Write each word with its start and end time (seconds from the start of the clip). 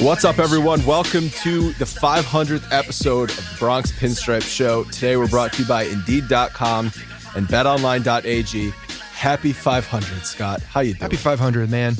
What's 0.00 0.24
up, 0.24 0.38
everyone? 0.38 0.86
Welcome 0.86 1.28
to 1.28 1.72
the 1.72 1.84
500th 1.84 2.68
episode 2.70 3.30
of 3.30 3.36
the 3.36 3.56
Bronx 3.58 3.90
Pinstripe 3.90 4.42
Show. 4.42 4.84
Today, 4.84 5.16
we're 5.16 5.26
brought 5.26 5.52
to 5.54 5.62
you 5.62 5.68
by 5.68 5.82
Indeed.com 5.82 6.92
and 7.34 7.48
BetOnline.ag. 7.48 8.70
Happy 9.12 9.52
500, 9.52 10.24
Scott. 10.24 10.62
How 10.62 10.82
you 10.82 10.92
doing? 10.92 11.00
Happy 11.00 11.16
500, 11.16 11.68
man. 11.68 11.96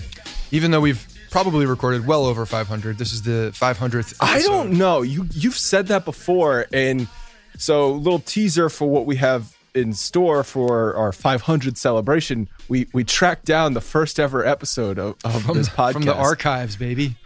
Even 0.52 0.70
though 0.70 0.80
we've 0.80 1.04
probably 1.30 1.66
recorded 1.66 2.06
well 2.06 2.24
over 2.24 2.46
500, 2.46 2.98
this 2.98 3.12
is 3.12 3.22
the 3.22 3.50
500th. 3.56 4.14
Episode. 4.14 4.16
I 4.20 4.42
don't 4.42 4.78
know. 4.78 5.02
You 5.02 5.26
you've 5.32 5.58
said 5.58 5.88
that 5.88 6.04
before, 6.04 6.66
and 6.72 7.08
so 7.56 7.90
little 7.90 8.20
teaser 8.20 8.68
for 8.68 8.88
what 8.88 9.06
we 9.06 9.16
have 9.16 9.56
in 9.74 9.92
store 9.92 10.44
for 10.44 10.94
our 10.94 11.10
500 11.10 11.76
celebration. 11.76 12.48
We 12.68 12.86
we 12.92 13.02
tracked 13.02 13.44
down 13.44 13.74
the 13.74 13.80
first 13.80 14.20
ever 14.20 14.46
episode 14.46 15.00
of, 15.00 15.16
of 15.24 15.42
from, 15.42 15.56
this 15.56 15.68
podcast 15.68 15.92
from 15.94 16.02
the 16.02 16.14
archives, 16.14 16.76
baby. 16.76 17.16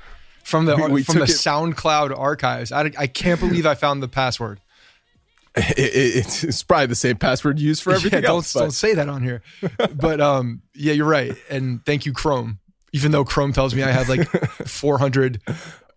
From 0.45 0.67
the 0.67 0.77
We- 0.77 0.89
we 0.91 1.03
from 1.03 1.17
the 1.17 1.23
it- 1.25 1.31
SoundCloud 1.31 2.17
archives. 2.19 2.73
I, 2.73 2.91
I 2.99 3.07
can't 3.07 3.39
believe 3.41 3.65
I 3.67 3.75
found 3.75 4.03
the 4.03 4.09
password. 4.09 4.61
It- 5.55 5.79
it- 5.79 6.45
it's, 6.45 6.63
probably 6.63 6.87
the 6.87 6.95
same 6.95 7.17
password 7.17 7.59
used 7.59 7.83
for 7.83 7.93
everything 7.95 8.23
yeah, 8.23 8.29
don't, 8.29 8.51
but- 8.55 8.61
don't 8.61 8.71
say 8.71 8.95
that 8.95 9.09
on 9.09 9.23
here. 9.23 9.43
but 9.95 10.21
um, 10.21 10.63
yeah, 10.75 10.95
you're 10.95 11.07
right. 11.09 11.37
And 11.51 11.85
thank 11.85 12.07
you, 12.07 12.13
Chrome. 12.13 12.59
Even 12.95 13.11
though 13.13 13.25
Chrome 13.25 13.53
tells 13.53 13.75
me 13.75 13.83
I 13.83 13.91
have 13.91 14.09
like 14.09 14.27
400, 14.67 15.41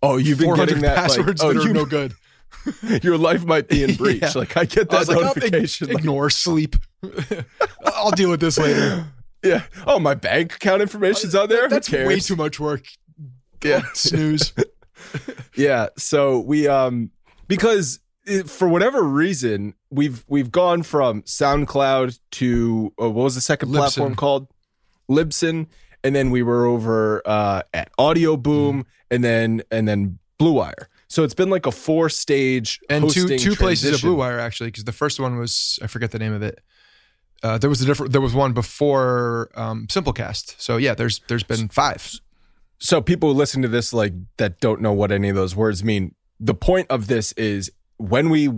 oh, 0.03 0.17
you've 0.17 0.37
been 0.39 0.45
400 0.47 0.67
getting 0.67 0.81
that 0.83 0.95
like, 0.95 1.01
passwords 1.07 1.41
oh, 1.43 1.53
that 1.53 1.63
are 1.63 1.67
you- 1.67 1.73
no 1.73 1.85
good. 1.85 2.13
Your 3.03 3.17
life 3.17 3.45
might 3.45 3.67
be 3.67 3.83
in 3.83 3.93
breach. 3.95 4.21
Yeah. 4.23 4.31
Like 4.35 4.57
I 4.57 4.65
get 4.65 4.91
I 4.93 5.03
that 5.03 5.07
like, 5.07 5.17
oh, 5.17 5.21
notification. 5.21 5.87
like, 5.87 5.99
ignore 5.99 6.29
sleep. 6.31 6.75
I'll 7.85 8.11
deal 8.11 8.29
with 8.31 8.39
this 8.39 8.57
later. 8.57 9.05
yeah. 9.43 9.63
Oh, 9.85 9.99
my 9.99 10.15
bank 10.15 10.55
account 10.55 10.81
information's 10.81 11.35
on 11.35 11.47
there. 11.47 11.69
That's 11.69 11.91
way 11.91 12.19
too 12.19 12.35
much 12.35 12.59
work. 12.59 12.85
Yeah. 13.65 13.81
Snooze. 13.93 14.53
Yeah. 15.55 15.87
So 15.97 16.39
we 16.39 16.67
um 16.67 17.11
because 17.47 17.99
it, 18.25 18.49
for 18.49 18.67
whatever 18.67 19.03
reason 19.03 19.73
we've 19.89 20.23
we've 20.27 20.51
gone 20.51 20.83
from 20.83 21.21
SoundCloud 21.23 22.19
to 22.31 22.93
uh, 23.01 23.09
what 23.09 23.23
was 23.23 23.35
the 23.35 23.41
second 23.41 23.69
Libsyn. 23.69 23.75
platform 23.77 24.15
called 24.15 24.47
Libsyn, 25.09 25.67
and 26.03 26.13
then 26.15 26.31
we 26.31 26.43
were 26.43 26.65
over 26.65 27.21
uh, 27.25 27.61
at 27.73 27.89
Audio 27.97 28.35
Boom, 28.35 28.83
Mm. 28.83 28.85
and 29.11 29.23
then 29.23 29.61
and 29.71 29.87
then 29.87 30.19
Blue 30.37 30.53
Wire. 30.53 30.89
So 31.07 31.23
it's 31.23 31.35
been 31.35 31.49
like 31.49 31.65
a 31.65 31.71
four 31.71 32.09
stage 32.09 32.81
and 32.89 33.09
two 33.09 33.37
two 33.37 33.55
places 33.55 33.95
of. 33.95 34.01
Blue 34.01 34.15
Wire 34.15 34.39
actually, 34.39 34.71
because 34.71 34.83
the 34.83 34.91
first 34.91 35.19
one 35.19 35.37
was 35.37 35.79
I 35.81 35.87
forget 35.87 36.11
the 36.11 36.19
name 36.19 36.33
of 36.33 36.41
it. 36.43 36.59
Uh, 37.43 37.57
there 37.57 37.69
was 37.69 37.81
a 37.81 37.85
different. 37.85 38.11
There 38.11 38.21
was 38.21 38.33
one 38.33 38.53
before 38.53 39.51
um, 39.55 39.87
Simplecast. 39.87 40.55
So 40.59 40.77
yeah, 40.77 40.95
there's 40.95 41.21
there's 41.27 41.43
been 41.43 41.69
five. 41.69 42.19
So 42.79 43.01
people 43.01 43.29
who 43.31 43.35
listen 43.37 43.61
to 43.61 43.67
this 43.67 43.93
like 43.93 44.13
that 44.37 44.59
don't 44.59 44.81
know 44.81 44.93
what 44.93 45.11
any 45.11 45.29
of 45.29 45.35
those 45.35 45.55
words 45.55 45.83
mean 45.83 46.13
the 46.39 46.53
point 46.53 46.87
of 46.89 47.07
this 47.07 47.31
is 47.33 47.71
when 47.97 48.29
we 48.29 48.49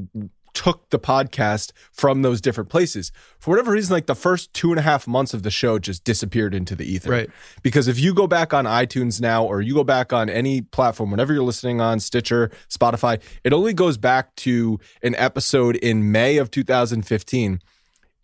took 0.54 0.90
the 0.90 0.98
podcast 0.98 1.72
from 1.92 2.24
those 2.24 2.42
different 2.42 2.68
places 2.68 3.12
for 3.38 3.52
whatever 3.52 3.72
reason 3.74 3.94
like 3.94 4.08
the 4.08 4.16
first 4.16 4.52
two 4.54 4.72
and 4.72 4.80
a 4.80 4.82
half 4.82 5.06
months 5.06 5.36
of 5.36 5.44
the 5.44 5.52
show 5.52 5.78
just 5.78 6.04
disappeared 6.04 6.56
into 6.56 6.76
the 6.76 6.84
ether 6.84 7.12
Right. 7.12 7.30
because 7.62 7.88
if 7.88 8.00
you 8.00 8.12
go 8.12 8.26
back 8.26 8.56
on 8.56 8.66
itunes 8.66 9.22
now 9.22 9.46
or 9.46 9.62
you 9.62 9.76
go 9.76 9.84
back 9.84 10.12
on 10.12 10.30
any 10.32 10.62
platform 10.62 11.12
whenever 11.12 11.32
you're 11.32 11.44
listening 11.44 11.80
on 11.80 12.00
stitcher 12.00 12.50
spotify 12.70 13.22
it 13.44 13.54
only 13.54 13.72
goes 13.74 14.00
back 14.00 14.34
to 14.38 14.80
an 15.04 15.14
episode 15.16 15.76
in 15.76 16.12
may 16.12 16.38
of 16.38 16.50
2015 16.50 17.60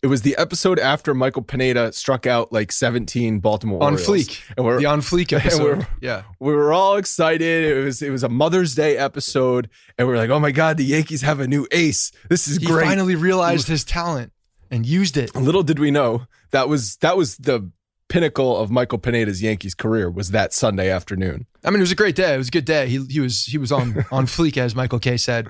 it 0.04 0.08
was 0.08 0.20
the 0.20 0.36
episode 0.36 0.78
after 0.78 1.14
Michael 1.14 1.40
Pineda 1.42 1.90
struck 1.92 2.26
out 2.26 2.52
like 2.52 2.70
17 2.70 3.38
Baltimore 3.40 3.82
On 3.82 3.94
Orioles. 3.94 4.06
fleek. 4.06 4.42
And 4.56 4.66
we're, 4.66 4.78
The 4.78 4.84
on 4.86 5.00
fleek 5.00 5.32
episode. 5.36 5.62
we're- 5.78 5.86
yeah. 6.02 6.22
we 6.38 6.52
were 6.52 6.72
all 6.74 6.96
excited. 6.96 7.64
It 7.64 7.82
was 7.82 8.02
it 8.02 8.10
was 8.10 8.22
a 8.22 8.28
Mother's 8.28 8.74
Day 8.74 8.98
episode, 8.98 9.70
and 9.96 10.06
we 10.06 10.12
are 10.14 10.18
like, 10.18 10.28
"Oh 10.30 10.38
my 10.38 10.50
God, 10.52 10.76
the 10.76 10.84
Yankees 10.84 11.22
have 11.22 11.40
a 11.40 11.46
new 11.48 11.66
ace! 11.72 12.12
This 12.28 12.46
is 12.46 12.58
great. 12.58 12.66
He 12.68 12.72
great!" 12.74 12.84
finally 12.86 13.14
realized 13.16 13.66
his 13.68 13.82
talent 13.84 14.32
and 14.70 14.84
used 14.84 15.16
it. 15.16 15.34
Little 15.34 15.62
did 15.62 15.78
we 15.78 15.90
know 15.90 16.26
that 16.50 16.68
was 16.68 16.96
that 16.96 17.16
was 17.16 17.36
the 17.38 17.70
pinnacle 18.10 18.56
of 18.58 18.70
Michael 18.70 18.98
Pineda's 18.98 19.42
Yankees 19.42 19.74
career 19.74 20.10
was 20.10 20.30
that 20.32 20.52
Sunday 20.52 20.90
afternoon. 20.90 21.46
I 21.64 21.70
mean, 21.70 21.78
it 21.80 21.82
was 21.88 21.92
a 21.92 21.96
great 21.96 22.14
day. 22.14 22.34
It 22.34 22.38
was 22.38 22.48
a 22.48 22.50
good 22.52 22.66
day. 22.66 22.86
He 22.88 23.02
he 23.08 23.20
was 23.20 23.44
he 23.46 23.56
was 23.58 23.72
on 23.72 24.04
on 24.12 24.26
fleek, 24.26 24.58
as 24.58 24.74
Michael 24.76 24.98
Kay 24.98 25.16
said. 25.16 25.48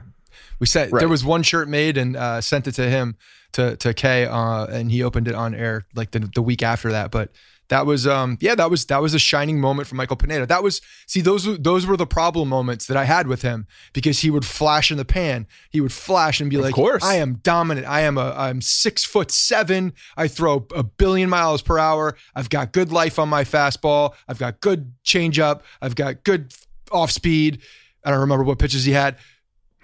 We 0.64 0.66
said 0.66 0.90
Right. 0.92 1.00
there 1.00 1.10
was 1.10 1.22
one 1.26 1.42
shirt 1.42 1.68
made 1.68 1.98
and 1.98 2.16
uh, 2.16 2.40
sent 2.40 2.66
it 2.66 2.72
to 2.76 2.88
him 2.88 3.16
to 3.52 3.76
to 3.76 3.92
Kay, 3.92 4.24
uh, 4.24 4.64
and 4.64 4.90
he 4.90 5.02
opened 5.02 5.28
it 5.28 5.34
on 5.34 5.54
air 5.54 5.84
like 5.94 6.12
the 6.12 6.20
the 6.20 6.40
week 6.40 6.62
after 6.62 6.90
that. 6.92 7.10
But 7.10 7.28
that 7.68 7.84
was 7.84 8.06
um 8.06 8.38
yeah 8.40 8.54
that 8.54 8.70
was 8.70 8.86
that 8.86 9.02
was 9.02 9.12
a 9.12 9.18
shining 9.18 9.60
moment 9.60 9.86
for 9.88 9.94
Michael 9.94 10.16
Pineda. 10.16 10.46
That 10.46 10.62
was 10.62 10.80
see 11.06 11.20
those 11.20 11.44
those 11.58 11.84
were 11.84 11.98
the 11.98 12.06
problem 12.06 12.48
moments 12.48 12.86
that 12.86 12.96
I 12.96 13.04
had 13.04 13.26
with 13.26 13.42
him 13.42 13.66
because 13.92 14.20
he 14.20 14.30
would 14.30 14.46
flash 14.46 14.90
in 14.90 14.96
the 14.96 15.04
pan. 15.04 15.46
He 15.70 15.82
would 15.82 15.92
flash 15.92 16.40
and 16.40 16.48
be 16.48 16.56
Of 16.56 16.62
like, 16.62 16.74
course. 16.74 17.04
I 17.04 17.16
am 17.16 17.34
dominant. 17.42 17.86
I 17.86 18.00
am 18.08 18.16
a 18.16 18.32
I'm 18.34 18.62
six 18.62 19.04
foot 19.04 19.30
seven. 19.30 19.92
I 20.16 20.28
throw 20.28 20.66
a 20.74 20.82
billion 20.82 21.28
miles 21.28 21.60
per 21.60 21.78
hour. 21.78 22.16
I've 22.34 22.48
got 22.48 22.72
good 22.72 22.90
life 22.90 23.18
on 23.18 23.28
my 23.28 23.44
fastball. 23.44 24.14
I've 24.28 24.38
got 24.38 24.62
good 24.62 24.94
changeup. 25.04 25.60
I've 25.82 25.94
got 25.94 26.24
good 26.24 26.54
off 26.90 27.10
speed. 27.10 27.60
I 28.06 28.10
don't 28.10 28.20
remember 28.20 28.44
what 28.44 28.58
pitches 28.58 28.84
he 28.84 28.92
had, 28.92 29.16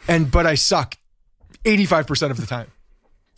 and 0.08 0.30
but 0.30 0.46
I 0.46 0.54
suck 0.54 0.96
eighty 1.64 1.86
five 1.86 2.06
percent 2.06 2.30
of 2.30 2.40
the 2.40 2.46
time. 2.46 2.70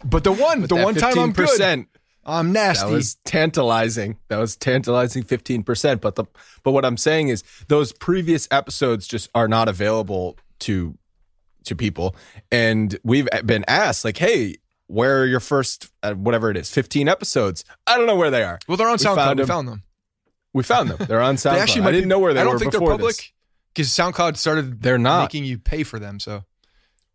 But 0.04 0.24
the 0.24 0.32
one 0.32 0.62
the 0.62 0.66
That 0.68 0.84
one 0.84 0.94
time 0.94 1.18
I'm 1.18 1.32
good, 1.32 1.48
15%, 1.48 1.86
I'm 2.24 2.52
nasty. 2.52 2.86
That 2.86 2.92
was 2.92 3.14
tantalizing. 3.24 4.16
That 4.28 4.38
was 4.38 4.56
tantalizing 4.56 5.22
15%. 5.22 6.00
But 6.00 6.16
the 6.16 6.24
but 6.62 6.72
what 6.72 6.84
I'm 6.84 6.96
saying 6.96 7.28
is 7.28 7.42
those 7.68 7.92
previous 7.92 8.48
episodes 8.50 9.06
just 9.06 9.28
are 9.34 9.48
not 9.48 9.68
available 9.68 10.36
to 10.60 10.96
to 11.64 11.76
people. 11.76 12.16
And 12.50 12.98
we've 13.04 13.28
been 13.44 13.64
asked, 13.68 14.04
like, 14.04 14.18
hey, 14.18 14.56
where 14.88 15.22
are 15.22 15.26
your 15.26 15.40
first 15.40 15.90
uh, 16.02 16.14
whatever 16.14 16.50
it 16.50 16.56
is, 16.56 16.70
15 16.70 17.08
episodes? 17.08 17.64
I 17.86 17.96
don't 17.96 18.06
know 18.06 18.16
where 18.16 18.30
they 18.30 18.42
are. 18.42 18.58
well, 18.66 18.76
they're 18.76 18.88
on 18.88 18.94
we 18.94 19.04
SoundCloud. 19.04 19.16
found 19.16 19.38
we 19.40 19.46
found 19.46 19.68
them. 19.68 19.82
We 20.52 20.62
found 20.64 20.90
them. 20.90 21.06
They're 21.08 21.20
on 21.22 21.36
SoundCloud. 21.36 21.52
They 21.54 21.60
actually 21.60 21.82
I 21.82 21.84
might 21.84 21.90
didn't 21.92 22.08
know 22.08 22.18
where 22.18 22.34
they 22.34 22.40
I 22.40 22.44
don't 22.44 22.54
were 22.54 22.58
think 22.58 22.72
they're 22.72 22.80
public 22.80 23.32
because 23.74 23.88
SoundCloud 23.90 24.36
started 24.36 24.82
They're 24.82 24.98
not. 24.98 25.22
making 25.22 25.44
you 25.44 25.58
pay 25.58 25.82
for 25.84 25.98
them. 25.98 26.18
So 26.20 26.44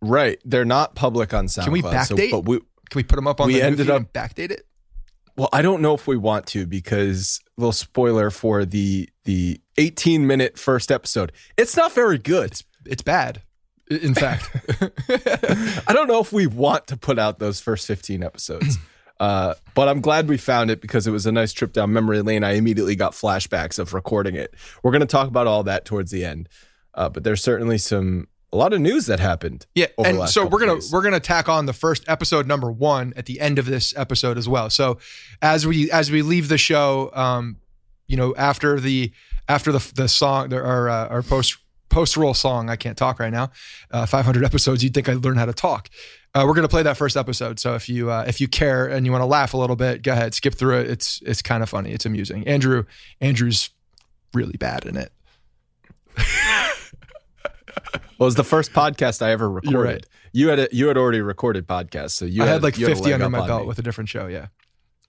Right. 0.02 0.40
They're 0.46 0.66
not 0.66 0.96
public 0.96 1.34
on 1.34 1.48
SoundCloud. 1.48 1.64
Can 1.64 1.74
we 1.74 1.82
so- 1.82 1.90
backdate? 1.92 2.32
but 2.32 2.46
we 2.46 2.58
can 2.90 3.00
we 3.00 3.04
put 3.04 3.16
them 3.18 3.28
up 3.28 3.42
on 3.42 3.48
We 3.48 3.56
the 3.56 3.64
ended 3.64 3.90
up- 3.90 3.98
and 3.98 4.14
backdate 4.14 4.52
it? 4.52 4.64
Well, 5.36 5.50
I 5.54 5.62
don't 5.62 5.82
know 5.82 5.94
if 5.94 6.08
we 6.08 6.18
want 6.18 6.48
to 6.48 6.66
because 6.66 7.40
little 7.58 7.72
spoiler 7.72 8.32
for 8.32 8.66
the 8.66 9.10
the 9.26 9.62
18 9.78 10.26
minute 10.26 10.58
first 10.58 10.92
episode. 10.92 11.32
It's 11.58 11.76
not 11.78 11.94
very 11.94 12.18
good. 12.18 12.60
It's 12.86 13.02
bad. 13.04 13.42
In 13.90 14.14
fact, 14.16 14.50
I 15.88 15.94
don't 15.94 16.08
know 16.08 16.20
if 16.20 16.34
we 16.34 16.48
want 16.48 16.88
to 16.88 16.98
put 16.98 17.20
out 17.20 17.40
those 17.40 17.60
first 17.60 17.88
15 17.88 18.24
episodes. 18.24 18.78
Uh, 19.20 19.56
but 19.74 19.88
I'm 19.88 20.00
glad 20.00 20.30
we 20.30 20.38
found 20.38 20.70
it 20.70 20.80
because 20.80 21.08
it 21.08 21.12
was 21.12 21.26
a 21.26 21.32
nice 21.32 21.52
trip 21.52 21.74
down 21.74 21.92
memory 21.92 22.22
lane. 22.22 22.44
I 22.44 22.52
immediately 22.52 22.96
got 22.96 23.14
flashbacks 23.14 23.80
of 23.80 23.96
recording 23.96 24.36
it. 24.36 24.54
We're 24.84 24.92
going 24.92 25.00
to 25.02 25.08
talk 25.08 25.28
about 25.28 25.48
all 25.48 25.64
that 25.64 25.86
towards 25.86 26.12
the 26.12 26.24
end. 26.24 26.48
Uh, 26.94 27.10
but 27.10 27.24
there's 27.24 27.42
certainly 27.42 27.80
some 27.80 28.28
a 28.54 28.58
lot 28.58 28.74
of 28.74 28.80
news 28.80 29.08
that 29.08 29.20
happened. 29.20 29.66
yeah. 29.76 29.88
over 29.98 30.12
the 30.12 30.22
And 30.22 30.30
so 30.30 30.46
we're 30.46 30.60
gonna 30.60 30.76
days. 30.76 30.92
we're 30.92 31.02
gonna 31.02 31.20
tack 31.20 31.50
on 31.50 31.66
the 31.66 31.74
first 31.74 32.04
episode 32.08 32.48
number 32.48 32.72
one 32.72 33.14
at 33.18 33.26
the 33.26 33.40
end 33.40 33.60
of 33.60 33.66
this 33.66 33.94
episode 33.98 34.38
as 34.38 34.48
well. 34.48 34.70
So 34.70 35.00
as 35.42 35.68
we 35.68 35.92
as 35.92 36.12
we 36.12 36.22
leave 36.22 36.48
the 36.48 36.58
show, 36.58 37.12
um, 37.14 37.58
you 38.08 38.16
know, 38.16 38.34
after 38.36 38.80
the 38.80 39.12
after 39.50 39.72
the 39.72 39.92
the 39.96 40.08
song 40.08 40.50
the, 40.50 40.58
our 40.58 40.90
uh, 40.90 41.08
our 41.08 41.22
post 41.22 41.58
post 41.90 42.16
roll 42.16 42.34
song, 42.34 42.70
I 42.70 42.76
can't 42.76 42.98
talk 42.98 43.20
right 43.20 43.32
now. 43.32 43.52
Uh, 43.92 44.06
500 44.06 44.44
episodes, 44.44 44.84
you'd 44.84 44.94
think 44.94 45.10
I'd 45.10 45.24
learn 45.24 45.38
how 45.38 45.46
to 45.46 45.54
talk. 45.54 45.90
Uh, 46.34 46.44
we're 46.48 46.54
gonna 46.54 46.68
play 46.68 46.84
that 46.84 46.96
first 46.96 47.18
episode. 47.18 47.60
So 47.60 47.76
if 47.76 47.90
you 47.90 48.12
uh, 48.12 48.24
if 48.28 48.40
you 48.40 48.48
care 48.48 48.88
and 48.88 49.06
you 49.06 49.12
want 49.12 49.24
to 49.24 49.28
laugh 49.28 49.54
a 49.54 49.58
little 49.58 49.76
bit, 49.76 50.04
go 50.04 50.14
ahead, 50.14 50.34
skip 50.34 50.56
through 50.56 50.80
it. 50.80 50.90
It's 50.90 51.22
it's 51.26 51.42
kind 51.42 51.64
of 51.64 51.70
funny. 51.70 51.92
It's 51.92 52.06
amusing. 52.06 52.48
Andrew 52.48 52.86
Andrew's 53.20 53.72
really 54.34 54.58
bad 54.58 54.86
in 54.86 54.96
it. 54.96 55.12
Well, 57.94 58.26
it 58.26 58.30
was 58.30 58.36
the 58.36 58.44
first 58.44 58.74
podcast 58.74 59.22
I 59.22 59.32
ever 59.32 59.50
recorded. 59.50 59.80
Right. 59.80 60.06
You 60.34 60.50
had 60.50 60.60
a, 60.60 60.68
you 60.72 60.88
had 60.88 60.98
already 60.98 61.22
recorded 61.22 61.68
podcasts, 61.68 62.12
so 62.12 62.26
you 62.26 62.44
I 62.44 62.48
had 62.48 62.64
like 62.64 62.78
you 62.78 62.86
50 62.86 63.04
leg 63.04 63.14
under 63.14 63.30
my 63.30 63.46
belt 63.46 63.62
me. 63.64 63.68
with 63.68 63.80
a 63.80 63.82
different 63.82 64.10
show. 64.10 64.28
Yeah, 64.28 64.48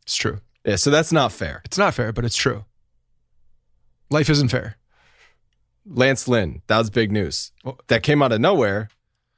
it's 0.02 0.16
true. 0.16 0.40
Yeah, 0.64 0.76
so 0.76 0.90
that's 0.90 1.12
not 1.12 1.32
fair. 1.32 1.62
It's 1.64 1.78
not 1.78 1.94
fair, 1.94 2.12
but 2.12 2.24
it's 2.24 2.36
true. 2.36 2.64
Life 4.10 4.30
isn't 4.30 4.48
fair. 4.48 4.76
Lance 5.86 6.28
Lynn, 6.28 6.62
that 6.66 6.78
was 6.78 6.90
big 6.90 7.12
news. 7.12 7.52
Well- 7.64 7.78
that 7.88 8.02
came 8.02 8.22
out 8.22 8.32
of 8.32 8.40
nowhere. 8.40 8.88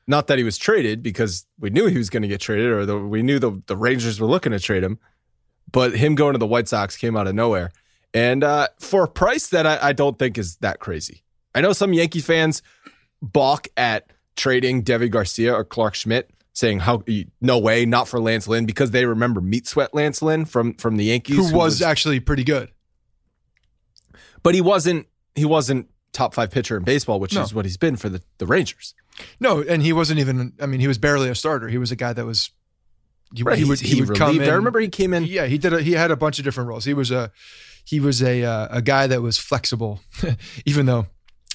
Not 0.06 0.26
that 0.26 0.38
he 0.38 0.44
was 0.44 0.58
traded 0.58 1.02
because 1.04 1.46
we 1.60 1.70
knew 1.70 1.86
he 1.86 1.98
was 1.98 2.10
going 2.10 2.22
to 2.22 2.28
get 2.28 2.40
traded, 2.40 2.66
or 2.66 2.84
the, 2.84 2.98
we 2.98 3.22
knew 3.22 3.38
the, 3.38 3.62
the 3.66 3.76
Rangers 3.76 4.18
were 4.18 4.26
looking 4.26 4.50
to 4.50 4.58
trade 4.58 4.82
him. 4.82 4.98
But 5.70 5.94
him 5.94 6.16
going 6.16 6.32
to 6.32 6.38
the 6.38 6.48
White 6.48 6.66
Sox 6.66 6.96
came 6.96 7.16
out 7.16 7.28
of 7.28 7.34
nowhere, 7.36 7.70
and 8.12 8.42
uh, 8.42 8.68
for 8.80 9.04
a 9.04 9.08
price 9.08 9.46
that 9.48 9.66
I, 9.66 9.90
I 9.90 9.92
don't 9.92 10.18
think 10.18 10.36
is 10.36 10.56
that 10.56 10.80
crazy. 10.80 11.22
I 11.54 11.60
know 11.60 11.72
some 11.72 11.92
Yankee 11.92 12.20
fans 12.20 12.60
balk 13.22 13.68
at 13.76 14.10
trading 14.36 14.82
Deivi 14.82 15.10
Garcia 15.10 15.54
or 15.54 15.64
Clarke 15.64 15.94
Schmidt, 15.94 16.30
saying 16.52 16.80
how 16.80 17.02
no 17.40 17.58
way, 17.58 17.84
not 17.86 18.08
for 18.08 18.20
Lance 18.20 18.48
Lynn, 18.48 18.66
because 18.66 18.90
they 18.90 19.04
remember 19.06 19.40
Meat 19.40 19.66
Sweat 19.66 19.94
Lance 19.94 20.22
Lynn 20.22 20.44
from 20.44 20.74
from 20.74 20.96
the 20.96 21.04
Yankees, 21.04 21.36
Who 21.50 21.56
was 21.56 21.82
actually 21.82 22.20
pretty 22.20 22.44
good. 22.44 22.70
but 24.42 24.54
he 24.54 24.60
wasn't 24.60 25.06
he 25.34 25.44
wasn't 25.44 25.88
top 26.12 26.34
five 26.34 26.50
pitcher 26.50 26.76
in 26.76 26.82
baseball, 26.82 27.20
which 27.20 27.34
No. 27.34 27.42
is 27.42 27.54
what 27.54 27.64
he's 27.64 27.76
been 27.76 27.96
for 27.96 28.08
the, 28.08 28.22
the 28.38 28.46
Rangers. 28.46 28.94
No, 29.38 29.62
and 29.62 29.82
he 29.82 29.92
wasn't 29.92 30.18
even. 30.18 30.54
I 30.60 30.66
mean, 30.66 30.80
he 30.80 30.88
was 30.88 30.98
barely 30.98 31.28
a 31.28 31.34
starter. 31.34 31.68
He 31.68 31.78
was 31.78 31.92
a 31.92 31.96
guy 31.96 32.12
that 32.12 32.24
was. 32.24 32.50
He, 33.34 33.44
Right, 33.44 33.56
he 33.58 33.64
would 33.64 33.78
he, 33.78 33.96
he, 33.96 34.02
would 34.02 34.18
come 34.18 34.40
in. 34.40 34.48
I 34.48 34.54
remember 34.54 34.80
he 34.80 34.88
came 34.88 35.14
in. 35.14 35.24
Yeah, 35.24 35.46
he 35.46 35.56
did. 35.56 35.72
A, 35.72 35.80
he 35.82 35.92
had 35.92 36.10
a 36.10 36.16
bunch 36.16 36.38
of 36.40 36.44
different 36.44 36.68
roles. 36.68 36.84
He 36.84 36.94
was 36.94 37.10
a 37.12 37.30
he 37.84 38.00
was 38.00 38.22
a 38.22 38.42
uh, 38.42 38.68
a 38.70 38.82
guy 38.82 39.06
that 39.06 39.22
was 39.22 39.38
flexible, 39.38 40.00
even 40.64 40.86
though 40.86 41.06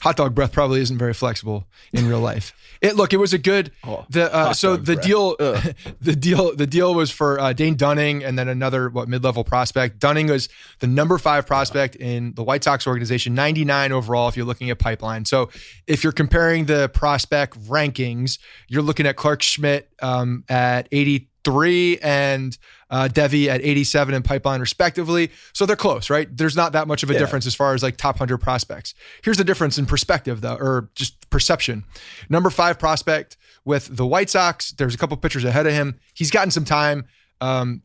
hot 0.05 0.17
dog 0.17 0.35
breath 0.35 0.51
probably 0.51 0.81
isn't 0.81 0.99
very 0.99 1.15
flexible 1.15 1.65
in 1.91 2.07
real 2.07 2.19
life. 2.19 2.53
It 2.79 2.95
look, 2.95 3.11
it 3.11 3.17
was 3.17 3.33
a 3.33 3.39
good. 3.39 3.71
Oh, 3.83 4.05
the 4.07 4.31
uh, 4.31 4.53
so 4.53 4.77
the 4.77 4.93
breath. 4.93 5.05
deal, 5.05 5.35
the 5.99 6.15
deal, 6.15 6.55
the 6.55 6.67
deal 6.67 6.93
was 6.93 7.09
for 7.09 7.39
uh, 7.39 7.53
Dane 7.53 7.75
Dunning 7.75 8.23
and 8.23 8.37
then 8.37 8.47
another 8.47 8.89
what 8.89 9.09
mid 9.09 9.23
level 9.23 9.43
prospect. 9.43 9.97
Dunning 9.97 10.27
was 10.27 10.47
the 10.77 10.85
number 10.85 11.17
five 11.17 11.47
prospect 11.47 11.95
in 11.95 12.35
the 12.35 12.43
White 12.43 12.63
Sox 12.63 12.85
organization, 12.85 13.33
ninety 13.33 13.65
nine 13.65 13.91
overall. 13.91 14.29
If 14.29 14.37
you're 14.37 14.45
looking 14.45 14.69
at 14.69 14.77
pipeline, 14.77 15.25
so 15.25 15.49
if 15.87 16.03
you're 16.03 16.13
comparing 16.13 16.65
the 16.65 16.87
prospect 16.89 17.59
rankings, 17.61 18.37
you're 18.67 18.83
looking 18.83 19.07
at 19.07 19.15
Clarke 19.15 19.41
Schmidt 19.41 19.89
um, 20.03 20.43
at 20.47 20.87
eighty 20.91 21.29
three 21.45 21.97
and 21.99 22.57
uh, 22.89 23.07
Deivi 23.11 23.47
at 23.47 23.61
87 23.61 24.13
and 24.13 24.25
pipeline 24.25 24.59
respectively. 24.59 25.31
So 25.53 25.65
they're 25.65 25.75
close, 25.75 26.09
right? 26.09 26.27
There's 26.35 26.55
not 26.55 26.73
that 26.73 26.87
much 26.87 27.03
of 27.03 27.09
a 27.09 27.13
Yeah. 27.13 27.19
difference 27.19 27.45
as 27.45 27.55
far 27.55 27.73
as 27.73 27.81
like 27.83 27.95
top 27.97 28.15
100 28.15 28.39
prospects. 28.39 28.93
Here's 29.23 29.37
the 29.37 29.43
difference 29.43 29.77
in 29.77 29.85
perspective 29.85 30.41
though, 30.41 30.55
or 30.55 30.89
just 30.95 31.29
perception. 31.29 31.85
Number 32.29 32.49
five 32.49 32.77
prospect 32.79 33.37
with 33.63 33.95
the 33.95 34.05
White 34.05 34.29
Sox, 34.29 34.71
there's 34.73 34.93
a 34.93 34.97
couple 34.97 35.15
pitchers 35.17 35.45
ahead 35.45 35.65
of 35.65 35.71
him. 35.73 35.99
He's 36.13 36.31
gotten 36.31 36.51
some 36.51 36.65
time. 36.65 37.05
Um, 37.41 37.81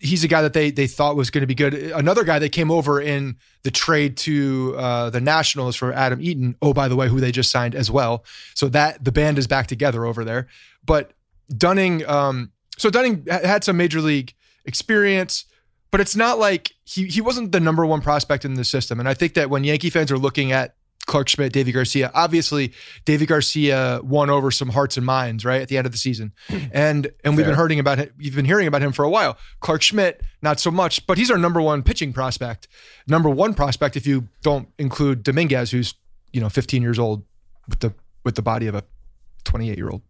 he's 0.00 0.24
a 0.24 0.28
guy 0.28 0.40
that 0.42 0.52
they 0.54 0.70
they 0.70 0.86
thought 0.86 1.14
was 1.16 1.30
going 1.30 1.42
to 1.42 1.46
be 1.46 1.54
good. 1.54 1.74
Another 1.74 2.24
guy 2.24 2.38
that 2.38 2.52
came 2.52 2.70
over 2.70 3.00
in 3.00 3.36
the 3.64 3.70
trade 3.70 4.16
to 4.18 4.74
uh, 4.78 5.10
the 5.10 5.20
Nationals 5.20 5.76
for 5.76 5.92
Adam 5.92 6.20
Eaton. 6.22 6.56
Oh, 6.62 6.72
by 6.72 6.88
the 6.88 6.96
way, 6.96 7.08
who 7.08 7.20
they 7.20 7.32
just 7.32 7.50
signed 7.50 7.74
as 7.74 7.90
well. 7.90 8.24
So 8.54 8.68
that 8.68 9.04
the 9.04 9.12
band 9.12 9.38
is 9.38 9.46
back 9.46 9.66
together 9.66 10.04
over 10.06 10.24
there. 10.24 10.48
But 10.84 11.12
Dunning, 11.56 12.06
um, 12.08 12.50
so 12.78 12.90
Dunning 12.90 13.26
had 13.28 13.64
some 13.64 13.76
major 13.76 14.00
league 14.00 14.32
experience, 14.64 15.44
but 15.90 16.00
it's 16.00 16.16
not 16.16 16.38
like 16.38 16.72
he 16.84 17.06
he 17.06 17.20
wasn't 17.20 17.52
the 17.52 17.60
number 17.60 17.84
one 17.84 18.00
prospect 18.00 18.44
in 18.44 18.54
the 18.54 18.64
system. 18.64 19.00
And 19.00 19.08
I 19.08 19.14
think 19.14 19.34
that 19.34 19.50
when 19.50 19.64
Yankee 19.64 19.90
fans 19.90 20.10
are 20.10 20.18
looking 20.18 20.52
at 20.52 20.76
Clarke 21.06 21.28
Schmidt, 21.28 21.52
Deivi 21.52 21.72
Garcia, 21.72 22.10
obviously 22.14 22.72
Deivi 23.06 23.26
Garcia 23.26 24.00
won 24.04 24.30
over 24.30 24.50
some 24.50 24.68
hearts 24.68 24.96
and 24.96 25.04
minds 25.04 25.44
right 25.44 25.60
at 25.60 25.68
the 25.68 25.76
end 25.76 25.86
of 25.86 25.92
the 25.92 25.98
season, 25.98 26.32
and 26.72 27.10
and 27.24 27.36
we've 27.36 27.46
been 27.46 27.56
hearing 27.56 27.80
about 27.80 27.98
him. 27.98 28.10
You've 28.18 28.36
been 28.36 28.44
hearing 28.44 28.68
about 28.68 28.82
him 28.82 28.92
for 28.92 29.04
a 29.04 29.10
while. 29.10 29.36
Clarke 29.60 29.82
Schmidt, 29.82 30.22
not 30.42 30.60
so 30.60 30.70
much, 30.70 31.06
but 31.06 31.18
he's 31.18 31.30
our 31.30 31.38
number 31.38 31.60
one 31.60 31.82
pitching 31.82 32.12
prospect, 32.12 32.68
number 33.06 33.28
one 33.28 33.54
prospect 33.54 33.96
if 33.96 34.06
you 34.06 34.28
don't 34.42 34.68
include 34.78 35.22
Dominguez, 35.22 35.70
who's 35.70 35.94
you 36.32 36.40
know 36.40 36.48
15 36.48 36.82
years 36.82 36.98
old 36.98 37.24
with 37.68 37.80
the 37.80 37.92
with 38.24 38.34
the 38.34 38.42
body 38.42 38.66
of 38.66 38.74
a 38.74 38.84
28 39.44 39.76
year 39.76 39.88
old. 39.88 40.02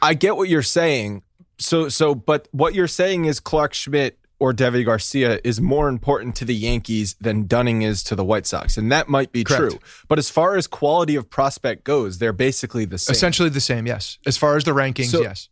I 0.00 0.14
get 0.14 0.36
what 0.36 0.48
you're 0.48 0.62
saying. 0.62 1.22
So 1.64 1.88
so 1.88 2.14
but 2.14 2.48
what 2.52 2.74
you're 2.74 2.88
saying 2.88 3.24
is 3.24 3.40
Clarke 3.40 3.74
Schmidt 3.74 4.18
or 4.38 4.52
Deivi 4.52 4.84
Garcia 4.84 5.40
is 5.44 5.60
more 5.60 5.88
important 5.88 6.36
to 6.36 6.44
the 6.44 6.54
Yankees 6.54 7.14
than 7.20 7.46
Dunning 7.46 7.82
is 7.82 8.02
to 8.04 8.14
the 8.16 8.24
White 8.24 8.46
Sox. 8.46 8.76
And 8.76 8.92
that 8.92 9.08
might 9.08 9.32
be 9.32 9.44
Correct. 9.44 9.70
true. 9.70 9.78
But 10.08 10.18
as 10.18 10.28
far 10.28 10.56
as 10.56 10.66
quality 10.66 11.14
of 11.16 11.30
prospect 11.30 11.84
goes, 11.84 12.18
they're 12.18 12.32
basically 12.32 12.84
the 12.84 12.98
same. 12.98 13.12
Essentially 13.12 13.48
the 13.48 13.60
same, 13.60 13.86
yes. 13.86 14.18
As 14.26 14.36
far 14.36 14.56
as 14.56 14.64
the 14.64 14.72
rankings, 14.72 15.06
So- 15.12 15.22
yes. 15.22 15.48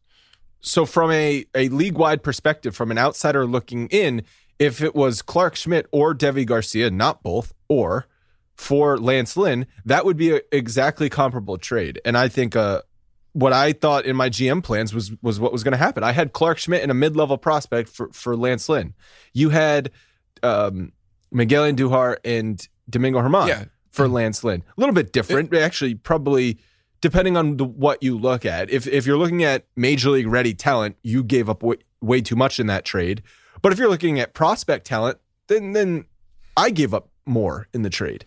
so 0.61 0.85
from 0.85 1.11
a, 1.13 1.47
a 1.55 1.69
league 1.71 1.97
wide 1.97 2.23
perspective, 2.23 2.75
from 2.77 2.91
an 2.91 2.99
outsider 2.99 3.47
looking 3.47 3.87
in, 3.89 4.23
if 4.59 4.83
it 4.83 4.95
was 4.95 5.23
Clarke 5.23 5.57
Schmidt 5.57 5.87
or 5.93 6.13
Deivi 6.15 6.45
Garcia, 6.45 6.91
not 6.91 7.23
both, 7.23 7.55
or 7.69 8.07
for 8.57 8.99
Lance 8.99 9.37
Lynn, 9.37 9.67
that 9.87 10.05
would 10.05 10.17
be 10.17 10.37
a 10.37 10.41
exactly 10.51 11.09
comparable 11.09 11.57
trade. 11.57 12.01
And 12.05 12.19
I 12.19 12.29
think 12.29 12.55
uh, 12.57 12.83
what 13.33 13.53
I 13.53 13.73
thought 13.73 14.05
in 14.05 14.15
my 14.17 14.29
GM 14.29 14.63
plans 14.63 14.95
was 14.95 15.13
was 15.23 15.41
what 15.41 15.53
was 15.53 15.63
going 15.65 15.73
to 15.73 15.79
happen. 15.79 16.03
I 16.05 16.13
had 16.13 16.33
Clarke 16.33 16.59
Schmidt 16.59 16.83
and 16.83 16.91
a 16.91 16.95
mid 16.95 17.17
level 17.17 17.39
prospect 17.39 17.89
for 17.89 18.11
for 18.13 18.37
Lance 18.37 18.69
Lynn. 18.69 18.95
You 19.33 19.51
had 19.51 19.91
um, 20.43 20.93
Miguel 21.31 21.65
Andujar 21.65 22.17
and 22.25 22.67
Domingo 22.91 23.21
Germán 23.21 23.49
Yeah. 23.49 23.65
for 23.91 24.09
Lance 24.09 24.45
Lynn. 24.45 24.63
A 24.77 24.81
little 24.81 24.95
bit 24.95 25.13
different, 25.13 25.55
actually, 25.55 25.95
probably 25.95 26.59
depending 27.01 27.37
on 27.37 27.57
the, 27.57 27.65
what 27.65 28.03
you 28.03 28.19
look 28.19 28.45
at. 28.45 28.71
If 28.71 28.87
if 28.87 29.07
you're 29.07 29.17
looking 29.17 29.43
at 29.45 29.65
major 29.77 30.11
league 30.11 30.27
ready 30.27 30.53
talent, 30.55 30.97
you 31.03 31.23
gave 31.25 31.49
up 31.49 31.63
way, 31.63 31.77
way 32.01 32.21
too 32.21 32.37
much 32.37 32.61
in 32.61 32.67
that 32.67 32.85
trade. 32.85 33.23
But 33.63 33.73
if 33.73 33.79
you're 33.79 33.89
looking 33.89 34.21
at 34.21 34.35
prospect 34.35 34.87
talent, 34.87 35.19
then 35.47 35.73
then 35.73 36.05
I 36.57 36.71
gave 36.71 36.93
up 36.93 37.09
more 37.25 37.69
in 37.73 37.83
the 37.83 37.91
trade. 37.91 38.25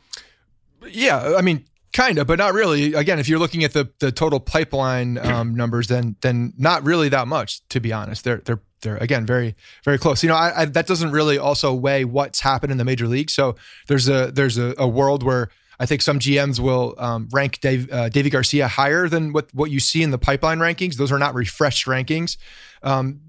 Yeah, 0.90 1.36
I 1.38 1.42
mean, 1.42 1.66
kind 1.96 2.20
of, 2.20 2.28
but 2.28 2.38
not 2.38 2.54
really. 2.54 2.94
Again, 2.94 3.18
if 3.18 3.28
you're 3.28 3.40
looking 3.40 3.64
at 3.64 3.74
the 3.74 3.90
the 4.00 4.12
total 4.12 4.40
pipeline 4.40 5.18
um, 5.26 5.56
numbers, 5.56 5.88
then 5.88 6.16
then 6.22 6.54
not 6.58 6.84
really 6.84 7.10
that 7.10 7.28
much, 7.28 7.68
to 7.70 7.80
be 7.80 7.92
honest. 7.92 8.24
They're 8.24 8.42
they're 8.46 8.62
they're 8.82 8.98
again 8.98 9.26
very 9.26 9.56
very 9.84 9.98
close. 9.98 10.22
You 10.22 10.30
know, 10.30 10.36
I, 10.36 10.62
I, 10.62 10.66
that 10.66 10.86
doesn't 10.86 11.12
really 11.12 11.40
also 11.40 11.74
weigh 11.74 12.06
what's 12.06 12.42
happened 12.42 12.72
in 12.72 12.78
the 12.78 12.86
major 12.86 13.08
league. 13.08 13.32
So 13.32 13.56
there's 13.88 14.08
a 14.08 14.32
there's 14.32 14.58
a, 14.58 14.76
a 14.78 14.88
world 14.88 15.24
where 15.24 15.50
I 15.80 15.86
think 15.86 16.02
some 16.02 16.20
GMs 16.20 16.60
will 16.60 16.96
um, 16.98 17.28
rank 17.32 17.60
Dave, 17.62 17.92
uh, 17.92 18.10
Deivi 18.10 18.32
Garcia 18.32 18.68
higher 18.68 19.10
than 19.10 19.34
what 19.34 19.50
what 19.54 19.72
you 19.72 19.80
see 19.80 20.04
in 20.04 20.12
the 20.12 20.20
pipeline 20.20 20.60
rankings. 20.60 20.96
Those 20.96 21.12
are 21.12 21.20
not 21.20 21.34
refreshed 21.34 21.88
rankings. 21.88 22.38
Um, 22.84 23.22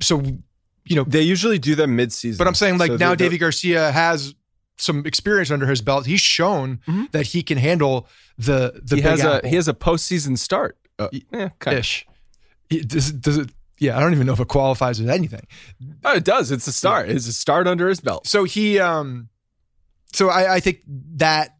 so 0.00 0.22
you 0.84 0.96
know 0.96 1.04
they 1.04 1.22
usually 1.22 1.58
do 1.58 1.74
them 1.74 1.96
mid-season. 1.96 2.38
But 2.38 2.46
I'm 2.46 2.54
saying 2.54 2.78
like 2.78 2.92
so 2.92 2.96
now 2.96 3.14
Deivi 3.14 3.38
Garcia 3.38 3.90
has 3.92 4.34
some 4.82 5.06
experience 5.06 5.50
under 5.50 5.66
his 5.66 5.80
belt. 5.80 6.06
He's 6.06 6.20
shown 6.20 6.80
mm-hmm. 6.86 7.04
that 7.12 7.28
he 7.28 7.42
can 7.42 7.58
handle 7.58 8.08
the 8.36 8.80
the. 8.82 8.96
He 8.96 9.02
has 9.02 9.20
apple. 9.20 9.46
a 9.46 9.48
he 9.48 9.56
has 9.56 9.68
a 9.68 9.74
postseason 9.74 10.36
start. 10.36 10.76
Uh, 10.98 11.08
yeah, 11.12 11.50
kind 11.58 11.78
ish. 11.78 12.06
Of. 12.70 12.88
Does, 12.88 13.12
does 13.12 13.38
it? 13.38 13.50
Yeah, 13.78 13.96
I 13.96 14.00
don't 14.00 14.12
even 14.12 14.26
know 14.26 14.32
if 14.32 14.40
it 14.40 14.48
qualifies 14.48 15.00
as 15.00 15.08
anything. 15.08 15.46
Oh, 16.04 16.14
it 16.14 16.24
does. 16.24 16.50
It's 16.50 16.66
a 16.66 16.72
start. 16.72 17.08
Yeah. 17.08 17.14
It's 17.14 17.26
a 17.26 17.32
start 17.32 17.66
under 17.66 17.88
his 17.88 18.00
belt. 18.00 18.26
So 18.26 18.44
he, 18.44 18.78
um, 18.78 19.28
so 20.12 20.28
I, 20.28 20.54
I 20.54 20.60
think 20.60 20.82
that 21.16 21.56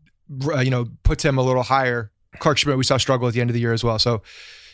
uh, 0.47 0.61
you 0.61 0.71
know 0.71 0.87
puts 1.03 1.25
him 1.25 1.39
a 1.39 1.43
little 1.43 1.63
higher. 1.63 2.11
Clarke 2.39 2.59
Schmidt, 2.59 2.79
we 2.79 2.85
saw 2.85 2.97
struggle 2.97 3.29
at 3.29 3.35
the 3.35 3.41
end 3.41 3.51
of 3.51 3.55
the 3.55 3.61
year 3.61 3.73
as 3.73 3.85
well. 3.85 3.99
So, 3.99 4.23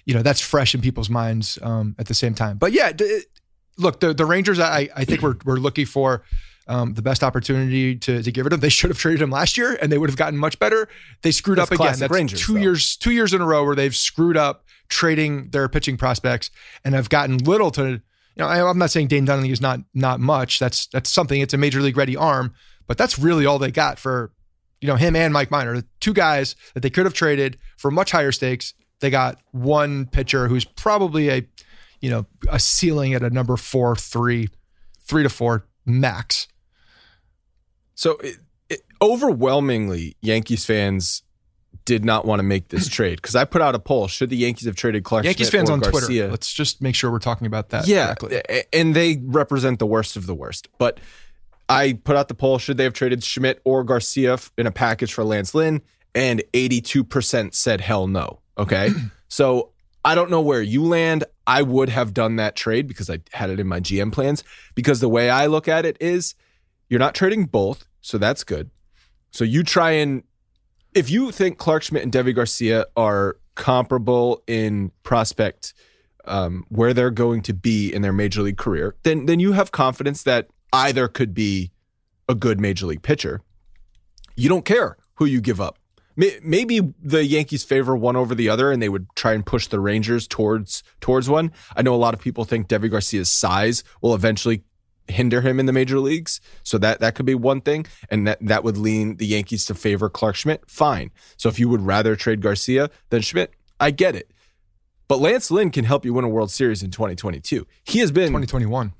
you 0.05 0.15
know, 0.15 0.23
that's 0.23 0.41
fresh 0.41 0.75
in 0.75 0.81
people's 0.81 1.11
minds 1.11 1.59
um, 1.63 1.97
at 1.99 2.07
the 2.07 2.15
same 2.15 2.35
time. 2.35 2.57
But 2.57 2.73
yeah, 2.73 2.93
look, 3.79 4.01
the 4.01 4.15
the 4.15 4.27
Rangers, 4.27 4.61
I 4.61 4.89
I 4.95 5.05
think 5.05 5.23
we're 5.23 5.37
we're 5.45 5.57
looking 5.57 5.87
for 5.87 6.23
um, 6.69 6.95
the 6.95 7.03
best 7.03 7.25
opportunity 7.25 7.97
to, 7.97 8.23
to 8.23 8.31
get 8.31 8.45
rid 8.45 8.53
of 8.53 8.59
him. 8.59 8.61
They 8.61 8.69
should 8.69 8.91
have 8.91 8.99
traded 8.99 9.23
him 9.23 9.31
last 9.31 9.57
year, 9.57 9.79
and 9.81 9.91
they 9.91 9.99
would 9.99 10.11
have 10.11 10.19
gotten 10.19 10.39
much 10.39 10.59
better. 10.59 10.89
They 11.23 11.31
screwed 11.31 11.59
That's 11.59 11.73
up 11.73 11.81
again. 11.81 11.99
That's 11.99 12.13
Rangers, 12.13 12.41
two 12.41 12.55
though. 12.55 12.61
years 12.61 12.97
two 12.97 13.11
years 13.11 13.35
in 13.35 13.41
a 13.41 13.47
row 13.47 13.65
where 13.65 13.75
they've 13.75 13.97
screwed 13.97 14.37
up 14.37 14.65
trading 14.89 15.51
their 15.51 15.69
pitching 15.69 15.97
prospects 15.97 16.51
and 16.85 16.95
have 16.95 17.09
gotten 17.09 17.39
little 17.39 17.71
to. 17.73 18.01
You 18.37 18.45
know, 18.45 18.47
I, 18.47 18.71
am 18.71 18.79
not 18.79 18.93
saying 18.93 19.09
Dane 19.09 19.25
Dunning 19.25 19.51
is 19.51 19.61
not 19.61 19.81
not 19.95 20.21
much. 20.21 20.59
That's 20.59 20.87
that's 20.89 21.11
something. 21.11 21.41
It's 21.41 21.55
a 21.55 21.59
major 21.59 21.81
league 21.81 21.97
ready 21.97 22.17
arm, 22.17 22.55
but 22.87 22.99
that's 22.99 23.19
really 23.19 23.47
all 23.47 23.59
they 23.59 23.73
got 23.73 23.99
for 23.99 24.33
you 24.81 24.87
know 24.87 24.97
him 24.97 25.17
and 25.17 25.33
Mike 25.33 25.51
Minor, 25.51 25.83
two 26.01 26.13
guys 26.13 26.55
that 26.75 26.81
they 26.81 26.91
could 26.91 27.07
have 27.07 27.15
traded 27.15 27.59
for 27.79 27.91
much 27.91 28.13
higher 28.13 28.31
stakes. 28.31 28.75
They 29.01 29.11
got 29.11 29.41
one 29.53 30.07
pitcher 30.07 30.49
who's 30.49 30.65
probably 30.65 31.31
a 31.31 31.47
you 32.01 32.11
know 32.11 32.27
a 32.49 32.61
ceiling 32.61 33.15
at 33.15 33.23
a 33.23 33.31
number 33.31 33.57
four, 33.57 33.97
three, 33.97 34.51
three 35.01 35.23
to 35.23 35.29
four 35.29 35.67
max. 35.87 36.47
So 37.99 38.13
it, 38.19 38.37
it, 38.69 38.83
overwhelmingly, 39.03 40.17
Yankees 40.21 40.65
fans 40.65 41.25
did 41.85 42.05
not 42.05 42.25
want 42.25 42.39
to 42.39 42.45
make 42.45 42.69
this 42.69 42.87
trade 42.97 43.17
because 43.21 43.35
I 43.35 43.45
put 43.45 43.61
out 43.61 43.75
a 43.75 43.81
poll: 43.81 44.07
Should 44.07 44.31
the 44.31 44.37
Yankees 44.37 44.67
have 44.67 44.77
traded 44.77 45.03
Clarke? 45.03 45.25
Yankees 45.25 45.51
Schmidt 45.51 45.63
fans 45.63 45.71
on 45.71 45.81
Garcia? 45.81 46.01
Twitter. 46.07 46.29
Let's 46.29 46.53
just 46.53 46.81
make 46.81 46.95
sure 46.95 47.11
we're 47.11 47.19
talking 47.19 47.49
about 47.49 47.71
that. 47.71 47.89
Yeah, 47.89 48.15
correctly. 48.15 48.63
and 48.73 48.95
they 48.95 49.21
represent 49.25 49.81
the 49.81 49.87
worst 49.87 50.15
of 50.15 50.27
the 50.27 50.35
worst. 50.35 50.69
But 50.79 51.01
I 51.69 51.95
put 52.05 52.15
out 52.15 52.29
the 52.29 52.35
poll: 52.35 52.59
Should 52.59 52.77
they 52.77 52.85
have 52.85 52.93
traded 52.93 53.25
Schmidt 53.25 53.61
or 53.65 53.83
Garcia 53.83 54.39
in 54.57 54.69
a 54.69 54.73
package 54.73 55.13
for 55.13 55.25
Lance 55.25 55.53
Lynn? 55.53 55.83
And 56.15 56.41
eighty-two 56.55 57.03
percent 57.03 57.57
said 57.57 57.81
hell 57.81 58.07
no. 58.07 58.39
Okay, 58.57 58.91
so 59.29 59.73
I 60.05 60.15
don't 60.15 60.31
know 60.31 60.41
where 60.41 60.63
you 60.63 60.85
land. 60.85 61.25
I 61.49 61.63
would 61.63 61.89
have 61.89 62.15
done 62.15 62.37
that 62.37 62.55
trade 62.55 62.87
because 62.87 63.11
I 63.11 63.19
had 63.33 63.51
it 63.51 63.59
in 63.59 63.67
my 63.67 63.81
GM 63.81 64.13
plans. 64.13 64.45
Because 64.77 65.01
the 65.01 65.09
way 65.09 65.31
I 65.31 65.47
look 65.47 65.67
at 65.67 65.85
it 65.85 65.97
is, 65.99 66.37
you're 66.89 67.01
not 67.01 67.15
trading 67.15 67.47
both 67.47 67.89
so 68.01 68.19
that's 68.19 68.45
good. 68.45 68.71
So 69.31 69.45
you 69.45 69.63
try 69.63 69.91
and 69.91 70.23
if 70.95 71.11
you 71.11 71.31
think 71.31 71.59
Clarke 71.59 71.83
Schmidt 71.83 72.03
and 72.03 72.13
Deivi 72.13 72.35
Garcia 72.35 72.87
are 72.97 73.37
comparable 73.55 74.43
in 74.47 74.93
prospect 75.03 75.75
um, 76.25 76.65
where 76.69 76.95
they're 76.95 77.11
going 77.11 77.43
to 77.43 77.53
be 77.53 77.93
in 77.93 78.03
their 78.03 78.13
major 78.13 78.43
league 78.43 78.57
career, 78.57 78.97
then 79.03 79.27
then 79.27 79.41
you 79.41 79.53
have 79.53 79.73
confidence 79.73 80.23
that 80.23 80.49
either 80.73 81.09
could 81.09 81.35
be 81.35 81.71
a 82.29 82.35
good 82.35 82.61
major 82.61 82.87
league 82.87 83.03
pitcher. 83.03 83.43
You 84.37 84.49
don't 84.49 84.65
care 84.65 84.97
who 85.15 85.25
you 85.25 85.41
give 85.41 85.61
up. 85.61 85.79
Maybe 86.17 86.81
the 87.01 87.25
Yankees 87.25 87.63
favor 87.63 87.95
one 87.95 88.17
over 88.17 88.35
the 88.35 88.49
other, 88.49 88.73
and 88.73 88.83
they 88.83 88.89
would 88.89 89.07
try 89.15 89.35
and 89.35 89.47
push 89.47 89.69
the 89.69 89.79
Rangers 89.79 90.27
towards 90.27 90.83
towards 91.01 91.29
one. 91.29 91.53
I 91.77 91.83
know 91.83 91.95
a 91.95 91.97
lot 91.97 92.13
of 92.13 92.21
people 92.21 92.45
think 92.45 92.67
Deivi 92.67 92.91
Garcia's 92.91 93.31
size 93.31 93.85
will 94.03 94.17
eventually 94.17 94.65
hinder 95.09 95.41
him 95.41 95.59
in 95.59 95.67
the 95.67 95.73
major 95.73 95.99
leagues. 95.99 96.41
So 96.63 96.79
that 96.79 97.01
that 97.01 97.15
could 97.15 97.27
be 97.27 97.35
one 97.35 97.61
thing, 97.61 97.87
and 98.11 98.27
that 98.27 98.39
that 98.41 98.65
would 98.65 98.77
lean 98.77 99.17
the 99.17 99.27
Yankees 99.27 99.65
to 99.67 99.75
favor 99.75 100.09
Clarke 100.09 100.37
Schmidt. 100.37 100.69
Fine. 100.71 101.11
So 101.37 101.49
if 101.49 101.59
you 101.59 101.69
would 101.69 101.83
rather 101.83 102.17
trade 102.17 102.41
Garcia 102.41 102.91
than 103.11 103.23
Schmidt, 103.23 103.53
I 103.81 103.91
get 103.91 104.15
it. 104.15 104.31
But 105.09 105.21
Lance 105.21 105.51
Lynn 105.51 105.71
can 105.71 105.85
help 105.85 106.05
you 106.05 106.13
win 106.13 106.25
a 106.25 106.29
World 106.29 106.51
Series 106.51 106.83
in 106.83 106.91
2022. 106.91 107.67
He 107.85 108.01
has 108.01 108.13
been 108.13 108.29
2021. 108.29 108.93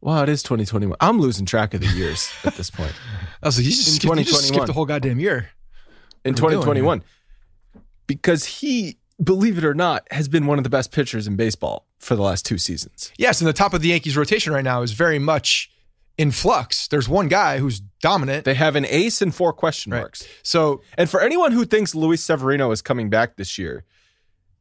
Wow, 0.00 0.22
it 0.22 0.28
is 0.28 0.42
2021. 0.42 0.96
I'm 1.00 1.20
losing 1.20 1.44
track 1.44 1.74
of 1.74 1.80
the 1.80 1.88
years 1.88 2.32
at 2.44 2.54
this 2.54 2.70
point. 2.70 2.94
I 3.42 3.48
was 3.48 3.58
like, 3.58 3.66
you 3.66 3.72
just, 3.72 3.96
skipped, 3.96 4.16
you 4.16 4.24
just 4.24 4.48
skipped 4.48 4.66
the 4.66 4.72
whole 4.72 4.86
goddamn 4.86 5.20
year. 5.20 5.50
In 6.24 6.34
2021. 6.34 7.02
Because 8.06 8.44
he, 8.44 8.96
believe 9.22 9.58
it 9.58 9.64
or 9.64 9.74
not, 9.74 10.06
has 10.10 10.28
been 10.28 10.46
one 10.46 10.58
of 10.58 10.64
the 10.64 10.70
best 10.70 10.92
pitchers 10.92 11.26
in 11.26 11.36
baseball 11.36 11.86
for 11.98 12.16
the 12.16 12.22
last 12.22 12.46
two 12.46 12.58
seasons. 12.58 13.12
Yes, 13.18 13.40
and 13.40 13.48
the 13.48 13.52
top 13.52 13.74
of 13.74 13.82
the 13.82 13.88
Yankees 13.88 14.16
rotation 14.16 14.52
right 14.52 14.64
now 14.64 14.82
is 14.82 14.92
very 14.92 15.18
much 15.18 15.70
in 16.16 16.30
flux. 16.30 16.88
There's 16.88 17.08
one 17.08 17.28
guy 17.28 17.58
who's 17.58 17.80
dominant. 17.80 18.44
They 18.44 18.54
have 18.54 18.76
an 18.76 18.84
ace 18.86 19.22
and 19.22 19.34
four 19.34 19.52
question 19.52 19.90
marks. 19.90 20.26
So, 20.42 20.82
and 20.96 21.08
for 21.08 21.20
anyone 21.20 21.52
who 21.52 21.64
thinks 21.64 21.94
Luis 21.94 22.22
Severino 22.22 22.70
is 22.70 22.82
coming 22.82 23.08
back 23.08 23.36
this 23.36 23.58
year, 23.58 23.84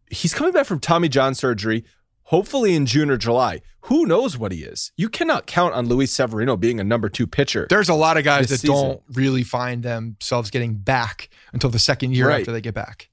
he's 0.10 0.34
coming 0.34 0.54
back 0.54 0.66
from 0.66 0.80
Tommy 0.80 1.10
John 1.10 1.36
surgery, 1.36 1.84
hopefully 2.24 2.76
in 2.76 2.86
June 2.86 3.10
or 3.10 3.18
July. 3.18 3.62
Who 3.82 4.06
knows 4.06 4.38
what 4.38 4.52
he 4.52 4.64
is? 4.64 4.92
You 4.98 5.10
cannot 5.10 5.48
count 5.48 5.74
on 5.74 5.88
Luis 5.88 6.14
Severino 6.14 6.58
being 6.58 6.80
a 6.80 6.84
number 6.84 7.10
two 7.10 7.26
pitcher. 7.26 7.68
There's 7.70 7.90
a 7.90 7.94
lot 7.94 8.18
of 8.18 8.24
guys 8.24 8.50
that 8.50 8.60
season. 8.60 8.76
don't 8.76 9.02
really 9.14 9.44
find 9.44 9.82
themselves 9.82 10.52
getting 10.52 10.76
back 10.76 11.30
until 11.54 11.70
the 11.70 11.80
second 11.80 12.14
year 12.14 12.28
right. 12.28 12.42
after 12.42 12.52
they 12.52 12.62
get 12.62 12.74
back. 12.74 13.10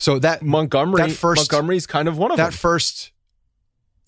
So 0.00 0.18
that 0.18 0.42
Montgomery, 0.42 1.02
that 1.02 1.12
first, 1.12 1.52
Montgomery's 1.52 1.86
kind 1.86 2.08
of 2.08 2.18
one 2.18 2.30
of 2.30 2.36
that 2.38 2.44
them. 2.44 2.50
That 2.52 2.56
first 2.56 3.12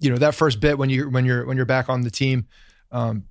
you 0.03 0.11
know 0.11 0.17
that 0.17 0.35
first 0.35 0.61
bit 0.61 0.77
when 0.77 0.91
you 0.91 1.09
when 1.09 1.25
you're 1.25 1.47
when 1.47 1.57
you're 1.57 1.65
back 1.65 1.89
on 1.89 2.03
the 2.03 2.11
team 2.11 2.47
um 2.91 3.25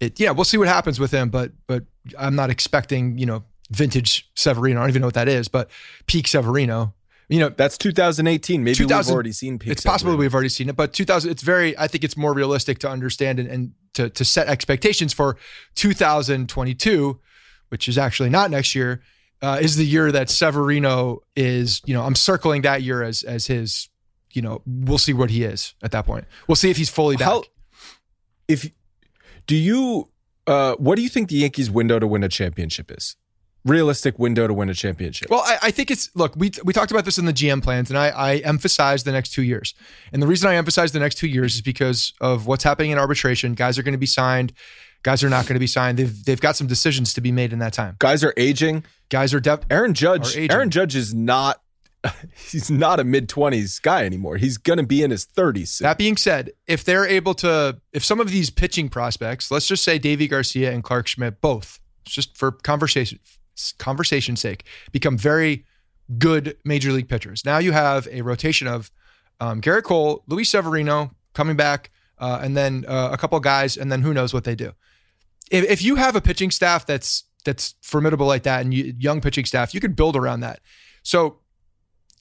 it 0.00 0.18
yeah 0.18 0.30
we'll 0.30 0.44
see 0.44 0.56
what 0.56 0.66
happens 0.66 0.98
with 0.98 1.10
him 1.10 1.28
but 1.28 1.52
but 1.66 1.84
i'm 2.18 2.34
not 2.34 2.50
expecting 2.50 3.18
you 3.18 3.26
know 3.26 3.44
vintage 3.70 4.30
severino. 4.34 4.80
I 4.80 4.84
don't 4.84 4.90
even 4.90 5.00
know 5.02 5.08
what 5.08 5.14
that 5.14 5.28
is 5.28 5.46
but 5.48 5.70
peak 6.06 6.26
severino. 6.26 6.94
You 7.28 7.40
know 7.40 7.50
that's 7.50 7.76
2018 7.76 8.64
maybe 8.64 8.74
2000, 8.74 9.10
we've 9.10 9.14
already 9.14 9.32
seen 9.32 9.58
peak 9.58 9.72
it's 9.72 9.82
possible 9.82 10.16
we've 10.16 10.32
already 10.32 10.48
seen 10.48 10.70
it 10.70 10.76
but 10.76 10.94
2000 10.94 11.30
it's 11.30 11.42
very 11.42 11.78
i 11.78 11.86
think 11.86 12.02
it's 12.02 12.16
more 12.16 12.32
realistic 12.32 12.78
to 12.78 12.88
understand 12.88 13.38
and, 13.38 13.50
and 13.50 13.72
to, 13.92 14.08
to 14.08 14.24
set 14.24 14.48
expectations 14.48 15.12
for 15.12 15.36
2022 15.74 17.20
which 17.68 17.86
is 17.86 17.98
actually 17.98 18.30
not 18.30 18.50
next 18.50 18.74
year 18.74 19.02
uh, 19.42 19.58
is 19.60 19.76
the 19.76 19.86
year 19.86 20.10
that 20.12 20.28
severino 20.30 21.20
is 21.36 21.80
you 21.84 21.94
know 21.94 22.02
i'm 22.02 22.14
circling 22.14 22.62
that 22.62 22.82
year 22.82 23.02
as 23.02 23.22
as 23.22 23.46
his 23.46 23.88
you 24.32 24.42
know, 24.42 24.62
we'll 24.66 24.98
see 24.98 25.12
what 25.12 25.30
he 25.30 25.44
is 25.44 25.74
at 25.82 25.90
that 25.92 26.06
point. 26.06 26.24
We'll 26.46 26.56
see 26.56 26.70
if 26.70 26.76
he's 26.76 26.90
fully 26.90 27.16
back. 27.16 27.26
How, 27.26 27.44
if 28.46 28.70
do 29.46 29.56
you, 29.56 30.10
uh, 30.46 30.74
what 30.76 30.96
do 30.96 31.02
you 31.02 31.08
think 31.08 31.28
the 31.28 31.36
Yankees' 31.36 31.70
window 31.70 31.98
to 31.98 32.06
win 32.06 32.22
a 32.22 32.28
championship 32.28 32.90
is? 32.90 33.16
Realistic 33.64 34.18
window 34.18 34.46
to 34.46 34.54
win 34.54 34.68
a 34.68 34.74
championship. 34.74 35.30
Well, 35.30 35.42
I, 35.44 35.58
I 35.64 35.70
think 35.72 35.90
it's 35.90 36.14
look. 36.14 36.34
We 36.36 36.52
we 36.62 36.72
talked 36.72 36.92
about 36.92 37.04
this 37.04 37.18
in 37.18 37.24
the 37.24 37.32
GM 37.32 37.62
plans, 37.62 37.90
and 37.90 37.98
I 37.98 38.08
I 38.10 38.36
emphasized 38.36 39.04
the 39.04 39.12
next 39.12 39.32
two 39.32 39.42
years. 39.42 39.74
And 40.12 40.22
the 40.22 40.26
reason 40.26 40.48
I 40.48 40.54
emphasize 40.54 40.92
the 40.92 41.00
next 41.00 41.16
two 41.16 41.26
years 41.26 41.56
is 41.56 41.60
because 41.60 42.12
of 42.20 42.46
what's 42.46 42.62
happening 42.62 42.92
in 42.92 42.98
arbitration. 42.98 43.54
Guys 43.54 43.76
are 43.76 43.82
going 43.82 43.92
to 43.92 43.98
be 43.98 44.06
signed. 44.06 44.52
Guys 45.02 45.22
are 45.22 45.28
not 45.28 45.46
going 45.46 45.54
to 45.54 45.60
be 45.60 45.66
signed. 45.66 45.98
They've 45.98 46.24
they've 46.24 46.40
got 46.40 46.56
some 46.56 46.66
decisions 46.66 47.14
to 47.14 47.20
be 47.20 47.32
made 47.32 47.52
in 47.52 47.60
that 47.60 47.72
time. 47.72 47.96
Guys 47.98 48.24
are 48.24 48.34
aging. 48.36 48.84
Guys 49.08 49.32
are 49.32 49.40
depth. 49.40 49.66
Aaron 49.70 49.94
Judge. 49.94 50.36
Aaron 50.36 50.70
Judge 50.70 50.96
is 50.96 51.14
not 51.14 51.60
he's 52.50 52.70
not 52.70 53.00
a 53.00 53.04
mid 53.04 53.28
20s 53.28 53.80
guy 53.80 54.04
anymore. 54.04 54.36
He's 54.36 54.58
going 54.58 54.78
to 54.78 54.86
be 54.86 55.02
in 55.02 55.10
his 55.10 55.26
30s. 55.26 55.68
Soon. 55.68 55.84
That 55.84 55.98
being 55.98 56.16
said, 56.16 56.52
if 56.66 56.84
they're 56.84 57.06
able 57.06 57.34
to, 57.34 57.80
if 57.92 58.04
some 58.04 58.20
of 58.20 58.30
these 58.30 58.50
pitching 58.50 58.88
prospects, 58.88 59.50
let's 59.50 59.66
just 59.66 59.84
say 59.84 59.98
Deivi 59.98 60.28
Garcia 60.28 60.72
and 60.72 60.82
Clarke 60.82 61.06
Schmidt, 61.06 61.40
both, 61.40 61.80
just 62.04 62.36
for 62.36 62.52
conversation 62.52 63.18
conversation's 63.78 64.40
sake, 64.40 64.64
become 64.92 65.18
very 65.18 65.64
good 66.16 66.56
major 66.64 66.92
league 66.92 67.08
pitchers. 67.08 67.44
Now 67.44 67.58
you 67.58 67.72
have 67.72 68.06
a 68.10 68.22
rotation 68.22 68.68
of 68.68 68.90
um, 69.40 69.60
Gerrit 69.60 69.82
Cole, 69.82 70.22
Luis 70.28 70.48
Severino 70.48 71.10
coming 71.34 71.56
back, 71.56 71.90
uh, 72.18 72.40
and 72.42 72.56
then 72.56 72.84
uh, 72.86 73.10
a 73.12 73.16
couple 73.16 73.38
guys, 73.40 73.76
and 73.76 73.90
then 73.90 74.02
who 74.02 74.14
knows 74.14 74.32
what 74.32 74.44
they 74.44 74.54
do. 74.54 74.72
If, 75.50 75.64
if 75.64 75.82
you 75.82 75.96
have 75.96 76.16
a 76.16 76.20
pitching 76.20 76.50
staff 76.50 76.86
that's 76.86 77.24
that's 77.44 77.74
formidable 77.82 78.26
like 78.26 78.42
that, 78.42 78.62
and 78.62 78.74
you, 78.74 78.94
young 78.98 79.20
pitching 79.20 79.44
staff, 79.44 79.72
you 79.74 79.80
could 79.80 79.96
build 79.96 80.16
around 80.16 80.40
that. 80.40 80.60
So 81.02 81.38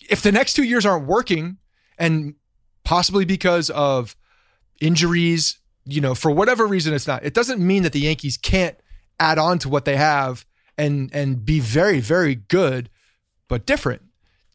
if 0.10 0.22
the 0.22 0.32
next 0.32 0.54
two 0.54 0.64
years 0.64 0.86
aren't 0.86 1.06
working, 1.06 1.58
and 1.98 2.36
possibly 2.84 3.26
because 3.26 3.70
of 3.72 4.16
injuries, 4.80 5.60
you 5.86 6.02
know, 6.02 6.16
for 6.16 6.32
whatever 6.32 6.66
reason 6.66 6.94
it's 6.94 7.08
not. 7.08 7.24
It 7.24 7.34
doesn't 7.34 7.60
mean 7.60 7.84
that 7.84 7.94
the 7.94 8.00
Yankees 8.00 8.38
can't 8.38 8.78
add 9.20 9.38
on 9.38 9.60
to 9.60 9.70
what 9.70 9.86
they 9.86 9.96
have 9.96 10.46
and 10.78 11.10
and 11.14 11.44
be 11.44 11.60
very 11.60 12.00
very 12.00 12.36
good, 12.36 12.90
but 13.48 13.66
different, 13.66 14.04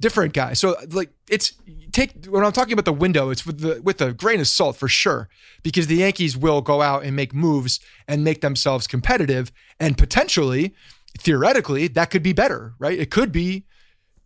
different 0.00 0.34
guy. 0.34 0.52
So 0.52 0.76
like 0.90 1.10
it's 1.32 1.54
take 1.92 2.26
when 2.26 2.44
I'm 2.44 2.52
talking 2.52 2.74
about 2.74 2.84
the 2.84 2.92
window, 2.92 3.30
it's 3.30 3.46
with 3.46 3.60
the 3.60 3.80
with 3.82 4.02
a 4.02 4.12
grain 4.12 4.38
of 4.38 4.46
salt 4.46 4.76
for 4.76 4.86
sure, 4.86 5.30
because 5.62 5.86
the 5.86 5.96
Yankees 5.96 6.36
will 6.36 6.60
go 6.60 6.82
out 6.82 7.04
and 7.04 7.16
make 7.16 7.34
moves 7.34 7.80
and 8.06 8.22
make 8.22 8.42
themselves 8.42 8.86
competitive, 8.86 9.50
and 9.80 9.96
potentially, 9.96 10.74
theoretically, 11.18 11.88
that 11.88 12.10
could 12.10 12.22
be 12.22 12.34
better, 12.34 12.74
right? 12.78 12.98
It 12.98 13.10
could 13.10 13.32
be 13.32 13.64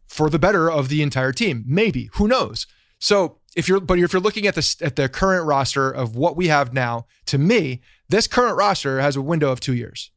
for 0.09 0.29
the 0.29 0.41
better 0.41 0.69
of 0.69 0.89
the 0.89 1.01
entire 1.01 1.33
team, 1.33 1.65
maybe. 1.65 2.11
Who 2.15 2.27
knows? 2.27 2.67
So 2.99 3.39
if 3.55 3.69
you're 3.69 3.81
but 3.81 4.01
if 4.01 4.13
you're 4.13 4.21
looking 4.21 4.49
at 4.49 4.57
the 4.57 4.77
at 4.83 4.97
the 4.97 5.09
current 5.09 5.47
roster 5.47 5.89
of 5.89 6.17
what 6.17 6.37
we 6.37 6.49
have 6.49 6.75
now, 6.75 7.07
to 7.27 7.39
me, 7.39 7.83
this 8.09 8.27
current 8.27 8.57
roster 8.57 9.01
has 9.01 9.15
a 9.15 9.23
window 9.23 9.53
of 9.53 9.61
two 9.61 9.75
years. 9.75 10.11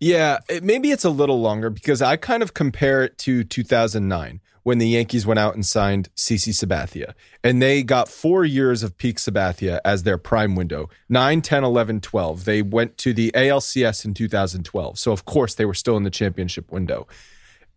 Yeah, 0.00 0.38
it, 0.48 0.64
maybe 0.64 0.90
it's 0.90 1.04
a 1.04 1.10
little 1.10 1.40
longer 1.40 1.68
because 1.68 2.00
I 2.00 2.16
kind 2.16 2.42
of 2.42 2.54
compare 2.54 3.04
it 3.04 3.18
to 3.18 3.44
2009 3.44 4.40
when 4.62 4.78
the 4.78 4.88
Yankees 4.88 5.26
went 5.26 5.38
out 5.38 5.54
and 5.54 5.64
signed 5.64 6.08
CC 6.16 6.52
Sabathia. 6.52 7.12
And 7.44 7.60
they 7.60 7.82
got 7.82 8.08
four 8.08 8.44
years 8.44 8.82
of 8.82 8.96
peak 8.96 9.18
Sabathia 9.18 9.78
as 9.84 10.02
their 10.02 10.18
prime 10.18 10.54
window 10.54 10.88
9, 11.10 11.42
10, 11.42 11.64
11, 11.64 12.00
12. 12.00 12.44
They 12.46 12.62
went 12.62 12.96
to 12.98 13.12
the 13.12 13.30
ALCS 13.32 14.04
in 14.06 14.14
2012. 14.14 14.98
So, 14.98 15.12
of 15.12 15.26
course, 15.26 15.54
they 15.54 15.66
were 15.66 15.74
still 15.74 15.96
in 15.98 16.04
the 16.04 16.10
championship 16.10 16.72
window. 16.72 17.06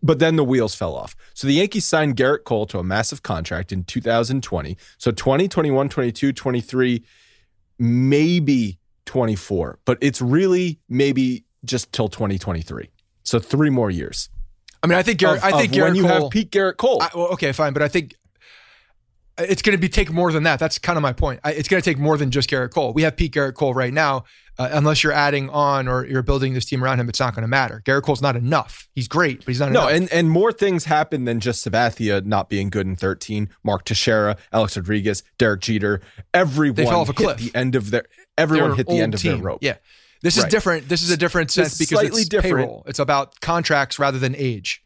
But 0.02 0.20
then 0.20 0.36
the 0.36 0.44
wheels 0.44 0.76
fell 0.76 0.96
off. 0.96 1.16
So 1.34 1.48
the 1.48 1.54
Yankees 1.54 1.86
signed 1.86 2.18
Gerrit 2.18 2.44
Cole 2.44 2.66
to 2.68 2.80
a 2.80 2.84
massive 2.84 3.24
contract 3.24 3.72
in 3.72 3.86
2020. 3.86 4.78
So 4.98 5.12
20, 5.12 5.48
21, 5.48 5.88
22, 5.88 6.34
23, 6.34 7.04
maybe 7.80 8.80
24. 9.06 9.80
But 9.86 9.98
it's 10.02 10.22
really 10.22 10.80
maybe 10.90 11.46
just 11.66 11.92
till 11.92 12.10
2023. 12.10 12.90
So 13.24 13.40
three 13.40 13.70
more 13.70 13.90
years. 13.90 14.30
I 14.82 14.88
mean, 14.88 14.98
I 14.98 15.04
think 15.04 15.20
Gerrit, 15.20 15.38
Of- 15.38 15.44
I 15.46 15.52
think 15.54 15.72
Gerrit 15.74 15.84
when 15.84 15.96
you 15.96 16.04
Cole, 16.04 16.22
have 16.24 16.30
peak 16.30 16.52
Gerrit 16.52 16.78
Cole. 16.78 17.02
I, 17.02 17.10
well, 17.16 17.28
okay, 17.28 17.52
fine, 17.54 17.72
but 17.72 17.82
I 17.82 17.88
think 17.88 18.16
it's 19.38 19.62
going 19.62 19.76
to 19.76 19.82
be 19.82 19.90
take 19.90 20.12
more 20.12 20.32
than 20.32 20.44
that. 20.44 20.60
That's 20.60 20.78
kind 20.78 20.98
of 20.98 21.02
my 21.02 21.14
point. 21.14 21.40
I, 21.44 21.54
it's 21.54 21.68
going 21.68 21.82
to 21.82 21.90
take 21.90 21.98
more 21.98 22.18
than 22.18 22.32
just 22.32 22.50
Gerrit 22.50 22.72
Cole. 22.72 22.94
We 22.94 23.04
have 23.04 23.16
Pete 23.16 23.34
Gerrit 23.34 23.56
Cole 23.56 23.74
right 23.74 23.94
now. 23.94 24.26
Uh, 24.60 24.70
unless 24.72 25.04
you're 25.04 25.14
adding 25.14 25.50
on 25.50 25.88
or 25.88 26.06
you're 26.06 26.22
building 26.22 26.54
this 26.54 26.64
team 26.64 26.84
around 26.84 27.00
him, 27.00 27.10
it's 27.10 27.20
not 27.20 27.34
going 27.34 27.42
to 27.42 27.48
matter. 27.48 27.82
Gerrit 27.86 28.04
Cole's 28.04 28.22
not 28.22 28.36
enough. 28.36 28.88
He's 28.94 29.08
great, 29.08 29.40
but 29.40 29.48
he's 29.48 29.60
not 29.60 29.72
no, 29.72 29.88
enough. 29.88 29.92
and, 29.94 30.14
and 30.14 30.30
more 30.30 30.52
things 30.52 30.86
happen 30.86 31.26
than 31.26 31.40
just 31.40 31.66
Sabathia 31.66 32.24
not 32.24 32.50
being 32.50 32.70
good 32.70 32.86
in 32.86 32.96
13. 32.96 33.50
Mark 33.64 33.84
Teixeira, 33.84 34.38
Alex 34.52 34.78
Rodriguez, 34.78 35.24
Derek 35.40 35.62
Jeter, 35.62 36.02
everyone 36.36 36.76
fell 36.76 37.00
off 37.00 37.10
a 37.10 37.14
hit 37.14 37.16
cliff. 37.16 37.38
the 37.38 37.58
end 37.58 37.74
of 37.74 37.90
their 37.90 38.04
everyone 38.38 38.76
hit 38.76 38.86
the 38.86 39.00
end 39.00 39.16
of 39.16 39.24
their 39.24 39.38
rope. 39.38 39.60
Yeah. 39.64 39.78
This 40.24 40.38
is 40.38 40.46
different. 40.46 40.90
This 40.90 41.04
is 41.04 41.12
a 41.12 41.18
different 41.18 41.52
sense 41.52 41.68
It's 41.68 41.78
because 41.78 42.00
slightly 42.00 42.22
it's 42.22 42.30
different. 42.30 42.58
payroll. 42.58 42.84
It's 42.88 43.00
about 43.00 43.40
contracts 43.42 44.00
rather 44.00 44.18
than 44.18 44.36
age. 44.36 44.84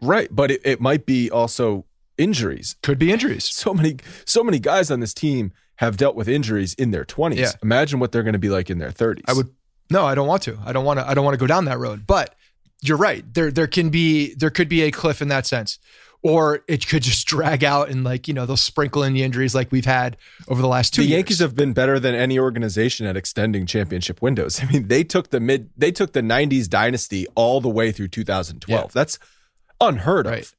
Right. 0.00 0.28
But 0.30 0.52
it, 0.52 0.60
it 0.64 0.80
might 0.80 1.06
be 1.06 1.30
also 1.30 1.86
injuries. 2.16 2.76
Could 2.82 2.98
be 2.98 3.10
injuries. 3.10 3.44
So 3.52 3.74
many 3.74 3.96
so 4.24 4.44
many 4.44 4.58
guys 4.60 4.90
on 4.90 5.00
this 5.00 5.12
team 5.14 5.52
have 5.76 5.96
dealt 5.96 6.14
with 6.14 6.28
injuries 6.28 6.74
in 6.74 6.90
their 6.90 7.04
20s. 7.04 7.36
Yeah. 7.36 7.52
Imagine 7.62 7.98
what 8.00 8.12
they're 8.12 8.22
going 8.22 8.34
to 8.34 8.38
be 8.38 8.50
like 8.50 8.68
in 8.70 8.78
their 8.78 8.90
30s. 8.90 9.22
I 9.26 9.32
would 9.32 9.48
no, 9.90 10.04
I 10.04 10.14
don't 10.14 10.28
want 10.28 10.42
to. 10.42 10.58
I 10.64 10.72
don't 10.72 10.84
want 10.84 11.00
to. 11.00 11.08
I 11.08 11.14
don't 11.14 11.24
want 11.24 11.34
to 11.34 11.38
go 11.38 11.46
down 11.46 11.64
that 11.64 11.78
road. 11.78 12.06
But 12.06 12.34
you're 12.82 12.98
right. 12.98 13.24
There, 13.32 13.50
there 13.50 13.66
can 13.66 13.90
be 13.90 14.34
there 14.34 14.50
could 14.50 14.68
be 14.68 14.82
a 14.82 14.90
cliff 14.90 15.22
in 15.22 15.28
that 15.28 15.46
sense, 15.46 15.78
or 16.22 16.64
it 16.66 16.86
could 16.88 17.02
just 17.02 17.26
drag 17.26 17.62
out 17.62 17.88
and 17.88 18.02
like 18.04 18.26
you 18.26 18.34
know 18.34 18.44
they'll 18.44 18.56
sprinkle 18.56 19.02
in 19.02 19.12
the 19.14 19.22
injuries 19.22 19.54
like 19.54 19.70
we've 19.70 19.84
had 19.84 20.16
over 20.48 20.60
the 20.60 20.68
last 20.68 20.92
two. 20.94 21.02
the 21.02 21.08
years. 21.08 21.18
Yankees 21.18 21.38
have 21.38 21.54
been 21.54 21.72
better 21.72 22.00
than 22.00 22.14
any 22.14 22.38
organization 22.38 23.06
at 23.06 23.16
extending 23.16 23.66
championship 23.66 24.20
windows. 24.20 24.60
I 24.62 24.66
mean, 24.66 24.88
they 24.88 25.04
took 25.04 25.30
the 25.30 25.40
mid 25.40 25.70
they 25.76 25.92
took 25.92 26.12
the 26.12 26.22
90s 26.22 26.68
dynasty 26.68 27.26
all 27.34 27.60
the 27.60 27.68
way 27.68 27.92
through 27.92 28.08
2012. 28.08 28.84
Yeah. 28.84 28.90
That's 28.92 29.18
unheard 29.80 30.26
of. 30.26 30.54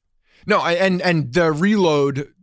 No, 0.45 0.59
I, 0.59 0.73
and 0.73 1.01
and 1.01 1.33
the 1.33 1.51
reload 1.51 2.33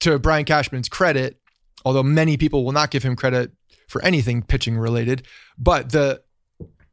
to 0.00 0.18
Brian 0.18 0.44
Cashman's 0.44 0.88
credit, 0.88 1.40
although 1.84 2.02
many 2.02 2.36
people 2.36 2.64
will 2.64 2.72
not 2.72 2.90
give 2.90 3.02
him 3.02 3.16
credit 3.16 3.52
for 3.88 4.02
anything 4.04 4.42
pitching 4.42 4.76
related, 4.76 5.26
but 5.56 5.90
the 5.90 6.22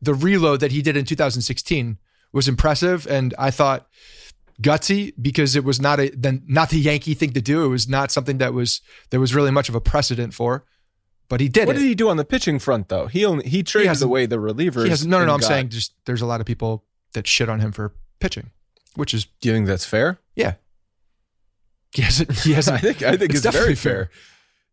the 0.01 0.13
reload 0.13 0.61
that 0.61 0.71
he 0.71 0.81
did 0.81 0.95
in 0.95 1.05
2016 1.05 1.97
was 2.31 2.47
impressive, 2.47 3.07
and 3.07 3.33
I 3.37 3.51
thought 3.51 3.87
gutsy 4.61 5.13
because 5.21 5.55
it 5.55 5.63
was 5.63 5.81
not 5.81 5.99
a 5.99 6.09
then 6.15 6.43
not 6.47 6.69
the 6.69 6.79
Yankee 6.79 7.13
thing 7.13 7.31
to 7.33 7.41
do. 7.41 7.65
It 7.65 7.67
was 7.69 7.87
not 7.89 8.11
something 8.11 8.37
that 8.39 8.53
was 8.53 8.81
there 9.09 9.19
was 9.19 9.35
really 9.35 9.51
much 9.51 9.69
of 9.69 9.75
a 9.75 9.81
precedent 9.81 10.33
for, 10.33 10.63
but 11.29 11.39
he 11.41 11.49
did 11.49 11.67
What 11.67 11.75
it. 11.75 11.79
did 11.79 11.85
he 11.87 11.95
do 11.95 12.09
on 12.09 12.17
the 12.17 12.25
pitching 12.25 12.59
front 12.59 12.87
though? 12.89 13.07
He 13.07 13.25
only 13.25 13.47
he 13.47 13.63
traded 13.63 13.89
hasn't- 13.89 14.09
away 14.09 14.25
the 14.25 14.37
relievers. 14.37 14.83
He 14.83 14.89
has, 14.89 15.05
no, 15.05 15.19
no, 15.19 15.25
no. 15.25 15.33
I'm 15.33 15.39
got- 15.39 15.47
saying 15.47 15.69
just 15.69 15.93
there's 16.05 16.21
a 16.21 16.25
lot 16.25 16.39
of 16.41 16.45
people 16.47 16.83
that 17.13 17.27
shit 17.27 17.49
on 17.49 17.59
him 17.59 17.71
for 17.71 17.93
pitching, 18.19 18.51
which 18.95 19.13
is 19.13 19.25
Do 19.41 19.49
you 19.49 19.55
think 19.55 19.67
that's 19.67 19.85
fair? 19.85 20.19
yeah. 20.35 20.55
He 21.93 22.01
hasn't. 22.01 22.31
He 22.39 22.53
hasn't. 22.59 22.75
I 22.77 22.79
think 22.79 23.03
I 23.03 23.15
think 23.15 23.31
it's, 23.33 23.41
very 23.41 23.51
definitely 23.53 23.75
fair. 23.75 24.09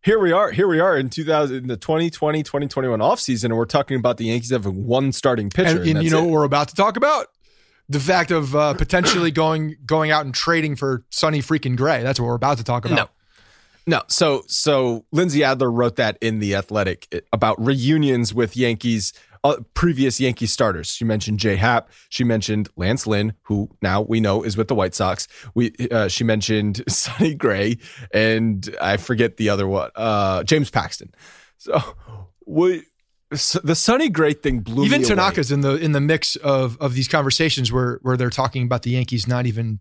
Here 0.04 0.18
we 0.18 0.32
are. 0.32 0.50
Here 0.50 0.66
we 0.66 0.80
are 0.80 0.96
in 0.96 1.08
2000 1.08 1.56
in 1.56 1.66
the 1.68 1.76
2020 1.76 2.42
2021 2.42 2.98
offseason 2.98 3.44
and 3.44 3.56
we're 3.56 3.64
talking 3.66 3.96
about 3.96 4.16
the 4.16 4.24
Yankees 4.24 4.50
having 4.50 4.84
one 4.86 5.12
starting 5.12 5.48
pitcher. 5.48 5.70
And, 5.70 5.78
and 5.80 5.88
and 5.98 6.02
you 6.04 6.10
know 6.10 6.18
it. 6.18 6.22
what 6.22 6.30
we're 6.32 6.42
about 6.44 6.66
to 6.68 6.74
talk 6.74 6.96
about? 6.96 7.28
The 7.92 8.00
fact 8.00 8.30
of 8.30 8.56
uh, 8.56 8.74
potentially 8.74 9.30
going 9.30 9.76
going 9.84 10.10
out 10.10 10.24
and 10.24 10.34
trading 10.34 10.76
for 10.76 11.04
Sonny 11.10 11.40
freaking 11.40 11.76
Gray. 11.76 12.02
That's 12.02 12.18
what 12.18 12.26
we're 12.26 12.34
about 12.34 12.58
to 12.58 12.64
talk 12.64 12.84
about. 12.84 12.96
No. 12.96 13.08
No, 13.84 14.02
so 14.06 14.44
so 14.46 15.04
Lindsey 15.10 15.42
Adler 15.42 15.70
wrote 15.70 15.96
that 15.96 16.16
in 16.20 16.38
the 16.38 16.54
Athletic 16.54 17.24
about 17.32 17.60
reunions 17.60 18.32
with 18.32 18.56
Yankees 18.56 19.12
uh, 19.44 19.56
previous 19.74 20.20
Yankee 20.20 20.46
starters. 20.46 20.88
She 20.88 21.04
mentioned 21.04 21.38
Jay 21.38 21.56
Happ. 21.56 21.90
She 22.08 22.24
mentioned 22.24 22.68
Lance 22.76 23.06
Lynn, 23.06 23.34
who 23.42 23.68
now 23.82 24.02
we 24.02 24.20
know 24.20 24.42
is 24.42 24.56
with 24.56 24.68
the 24.68 24.74
White 24.74 24.94
Sox. 24.94 25.26
We 25.54 25.72
uh, 25.90 26.08
she 26.08 26.24
mentioned 26.24 26.82
Sonny 26.88 27.34
Gray, 27.34 27.78
and 28.12 28.74
I 28.80 28.96
forget 28.96 29.36
the 29.36 29.48
other 29.48 29.66
one, 29.66 29.90
uh, 29.96 30.44
James 30.44 30.70
Paxton. 30.70 31.12
So 31.58 31.80
we. 32.46 32.84
The 33.64 33.74
Sonny 33.74 34.08
Gray 34.08 34.32
thing 34.34 34.60
blew 34.60 34.84
Even 34.84 35.00
me 35.02 35.06
away. 35.06 35.14
Tanaka's 35.16 35.50
in 35.52 35.60
the 35.62 35.76
in 35.76 35.92
the 35.92 36.00
mix 36.00 36.36
of 36.36 36.76
of 36.80 36.94
these 36.94 37.08
conversations 37.08 37.72
where 37.72 37.98
where 38.02 38.16
they're 38.16 38.30
talking 38.30 38.62
about 38.64 38.82
the 38.82 38.90
Yankees 38.90 39.26
not 39.26 39.46
even 39.46 39.80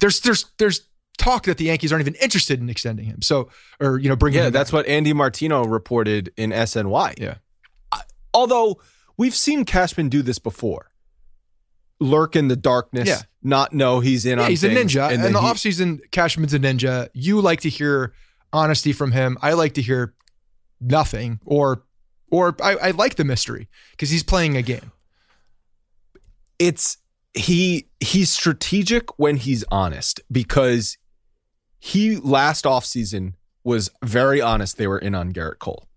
there's 0.00 0.20
there's 0.20 0.46
there's 0.58 0.88
talk 1.18 1.44
that 1.44 1.58
the 1.58 1.64
Yankees 1.66 1.92
aren't 1.92 2.02
even 2.02 2.14
interested 2.20 2.60
in 2.60 2.68
extending 2.68 3.04
him. 3.06 3.22
So 3.22 3.48
or 3.80 3.98
you 3.98 4.08
know 4.08 4.16
bringing 4.16 4.42
Yeah, 4.42 4.50
that's 4.50 4.70
back. 4.70 4.78
what 4.78 4.86
Andy 4.86 5.12
Martino 5.12 5.64
reported 5.64 6.32
in 6.36 6.50
SNY. 6.50 7.14
Yeah. 7.20 7.34
Although 8.32 8.80
we've 9.16 9.34
seen 9.34 9.64
Cashman 9.64 10.08
do 10.08 10.22
this 10.22 10.38
before. 10.38 10.90
Lurk 12.00 12.34
in 12.34 12.48
the 12.48 12.56
darkness, 12.56 13.06
Yeah. 13.08 13.20
not 13.42 13.72
know 13.72 14.00
he's 14.00 14.26
in 14.26 14.38
Yeah, 14.40 14.48
he's 14.48 14.64
a 14.64 14.68
ninja. 14.68 15.04
and 15.06 15.14
In 15.14 15.20
then 15.22 15.32
the 15.32 15.40
he- 15.40 15.46
offseason, 15.46 16.00
Cashman's 16.10 16.52
a 16.52 16.58
ninja. 16.58 17.08
You 17.14 17.40
like 17.40 17.60
to 17.60 17.68
hear 17.68 18.12
honesty 18.52 18.92
from 18.92 19.12
him. 19.12 19.38
I 19.40 19.52
like 19.52 19.74
to 19.74 19.82
hear 19.82 20.14
nothing 20.80 21.38
or 21.44 21.84
or 22.34 22.56
I, 22.60 22.74
I 22.74 22.90
like 22.90 23.14
the 23.14 23.24
mystery 23.24 23.68
because 23.92 24.10
he's 24.10 24.24
playing 24.24 24.56
a 24.56 24.62
game. 24.62 24.90
it's 26.58 26.96
he 27.32 27.86
he's 28.00 28.32
strategic 28.32 29.16
when 29.20 29.36
he's 29.36 29.64
honest 29.70 30.20
because 30.32 30.98
he 31.78 32.16
last 32.16 32.64
offseason 32.64 33.34
was 33.62 33.88
very 34.02 34.40
honest 34.40 34.78
they 34.78 34.88
were 34.88 34.98
in 34.98 35.14
on 35.14 35.32
Gerrit 35.32 35.60
Cole. 35.60 35.88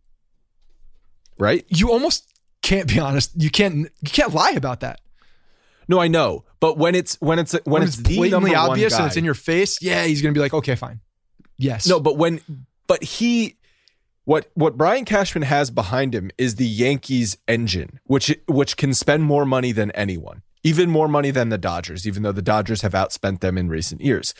Right? 1.39 1.65
You 1.69 1.91
almost 1.91 2.27
can't 2.61 2.87
be 2.87 2.99
honest. 2.99 3.31
You 3.35 3.49
can't 3.49 3.89
you 4.01 4.11
can't 4.11 4.33
lie 4.33 4.51
about 4.51 4.81
that. 4.81 5.01
No, 5.87 5.99
I 5.99 6.07
know. 6.07 6.43
But 6.59 6.77
when 6.77 6.93
it's 6.93 7.19
when 7.19 7.39
it's 7.39 7.53
when, 7.63 7.81
it's, 7.81 7.95
the 7.95 8.15
blatantly 8.15 8.53
obvious 8.53 8.95
and 8.95 9.07
it's 9.07 9.17
in 9.17 9.25
your 9.25 9.33
face, 9.33 9.81
yeah, 9.81 10.03
he's 10.05 10.21
gonna 10.21 10.33
be 10.33 10.39
like, 10.39 10.53
okay, 10.53 10.75
fine. 10.75 10.99
Yes. 11.57 11.87
No, 11.87 11.99
but 11.99 12.17
when 12.17 12.41
but 12.85 13.03
he 13.03 13.56
what 14.27 14.51
what 14.55 14.75
Brian 14.75 15.05
Cashman 15.05 15.43
has 15.43 15.71
behind 15.71 16.13
him 16.13 16.31
is 16.37 16.55
the 16.55 16.65
Yankees 16.65 17.37
engine, 17.47 18.01
which 18.03 18.35
which 18.49 18.75
can 18.75 18.93
spend 18.93 19.23
more 19.23 19.45
money 19.45 19.71
than 19.71 19.89
anyone. 19.91 20.41
Even 20.63 20.89
more 20.89 21.07
money 21.07 21.31
than 21.31 21.47
the 21.47 21.57
Dodgers, 21.57 22.05
even 22.05 22.23
though 22.23 22.33
the 22.33 22.41
Dodgers 22.41 22.81
have 22.81 22.91
outspent 22.91 23.39
them 23.39 23.57
in 23.57 23.69
recent 23.69 24.01
years. 24.01 24.33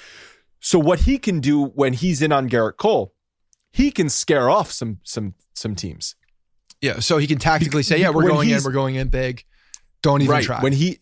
So 0.60 0.78
what 0.78 1.02
he 1.02 1.18
can 1.18 1.40
do 1.40 1.64
when 1.68 1.94
he's 1.94 2.22
in 2.22 2.34
on 2.34 2.50
Gerrit 2.50 2.76
Cole, 2.76 3.14
he 3.72 3.90
can 3.90 4.10
scare 4.10 4.50
off 4.50 4.74
some 4.74 5.00
some 5.04 5.36
some 5.54 5.74
teams. 5.74 6.16
yeah. 6.82 7.00
So 7.00 7.18
he 7.18 7.26
can 7.26 7.38
tactically 7.38 7.82
say, 7.82 7.98
yeah, 7.98 8.10
we're 8.10 8.26
When 8.26 8.34
going 8.34 8.50
in, 8.50 8.62
we're 8.64 8.72
going 8.74 8.96
in 8.96 9.08
big. 9.08 9.46
Don't 10.02 10.22
even 10.22 10.34
right. 10.34 10.44
try. 10.44 10.60
When 10.60 10.74
he 10.74 11.00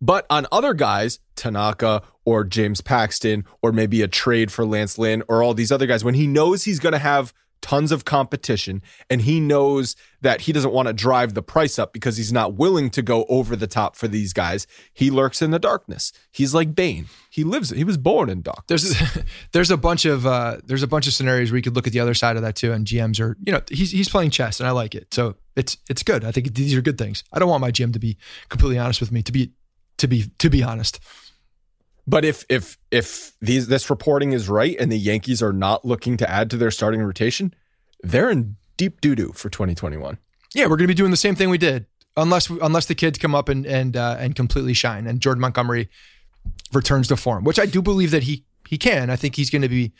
but 0.00 0.24
on 0.30 0.46
other 0.52 0.72
guys, 0.72 1.18
Tanaka 1.34 2.02
or 2.24 2.44
James 2.44 2.80
Paxton, 2.80 3.44
or 3.60 3.72
maybe 3.72 4.02
a 4.02 4.08
trade 4.08 4.52
for 4.52 4.64
Lance 4.64 4.98
Lynn 4.98 5.24
or 5.28 5.42
all 5.42 5.52
these 5.52 5.72
other 5.72 5.86
guys, 5.86 6.04
when 6.04 6.14
he 6.14 6.28
knows 6.28 6.62
he's 6.62 6.78
gonna 6.78 7.00
have 7.00 7.34
tons 7.62 7.92
of 7.92 8.04
competition, 8.04 8.82
and 9.08 9.22
he 9.22 9.40
knows 9.40 9.96
that 10.20 10.42
he 10.42 10.52
doesn't 10.52 10.72
want 10.72 10.88
to 10.88 10.92
drive 10.92 11.34
the 11.34 11.42
price 11.42 11.78
up 11.78 11.92
because 11.92 12.16
he's 12.16 12.32
not 12.32 12.54
willing 12.54 12.90
to 12.90 13.02
go 13.02 13.24
over 13.28 13.56
the 13.56 13.66
top 13.66 13.96
for 13.96 14.08
these 14.08 14.32
guys. 14.32 14.66
He 14.92 15.10
lurks 15.10 15.42
in 15.42 15.50
the 15.50 15.58
darkness. 15.58 16.12
He's 16.30 16.54
like 16.54 16.74
Bane. 16.74 17.06
He 17.30 17.44
lives. 17.44 17.70
He 17.70 17.84
was 17.84 17.96
born 17.96 18.28
in 18.28 18.42
dark. 18.42 18.66
There's 18.66 18.94
there's 19.52 19.70
a 19.70 19.76
bunch 19.76 20.04
of 20.04 20.26
uh, 20.26 20.58
there's 20.64 20.82
a 20.82 20.88
bunch 20.88 21.06
of 21.06 21.12
scenarios 21.12 21.50
where 21.50 21.56
you 21.56 21.62
could 21.62 21.74
look 21.74 21.86
at 21.86 21.92
the 21.92 22.00
other 22.00 22.14
side 22.14 22.36
of 22.36 22.42
that 22.42 22.56
too, 22.56 22.72
and 22.72 22.86
GMs 22.86 23.20
are 23.20 23.36
you 23.44 23.52
know 23.52 23.60
he's 23.70 23.90
he's 23.90 24.08
playing 24.08 24.30
chess, 24.30 24.60
and 24.60 24.66
I 24.66 24.72
like 24.72 24.94
it. 24.94 25.12
So 25.12 25.36
it's 25.56 25.76
it's 25.88 26.02
good. 26.02 26.24
I 26.24 26.32
think 26.32 26.54
these 26.54 26.74
are 26.74 26.82
good 26.82 26.98
things. 26.98 27.24
I 27.32 27.38
don't 27.38 27.48
want 27.48 27.60
my 27.60 27.70
GM 27.70 27.92
to 27.92 27.98
be 27.98 28.16
completely 28.48 28.78
honest 28.78 29.00
with 29.00 29.12
me. 29.12 29.22
To 29.22 29.32
be 29.32 29.52
to 29.98 30.08
be 30.08 30.30
to 30.38 30.50
be 30.50 30.62
honest. 30.62 31.00
But 32.06 32.24
if 32.24 32.44
if 32.48 32.78
if 32.90 33.32
these 33.40 33.68
this 33.68 33.90
reporting 33.90 34.32
is 34.32 34.48
right 34.48 34.76
and 34.78 34.90
the 34.90 34.98
Yankees 34.98 35.42
are 35.42 35.52
not 35.52 35.84
looking 35.84 36.16
to 36.18 36.30
add 36.30 36.50
to 36.50 36.56
their 36.56 36.70
starting 36.70 37.02
rotation, 37.02 37.54
they're 38.02 38.30
in 38.30 38.56
deep 38.76 39.00
doo 39.00 39.14
doo 39.14 39.32
for 39.32 39.50
2021. 39.50 40.18
Yeah, 40.54 40.64
we're 40.64 40.76
going 40.76 40.80
to 40.80 40.88
be 40.88 40.94
doing 40.94 41.10
the 41.10 41.16
same 41.16 41.34
thing 41.34 41.50
we 41.50 41.58
did, 41.58 41.86
unless 42.16 42.50
unless 42.50 42.86
the 42.86 42.94
kids 42.94 43.18
come 43.18 43.34
up 43.34 43.48
and 43.48 43.66
and 43.66 43.96
uh, 43.96 44.16
and 44.18 44.34
completely 44.34 44.74
shine, 44.74 45.06
and 45.06 45.20
Jordan 45.20 45.40
Montgomery 45.40 45.88
returns 46.72 47.08
to 47.08 47.16
form, 47.16 47.44
which 47.44 47.58
I 47.58 47.66
do 47.66 47.82
believe 47.82 48.10
that 48.10 48.24
he 48.24 48.44
he 48.68 48.78
can. 48.78 49.10
I 49.10 49.16
think 49.16 49.36
he's 49.36 49.50
going 49.50 49.62
to 49.62 49.68
be. 49.68 49.92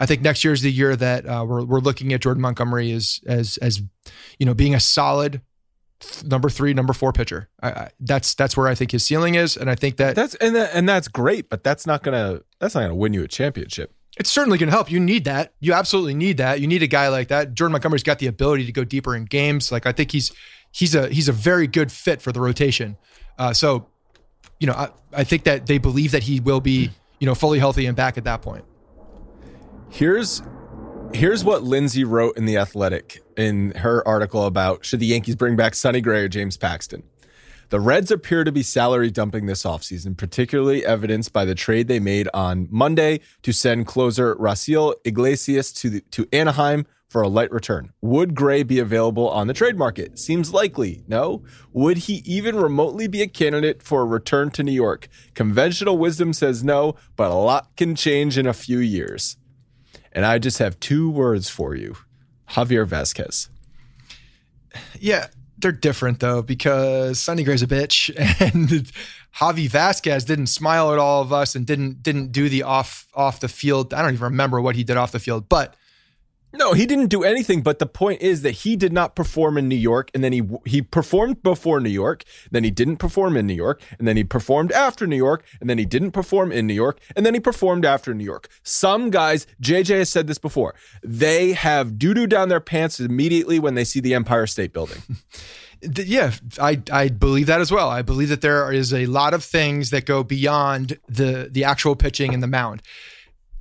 I 0.00 0.06
think 0.06 0.22
next 0.22 0.44
year 0.44 0.52
is 0.52 0.62
the 0.62 0.70
year 0.70 0.94
that 0.94 1.26
uh, 1.26 1.44
we're 1.46 1.64
we're 1.64 1.80
looking 1.80 2.12
at 2.12 2.20
Jordan 2.20 2.40
Montgomery 2.40 2.92
as 2.92 3.20
as 3.26 3.56
as 3.58 3.82
you 4.38 4.46
know 4.46 4.54
being 4.54 4.74
a 4.74 4.80
solid 4.80 5.42
number 6.24 6.48
three, 6.48 6.74
number 6.74 6.92
four 6.92 7.12
pitcher. 7.12 7.48
I, 7.62 7.70
I, 7.70 7.90
that's 8.00 8.34
that's 8.34 8.56
where 8.56 8.68
I 8.68 8.74
think 8.74 8.92
his 8.92 9.04
ceiling 9.04 9.34
is, 9.34 9.56
and 9.56 9.70
I 9.70 9.74
think 9.74 9.96
that 9.96 10.14
that's 10.14 10.34
and 10.36 10.54
that, 10.54 10.70
and 10.74 10.88
that's 10.88 11.08
great, 11.08 11.48
but 11.48 11.64
that's 11.64 11.86
not 11.86 12.02
gonna 12.02 12.42
that's 12.60 12.74
not 12.74 12.82
gonna 12.82 12.94
win 12.94 13.12
you 13.12 13.24
a 13.24 13.28
championship. 13.28 13.92
It's 14.18 14.30
certainly 14.30 14.58
going 14.58 14.68
to 14.68 14.72
help. 14.72 14.90
You 14.90 14.98
need 14.98 15.24
that. 15.26 15.52
You 15.60 15.74
absolutely 15.74 16.14
need 16.14 16.38
that. 16.38 16.60
You 16.60 16.66
need 16.66 16.82
a 16.82 16.88
guy 16.88 17.06
like 17.06 17.28
that. 17.28 17.54
Jordan 17.54 17.72
Montgomery's 17.72 18.02
got 18.02 18.18
the 18.18 18.26
ability 18.26 18.66
to 18.66 18.72
go 18.72 18.82
deeper 18.82 19.14
in 19.14 19.26
games. 19.26 19.70
Like 19.70 19.86
I 19.86 19.92
think 19.92 20.10
he's 20.10 20.32
he's 20.72 20.94
a 20.94 21.08
he's 21.08 21.28
a 21.28 21.32
very 21.32 21.68
good 21.68 21.92
fit 21.92 22.20
for 22.20 22.32
the 22.32 22.40
rotation. 22.40 22.96
Uh, 23.38 23.52
so, 23.52 23.86
you 24.58 24.66
know, 24.66 24.72
I, 24.72 24.88
I 25.12 25.24
think 25.24 25.44
that 25.44 25.66
they 25.66 25.78
believe 25.78 26.10
that 26.10 26.24
he 26.24 26.40
will 26.40 26.60
be 26.60 26.90
you 27.20 27.26
know 27.26 27.34
fully 27.36 27.60
healthy 27.60 27.86
and 27.86 27.96
back 27.96 28.18
at 28.18 28.24
that 28.24 28.42
point. 28.42 28.64
Here's 29.90 30.42
Here's 31.14 31.42
what 31.42 31.64
Lindsey 31.64 32.04
wrote 32.04 32.36
in 32.36 32.44
The 32.44 32.58
Athletic 32.58 33.22
in 33.36 33.72
her 33.72 34.06
article 34.06 34.44
about 34.44 34.84
should 34.84 35.00
the 35.00 35.06
Yankees 35.06 35.36
bring 35.36 35.56
back 35.56 35.74
Sonny 35.74 36.00
Gray 36.00 36.22
or 36.22 36.28
James 36.28 36.56
Paxton. 36.56 37.02
The 37.70 37.80
Reds 37.80 38.10
appear 38.10 38.44
to 38.44 38.52
be 38.52 38.62
salary 38.62 39.10
dumping 39.10 39.46
this 39.46 39.64
offseason, 39.64 40.16
particularly 40.16 40.86
evidenced 40.86 41.32
by 41.32 41.44
the 41.44 41.54
trade 41.54 41.88
they 41.88 41.98
made 41.98 42.28
on 42.32 42.68
Monday 42.70 43.20
to 43.42 43.52
send 43.52 43.86
closer 43.86 44.36
Raisel 44.36 44.94
Iglesias 45.04 45.72
to, 45.74 45.90
the, 45.90 46.00
to 46.12 46.26
Anaheim 46.32 46.86
for 47.08 47.22
a 47.22 47.28
light 47.28 47.50
return. 47.50 47.92
Would 48.00 48.34
Gray 48.34 48.62
be 48.62 48.78
available 48.78 49.28
on 49.28 49.48
the 49.48 49.54
trade 49.54 49.76
market? 49.76 50.18
Seems 50.18 50.52
likely. 50.52 51.04
No. 51.08 51.42
Would 51.72 51.98
he 51.98 52.22
even 52.24 52.56
remotely 52.56 53.08
be 53.08 53.22
a 53.22 53.28
candidate 53.28 53.82
for 53.82 54.02
a 54.02 54.06
return 54.06 54.50
to 54.52 54.62
New 54.62 54.72
York? 54.72 55.08
Conventional 55.34 55.98
wisdom 55.98 56.32
says 56.32 56.62
no, 56.62 56.94
but 57.16 57.30
a 57.30 57.34
lot 57.34 57.74
can 57.76 57.94
change 57.94 58.38
in 58.38 58.46
a 58.46 58.54
few 58.54 58.78
years. 58.78 59.36
And 60.12 60.24
I 60.24 60.38
just 60.38 60.58
have 60.58 60.78
two 60.80 61.10
words 61.10 61.48
for 61.48 61.74
you 61.74 61.96
Javier 62.50 62.86
Vázquez. 62.86 63.48
Yeah, 64.98 65.28
they're 65.58 65.72
different 65.72 66.20
though 66.20 66.42
because 66.42 67.20
Sonny 67.20 67.42
Gray's 67.42 67.62
a 67.62 67.66
bitch 67.66 68.14
and 68.40 68.68
Javi 69.36 69.68
Vázquez 69.68 70.26
didn't 70.26 70.46
smile 70.48 70.92
at 70.92 70.98
all 70.98 71.22
of 71.22 71.32
us 71.32 71.54
and 71.54 71.66
didn't 71.66 72.02
didn't 72.02 72.32
do 72.32 72.48
the 72.48 72.62
off 72.62 73.06
off 73.14 73.40
the 73.40 73.48
field. 73.48 73.92
I 73.92 74.02
don't 74.02 74.14
even 74.14 74.24
remember 74.24 74.60
what 74.60 74.76
he 74.76 74.84
did 74.84 74.96
off 74.96 75.12
the 75.12 75.18
field, 75.18 75.48
but 75.48 75.74
no, 76.52 76.72
he 76.72 76.86
didn't 76.86 77.08
do 77.08 77.24
anything. 77.24 77.62
But 77.62 77.78
the 77.78 77.86
point 77.86 78.22
is 78.22 78.42
that 78.42 78.52
he 78.52 78.76
did 78.76 78.92
not 78.92 79.14
perform 79.14 79.58
in 79.58 79.68
New 79.68 79.76
York, 79.76 80.10
and 80.14 80.24
then 80.24 80.32
he 80.32 80.42
he 80.64 80.80
performed 80.80 81.42
before 81.42 81.80
New 81.80 81.90
York, 81.90 82.24
then 82.50 82.64
he 82.64 82.70
didn't 82.70 82.96
perform 82.96 83.36
in 83.36 83.46
New 83.46 83.54
York, 83.54 83.82
and 83.98 84.08
then 84.08 84.16
he 84.16 84.24
performed 84.24 84.72
after 84.72 85.06
New 85.06 85.16
York, 85.16 85.44
and 85.60 85.68
then 85.68 85.78
he 85.78 85.84
didn't 85.84 86.12
perform 86.12 86.50
in 86.50 86.66
New 86.66 86.74
York, 86.74 87.00
and 87.14 87.26
then 87.26 87.34
he 87.34 87.40
performed 87.40 87.84
after 87.84 88.14
New 88.14 88.24
York. 88.24 88.48
Some 88.62 89.10
guys, 89.10 89.46
JJ 89.62 89.98
has 89.98 90.08
said 90.08 90.26
this 90.26 90.38
before, 90.38 90.74
they 91.02 91.52
have 91.52 91.98
doo 91.98 92.14
doo 92.14 92.26
down 92.26 92.48
their 92.48 92.60
pants 92.60 92.98
immediately 92.98 93.58
when 93.58 93.74
they 93.74 93.84
see 93.84 94.00
the 94.00 94.14
Empire 94.14 94.46
State 94.46 94.72
Building. 94.72 95.02
yeah, 95.82 96.32
I 96.60 96.80
I 96.90 97.08
believe 97.08 97.46
that 97.46 97.60
as 97.60 97.70
well. 97.70 97.90
I 97.90 98.02
believe 98.02 98.30
that 98.30 98.40
there 98.40 98.72
is 98.72 98.94
a 98.94 99.06
lot 99.06 99.34
of 99.34 99.44
things 99.44 99.90
that 99.90 100.06
go 100.06 100.24
beyond 100.24 100.98
the 101.08 101.48
the 101.50 101.64
actual 101.64 101.94
pitching 101.94 102.32
and 102.32 102.42
the 102.42 102.48
mound 102.48 102.82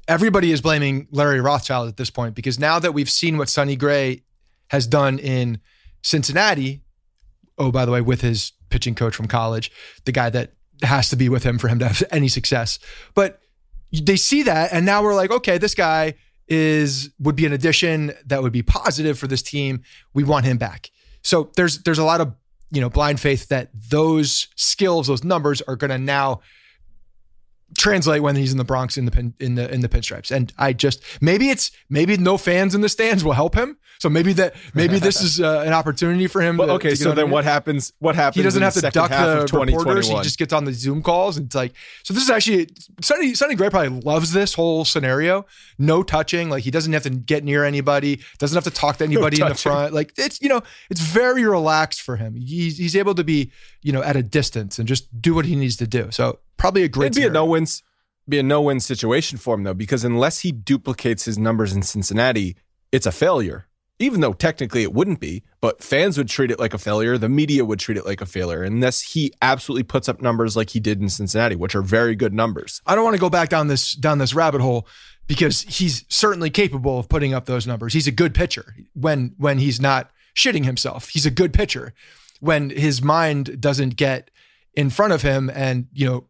everybody 0.08 0.52
is 0.52 0.62
blaming 0.62 1.08
Larry 1.12 1.41
Rothschild 1.41 1.88
at 1.88 1.98
this 1.98 2.10
point 2.10 2.36
because 2.36 2.60
now 2.60 2.80
that 2.80 2.93
we've 2.93 3.10
seen 3.10 3.38
what 3.38 3.50
Sonny 3.50 3.76
Gray 3.76 4.24
has 4.70 4.88
done 4.88 5.20
in 5.20 5.60
Cincinnati, 6.02 6.82
oh, 7.58 7.72
by 7.72 7.86
the 7.86 7.91
way, 7.91 8.02
with 8.02 8.22
his 8.22 8.54
pitching 8.70 8.96
coach 8.96 9.15
from 9.15 9.28
college, 9.28 9.72
the 10.06 10.12
guy 10.12 10.30
that 10.30 10.54
has 10.84 11.10
to 11.10 11.15
be 11.15 11.30
with 11.30 11.43
him 11.43 11.58
for 11.58 11.67
him 11.67 11.80
to 11.80 11.88
have 11.88 12.04
any 12.12 12.28
success. 12.28 12.80
But 13.15 13.39
they 13.91 14.15
see 14.15 14.43
that, 14.43 14.74
and 14.74 14.86
now 14.86 15.04
we're 15.04 15.15
like, 15.15 15.32
okay, 15.32 15.58
this 15.58 15.76
guy 15.76 16.15
is 16.48 17.10
would 17.20 17.36
be 17.36 17.46
an 17.46 17.54
addition 17.54 18.13
that 18.26 18.41
would 18.41 18.54
be 18.54 18.63
positive 18.63 19.20
for 19.20 19.28
this 19.28 19.41
team. 19.41 19.82
We 20.13 20.24
want 20.24 20.46
him 20.46 20.58
back. 20.58 20.91
So 21.24 21.52
there's 21.56 21.80
there's 21.84 22.00
a 22.00 22.04
lot 22.04 22.22
of 22.22 22.34
you 22.72 22.82
know 22.82 22.89
blind 22.89 23.20
faith 23.20 23.48
that 23.50 23.70
those 23.74 24.48
skills, 24.56 25.08
those 25.08 25.24
numbers 25.24 25.62
are 25.63 25.76
going 25.76 25.91
to 25.91 25.98
now 25.98 26.41
translate 27.77 28.21
when 28.21 28.36
he's 28.36 28.51
in 28.51 28.58
the 28.58 28.63
Bronx 28.63 28.97
in 28.97 29.06
the 29.06 29.12
pin, 29.12 29.34
in 29.39 29.56
the 29.56 29.71
in 29.73 29.82
the 29.82 29.89
pinstripes. 29.89 30.32
And 30.32 30.53
I 30.58 30.73
just 30.73 31.03
maybe 31.21 31.49
it's 31.49 31.71
maybe 31.89 32.17
no 32.17 32.38
fans 32.38 32.73
in 32.75 32.82
the 32.82 32.89
stands 32.89 33.23
will 33.23 33.34
help 33.34 33.56
him. 33.56 33.77
So 33.99 34.10
maybe 34.10 34.34
that 34.34 34.56
maybe 34.73 34.99
this 35.08 35.21
is 35.21 35.41
uh, 35.41 35.63
an 35.65 35.73
opportunity 35.73 36.27
for 36.27 36.41
him. 36.41 36.58
Well, 36.58 36.67
to, 36.67 36.73
okay, 36.73 36.89
to 36.91 36.95
so 36.95 37.12
then 37.13 37.30
what 37.30 37.43
happens? 37.43 37.93
What 37.99 38.15
happens? 38.15 38.36
He 38.36 38.43
doesn't 38.43 38.62
have 38.62 38.73
to 38.75 38.82
duck 38.82 39.10
the 39.10 39.47
reporters. 39.51 40.08
He 40.08 40.15
just 40.21 40.38
gets 40.38 40.53
on 40.53 40.65
the 40.65 40.73
Zoom 40.73 41.01
calls 41.01 41.38
and 41.38 41.47
it's 41.47 41.56
like. 41.56 41.73
So 42.03 42.13
this 42.13 42.23
is 42.23 42.30
actually 42.30 42.69
Sonny 43.01 43.34
Sonny 43.34 43.56
Gray 43.56 43.69
probably 43.69 44.01
loves 44.01 44.32
this 44.32 44.53
whole 44.53 44.86
scenario. 44.86 45.45
No 45.77 46.03
touching. 46.03 46.49
Like 46.49 46.63
he 46.63 46.71
doesn't 46.71 46.93
have 46.93 47.03
to 47.03 47.10
get 47.10 47.43
near 47.43 47.63
anybody. 47.63 48.21
Doesn't 48.38 48.56
have 48.56 48.71
to 48.71 48.71
talk 48.71 48.97
to 48.97 49.03
anybody 49.12 49.41
in 49.41 49.47
the 49.47 49.56
front. 49.56 49.93
Like 49.93 50.13
it's 50.17 50.41
you 50.41 50.49
know 50.49 50.62
it's 50.89 51.01
very 51.01 51.43
relaxed 51.43 52.01
for 52.01 52.15
him. 52.17 52.36
He's 52.36 52.77
he's 52.77 52.95
able 52.95 53.15
to 53.15 53.23
be 53.23 53.51
you 53.82 53.91
know 53.91 54.03
at 54.03 54.15
a 54.15 54.23
distance 54.23 54.80
and 54.80 54.88
just 54.88 55.21
do 55.21 55.34
what 55.34 55.45
he 55.45 55.56
needs 55.56 55.77
to 55.77 55.88
do. 55.88 56.10
So 56.12 56.39
probably 56.58 56.84
a 56.84 56.89
great. 56.89 57.08
It'd 57.08 57.22
be 57.22 57.28
a 57.28 57.32
no 57.32 57.46
win 57.46 57.65
be 58.30 58.39
a 58.39 58.43
no 58.43 58.62
win 58.62 58.80
situation 58.80 59.38
for 59.38 59.56
him 59.56 59.63
though, 59.63 59.74
because 59.74 60.04
unless 60.04 60.39
he 60.39 60.52
duplicates 60.52 61.26
his 61.26 61.38
numbers 61.38 61.74
in 61.74 61.82
Cincinnati, 61.82 62.58
it's 62.91 63.06
a 63.06 63.12
failure. 63.12 63.67
Even 64.00 64.22
though 64.22 64.34
technically 64.34 64.84
it 64.84 64.93
wouldn't 64.93 65.20
be, 65.20 65.43
but 65.60 65.82
fans 65.82 66.20
would 66.20 66.30
treat 66.30 66.52
it 66.52 66.60
like 66.60 66.76
a 66.76 66.78
failure. 66.78 67.17
The 67.17 67.30
media 67.30 67.65
would 67.65 67.80
treat 67.80 67.98
it 67.98 68.06
like 68.06 68.22
a 68.22 68.28
failure, 68.28 68.62
unless 68.62 69.02
he 69.02 69.34
absolutely 69.41 69.84
puts 69.84 70.08
up 70.08 70.22
numbers 70.22 70.56
like 70.56 70.70
he 70.70 70.80
did 70.80 71.02
in 71.02 71.10
Cincinnati, 71.10 71.56
which 71.56 71.74
are 71.74 71.82
very 71.82 72.15
good 72.15 72.34
numbers. 72.34 72.80
I 72.86 72.93
don't 72.93 73.04
want 73.04 73.15
to 73.15 73.20
go 73.20 73.30
back 73.30 73.50
down 73.50 73.67
this 73.67 73.93
down 73.93 74.20
this 74.20 74.36
rabbit 74.36 74.62
hole 74.62 74.88
because 75.26 75.63
he's 75.63 76.06
certainly 76.10 76.52
capable 76.52 77.00
of 77.00 77.10
putting 77.10 77.34
up 77.34 77.46
those 77.46 77.65
numbers. 77.65 77.93
He's 77.93 78.08
a 78.08 78.12
good 78.12 78.36
pitcher 78.36 78.76
when 78.93 79.34
when 79.38 79.58
he's 79.58 79.82
not 79.82 80.12
shitting 80.36 80.65
himself. 80.65 81.10
He's 81.10 81.26
a 81.26 81.32
good 81.32 81.52
pitcher 81.52 81.93
when 82.39 82.70
his 82.70 83.02
mind 83.02 83.60
doesn't 83.60 83.96
get 83.96 84.30
in 84.76 84.91
front 84.91 85.13
of 85.13 85.24
him 85.24 85.50
and 85.54 85.88
you 85.91 86.06
know 86.06 86.26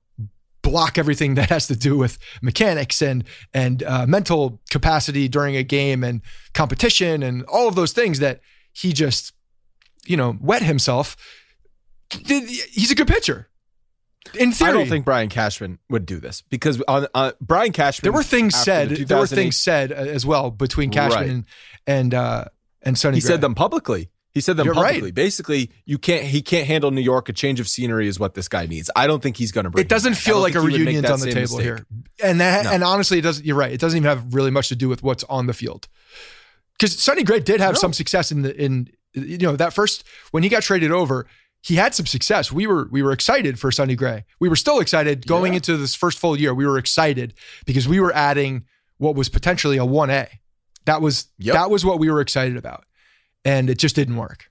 block 0.70 0.98
everything 0.98 1.36
that 1.36 1.50
has 1.50 1.68
to 1.68 1.76
do 1.76 1.98
with 1.98 2.18
mechanics 2.42 3.02
and 3.02 3.24
and 3.54 3.84
uh, 3.84 4.06
mental 4.08 4.60
capacity 4.70 5.28
during 5.28 5.56
a 5.56 5.64
game 5.64 6.04
and 6.04 6.22
competition 6.54 7.24
and 7.24 7.44
all 7.46 7.68
of 7.68 7.76
those 7.76 7.94
things 7.94 8.20
that 8.20 8.42
he 8.74 8.92
just 8.94 9.34
you 10.06 10.18
know 10.18 10.38
wet 10.42 10.62
himself. 10.64 11.16
He's 12.10 12.92
a 12.92 12.96
good 12.96 13.08
pitcher. 13.08 13.50
In 14.38 14.52
theory, 14.52 14.70
I 14.72 14.74
don't 14.74 14.90
think 14.90 15.06
Brian 15.06 15.30
Cashman 15.30 15.80
would 15.90 16.06
do 16.06 16.20
this 16.20 16.42
because 16.50 16.82
on 16.88 17.08
uh, 17.14 17.32
Brian 17.40 17.72
Cashman. 17.72 18.04
there 18.04 18.12
were 18.14 18.24
things 18.24 18.56
said. 18.56 18.90
the 18.90 19.04
There 19.06 19.18
were 19.18 19.28
things 19.28 19.58
said 19.58 19.92
uh, 19.92 19.96
as 19.96 20.26
well 20.26 20.52
between 20.52 20.90
Cashman 20.90 21.22
Right. 21.22 21.30
and 21.30 21.46
and 21.86 22.14
uh, 22.14 22.46
and 22.82 22.98
Sonny. 22.98 23.18
He 23.18 23.22
Gray. 23.22 23.28
said 23.30 23.42
them 23.42 23.56
publicly. 23.56 24.10
He 24.38 24.42
said 24.42 24.56
them 24.58 24.66
You're 24.66 24.76
right. 24.76 24.86
publicly. 24.94 25.12
Basically, 25.12 25.72
you 25.86 25.98
can't. 25.98 26.24
He 26.24 26.42
can't 26.42 26.68
handle 26.68 26.92
New 26.92 27.02
York. 27.02 27.28
A 27.30 27.34
change 27.34 27.60
of 27.60 27.68
scenery 27.68 28.08
is 28.08 28.20
what 28.20 28.36
this 28.36 28.48
guy 28.48 28.66
needs. 28.68 28.90
I 28.96 29.08
don't 29.08 29.22
think 29.24 29.36
he's 29.38 29.52
going 29.52 29.64
to 29.66 29.70
bring. 29.72 29.82
It 29.84 29.90
doesn't 29.90 30.14
feel 30.14 30.40
like 30.40 30.54
a 30.56 30.60
think 30.62 30.72
he 30.74 30.78
would 30.80 30.86
make 30.86 30.94
reunion's 30.96 31.12
on 31.12 31.20
the 31.20 31.34
table 31.34 31.58
mistake. 31.58 31.62
here, 31.64 31.86
and 32.24 32.40
that 32.40 32.66
No. 32.66 32.72
and 32.72 32.84
honestly, 32.84 33.18
it 33.18 33.22
doesn't. 33.22 33.46
You're 33.46 33.56
right. 33.58 33.72
It 33.72 33.80
doesn't 33.80 33.98
even 33.98 34.08
have 34.08 34.34
really 34.34 34.52
much 34.52 34.70
to 34.70 34.76
do 34.76 34.88
with 34.90 35.02
what's 35.04 35.24
on 35.26 35.48
the 35.48 35.54
field. 35.54 35.88
Because 36.80 36.98
Sonny 37.00 37.24
Gray 37.24 37.40
did 37.40 37.60
have 37.60 37.74
No. 37.74 37.80
some 37.80 37.94
success 37.94 38.32
in 38.32 38.44
the 38.44 38.56
in 38.56 38.90
you 39.14 39.40
know 39.40 39.56
that 39.56 39.74
first 39.74 40.04
when 40.32 40.44
he 40.44 40.50
got 40.50 40.64
traded 40.64 40.92
over. 40.92 41.28
He 41.64 41.76
had 41.76 41.94
some 41.96 42.06
success. 42.06 42.52
We 42.52 42.68
were 42.68 42.88
we 42.92 43.02
were 43.02 43.12
excited 43.12 43.60
for 43.60 43.72
Sonny 43.72 43.96
Gray. 43.96 44.26
We 44.40 44.48
were 44.48 44.56
still 44.56 44.80
excited 44.80 45.26
going 45.26 45.54
Yeah. 45.54 45.58
into 45.58 45.76
this 45.76 45.96
first 45.96 46.20
full 46.20 46.40
year. 46.40 46.54
We 46.54 46.66
were 46.68 46.78
excited 46.78 47.34
because 47.66 47.88
we 47.88 48.00
were 48.00 48.14
adding 48.14 48.66
what 49.00 49.16
was 49.16 49.28
potentially 49.28 49.76
a 49.78 49.84
one 49.84 50.10
A. 50.12 50.28
That 50.86 51.02
was 51.02 51.26
Yep. 51.40 51.56
that 51.56 51.70
was 51.72 51.84
what 51.84 52.00
we 52.00 52.10
were 52.12 52.22
excited 52.22 52.56
about, 52.58 52.86
and 53.46 53.70
it 53.70 53.78
just 53.78 53.96
didn't 53.96 54.18
work. 54.18 54.50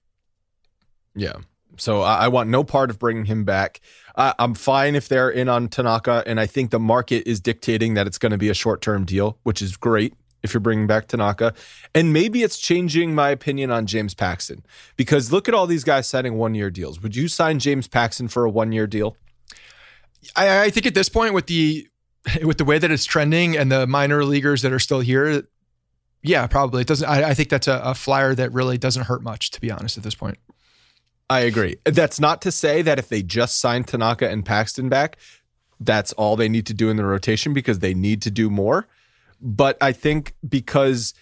Yeah. 1.14 1.36
So 1.78 2.02
I, 2.02 2.24
I 2.24 2.28
want 2.28 2.48
no 2.48 2.64
part 2.64 2.90
of 2.90 2.98
bringing 2.98 3.26
him 3.26 3.44
back. 3.44 3.80
I, 4.16 4.34
I'm 4.38 4.54
fine 4.54 4.94
if 4.94 5.08
they're 5.08 5.30
in 5.30 5.48
on 5.48 5.68
Tanaka, 5.68 6.22
and 6.26 6.40
I 6.40 6.46
think 6.46 6.70
the 6.70 6.78
market 6.78 7.26
is 7.26 7.40
dictating 7.40 7.94
that 7.94 8.06
it's 8.06 8.18
going 8.18 8.32
to 8.32 8.38
be 8.38 8.48
a 8.48 8.54
short 8.54 8.80
term 8.80 9.04
deal, 9.04 9.38
which 9.42 9.60
is 9.60 9.76
great 9.76 10.14
if 10.42 10.54
you're 10.54 10.60
bringing 10.60 10.86
back 10.86 11.08
Tanaka. 11.08 11.52
And 11.94 12.12
maybe 12.12 12.42
it's 12.42 12.58
changing 12.58 13.14
my 13.14 13.30
opinion 13.30 13.70
on 13.70 13.86
James 13.86 14.14
Paxton 14.14 14.64
because 14.96 15.32
look 15.32 15.48
at 15.48 15.54
all 15.54 15.66
these 15.66 15.84
guys 15.84 16.06
signing 16.06 16.34
one 16.34 16.54
year 16.54 16.70
deals. 16.70 17.00
Would 17.02 17.16
you 17.16 17.28
sign 17.28 17.58
James 17.58 17.88
Paxton 17.88 18.28
for 18.28 18.44
a 18.44 18.50
one 18.50 18.72
year 18.72 18.86
deal? 18.86 19.16
I, 20.34 20.64
I 20.64 20.70
think 20.70 20.86
at 20.86 20.94
this 20.94 21.08
point 21.08 21.34
with 21.34 21.46
the 21.46 21.88
with 22.42 22.58
the 22.58 22.64
way 22.64 22.78
that 22.78 22.90
it's 22.90 23.04
trending 23.04 23.56
and 23.56 23.70
the 23.70 23.86
minor 23.86 24.24
leaguers 24.24 24.62
that 24.62 24.72
are 24.72 24.78
still 24.78 25.00
here, 25.00 25.44
yeah, 26.26 26.46
probably 26.46 26.82
it 26.82 26.88
doesn't. 26.88 27.08
I, 27.08 27.30
I 27.30 27.34
think 27.34 27.48
that's 27.48 27.68
a, 27.68 27.80
a 27.84 27.94
flyer 27.94 28.34
that 28.34 28.52
really 28.52 28.78
doesn't 28.78 29.04
hurt 29.04 29.22
much, 29.22 29.50
to 29.52 29.60
be 29.60 29.70
honest, 29.70 29.96
at 29.96 30.02
this 30.02 30.14
point. 30.14 30.38
I 31.28 31.40
agree. 31.40 31.76
That's 31.84 32.20
not 32.20 32.42
to 32.42 32.52
say 32.52 32.82
that 32.82 32.98
if 32.98 33.08
they 33.08 33.22
just 33.22 33.60
signed 33.60 33.88
Tanaka 33.88 34.28
and 34.28 34.44
Paxton 34.44 34.88
back, 34.88 35.16
that's 35.80 36.12
all 36.12 36.36
they 36.36 36.48
need 36.48 36.66
to 36.66 36.74
do 36.74 36.88
in 36.88 36.96
the 36.96 37.04
rotation 37.04 37.52
because 37.52 37.80
they 37.80 37.94
need 37.94 38.22
to 38.22 38.30
do 38.30 38.50
more. 38.50 38.86
But 39.40 39.76
I 39.80 39.92
think 39.92 40.34
because 40.48 41.14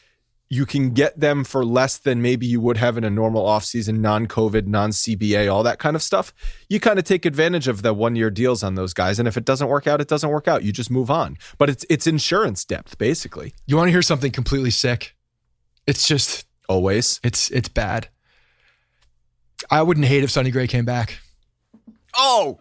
you 0.54 0.64
can 0.64 0.90
get 0.90 1.18
them 1.18 1.42
for 1.42 1.64
less 1.64 1.98
than 1.98 2.22
maybe 2.22 2.46
you 2.46 2.60
would 2.60 2.76
have 2.76 2.96
in 2.96 3.02
a 3.02 3.10
normal 3.10 3.44
offseason, 3.44 3.98
non 3.98 4.26
COVID, 4.26 4.66
non 4.68 4.90
CBA, 4.90 5.52
all 5.52 5.64
that 5.64 5.80
kind 5.80 5.96
of 5.96 6.02
stuff, 6.02 6.32
you 6.68 6.78
kind 6.78 6.96
of 6.98 7.04
take 7.04 7.26
advantage 7.26 7.66
of 7.66 7.82
the 7.82 7.92
one 7.92 8.14
year 8.14 8.30
deals 8.30 8.62
on 8.62 8.76
those 8.76 8.94
guys. 8.94 9.18
And 9.18 9.26
if 9.26 9.36
it 9.36 9.44
doesn't 9.44 9.66
work 9.66 9.88
out, 9.88 10.00
it 10.00 10.06
doesn't 10.06 10.30
work 10.30 10.46
out. 10.46 10.62
You 10.62 10.70
just 10.70 10.92
move 10.92 11.10
on. 11.10 11.36
But 11.58 11.70
it's 11.70 11.84
it's 11.90 12.06
insurance 12.06 12.64
depth, 12.64 12.96
basically. 12.98 13.52
You 13.66 13.76
want 13.76 13.88
to 13.88 13.92
hear 13.92 14.02
something 14.02 14.30
completely 14.30 14.70
sick? 14.70 15.16
It's 15.88 16.06
just 16.06 16.46
always. 16.68 17.18
It's 17.24 17.50
it's 17.50 17.68
bad. 17.68 18.08
I 19.70 19.82
wouldn't 19.82 20.06
hate 20.06 20.22
if 20.22 20.30
Sonny 20.30 20.52
Gray 20.52 20.68
came 20.68 20.84
back. 20.84 21.18
Oh, 22.16 22.60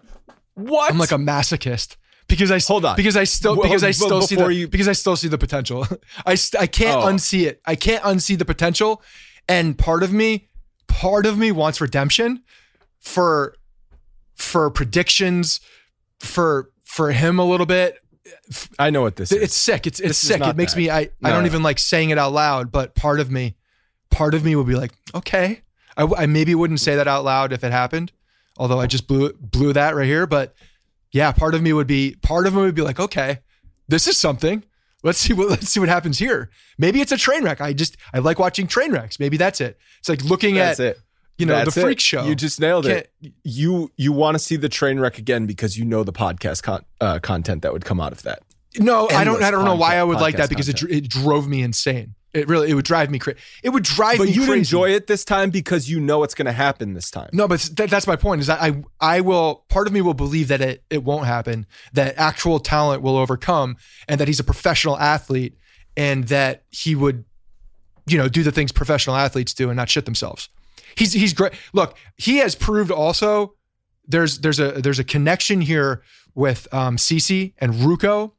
what? 0.55 0.91
I'm 0.91 0.97
like 0.97 1.11
a 1.11 1.15
masochist 1.15 1.95
because 2.27 2.51
I 2.51 2.59
hold 2.59 2.85
on 2.85 2.95
because 2.95 3.17
I 3.17 3.23
still 3.23 3.61
because 3.61 3.83
I 3.83 3.91
still 3.91 4.21
see 4.21 4.35
the 4.35 4.47
you... 4.47 4.67
because 4.67 4.87
I 4.87 4.93
still 4.93 5.15
see 5.15 5.27
the 5.27 5.37
potential. 5.37 5.87
I 6.25 6.35
st- 6.35 6.61
I 6.61 6.67
can't 6.67 7.03
oh. 7.03 7.07
unsee 7.07 7.45
it. 7.47 7.61
I 7.65 7.75
can't 7.75 8.03
unsee 8.03 8.37
the 8.37 8.45
potential, 8.45 9.01
and 9.47 9.77
part 9.77 10.03
of 10.03 10.11
me, 10.11 10.47
part 10.87 11.25
of 11.25 11.37
me 11.37 11.51
wants 11.51 11.81
redemption 11.81 12.43
for 12.99 13.55
for 14.35 14.69
predictions 14.69 15.59
for 16.19 16.71
for 16.83 17.11
him 17.11 17.39
a 17.39 17.45
little 17.45 17.65
bit. 17.65 17.99
I 18.79 18.89
know 18.89 19.01
what 19.01 19.15
this 19.15 19.31
it's 19.31 19.37
is. 19.37 19.43
It's 19.43 19.55
sick. 19.55 19.87
It's 19.87 19.99
it's 19.99 20.09
this 20.09 20.17
sick. 20.17 20.41
It 20.41 20.55
makes 20.55 20.73
bad. 20.73 20.79
me 20.79 20.89
I 20.89 21.09
no, 21.21 21.29
I 21.29 21.33
don't 21.33 21.45
even 21.45 21.63
like 21.63 21.79
saying 21.79 22.09
it 22.09 22.17
out 22.17 22.33
loud, 22.33 22.71
but 22.71 22.95
part 22.95 23.19
of 23.19 23.31
me, 23.31 23.55
part 24.09 24.33
of 24.33 24.43
me 24.43 24.55
will 24.55 24.63
be 24.63 24.75
like, 24.75 24.91
okay, 25.13 25.61
I, 25.97 26.03
I 26.03 26.25
maybe 26.25 26.55
wouldn't 26.55 26.79
say 26.79 26.95
that 26.95 27.07
out 27.07 27.23
loud 27.23 27.53
if 27.53 27.63
it 27.63 27.71
happened, 27.71 28.11
although 28.57 28.79
I 28.79 28.87
just 28.87 29.07
blew 29.07 29.33
blew 29.33 29.73
that 29.73 29.95
right 29.95 30.07
here, 30.07 30.25
but 30.25 30.55
yeah, 31.13 31.31
part 31.31 31.55
of 31.55 31.61
me 31.61 31.71
would 31.71 31.87
be 31.87 32.17
part 32.21 32.45
of 32.47 32.55
me 32.55 32.61
would 32.61 32.75
be 32.75 32.81
like, 32.81 32.99
okay, 32.99 33.39
this 33.87 34.07
is 34.07 34.17
something. 34.17 34.63
Let's 35.03 35.19
see 35.19 35.33
what 35.33 35.49
let's 35.49 35.69
see 35.69 35.79
what 35.79 35.89
happens 35.89 36.19
here. 36.19 36.49
Maybe 36.77 36.99
it's 36.99 37.11
a 37.11 37.17
train 37.17 37.43
wreck. 37.43 37.61
I 37.61 37.71
just 37.71 37.95
I 38.13 38.19
like 38.19 38.39
watching 38.39 38.67
train 38.67 38.91
wrecks. 38.91 39.19
Maybe 39.19 39.37
that's 39.37 39.61
it. 39.61 39.77
It's 39.99 40.09
like 40.09 40.23
looking 40.23 40.55
that's 40.55 40.79
at 40.79 40.85
it. 40.97 40.99
you 41.37 41.45
know 41.45 41.53
that's 41.53 41.75
the 41.75 41.81
freak 41.81 41.99
it. 41.99 42.01
show. 42.01 42.25
You 42.25 42.35
just 42.35 42.59
nailed 42.59 42.85
Can't, 42.85 43.07
it. 43.21 43.33
You 43.43 43.91
you 43.95 44.11
want 44.11 44.35
to 44.35 44.39
see 44.39 44.55
the 44.55 44.69
train 44.69 44.99
wreck 44.99 45.19
again 45.19 45.45
because 45.45 45.77
you 45.77 45.85
know 45.85 46.03
the 46.03 46.13
podcast 46.13 46.63
con- 46.63 46.85
uh, 46.99 47.19
content 47.19 47.61
that 47.61 47.71
would 47.71 47.85
come 47.85 48.01
out 48.01 48.11
of 48.11 48.23
that. 48.23 48.41
No, 48.79 49.01
Endless 49.05 49.17
I 49.17 49.23
don't. 49.23 49.43
I 49.43 49.51
don't 49.51 49.65
know 49.65 49.75
why 49.75 49.97
I 49.97 50.03
would 50.03 50.19
like 50.19 50.37
that 50.37 50.49
because 50.49 50.67
it, 50.67 50.81
it 50.83 51.07
drove 51.07 51.47
me 51.47 51.61
insane. 51.61 52.15
It 52.33 52.47
really 52.47 52.71
it 52.71 52.73
would 52.73 52.85
drive 52.85 53.11
me 53.11 53.19
crazy. 53.19 53.37
It 53.61 53.69
would 53.69 53.83
drive 53.83 54.17
but 54.17 54.23
me. 54.25 54.29
But 54.31 54.35
you'd 54.35 54.45
crazy. 54.47 54.59
enjoy 54.59 54.89
it 54.89 55.05
this 55.05 55.23
time 55.23 55.51
because 55.51 55.87
you 55.89 55.99
know 55.99 56.23
it's 56.23 56.33
going 56.33 56.47
to 56.47 56.51
happen 56.51 56.93
this 56.93 57.11
time. 57.11 57.29
No, 57.31 57.47
but 57.47 57.59
th- 57.75 57.89
that's 57.89 58.07
my 58.07 58.15
point. 58.15 58.41
Is 58.41 58.47
that 58.47 58.59
I 58.61 58.83
I 58.99 59.21
will 59.21 59.65
part 59.69 59.85
of 59.85 59.93
me 59.93 60.01
will 60.01 60.15
believe 60.15 60.47
that 60.47 60.59
it 60.59 60.83
it 60.89 61.03
won't 61.03 61.27
happen. 61.27 61.67
That 61.93 62.15
actual 62.17 62.59
talent 62.59 63.03
will 63.03 63.17
overcome, 63.17 63.77
and 64.07 64.19
that 64.19 64.27
he's 64.27 64.39
a 64.39 64.43
professional 64.43 64.97
athlete, 64.97 65.55
and 65.95 66.23
that 66.29 66.63
he 66.71 66.95
would, 66.95 67.23
you 68.07 68.17
know, 68.17 68.27
do 68.27 68.41
the 68.41 68.51
things 68.51 68.71
professional 68.71 69.15
athletes 69.15 69.53
do 69.53 69.69
and 69.69 69.77
not 69.77 69.89
shit 69.89 70.05
themselves. 70.05 70.49
He's 70.95 71.13
he's 71.13 71.33
great. 71.33 71.53
Look, 71.71 71.95
he 72.17 72.37
has 72.37 72.55
proved 72.55 72.89
also. 72.89 73.53
There's 74.07 74.39
there's 74.39 74.59
a 74.59 74.71
there's 74.71 74.99
a 74.99 75.03
connection 75.03 75.61
here 75.61 76.01
with 76.33 76.67
um 76.73 76.97
CC 76.97 77.53
and 77.59 77.73
Ruocco, 77.73 78.31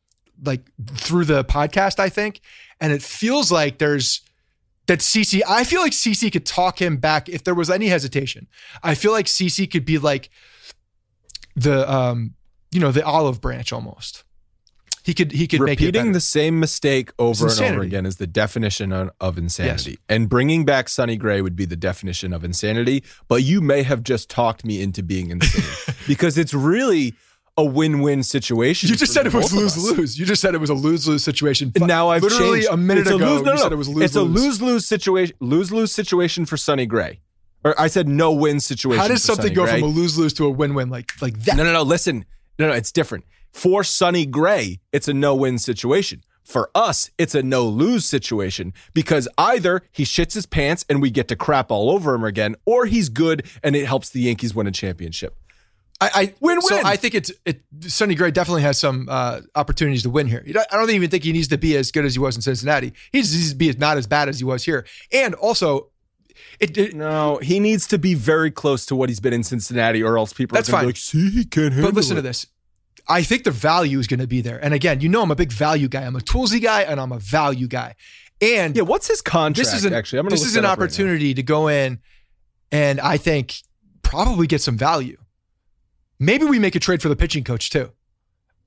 like 0.43 0.63
through 0.97 1.27
the 1.27 1.45
podcast, 1.45 2.01
I 2.01 2.09
think 2.09 2.41
and 2.85 2.93
it 2.93 3.03
feels 3.03 3.51
like 3.51 3.79
there's 3.79 4.21
that 4.89 4.99
CC. 4.99 5.41
I 5.49 5.65
feel 5.65 5.81
like 5.81 5.93
CC 5.93 6.31
could 6.31 6.45
talk 6.45 6.83
him 6.83 6.99
back 6.99 7.31
if 7.31 7.43
there 7.43 7.55
was 7.55 7.71
any 7.71 7.87
hesitation. 7.87 8.47
I 8.83 8.95
feel 8.95 9.11
like 9.11 9.25
CC 9.25 9.71
could 9.71 9.87
be 9.87 9.97
like 9.97 10.29
the 11.57 11.91
um, 11.91 12.35
you 12.71 12.81
know, 12.81 12.93
the 12.93 13.03
olive 13.03 13.41
branch 13.41 13.73
almost. 13.73 14.25
He 15.03 15.15
could 15.15 15.33
he 15.33 15.47
could 15.47 15.61
repeating 15.61 16.13
the 16.13 16.21
same 16.21 16.61
mistake 16.61 17.11
over 17.19 17.49
and 17.49 17.61
over 17.63 17.81
again 17.81 18.05
is 18.05 18.17
the 18.19 18.27
definition 18.27 18.93
of, 18.93 19.13
of 19.19 19.39
insanity, 19.39 19.93
yes. 19.93 19.99
and 20.11 20.29
bringing 20.29 20.67
back 20.67 20.91
Sonny 20.91 21.17
Gray 21.17 21.41
would 21.41 21.57
be 21.57 21.65
the 21.65 21.77
definition 21.77 22.35
of 22.35 22.45
insanity. 22.45 23.03
But 23.29 23.45
you 23.45 23.63
may 23.63 23.83
have 23.83 24.03
just 24.03 24.29
talked 24.29 24.63
me 24.63 24.83
into 24.83 25.03
being 25.03 25.31
insane 25.31 25.97
because 26.07 26.37
it's 26.37 26.53
really 26.53 27.15
a 27.57 27.65
win-win 27.65 28.23
situation. 28.23 28.89
You 28.89 28.97
just 28.97 29.13
said 29.13 29.27
it 29.27 29.35
was 29.35 29.53
lose-lose. 29.53 30.19
You 30.19 30.27
just 30.27 30.43
said 30.43 30.55
it 30.55 30.59
was 30.59 30.71
a 30.71 30.75
lose-lose 30.75 31.23
situation. 31.23 31.71
And 31.75 31.87
now 31.87 32.09
I've 32.09 32.23
literally 32.23 32.61
changed. 32.61 32.73
a 32.73 32.77
minute 32.77 33.03
it's 33.03 33.11
ago. 33.11 33.25
A 33.25 33.31
lose, 33.31 33.43
no, 33.43 33.53
you 33.53 33.57
no, 33.57 33.63
said 33.63 33.73
it 33.73 33.77
was 33.77 33.89
lose-lose. 33.89 34.05
It's 34.05 34.17
a 34.17 34.23
lose-lose 34.23 34.87
situation. 34.87 35.37
Lose-lose 35.41 35.93
situation 35.93 36.47
for 36.47 36.57
Sonny 36.57 36.87
Gray. 36.87 37.21
Or 37.63 37.79
I 37.81 37.87
said 37.87 38.09
no-win 38.09 38.61
situation. 38.61 39.01
How 39.01 39.09
does 39.09 39.23
something 39.23 39.47
Sonny 39.47 39.55
go 39.55 39.65
Gray. 39.65 39.81
from 39.81 39.89
a 39.89 39.93
lose-lose 39.93 40.33
to 40.35 40.47
a 40.47 40.51
win-win 40.51 40.91
like 40.91 41.13
like 41.23 41.39
that? 41.45 41.57
No, 41.57 41.65
no, 41.65 41.73
no. 41.73 41.83
Listen, 41.83 42.25
no, 42.59 42.69
no. 42.69 42.75
It's 42.75 42.93
different. 42.93 43.25
For 43.53 43.85
Sonny 43.85 44.27
Gray, 44.27 44.81
it's 44.93 45.07
a 45.07 45.15
no-win 45.15 45.59
situation. 45.59 46.23
For 46.43 46.71
us, 46.75 47.11
it's 47.17 47.35
a 47.35 47.43
no 47.43 47.67
lose 47.67 48.05
situation 48.05 48.75
because 48.93 49.29
either 49.39 49.83
he 49.93 50.03
shits 50.03 50.35
his 50.35 50.45
pants 50.45 50.85
and 50.91 51.01
we 51.01 51.11
get 51.11 51.29
to 51.29 51.37
crap 51.37 51.71
all 51.71 51.89
over 51.89 52.15
him 52.15 52.25
again, 52.25 52.57
or 52.67 52.85
he's 52.85 53.09
good 53.09 53.47
and 53.63 53.75
it 53.75 53.87
helps 53.87 54.11
the 54.11 54.21
Yankees 54.21 54.55
win 54.55 54.67
a 54.67 54.73
championship. 54.73 55.37
I, 56.01 56.11
I 56.15 56.35
win 56.41 56.57
win. 56.57 56.63
So 56.63 56.81
I 56.85 56.97
think 56.97 57.15
it's 57.15 57.33
it. 57.45 57.63
Sonny 57.83 58.15
Gray 58.15 58.31
definitely 58.31 58.63
has 58.63 58.79
some 58.79 59.09
uh, 59.09 59.41
opportunities 59.55 60.03
to 60.03 60.11
win 60.11 60.27
here. 60.27 60.45
I 60.71 60.77
don't 60.77 60.91
even 60.91 61.09
think 61.09 61.25
he 61.25 61.33
needs 61.33 61.49
to 61.49 61.59
be 61.59 61.77
as 61.77 61.91
good 61.91 62.05
as 62.05 62.15
he 62.15 62.19
was 62.19 62.37
in 62.37 62.43
Cincinnati. 62.43 62.93
He 63.13 63.19
needs 63.19 63.51
to 63.51 63.57
be 63.57 63.73
not 63.73 63.97
as 63.97 64.07
bad 64.07 64.29
as 64.29 64.39
he 64.39 64.45
was 64.45 64.65
here. 64.65 64.87
And 65.13 65.35
also, 65.35 65.91
it, 66.59 66.77
it, 66.77 66.95
no, 66.95 67.37
he 67.39 67.61
needs 67.61 67.87
to 67.89 67.99
be 67.99 68.15
very 68.15 68.51
close 68.51 68.87
to 68.87 68.97
what 68.97 69.09
he's 69.09 69.21
been 69.21 69.33
in 69.33 69.45
Cincinnati, 69.45 70.03
or 70.03 70.19
else 70.19 70.33
people 70.33 70.57
that's 70.57 70.69
are 70.69 70.73
fine. 70.73 70.87
like, 70.87 70.97
"See, 70.97 71.31
he 71.31 71.45
can't 71.45 71.73
handle 71.73 71.91
But 71.91 71.95
listen 71.97 72.17
it. 72.17 72.23
to 72.23 72.23
this. 72.23 72.47
I 73.07 73.23
think 73.23 73.45
the 73.45 73.51
value 73.51 73.99
is 73.99 74.07
going 74.07 74.21
to 74.21 74.27
be 74.27 74.41
there. 74.41 74.63
And 74.65 74.73
again, 74.73 75.01
you 75.01 75.09
know, 75.09 75.23
I'm 75.23 75.31
a 75.31 75.37
big 75.37 75.53
value 75.53 75.89
guy. 75.89 76.03
I'm 76.03 76.17
a 76.17 76.21
toolsy 76.21 76.61
guy, 76.61 76.83
and 76.83 76.99
I'm 77.01 77.13
a 77.13 77.19
value 77.19 77.69
guy. 77.69 77.97
And 78.41 78.75
yeah, 78.77 78.83
what's 78.83 79.07
his 79.09 79.21
contract? 79.21 79.57
This 79.57 79.75
is 79.75 79.85
an, 79.85 79.93
actually, 79.93 80.21
I'm 80.21 80.29
this 80.29 80.45
is 80.45 80.57
an 80.57 80.65
opportunity 80.65 81.29
right 81.29 81.37
to 81.37 81.43
go 81.43 81.69
in, 81.69 82.01
and 82.73 83.01
I 83.01 83.17
think 83.17 83.55
probably 84.03 84.47
get 84.47 84.61
some 84.61 84.77
value. 84.77 85.19
Maybe 86.19 86.45
we 86.45 86.59
make 86.59 86.75
a 86.75 86.81
trade 86.81 87.03
for 87.03 87.09
the 87.09 87.17
pitching 87.17 87.45
coach 87.45 87.71
too. 87.71 87.93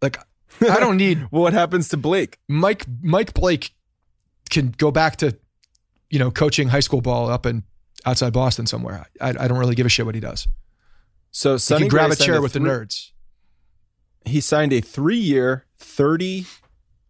Like 0.01 0.17
I 0.61 0.79
don't 0.79 0.97
need 0.97 1.27
well, 1.31 1.41
what 1.43 1.53
happens 1.53 1.89
to 1.89 1.97
Blake? 1.97 2.37
Mike 2.47 2.85
Mike 3.01 3.33
Blake 3.33 3.71
can 4.49 4.73
go 4.77 4.91
back 4.91 5.17
to 5.17 5.37
you 6.09 6.19
know 6.19 6.31
coaching 6.31 6.69
high 6.69 6.79
school 6.79 7.01
ball 7.01 7.29
up 7.29 7.45
in 7.45 7.63
outside 8.05 8.33
Boston 8.33 8.65
somewhere. 8.65 9.05
I, 9.19 9.29
I 9.29 9.47
don't 9.47 9.57
really 9.57 9.75
give 9.75 9.85
a 9.85 9.89
shit 9.89 10.05
what 10.05 10.15
he 10.15 10.21
does. 10.21 10.47
So 11.31 11.57
Sonny 11.57 11.79
he 11.79 11.83
can 11.85 11.89
grab 11.89 12.07
Gray 12.07 12.13
a 12.13 12.25
chair 12.25 12.37
a 12.37 12.41
with 12.41 12.53
three, 12.53 12.63
the 12.63 12.69
nerds. 12.69 13.11
He 14.25 14.41
signed 14.41 14.73
a 14.73 14.81
three-year, 14.81 15.65
thirty. 15.77 16.45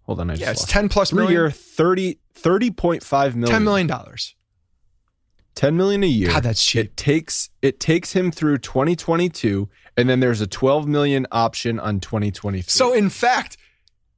Hold 0.03 0.19
on, 0.19 0.31
I 0.31 0.35
yeah, 0.35 0.51
it's 0.51 0.65
ten 0.65 0.89
plus 0.89 1.09
three-year, 1.09 1.51
30 1.51 2.19
30.5 2.37 3.35
million. 3.35 3.45
Ten 3.45 3.63
million 3.63 3.87
dollars. 3.87 4.35
10 5.55 5.75
million 5.75 6.03
a 6.03 6.07
year. 6.07 6.29
God, 6.29 6.43
that's 6.43 6.63
cheap. 6.63 6.85
It 6.85 6.97
takes 6.97 7.49
it 7.63 7.79
takes 7.79 8.13
him 8.13 8.31
through 8.31 8.59
2022 8.59 9.67
and 9.97 10.07
then 10.07 10.19
there's 10.19 10.39
a 10.39 10.47
12 10.47 10.87
million 10.87 11.27
option 11.31 11.79
on 11.79 11.99
2023. 11.99 12.63
So 12.67 12.93
in 12.93 13.09
fact, 13.09 13.57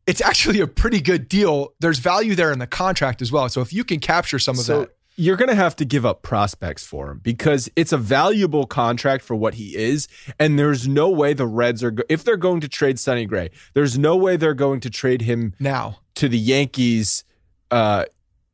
it's 0.06 0.22
actually 0.22 0.60
a 0.60 0.68
pretty 0.68 1.02
good 1.02 1.30
deal. 1.30 1.74
There's 1.80 2.00
value 2.00 2.36
there 2.36 2.52
in 2.52 2.60
the 2.60 2.68
contract 2.68 3.22
as 3.22 3.32
well. 3.32 3.48
So 3.50 3.62
if 3.62 3.72
you 3.72 3.84
can 3.84 4.00
capture 4.00 4.38
some 4.38 4.58
of 4.58 4.66
so 4.66 4.82
that. 4.82 4.96
You're 5.16 5.36
going 5.36 5.50
to 5.50 5.56
have 5.56 5.76
to 5.76 5.86
give 5.86 6.06
up 6.06 6.22
prospects 6.22 6.86
for 6.86 7.12
him 7.12 7.20
because 7.22 7.70
it's 7.76 7.92
a 7.92 7.98
valuable 7.98 8.66
contract 8.66 9.22
for 9.22 9.36
what 9.36 9.56
he 9.56 9.76
is. 9.76 10.08
And 10.40 10.58
there's 10.58 10.88
no 10.88 11.10
way 11.10 11.34
the 11.34 11.46
Reds 11.46 11.84
are, 11.84 11.92
go- 11.92 12.04
if 12.08 12.24
they're 12.24 12.38
going 12.38 12.62
to 12.62 12.70
trade 12.70 13.00
Sonny 13.00 13.26
Gray, 13.26 13.50
there's 13.74 14.00
no 14.00 14.16
way 14.16 14.38
they're 14.38 14.54
going 14.54 14.80
to 14.80 14.90
trade 14.90 15.24
him 15.24 15.56
now 15.60 16.00
to 16.16 16.30
the 16.30 16.38
Yankees. 16.38 17.26
Uh, 17.70 18.06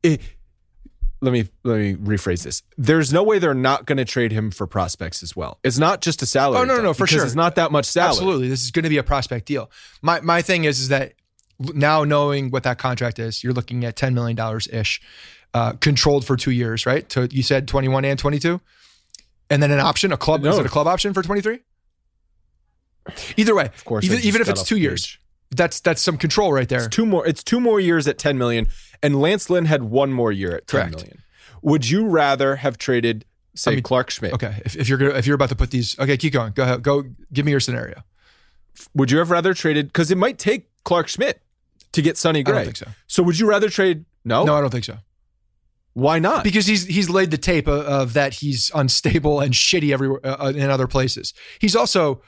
it, 0.02 0.20
let 1.26 1.32
me 1.32 1.48
let 1.64 1.78
me 1.78 1.94
rephrase 1.96 2.44
this. 2.44 2.62
There's 2.78 3.12
no 3.12 3.24
way 3.24 3.40
they're 3.40 3.52
not 3.52 3.84
going 3.84 3.98
to 3.98 4.04
trade 4.04 4.30
him 4.30 4.52
for 4.52 4.66
prospects 4.68 5.24
as 5.24 5.34
well. 5.34 5.58
It's 5.64 5.76
not 5.76 6.00
just 6.00 6.22
a 6.22 6.26
salary. 6.26 6.60
Oh 6.60 6.64
no, 6.64 6.76
no, 6.76 6.82
no 6.82 6.94
for 6.94 7.06
sure. 7.06 7.24
It's 7.24 7.34
not 7.34 7.56
that 7.56 7.72
much 7.72 7.84
salary. 7.86 8.10
Absolutely, 8.10 8.48
this 8.48 8.62
is 8.62 8.70
going 8.70 8.84
to 8.84 8.88
be 8.88 8.98
a 8.98 9.02
prospect 9.02 9.46
deal. 9.46 9.68
My 10.02 10.20
my 10.20 10.40
thing 10.40 10.64
is 10.64 10.78
is 10.78 10.88
that 10.88 11.14
now 11.58 12.04
knowing 12.04 12.50
what 12.50 12.62
that 12.62 12.78
contract 12.78 13.18
is, 13.18 13.42
you're 13.42 13.52
looking 13.52 13.84
at 13.84 13.96
ten 13.96 14.14
million 14.14 14.36
dollars 14.36 14.68
ish, 14.68 15.02
uh, 15.52 15.72
controlled 15.72 16.24
for 16.24 16.36
two 16.36 16.52
years, 16.52 16.86
right? 16.86 17.10
So 17.10 17.26
you 17.30 17.42
said 17.42 17.66
21 17.66 18.04
and 18.04 18.18
22, 18.18 18.60
and 19.50 19.62
then 19.62 19.72
an 19.72 19.80
option, 19.80 20.12
a 20.12 20.16
club. 20.16 20.42
No. 20.42 20.50
Is 20.50 20.58
it 20.58 20.66
a 20.66 20.68
club 20.68 20.86
option 20.86 21.12
for 21.12 21.22
23? 21.22 21.58
Either 23.36 23.54
way, 23.54 23.64
of 23.64 23.84
course. 23.84 24.04
even, 24.04 24.20
even 24.20 24.40
if 24.40 24.48
it's 24.48 24.62
two 24.62 24.76
years, 24.76 25.18
That's 25.50 25.80
that's 25.80 26.02
some 26.02 26.18
control 26.18 26.52
right 26.52 26.68
there. 26.68 26.84
It's 26.86 26.94
two 26.94 27.06
more. 27.06 27.26
It's 27.26 27.42
two 27.42 27.60
more 27.60 27.78
years 27.80 28.08
at 28.08 28.18
10 28.18 28.36
million, 28.36 28.66
and 29.02 29.20
Lance 29.20 29.48
Lynn 29.48 29.66
had 29.66 29.84
one 29.84 30.12
more 30.12 30.32
year 30.32 30.56
at 30.56 30.66
ten 30.66 30.80
Correct. 30.80 30.96
million. 30.96 31.22
Would 31.62 31.88
you 31.88 32.06
rather 32.06 32.56
have 32.56 32.78
traded, 32.78 33.24
say, 33.54 33.72
I 33.72 33.74
mean, 33.76 33.82
Clarke 33.82 34.10
Schmidt? 34.10 34.32
Okay, 34.34 34.60
if, 34.64 34.76
if 34.76 34.88
you're 34.88 34.98
gonna, 34.98 35.14
if 35.14 35.26
you're 35.26 35.34
about 35.34 35.48
to 35.50 35.56
put 35.56 35.70
these, 35.70 35.98
okay, 35.98 36.16
keep 36.16 36.32
going. 36.32 36.52
Go 36.52 36.62
ahead. 36.64 36.82
Go. 36.82 37.04
Give 37.32 37.44
me 37.44 37.52
your 37.52 37.60
scenario. 37.60 38.02
Would 38.94 39.10
you 39.10 39.18
have 39.18 39.30
rather 39.30 39.54
traded? 39.54 39.86
Because 39.88 40.10
it 40.10 40.18
might 40.18 40.38
take 40.38 40.68
Clarke 40.84 41.08
Schmidt 41.08 41.40
to 41.92 42.02
get 42.02 42.18
Sonny 42.18 42.40
I 42.40 42.42
Gray. 42.42 42.54
don't 42.54 42.64
think 42.64 42.76
so. 42.76 42.86
So 43.06 43.22
would 43.22 43.38
you 43.38 43.48
rather 43.48 43.68
trade? 43.70 44.04
No. 44.24 44.44
No, 44.44 44.54
I 44.54 44.60
don't 44.60 44.70
think 44.70 44.84
so. 44.84 44.98
Why 45.94 46.18
not? 46.18 46.44
Because 46.44 46.66
he's 46.66 46.84
he's 46.84 47.08
laid 47.08 47.30
the 47.30 47.38
tape 47.38 47.66
of, 47.66 47.86
of 47.86 48.12
that 48.12 48.34
he's 48.34 48.70
unstable 48.74 49.40
and 49.40 49.54
shitty 49.54 49.92
everywhere 49.92 50.20
uh, 50.24 50.52
in 50.54 50.68
other 50.68 50.86
places. 50.86 51.32
He's 51.58 51.74
also 51.74 52.20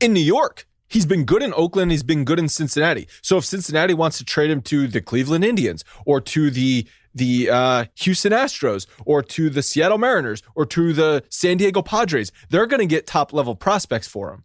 in 0.00 0.12
New 0.12 0.20
York. 0.20 0.66
He's 0.94 1.06
been 1.06 1.24
good 1.24 1.42
in 1.42 1.52
Oakland. 1.54 1.90
He's 1.90 2.04
been 2.04 2.24
good 2.24 2.38
in 2.38 2.48
Cincinnati. 2.48 3.08
So 3.20 3.36
if 3.38 3.44
Cincinnati 3.44 3.94
wants 3.94 4.16
to 4.18 4.24
trade 4.24 4.50
him 4.50 4.62
to 4.62 4.86
the 4.86 5.00
Cleveland 5.00 5.44
Indians 5.44 5.84
or 6.06 6.20
to 6.20 6.50
the 6.50 6.86
the 7.14 7.50
uh, 7.50 7.84
Houston 7.96 8.32
Astros 8.32 8.86
or 9.04 9.22
to 9.22 9.50
the 9.50 9.62
Seattle 9.62 9.98
Mariners 9.98 10.42
or 10.54 10.64
to 10.66 10.92
the 10.92 11.22
San 11.30 11.56
Diego 11.58 11.82
Padres, 11.82 12.32
they're 12.48 12.66
going 12.66 12.80
to 12.80 12.86
get 12.86 13.06
top 13.06 13.32
level 13.32 13.54
prospects 13.54 14.08
for 14.08 14.32
him. 14.32 14.44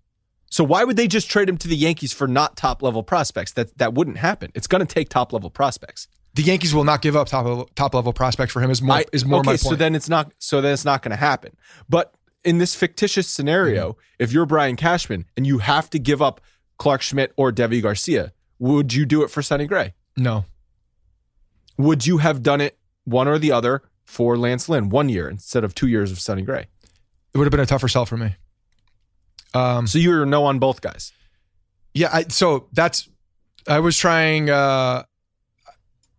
So 0.52 0.64
why 0.64 0.84
would 0.84 0.96
they 0.96 1.08
just 1.08 1.30
trade 1.30 1.48
him 1.50 1.58
to 1.60 1.68
the 1.68 1.76
Yankees 1.76 2.14
for 2.14 2.28
not 2.28 2.58
top 2.58 2.82
level 2.82 3.04
prospects? 3.04 3.52
That 3.54 3.78
that 3.78 3.94
wouldn't 3.94 4.18
happen. 4.18 4.52
It's 4.56 4.68
going 4.68 4.86
to 4.86 4.92
take 4.92 5.10
top 5.10 5.32
level 5.34 5.50
prospects. 5.52 6.08
the 6.36 6.44
Yankees 6.44 6.74
will 6.74 6.84
not 6.84 7.02
give 7.02 7.16
up 7.16 7.28
top 7.28 7.46
level, 7.46 7.70
top 7.76 7.94
level 7.94 8.14
prospects 8.14 8.54
for 8.54 8.62
him. 8.62 8.72
Is 8.72 8.82
more 8.82 8.98
I- 8.98 9.06
is 9.14 9.24
more 9.26 9.40
okay, 9.42 9.48
my 9.48 9.52
point. 9.54 9.60
so 9.62 9.76
then 9.76 9.94
it's 9.96 10.10
not 10.10 10.32
so 10.40 10.62
then 10.62 10.74
it's 10.74 10.86
not 10.86 11.02
going 11.04 11.12
to 11.12 11.18
happen. 11.18 11.56
But 11.88 12.14
in 12.44 12.58
this 12.58 12.76
fictitious 12.76 13.28
scenario, 13.28 13.92
Mm-hmm. 13.92 14.00
if 14.24 14.32
you're 14.32 14.46
Brian 14.46 14.76
Cashman 14.76 15.26
and 15.38 15.46
you 15.46 15.58
have 15.60 15.90
to 15.92 16.00
give 16.00 16.22
up 16.22 16.42
Clarke 16.78 17.02
Schmidt 17.02 17.34
or 17.36 17.52
Deivi 17.52 17.82
Garcia, 17.82 18.32
would 18.60 18.94
you 18.94 19.06
do 19.06 19.24
it 19.24 19.30
for 19.30 19.42
Sonny 19.42 19.68
Gray? 19.68 19.94
no, 20.18 20.46
Would 21.78 22.06
you 22.06 22.18
have 22.18 22.44
done 22.44 22.62
it 22.62 22.78
one 23.06 23.28
or 23.28 23.40
the 23.40 23.52
other 23.52 23.84
for 24.06 24.38
Lance 24.38 24.68
Lynn 24.70 24.90
one 24.90 25.08
year 25.10 25.30
instead 25.30 25.64
of 25.64 25.74
two 25.76 25.88
years 25.88 26.12
of 26.12 26.20
Sonny 26.20 26.42
Gray? 26.42 26.68
it 27.34 27.38
would 27.38 27.46
have 27.46 27.52
been 27.52 27.60
a 27.60 27.66
tougher 27.66 27.88
sell 27.88 28.06
for 28.08 28.18
me. 28.18 28.36
Um, 29.54 29.86
So 29.88 29.98
you 30.00 30.10
were 30.10 30.26
no 30.26 30.46
on 30.46 30.60
both 30.60 30.82
guys. 30.82 31.12
Yeah, 31.94 32.10
I, 32.12 32.24
so 32.30 32.68
that's 32.74 33.08
I 33.68 33.80
was 33.80 33.98
trying 33.98 34.50
uh 34.50 35.04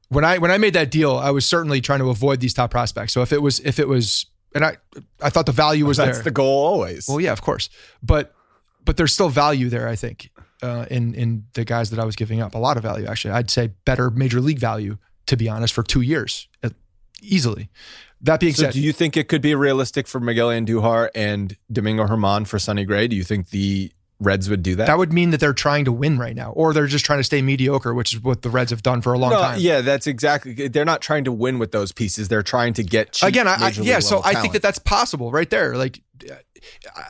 when 0.08 0.24
I 0.24 0.38
when 0.38 0.50
I 0.50 0.58
made 0.58 0.74
that 0.74 0.90
deal, 0.90 1.16
I 1.16 1.30
was 1.30 1.46
certainly 1.46 1.80
trying 1.80 1.98
to 2.00 2.10
avoid 2.10 2.40
these 2.40 2.54
top 2.54 2.70
prospects. 2.70 3.12
So 3.12 3.22
if 3.22 3.32
it 3.32 3.40
was 3.42 3.60
if 3.60 3.78
it 3.78 3.88
was 3.88 4.26
and 4.54 4.64
I 4.64 4.76
I 5.22 5.30
thought 5.30 5.46
the 5.46 5.52
value 5.52 5.86
was 5.86 5.96
That's 5.96 6.18
there. 6.18 6.24
the 6.24 6.30
goal 6.30 6.64
always. 6.66 7.06
well, 7.08 7.20
yeah, 7.20 7.32
of 7.32 7.42
course. 7.42 7.68
But 8.02 8.34
but 8.84 8.96
there's 8.96 9.12
still 9.12 9.28
value 9.28 9.68
there, 9.68 9.86
I 9.88 9.96
think, 9.96 10.30
uh, 10.62 10.86
in 10.90 11.14
in 11.14 11.44
the 11.54 11.64
guys 11.64 11.90
that 11.90 11.98
I 12.00 12.04
was 12.04 12.16
giving 12.16 12.40
up. 12.40 12.54
A 12.54 12.58
lot 12.58 12.76
of 12.76 12.82
value, 12.82 13.06
actually. 13.06 13.32
I'd 13.32 13.50
say 13.50 13.70
better 13.84 14.10
major 14.10 14.40
league 14.40 14.58
value, 14.58 14.98
to 15.26 15.36
be 15.36 15.48
honest, 15.48 15.74
for 15.74 15.82
two 15.82 16.00
years, 16.00 16.48
easily. 17.22 17.68
That 18.22 18.40
being 18.40 18.52
so 18.54 18.64
said, 18.64 18.72
do 18.74 18.80
you 18.80 18.92
think 18.92 19.16
it 19.16 19.28
could 19.28 19.40
be 19.40 19.54
realistic 19.54 20.06
for 20.06 20.20
Miguel 20.20 20.48
Andujar 20.48 21.08
and 21.14 21.56
Domingo 21.72 22.06
Germán 22.06 22.46
for 22.46 22.58
Sonny 22.58 22.84
Gray? 22.84 23.08
Do 23.08 23.16
you 23.16 23.24
think 23.24 23.48
the 23.50 23.92
Reds 24.20 24.50
would 24.50 24.62
do 24.62 24.76
that? 24.76 24.86
that 24.86 24.98
would 24.98 25.12
mean 25.12 25.30
that 25.30 25.40
they're 25.40 25.52
trying 25.52 25.84
to 25.86 25.92
win 25.92 26.18
right 26.18 26.36
now, 26.36 26.52
or 26.52 26.72
they're 26.72 26.86
just 26.86 27.04
trying 27.04 27.20
to 27.20 27.24
stay 27.24 27.42
mediocre, 27.42 27.94
which 27.94 28.14
is 28.14 28.22
what 28.22 28.42
the 28.42 28.50
Reds 28.50 28.70
have 28.70 28.82
done 28.82 29.00
for 29.00 29.12
a 29.12 29.18
long 29.18 29.30
no, 29.30 29.40
time. 29.40 29.58
Yeah, 29.60 29.80
that's 29.80 30.06
exactly. 30.06 30.68
They're 30.68 30.84
not 30.84 31.00
trying 31.00 31.24
to 31.24 31.32
win 31.32 31.58
with 31.58 31.72
those 31.72 31.92
pieces. 31.92 32.28
They're 32.28 32.42
trying 32.42 32.74
to 32.74 32.82
get 32.82 33.12
cheap 33.12 33.28
again 33.28 33.48
I, 33.48 33.54
I 33.66 33.68
yeah 33.70 34.00
so 34.00 34.20
i 34.24 34.34
think 34.34 34.52
that 34.52 34.62
that's 34.62 34.78
possible 34.78 35.30
right 35.30 35.48
there 35.48 35.76
like 35.76 36.02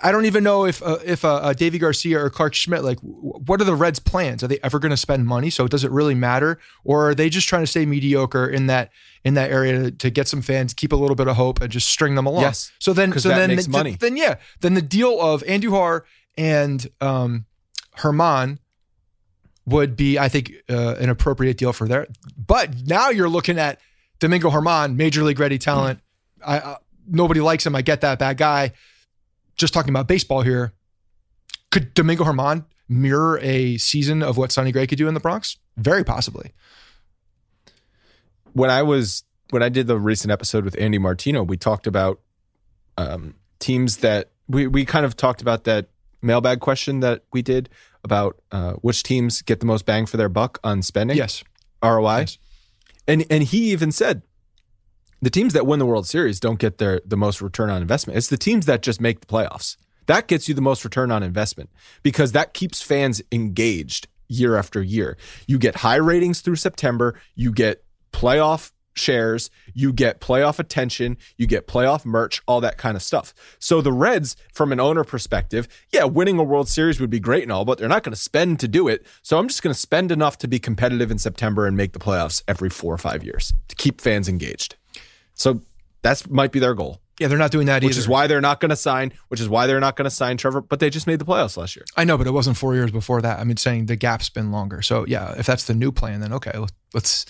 i 0.02 0.12
don't 0.12 0.26
even 0.26 0.44
know 0.44 0.64
if 0.64 0.82
uh, 0.82 0.98
if 1.04 1.24
uh, 1.24 1.34
uh, 1.36 1.54
deivi 1.54 1.80
garcia 1.80 2.22
or 2.22 2.30
clarke 2.30 2.54
schmidt 2.54 2.84
like 2.84 2.98
what 3.00 3.60
are 3.60 3.64
the 3.64 3.74
reds 3.74 3.98
plans 3.98 4.42
are 4.44 4.48
they 4.48 4.58
ever 4.62 4.78
going 4.78 4.90
to 4.90 4.96
spend 4.96 5.26
money 5.26 5.50
so 5.50 5.66
does 5.66 5.82
it 5.82 5.90
really 5.90 6.14
matter 6.14 6.58
or 6.84 7.10
are 7.10 7.14
they 7.14 7.28
just 7.28 7.48
trying 7.48 7.62
to 7.62 7.66
stay 7.66 7.84
mediocre 7.84 8.46
in 8.46 8.66
that 8.66 8.90
in 9.24 9.34
that 9.34 9.50
area 9.50 9.90
to, 9.90 10.10
get 10.10 10.28
some 10.28 10.40
fans 10.40 10.72
keep 10.72 10.92
a 10.92 10.96
little 10.96 11.16
bit 11.16 11.26
of 11.26 11.36
hope 11.36 11.60
and 11.60 11.70
just 11.70 11.88
string 11.88 12.14
them 12.14 12.26
along 12.26 12.42
Yes, 12.42 12.72
so 12.78 12.92
then, 12.92 13.16
so 13.18 13.28
then 13.28 13.50
th- 13.50 13.68
money. 13.68 13.96
then 13.98 14.16
yeah 14.16 14.36
then 14.60 14.74
the 14.74 14.82
deal 14.82 15.20
of 15.20 15.42
andujar 15.42 16.02
and 16.36 16.88
um 17.00 17.44
germán 17.96 18.58
would 19.66 19.96
be 19.96 20.18
i 20.18 20.28
think 20.28 20.52
uh, 20.68 20.94
an 20.98 21.08
appropriate 21.10 21.56
deal 21.56 21.72
for 21.72 21.86
there 21.86 22.06
but 22.36 22.74
now 22.86 23.10
you're 23.10 23.28
looking 23.28 23.58
at 23.58 23.80
domingo 24.18 24.50
germán 24.50 24.96
major 24.96 25.22
league 25.22 25.38
ready 25.40 25.58
talent 25.58 26.00
I, 26.44 26.58
uh, 26.58 26.76
nobody 27.06 27.40
likes 27.40 27.66
him. 27.66 27.74
I 27.74 27.82
get 27.82 28.00
that 28.00 28.18
bad 28.18 28.36
guy. 28.36 28.72
Just 29.56 29.74
talking 29.74 29.90
about 29.90 30.08
baseball 30.08 30.42
here. 30.42 30.72
Could 31.70 31.94
Domingo 31.94 32.24
Germán 32.24 32.64
mirror 32.88 33.38
a 33.42 33.76
season 33.76 34.22
of 34.22 34.36
what 34.36 34.50
Sonny 34.50 34.72
Gray 34.72 34.86
could 34.86 34.98
do 34.98 35.06
in 35.06 35.14
the 35.14 35.20
Bronx? 35.20 35.58
Very 35.76 36.04
possibly. 36.04 36.52
when 38.52 38.70
I 38.70 38.82
was 38.82 39.24
when 39.50 39.62
I 39.62 39.68
did 39.68 39.86
the 39.86 39.98
recent 39.98 40.30
episode 40.30 40.64
with 40.64 40.76
Andy 40.78 40.98
Martino, 40.98 41.42
we 41.42 41.56
talked 41.56 41.86
about 41.86 42.20
um, 42.96 43.34
teams 43.58 43.98
that 43.98 44.30
we 44.48 44.66
we 44.66 44.84
kind 44.84 45.04
of 45.04 45.16
talked 45.16 45.42
about 45.42 45.64
that 45.64 45.88
mailbag 46.22 46.60
question 46.60 47.00
that 47.00 47.24
we 47.32 47.42
did 47.42 47.68
about 48.04 48.40
uh, 48.52 48.72
which 48.74 49.02
teams 49.02 49.42
get 49.42 49.60
the 49.60 49.66
most 49.66 49.86
bang 49.86 50.06
for 50.06 50.16
their 50.16 50.28
buck 50.28 50.58
on 50.64 50.82
spending. 50.82 51.16
Yes. 51.16 51.44
ROI. 51.82 52.18
Yes. 52.18 52.38
And 53.06 53.24
and 53.30 53.42
he 53.42 53.72
even 53.72 53.92
said 53.92 54.22
the 55.22 55.30
teams 55.30 55.52
that 55.52 55.66
win 55.66 55.78
the 55.78 55.86
World 55.86 56.06
Series 56.06 56.40
don't 56.40 56.58
get 56.58 56.78
their 56.78 57.00
the 57.04 57.16
most 57.16 57.40
return 57.40 57.70
on 57.70 57.82
investment. 57.82 58.16
It's 58.16 58.28
the 58.28 58.36
teams 58.36 58.66
that 58.66 58.82
just 58.82 59.00
make 59.00 59.20
the 59.20 59.26
playoffs. 59.26 59.76
That 60.06 60.26
gets 60.26 60.48
you 60.48 60.54
the 60.54 60.62
most 60.62 60.84
return 60.84 61.10
on 61.10 61.22
investment 61.22 61.70
because 62.02 62.32
that 62.32 62.54
keeps 62.54 62.82
fans 62.82 63.22
engaged 63.30 64.08
year 64.28 64.56
after 64.56 64.82
year. 64.82 65.16
You 65.46 65.58
get 65.58 65.76
high 65.76 65.96
ratings 65.96 66.40
through 66.40 66.56
September, 66.56 67.20
you 67.34 67.52
get 67.52 67.84
playoff 68.12 68.72
shares, 68.94 69.50
you 69.74 69.92
get 69.92 70.20
playoff 70.20 70.58
attention, 70.58 71.16
you 71.36 71.46
get 71.46 71.66
playoff 71.66 72.04
merch, 72.04 72.42
all 72.46 72.60
that 72.60 72.76
kind 72.78 72.96
of 72.96 73.02
stuff. 73.02 73.32
So 73.58 73.80
the 73.80 73.92
Reds, 73.92 74.36
from 74.52 74.72
an 74.72 74.80
owner 74.80 75.04
perspective, 75.04 75.68
yeah, 75.90 76.04
winning 76.04 76.38
a 76.38 76.42
World 76.42 76.68
Series 76.68 77.00
would 77.00 77.10
be 77.10 77.20
great 77.20 77.42
and 77.42 77.52
all, 77.52 77.64
but 77.64 77.78
they're 77.78 77.88
not 77.88 78.02
going 78.02 78.14
to 78.14 78.20
spend 78.20 78.60
to 78.60 78.68
do 78.68 78.88
it. 78.88 79.06
So 79.22 79.38
I'm 79.38 79.48
just 79.48 79.62
going 79.62 79.72
to 79.72 79.78
spend 79.78 80.12
enough 80.12 80.38
to 80.38 80.48
be 80.48 80.58
competitive 80.58 81.10
in 81.10 81.18
September 81.18 81.66
and 81.66 81.76
make 81.76 81.92
the 81.92 81.98
playoffs 81.98 82.42
every 82.48 82.70
four 82.70 82.92
or 82.92 82.98
five 82.98 83.24
years 83.24 83.52
to 83.68 83.76
keep 83.76 84.00
fans 84.00 84.28
engaged. 84.28 84.76
So 85.34 85.62
that's 86.02 86.28
might 86.28 86.52
be 86.52 86.58
their 86.58 86.74
goal, 86.74 87.00
Yeah, 87.18 87.28
they're 87.28 87.38
not 87.38 87.50
doing 87.50 87.66
that 87.66 87.76
which 87.76 87.84
either. 87.84 87.88
Which 87.90 87.98
is 87.98 88.08
why 88.08 88.26
they're 88.26 88.40
not 88.40 88.60
going 88.60 88.70
to 88.70 88.76
sign. 88.76 89.12
Which 89.28 89.40
is 89.40 89.48
why 89.48 89.66
they're 89.66 89.80
not 89.80 89.96
going 89.96 90.04
to 90.04 90.10
sign 90.10 90.36
Trevor. 90.36 90.62
But 90.62 90.80
they 90.80 90.88
just 90.90 91.06
made 91.06 91.18
the 91.18 91.24
playoffs 91.24 91.56
last 91.56 91.76
year. 91.76 91.84
I 91.96 92.04
know, 92.04 92.16
but 92.16 92.26
it 92.26 92.32
wasn't 92.32 92.56
four 92.56 92.74
years 92.74 92.90
before 92.90 93.20
that. 93.22 93.38
I 93.38 93.44
mean, 93.44 93.56
saying 93.56 93.86
the 93.86 93.96
gap's 93.96 94.30
been 94.30 94.50
longer. 94.50 94.82
So 94.82 95.04
yeah, 95.06 95.34
if 95.36 95.46
that's 95.46 95.64
the 95.64 95.74
new 95.74 95.92
plan, 95.92 96.20
then 96.20 96.32
okay, 96.32 96.52
let's 96.94 97.26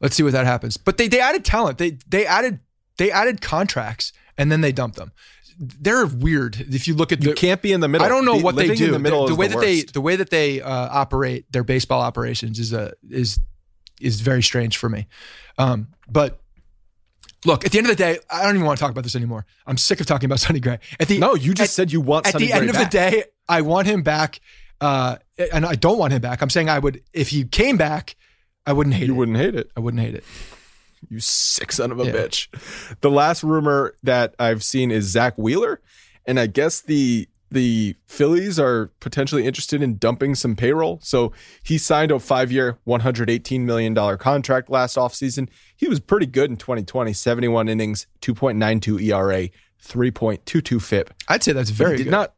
let's 0.00 0.14
see 0.16 0.22
what 0.22 0.32
that 0.32 0.46
happens. 0.46 0.76
But 0.76 0.98
they 0.98 1.08
they 1.08 1.20
added 1.20 1.44
talent. 1.44 1.78
They 1.78 1.98
they 2.08 2.26
added 2.26 2.60
they 2.96 3.10
added 3.10 3.40
contracts 3.40 4.12
and 4.36 4.50
then 4.50 4.60
they 4.60 4.72
dumped 4.72 4.96
them. 4.96 5.12
They're 5.58 6.06
weird. 6.06 6.56
If 6.72 6.86
you 6.86 6.94
look 6.94 7.10
at 7.10 7.20
the, 7.20 7.30
You 7.30 7.34
can't 7.34 7.60
be 7.60 7.72
in 7.72 7.80
the 7.80 7.88
middle. 7.88 8.04
I 8.04 8.08
don't 8.08 8.24
know 8.24 8.36
what 8.36 8.54
they 8.54 8.74
do. 8.74 8.86
In 8.86 8.92
the 8.92 8.98
middle 9.00 9.26
the, 9.26 9.32
is 9.32 9.38
way 9.38 9.48
the 9.48 9.54
that 9.56 9.60
they 9.60 9.82
the 9.82 10.00
way 10.00 10.16
that 10.16 10.30
they 10.30 10.60
uh, 10.60 10.70
operate 10.70 11.50
their 11.50 11.64
baseball 11.64 12.00
operations 12.00 12.58
is 12.60 12.72
a 12.72 12.92
is 13.10 13.40
is 14.00 14.20
very 14.20 14.42
strange 14.42 14.76
for 14.76 14.88
me. 14.88 15.08
Um, 15.58 15.88
but 16.08 16.40
look, 17.44 17.64
at 17.64 17.72
the 17.72 17.78
end 17.78 17.88
of 17.88 17.96
the 17.96 18.02
day, 18.02 18.18
I 18.30 18.44
don't 18.44 18.54
even 18.54 18.66
want 18.66 18.78
to 18.78 18.82
talk 18.82 18.92
about 18.92 19.02
this 19.02 19.16
anymore. 19.16 19.46
I'm 19.66 19.76
sick 19.76 20.00
of 20.00 20.06
talking 20.06 20.26
about 20.26 20.38
Sonny 20.40 20.60
Gray. 20.60 20.78
At 21.00 21.08
the 21.08 21.18
No, 21.18 21.34
you 21.34 21.54
just 21.54 21.70
at- 21.70 21.74
said 21.74 21.92
you 21.92 22.00
want 22.00 22.26
at 22.26 22.32
Sonny 22.34 22.46
the 22.46 22.52
end 22.52 22.70
Gray 22.70 22.80
of 22.80 22.90
the 22.90 22.90
day, 22.90 23.24
I 23.48 23.62
want 23.62 23.88
him 23.88 24.02
back. 24.02 24.40
Uh, 24.80 25.16
and 25.52 25.66
I 25.66 25.74
don't 25.74 25.98
want 25.98 26.12
him 26.12 26.22
back. 26.22 26.40
I'm 26.40 26.50
saying 26.50 26.68
I 26.68 26.78
would 26.78 27.02
if 27.12 27.30
he 27.30 27.44
came 27.44 27.76
back, 27.76 28.14
I 28.68 28.72
wouldn't 28.72 28.94
hate 28.94 29.06
you 29.06 29.14
it. 29.14 29.16
wouldn't 29.16 29.36
hate 29.38 29.54
it. 29.54 29.70
I 29.76 29.80
wouldn't 29.80 30.02
hate 30.02 30.14
it. 30.14 30.24
You 31.08 31.20
sick 31.20 31.72
son 31.72 31.90
of 31.92 32.00
a 32.00 32.04
Yeah. 32.06 32.12
bitch. 32.12 32.48
The 33.00 33.10
last 33.10 33.42
rumor 33.42 33.94
that 34.02 34.34
I've 34.38 34.62
seen 34.62 34.90
is 34.90 35.06
Zack 35.06 35.36
Wheeler, 35.38 35.80
and 36.26 36.38
I 36.38 36.46
guess 36.46 36.80
the 36.80 37.28
the 37.50 37.96
Phillies 38.06 38.58
are 38.60 38.90
potentially 39.00 39.46
interested 39.46 39.80
in 39.82 39.96
dumping 39.96 40.34
some 40.34 40.54
payroll. 40.54 41.00
So 41.02 41.32
he 41.62 41.78
signed 41.78 42.10
a 42.12 42.18
five 42.18 42.52
year, 42.52 42.76
$118 42.86 43.60
million 43.60 43.94
contract 44.18 44.68
last 44.68 44.98
offseason. 44.98 45.48
He 45.74 45.88
was 45.88 45.98
pretty 45.98 46.26
good 46.26 46.50
in 46.50 46.58
2020, 46.58 47.14
71 47.14 47.70
innings, 47.70 48.06
2.92 48.20 49.00
ERA, 49.02 49.48
3.22 49.82 50.82
FIP. 50.82 51.14
I'd 51.28 51.42
say 51.42 51.52
that's 51.52 51.70
very 51.70 51.96
did 51.96 52.04
good. 52.04 52.10
not 52.10 52.34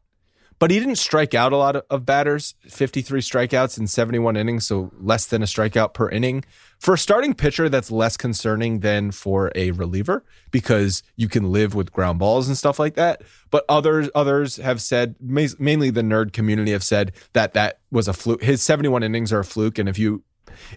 but 0.61 0.69
he 0.69 0.79
didn't 0.79 0.97
strike 0.97 1.33
out 1.33 1.53
a 1.53 1.57
lot 1.57 1.75
of, 1.75 1.83
of 1.89 2.05
batters. 2.05 2.53
53 2.69 3.19
strikeouts 3.19 3.79
in 3.79 3.87
71 3.87 4.37
innings 4.37 4.67
so 4.67 4.91
less 4.99 5.25
than 5.25 5.41
a 5.41 5.47
strikeout 5.47 5.95
per 5.95 6.07
inning. 6.07 6.45
For 6.77 6.93
a 6.93 6.99
starting 6.99 7.33
pitcher 7.33 7.67
that's 7.67 7.89
less 7.89 8.15
concerning 8.15 8.81
than 8.81 9.09
for 9.09 9.51
a 9.55 9.71
reliever 9.71 10.23
because 10.51 11.01
you 11.15 11.27
can 11.27 11.51
live 11.51 11.73
with 11.73 11.91
ground 11.91 12.19
balls 12.19 12.47
and 12.47 12.55
stuff 12.55 12.77
like 12.77 12.93
that. 12.93 13.23
But 13.49 13.65
others 13.69 14.11
others 14.13 14.57
have 14.57 14.83
said 14.83 15.15
mainly 15.19 15.89
the 15.89 16.03
nerd 16.03 16.31
community 16.31 16.73
have 16.73 16.83
said 16.83 17.13
that 17.33 17.55
that 17.55 17.79
was 17.89 18.07
a 18.07 18.13
fluke. 18.13 18.43
His 18.43 18.61
71 18.61 19.01
innings 19.01 19.33
are 19.33 19.39
a 19.39 19.45
fluke 19.45 19.79
and 19.79 19.89
if 19.89 19.97
you 19.97 20.21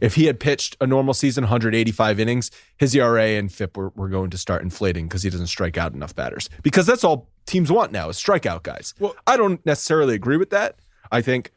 if 0.00 0.14
he 0.14 0.26
had 0.26 0.38
pitched 0.40 0.76
a 0.80 0.86
normal 0.86 1.14
season 1.14 1.44
185 1.44 2.20
innings 2.20 2.50
his 2.76 2.94
ERA 2.94 3.22
and 3.24 3.52
FIP 3.52 3.76
were, 3.76 3.90
were 3.94 4.08
going 4.08 4.30
to 4.30 4.38
start 4.38 4.62
inflating 4.62 5.06
because 5.06 5.22
he 5.22 5.30
doesn't 5.30 5.46
strike 5.48 5.76
out 5.78 5.92
enough 5.94 6.14
batters 6.14 6.48
because 6.62 6.86
that's 6.86 7.04
all 7.04 7.28
teams 7.46 7.70
want 7.70 7.92
now 7.92 8.08
is 8.08 8.16
strikeout 8.16 8.62
guys 8.62 8.94
Well- 8.98 9.14
I 9.26 9.36
don't 9.36 9.64
necessarily 9.66 10.14
agree 10.14 10.36
with 10.36 10.50
that. 10.50 10.76
I 11.12 11.20
think 11.22 11.50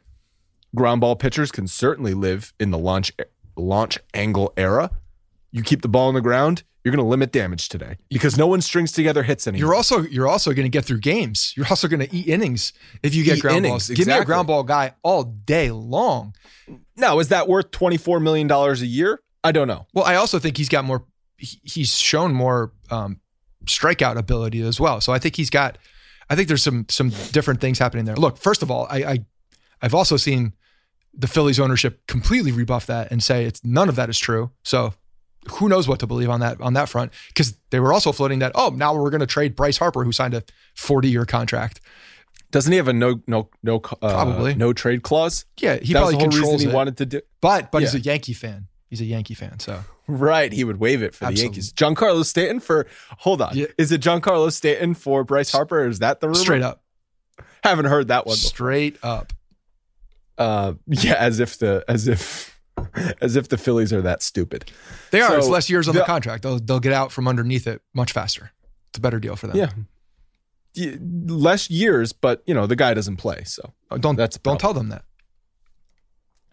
ground 0.74 1.00
ball 1.00 1.16
pitchers 1.16 1.50
can 1.50 1.66
certainly 1.66 2.14
live 2.14 2.52
in 2.60 2.70
the 2.70 2.78
launch 2.78 3.12
launch 3.56 3.98
angle 4.14 4.52
era. 4.56 4.90
You 5.50 5.62
keep 5.62 5.82
the 5.82 5.88
ball 5.88 6.08
on 6.08 6.14
the 6.14 6.20
ground, 6.20 6.62
you're 6.88 6.96
going 6.96 7.04
to 7.04 7.10
limit 7.10 7.32
damage 7.32 7.68
today 7.68 7.98
because 8.08 8.38
no 8.38 8.46
one 8.46 8.62
strings 8.62 8.92
together 8.92 9.22
hits 9.22 9.46
anymore. 9.46 9.66
You're 9.66 9.74
also 9.74 10.00
you're 10.00 10.26
also 10.26 10.54
going 10.54 10.64
to 10.64 10.70
get 10.70 10.86
through 10.86 11.00
games. 11.00 11.52
You're 11.54 11.66
also 11.68 11.86
going 11.86 12.00
to 12.00 12.14
eat 12.14 12.26
innings 12.26 12.72
if 13.02 13.14
you 13.14 13.24
get 13.24 13.36
Eat 13.36 13.42
ground 13.42 13.58
innings, 13.58 13.72
balls. 13.72 13.88
Give 13.88 13.98
me 14.06 14.12
a 14.12 14.16
exactly. 14.16 14.24
ground 14.24 14.46
ball 14.46 14.62
guy 14.62 14.94
all 15.02 15.24
day 15.24 15.70
long. 15.70 16.34
now, 16.96 17.18
is 17.18 17.28
that 17.28 17.46
worth 17.46 17.70
$24 17.72 18.22
million 18.22 18.50
a 18.50 18.74
year? 18.76 19.20
I 19.44 19.52
don't 19.52 19.68
know. 19.68 19.86
Well, 19.92 20.06
I 20.06 20.14
also 20.14 20.38
think 20.38 20.56
he's 20.56 20.70
got 20.70 20.86
more. 20.86 21.04
He's 21.36 21.94
shown 21.94 22.32
more 22.32 22.72
um, 22.90 23.20
strikeout 23.66 24.16
ability 24.16 24.62
as 24.62 24.80
well. 24.80 25.02
So 25.02 25.12
I 25.12 25.18
think 25.18 25.36
he's 25.36 25.50
got. 25.50 25.76
I 26.30 26.36
think 26.36 26.48
there's 26.48 26.62
some 26.62 26.86
some 26.88 27.10
different 27.32 27.60
things 27.60 27.78
happening 27.78 28.06
there. 28.06 28.16
Look, 28.16 28.38
first 28.38 28.62
of 28.62 28.70
all, 28.70 28.86
I, 28.90 28.96
I 29.04 29.24
I've 29.82 29.94
also 29.94 30.16
seen 30.16 30.54
the 31.14 31.26
Phillies 31.26 31.60
ownership 31.60 32.06
completely 32.06 32.52
rebuff 32.52 32.86
that 32.86 33.10
and 33.10 33.22
say 33.22 33.44
it's 33.44 33.64
none 33.64 33.88
of 33.88 33.96
that 33.96 34.08
is 34.08 34.18
true. 34.18 34.50
So 34.62 34.94
who 35.52 35.68
knows 35.68 35.88
what 35.88 36.00
to 36.00 36.06
believe 36.06 36.28
on 36.30 36.40
that 36.40 36.60
on 36.60 36.74
that 36.74 36.88
front? 36.88 37.12
Because 37.28 37.54
they 37.70 37.80
were 37.80 37.92
also 37.92 38.12
floating 38.12 38.38
that 38.40 38.52
oh 38.54 38.70
now 38.74 38.94
we're 38.94 39.10
going 39.10 39.20
to 39.20 39.26
trade 39.26 39.56
Bryce 39.56 39.78
Harper 39.78 40.04
who 40.04 40.12
signed 40.12 40.34
a 40.34 40.42
40 40.76 41.08
year 41.08 41.24
contract. 41.24 41.80
Doesn't 42.50 42.72
he 42.72 42.76
have 42.78 42.88
a 42.88 42.92
no 42.92 43.20
no 43.26 43.50
no 43.62 43.76
uh, 43.76 43.80
Probably. 44.00 44.54
no 44.54 44.72
trade 44.72 45.02
clause? 45.02 45.44
Yeah, 45.60 45.76
he 45.82 45.92
that 45.92 46.00
was 46.00 46.10
probably 46.10 46.12
the 46.12 46.18
whole 46.18 46.30
controls 46.30 46.62
he 46.62 46.68
it. 46.68 46.74
wanted 46.74 46.96
to 46.98 47.06
do. 47.06 47.20
but 47.40 47.70
but 47.70 47.82
he's 47.82 47.94
a 47.94 48.00
Yankee 48.00 48.32
fan. 48.34 48.68
He's 48.88 49.00
a 49.00 49.04
Yankee 49.04 49.34
fan. 49.34 49.58
So 49.60 49.80
Right, 50.10 50.50
he 50.50 50.64
would 50.64 50.80
waive 50.80 51.02
it 51.02 51.14
for 51.14 51.24
the 51.24 51.28
Absolutely. 51.28 51.44
Yankees. 51.56 51.72
Giancarlo 51.74 52.24
Stanton 52.24 52.60
for 52.60 52.86
hold 53.18 53.42
on, 53.42 53.54
Yeah. 53.54 53.66
is 53.76 53.92
it 53.92 54.00
Giancarlo 54.00 54.50
Stanton 54.50 54.94
for 54.94 55.24
Bryce 55.24 55.52
Harper? 55.52 55.80
Or 55.82 55.88
is 55.88 55.98
that 55.98 56.20
the 56.20 56.28
rumor? 56.28 56.38
straight 56.40 56.62
up, 56.62 56.82
Haven't 57.62 57.84
heard 57.84 58.08
that 58.08 58.24
one. 58.26 58.36
Before. 58.36 58.48
straight 58.48 58.96
up. 59.02 59.34
Uh, 60.38 60.74
yeah, 60.86 61.14
as 61.14 61.40
if 61.40 61.58
the 61.58 61.84
as 61.88 62.08
if 62.08 62.57
as 63.20 63.36
if 63.36 63.48
the 63.48 63.58
Phillies 63.58 63.92
are 63.92 64.02
that 64.02 64.22
stupid. 64.22 64.70
They 65.10 65.20
are. 65.20 65.28
So, 65.30 65.38
it's 65.38 65.48
less 65.48 65.68
years 65.70 65.88
on 65.88 65.94
the, 65.94 66.00
the- 66.00 66.06
contract. 66.06 66.42
They'll 66.42 66.58
they'll 66.58 66.80
get 66.80 66.92
out 66.92 67.12
from 67.12 67.26
underneath 67.28 67.66
it 67.66 67.82
much 67.94 68.12
faster. 68.12 68.52
It's 68.90 68.98
a 68.98 69.00
better 69.00 69.18
deal 69.20 69.36
for 69.36 69.46
them. 69.48 69.56
Yeah. 69.56 69.70
Less 71.00 71.70
years, 71.70 72.12
but 72.12 72.42
you 72.46 72.54
know 72.54 72.66
the 72.66 72.76
guy 72.76 72.94
doesn't 72.94 73.16
play. 73.16 73.42
So, 73.44 73.72
Oh, 73.90 73.98
Don't 73.98 74.16
That's 74.16 74.38
don't 74.38 74.60
tell 74.60 74.74
them 74.74 74.90
that. 74.90 75.02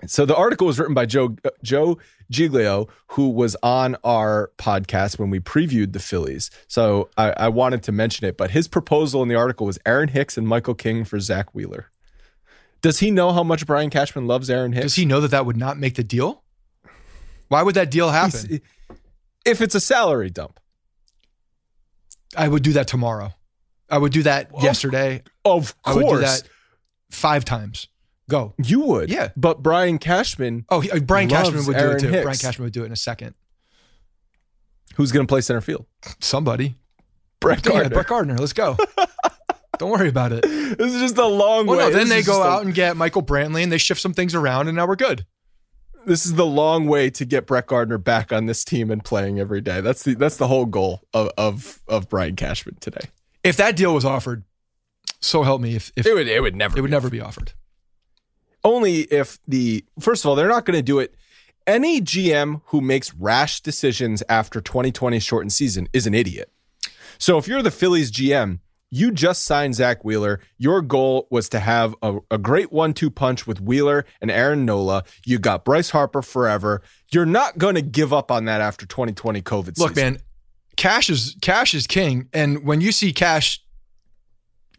so 0.07 0.25
the 0.25 0.35
article 0.35 0.65
was 0.67 0.79
written 0.79 0.93
by 0.95 1.05
Joe 1.05 1.35
uh, 1.45 1.49
Joe 1.63 1.97
Giglio, 2.31 2.87
who 3.11 3.29
was 3.29 3.55
on 3.61 3.95
our 4.03 4.51
podcast 4.57 5.19
when 5.19 5.29
we 5.29 5.39
previewed 5.39 5.93
the 5.93 5.99
Phillies. 5.99 6.49
So 6.67 7.09
I, 7.17 7.31
I 7.31 7.47
wanted 7.49 7.83
to 7.83 7.91
mention 7.91 8.25
it, 8.25 8.35
but 8.35 8.51
his 8.51 8.67
proposal 8.67 9.21
in 9.21 9.29
the 9.29 9.35
article 9.35 9.67
was 9.67 9.77
Aaron 9.85 10.07
Hicks 10.09 10.37
and 10.37 10.47
Michael 10.47 10.73
King 10.75 11.03
for 11.05 11.19
Zack 11.19 11.53
Wheeler. 11.53 11.91
Does 12.85 12.99
he 12.99 13.09
know 13.09 13.31
how 13.31 13.41
much 13.41 13.65
Brian 13.65 13.89
Cashman 13.89 14.27
loves 14.27 14.47
Aaron 14.47 14.71
Hicks? 14.71 14.83
Does 14.85 14.95
he 14.95 15.05
know 15.05 15.19
that 15.21 15.31
that 15.31 15.43
would 15.47 15.57
not 15.57 15.79
make 15.79 15.95
the 15.95 16.03
deal? 16.03 16.43
Why 17.47 17.63
would 17.63 17.73
that 17.73 17.89
deal 17.89 18.11
happen? 18.11 18.47
He's- 18.47 18.61
if 19.43 19.59
it's 19.59 19.73
a 19.73 19.79
salary 19.79 20.29
dump, 20.29 20.59
I 22.37 22.47
would 22.47 22.61
do 22.61 22.73
that 22.73 22.87
tomorrow. 22.87 23.33
I 23.89 23.97
would 23.97 24.11
do 24.11 24.21
that 24.21 24.51
yesterday. 24.61 25.23
of 25.43 25.73
I 25.83 25.93
would 25.95 26.01
do 26.01 26.05
course 26.09 26.41
that 26.41 26.49
five 27.09 27.43
times. 27.43 27.87
Go. 28.29 28.53
you 28.63 28.81
would. 28.81 29.09
Yeah. 29.09 29.29
but 29.35 29.63
Brian 29.63 29.97
Cashman, 29.97 30.65
Oh, 30.69 30.79
he, 30.79 30.91
uh, 30.91 30.99
Brian 30.99 31.27
Cashman 31.27 31.65
would 31.65 31.75
Aaron 31.77 31.97
do 31.97 32.05
it 32.05 32.09
too. 32.09 32.13
Hicks. 32.13 32.23
Brian 32.23 32.37
Cashman 32.37 32.63
would 32.65 32.73
do 32.73 32.83
it 32.83 32.85
in 32.85 32.91
a 32.91 32.95
second. 32.95 33.33
who's 34.95 35.11
going 35.11 35.25
to 35.25 35.31
play 35.31 35.41
center 35.41 35.61
field? 35.61 35.87
Somebody. 36.19 36.75
Brett 37.39 37.65
Yeah, 37.65 37.71
Gardner. 37.71 37.89
Brett 37.89 38.07
Gardner. 38.07 38.37
Let's 38.37 38.53
go. 38.53 38.77
Don't 39.79 39.91
worry 39.91 40.09
about 40.09 40.31
it. 40.31 40.41
this 40.77 40.93
is 40.93 41.01
just 41.01 41.17
a 41.17 41.25
long 41.25 41.65
Well, 41.67 41.77
way. 41.77 41.83
no, 41.85 41.89
then 41.89 42.07
This 42.07 42.09
they 42.09 42.21
go 42.31 42.37
just 42.37 42.45
a- 42.47 42.49
out 42.51 42.65
and 42.65 42.73
get 42.73 42.97
Michael 42.97 43.23
Brantley 43.23 43.63
and 43.63 43.71
they 43.71 43.77
shift 43.77 44.01
some 44.01 44.13
things 44.13 44.33
around 44.35 44.67
and 44.67 44.75
now 44.75 44.87
we're 44.87 44.95
good. 44.95 45.25
this 46.05 46.25
is 46.25 46.35
the 46.35 46.45
long 46.45 46.85
way 46.87 47.09
to 47.09 47.25
get 47.25 47.45
Brett 47.47 47.67
Gardner 47.67 47.97
back 47.97 48.31
on 48.31 48.45
this 48.45 48.63
team 48.63 48.91
and 48.91 49.03
playing 49.03 49.39
every 49.39 49.61
day. 49.61 49.81
That's 49.81 50.03
the 50.03 50.13
that's 50.15 50.37
the 50.37 50.47
whole 50.47 50.65
goal 50.65 51.01
of 51.13 51.29
of, 51.37 51.81
of 51.87 52.09
Brian 52.09 52.35
Cashman 52.35 52.75
today. 52.79 53.09
If 53.43 53.57
that 53.57 53.75
deal 53.75 53.93
was 53.93 54.05
offered, 54.05 54.43
so 55.21 55.43
help 55.43 55.61
me. 55.61 55.75
If, 55.75 55.91
if 55.95 56.05
It 56.05 56.13
would 56.13 56.27
it 56.27 56.41
would 56.41 56.55
never 56.55 56.77
it 56.77 56.81
would 56.81 56.87
be 56.89 56.91
never 56.91 57.09
be 57.09 57.21
offered. 57.21 57.53
only 58.63 59.01
if 59.01 59.39
the 59.47 59.83
first 59.99 60.23
of 60.23 60.29
all 60.29 60.35
they're 60.35 60.47
not 60.49 60.65
going 60.65 60.77
to 60.77 60.83
do 60.83 60.99
it. 60.99 61.15
Any 61.67 61.99
GM 61.99 62.61
who 62.67 62.79
makes 62.79 63.11
rash 63.15 63.61
decisions 63.61 64.21
after 64.29 64.61
2020 64.61 65.17
shortened 65.19 65.51
season 65.51 65.87
is 65.93 66.05
an 66.05 66.13
idiot. 66.13 66.51
So 67.17 67.39
if 67.39 67.47
you're 67.47 67.63
the 67.63 67.71
Phillies 67.71 68.11
GM, 68.11 68.59
you 68.95 69.11
just 69.11 69.43
signed 69.43 69.75
Zack 69.75 70.05
Wheeler. 70.05 70.39
Your 70.57 70.81
goal 70.81 71.27
was 71.29 71.49
to 71.49 71.59
have 71.59 71.93
a, 72.01 72.17
a 72.31 72.37
great 72.37 72.71
one-two 72.71 73.11
punch 73.11 73.45
with 73.45 73.59
Wheeler 73.59 74.05
and 74.21 74.31
Aaron 74.31 74.63
Nola. 74.65 75.03
You 75.25 75.37
got 75.37 75.65
Bryce 75.65 75.89
Harper 75.89 76.21
forever. 76.21 76.81
You're 77.11 77.25
not 77.25 77.57
going 77.57 77.75
to 77.75 77.81
give 77.81 78.13
up 78.13 78.31
on 78.31 78.45
that 78.45 78.61
after 78.61 78.85
2020 78.85 79.41
COVID 79.41 79.77
Look, 79.77 79.89
season. 79.89 80.13
man, 80.13 80.21
cash 80.77 81.09
is 81.09 81.35
cash 81.41 81.73
is 81.73 81.87
king, 81.87 82.29
and 82.31 82.63
when 82.63 82.79
you 82.79 82.93
see 82.93 83.11
cash, 83.11 83.61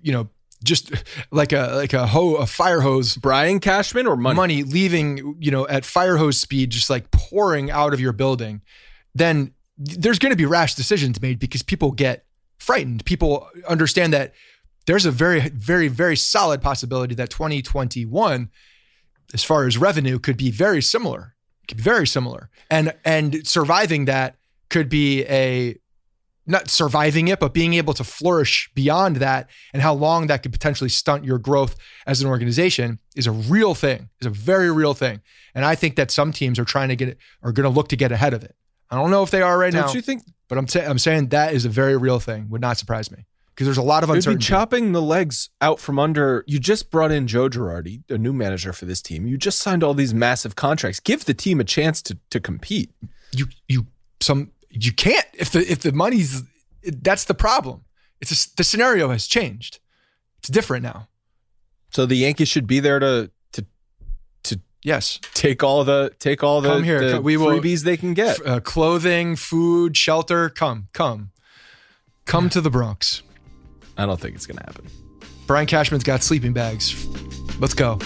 you 0.00 0.12
know, 0.12 0.30
just 0.64 0.92
like 1.30 1.52
a 1.52 1.72
like 1.74 1.92
a 1.92 2.06
ho 2.06 2.36
a 2.36 2.46
fire 2.46 2.80
hose 2.80 3.16
Brian 3.16 3.60
Cashman 3.60 4.06
or 4.06 4.16
money? 4.16 4.36
money 4.36 4.62
leaving, 4.62 5.36
you 5.40 5.50
know, 5.50 5.68
at 5.68 5.84
fire 5.84 6.16
hose 6.16 6.40
speed, 6.40 6.70
just 6.70 6.88
like 6.88 7.10
pouring 7.10 7.70
out 7.70 7.92
of 7.92 8.00
your 8.00 8.12
building, 8.14 8.62
then 9.14 9.52
there's 9.76 10.18
going 10.18 10.32
to 10.32 10.36
be 10.36 10.46
rash 10.46 10.74
decisions 10.74 11.20
made 11.20 11.38
because 11.38 11.62
people 11.62 11.92
get 11.92 12.26
frightened. 12.59 13.04
People 13.04 13.48
understand 13.68 14.12
that 14.12 14.32
there's 14.86 15.07
a 15.07 15.11
very, 15.11 15.48
very, 15.50 15.88
very 15.88 16.16
solid 16.16 16.62
possibility 16.62 17.14
that 17.14 17.30
2021, 17.30 18.50
as 19.34 19.44
far 19.44 19.66
as 19.66 19.76
revenue, 19.76 20.18
could 20.18 20.36
be 20.36 20.50
very 20.50 20.80
similar. 20.80 21.34
Could 21.68 21.78
be 21.78 21.82
very 21.82 22.07
similar, 22.07 22.48
and 22.70 22.94
and 23.04 23.44
surviving 23.44 24.04
that 24.04 24.36
could 24.70 24.88
be 24.88 25.24
a 25.24 25.76
not 26.46 26.70
surviving 26.70 27.28
it, 27.28 27.40
but 27.40 27.52
being 27.52 27.74
able 27.74 27.92
to 27.94 28.04
flourish 28.04 28.70
beyond 28.74 29.16
that 29.16 29.50
and 29.72 29.82
how 29.82 29.92
long 29.92 30.28
that 30.28 30.42
could 30.42 30.52
potentially 30.52 30.88
stunt 30.88 31.24
your 31.24 31.38
growth 31.38 31.74
as 32.07 32.22
an 32.22 32.28
organization 32.28 33.00
is 33.16 33.26
a 33.26 33.32
real 33.32 33.74
thing, 33.74 34.09
is 34.20 34.26
a 34.28 34.30
very 34.30 34.70
real 34.70 34.94
thing. 34.94 35.20
And 35.54 35.64
I 35.64 35.74
think 35.74 35.96
that 35.96 36.11
some 36.11 36.32
teams 36.32 36.59
are 36.59 36.64
trying 36.64 36.88
to 36.88 36.96
get 36.96 37.09
it, 37.09 37.18
are 37.42 37.50
going 37.50 37.64
to 37.64 37.74
look 37.74 37.88
to 37.88 37.96
get 37.96 38.12
ahead 38.12 38.32
of 38.32 38.44
it. 38.44 38.54
I 38.90 38.96
don't 38.96 39.11
know 39.11 39.24
if 39.24 39.30
they 39.30 39.42
are 39.42 39.59
right 39.59 39.72
Don't 39.72 39.86
now, 39.86 39.92
you 39.92 40.02
think 40.02 40.22
but 40.49 40.59
I'm, 40.59 40.68
sa- 40.68 40.80
I'm 40.80 40.99
saying 40.99 41.28
that 41.28 41.55
is 41.55 41.64
a 41.64 41.68
very 41.68 41.97
real 41.97 42.20
thing. 42.20 42.49
Would 42.51 42.61
not 42.61 42.76
surprise 42.78 43.11
me 43.11 43.26
because 43.55 43.66
there's 43.66 43.78
a 43.78 43.82
lot 43.82 44.03
of 44.03 44.11
It'd 44.11 44.14
be 44.14 44.18
uncertainty. 44.18 44.44
chopping 44.44 44.92
the 44.92 45.03
legs 45.03 45.51
out 45.61 45.80
from 45.80 45.99
under. 45.99 46.44
You 46.47 46.59
just 46.59 46.90
brought 46.90 47.11
in 47.12 47.26
Joe 47.26 47.49
Girardi, 47.49 48.03
a 48.11 48.18
new 48.18 48.32
manager 48.32 48.72
for 48.72 48.84
this 48.84 49.01
team. 49.03 49.26
You 49.26 49.36
just 49.38 49.59
signed 49.59 49.82
all 49.82 49.94
these 49.94 50.12
massive 50.14 50.57
contracts. 50.57 51.01
Give 51.01 51.24
the 51.24 51.34
team 51.34 51.61
a 51.61 51.64
chance 51.64 52.03
to 52.03 52.18
to 52.30 52.40
compete. 52.40 52.90
you, 53.32 53.47
you, 53.68 53.86
some, 54.20 54.53
you 54.70 54.92
can't 54.92 55.26
if 55.34 55.51
the 55.51 55.61
if 55.70 55.80
the 55.80 55.92
money's 55.92 56.42
that's 56.82 57.24
the 57.24 57.34
problem. 57.34 57.84
It's 58.20 58.30
a, 58.47 58.57
the 58.57 58.64
scenario 58.64 59.09
has 59.11 59.26
changed. 59.26 59.80
It's 60.38 60.49
different 60.49 60.82
now. 60.82 61.09
So 61.90 62.07
the 62.07 62.16
Yankees 62.16 62.49
should 62.49 62.66
be 62.66 62.80
there 62.80 62.99
to 62.99 63.30
Yes, 64.87 65.18
take 65.34 65.64
all 65.64 65.82
the 65.82 66.12
take 66.20 66.45
all 66.45 66.61
the, 66.61 66.68
Come 66.68 66.84
here. 66.84 67.01
the 67.05 67.12
Come- 67.14 67.24
we 67.24 67.37
will- 67.37 67.49
freebies 67.49 67.82
they 67.82 67.97
can 67.97 68.14
get. 68.14 68.39
F- 68.39 68.47
uh, 68.47 68.61
clothing, 68.61 69.34
food, 69.34 69.97
shelter. 69.97 70.49
Come, 70.49 70.87
come, 70.93 71.32
come 72.24 72.49
to 72.51 72.61
the 72.61 72.70
Bronx. 72.70 73.22
I 73.99 74.07
don't 74.07 74.20
think 74.20 74.37
it's 74.37 74.47
gonna 74.47 74.62
happen. 74.64 74.87
Brian 75.49 75.66
Cashman's 75.66 76.05
got 76.05 76.22
sleeping 76.22 76.53
bags. 76.53 77.05
Let's 77.59 77.74
go. 77.74 77.99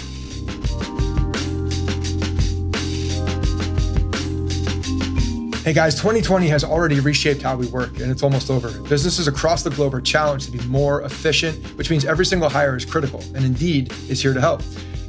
Hey 5.63 5.75
guys, 5.75 5.95
2020 5.97 6.49
has 6.49 6.65
already 6.65 6.99
reshaped 7.01 7.43
how 7.43 7.55
we 7.57 7.67
work 7.67 8.01
and 8.01 8.11
it's 8.11 8.23
almost 8.23 8.51
over. 8.51 8.71
Businesses 8.89 9.29
across 9.29 9.63
the 9.63 9.69
globe 9.69 9.95
are 9.95 10.01
challenged 10.01 10.47
to 10.51 10.53
be 10.57 10.65
more 10.67 11.03
efficient, 11.03 11.63
which 11.77 11.91
means 11.91 12.07
every 12.07 12.25
single 12.25 12.49
hire 12.49 12.75
is 12.77 12.87
critical, 12.87 13.21
and 13.35 13.45
Indeed 13.45 13.93
is 14.09 14.23
here 14.23 14.33
to 14.33 14.41
help. 14.41 14.63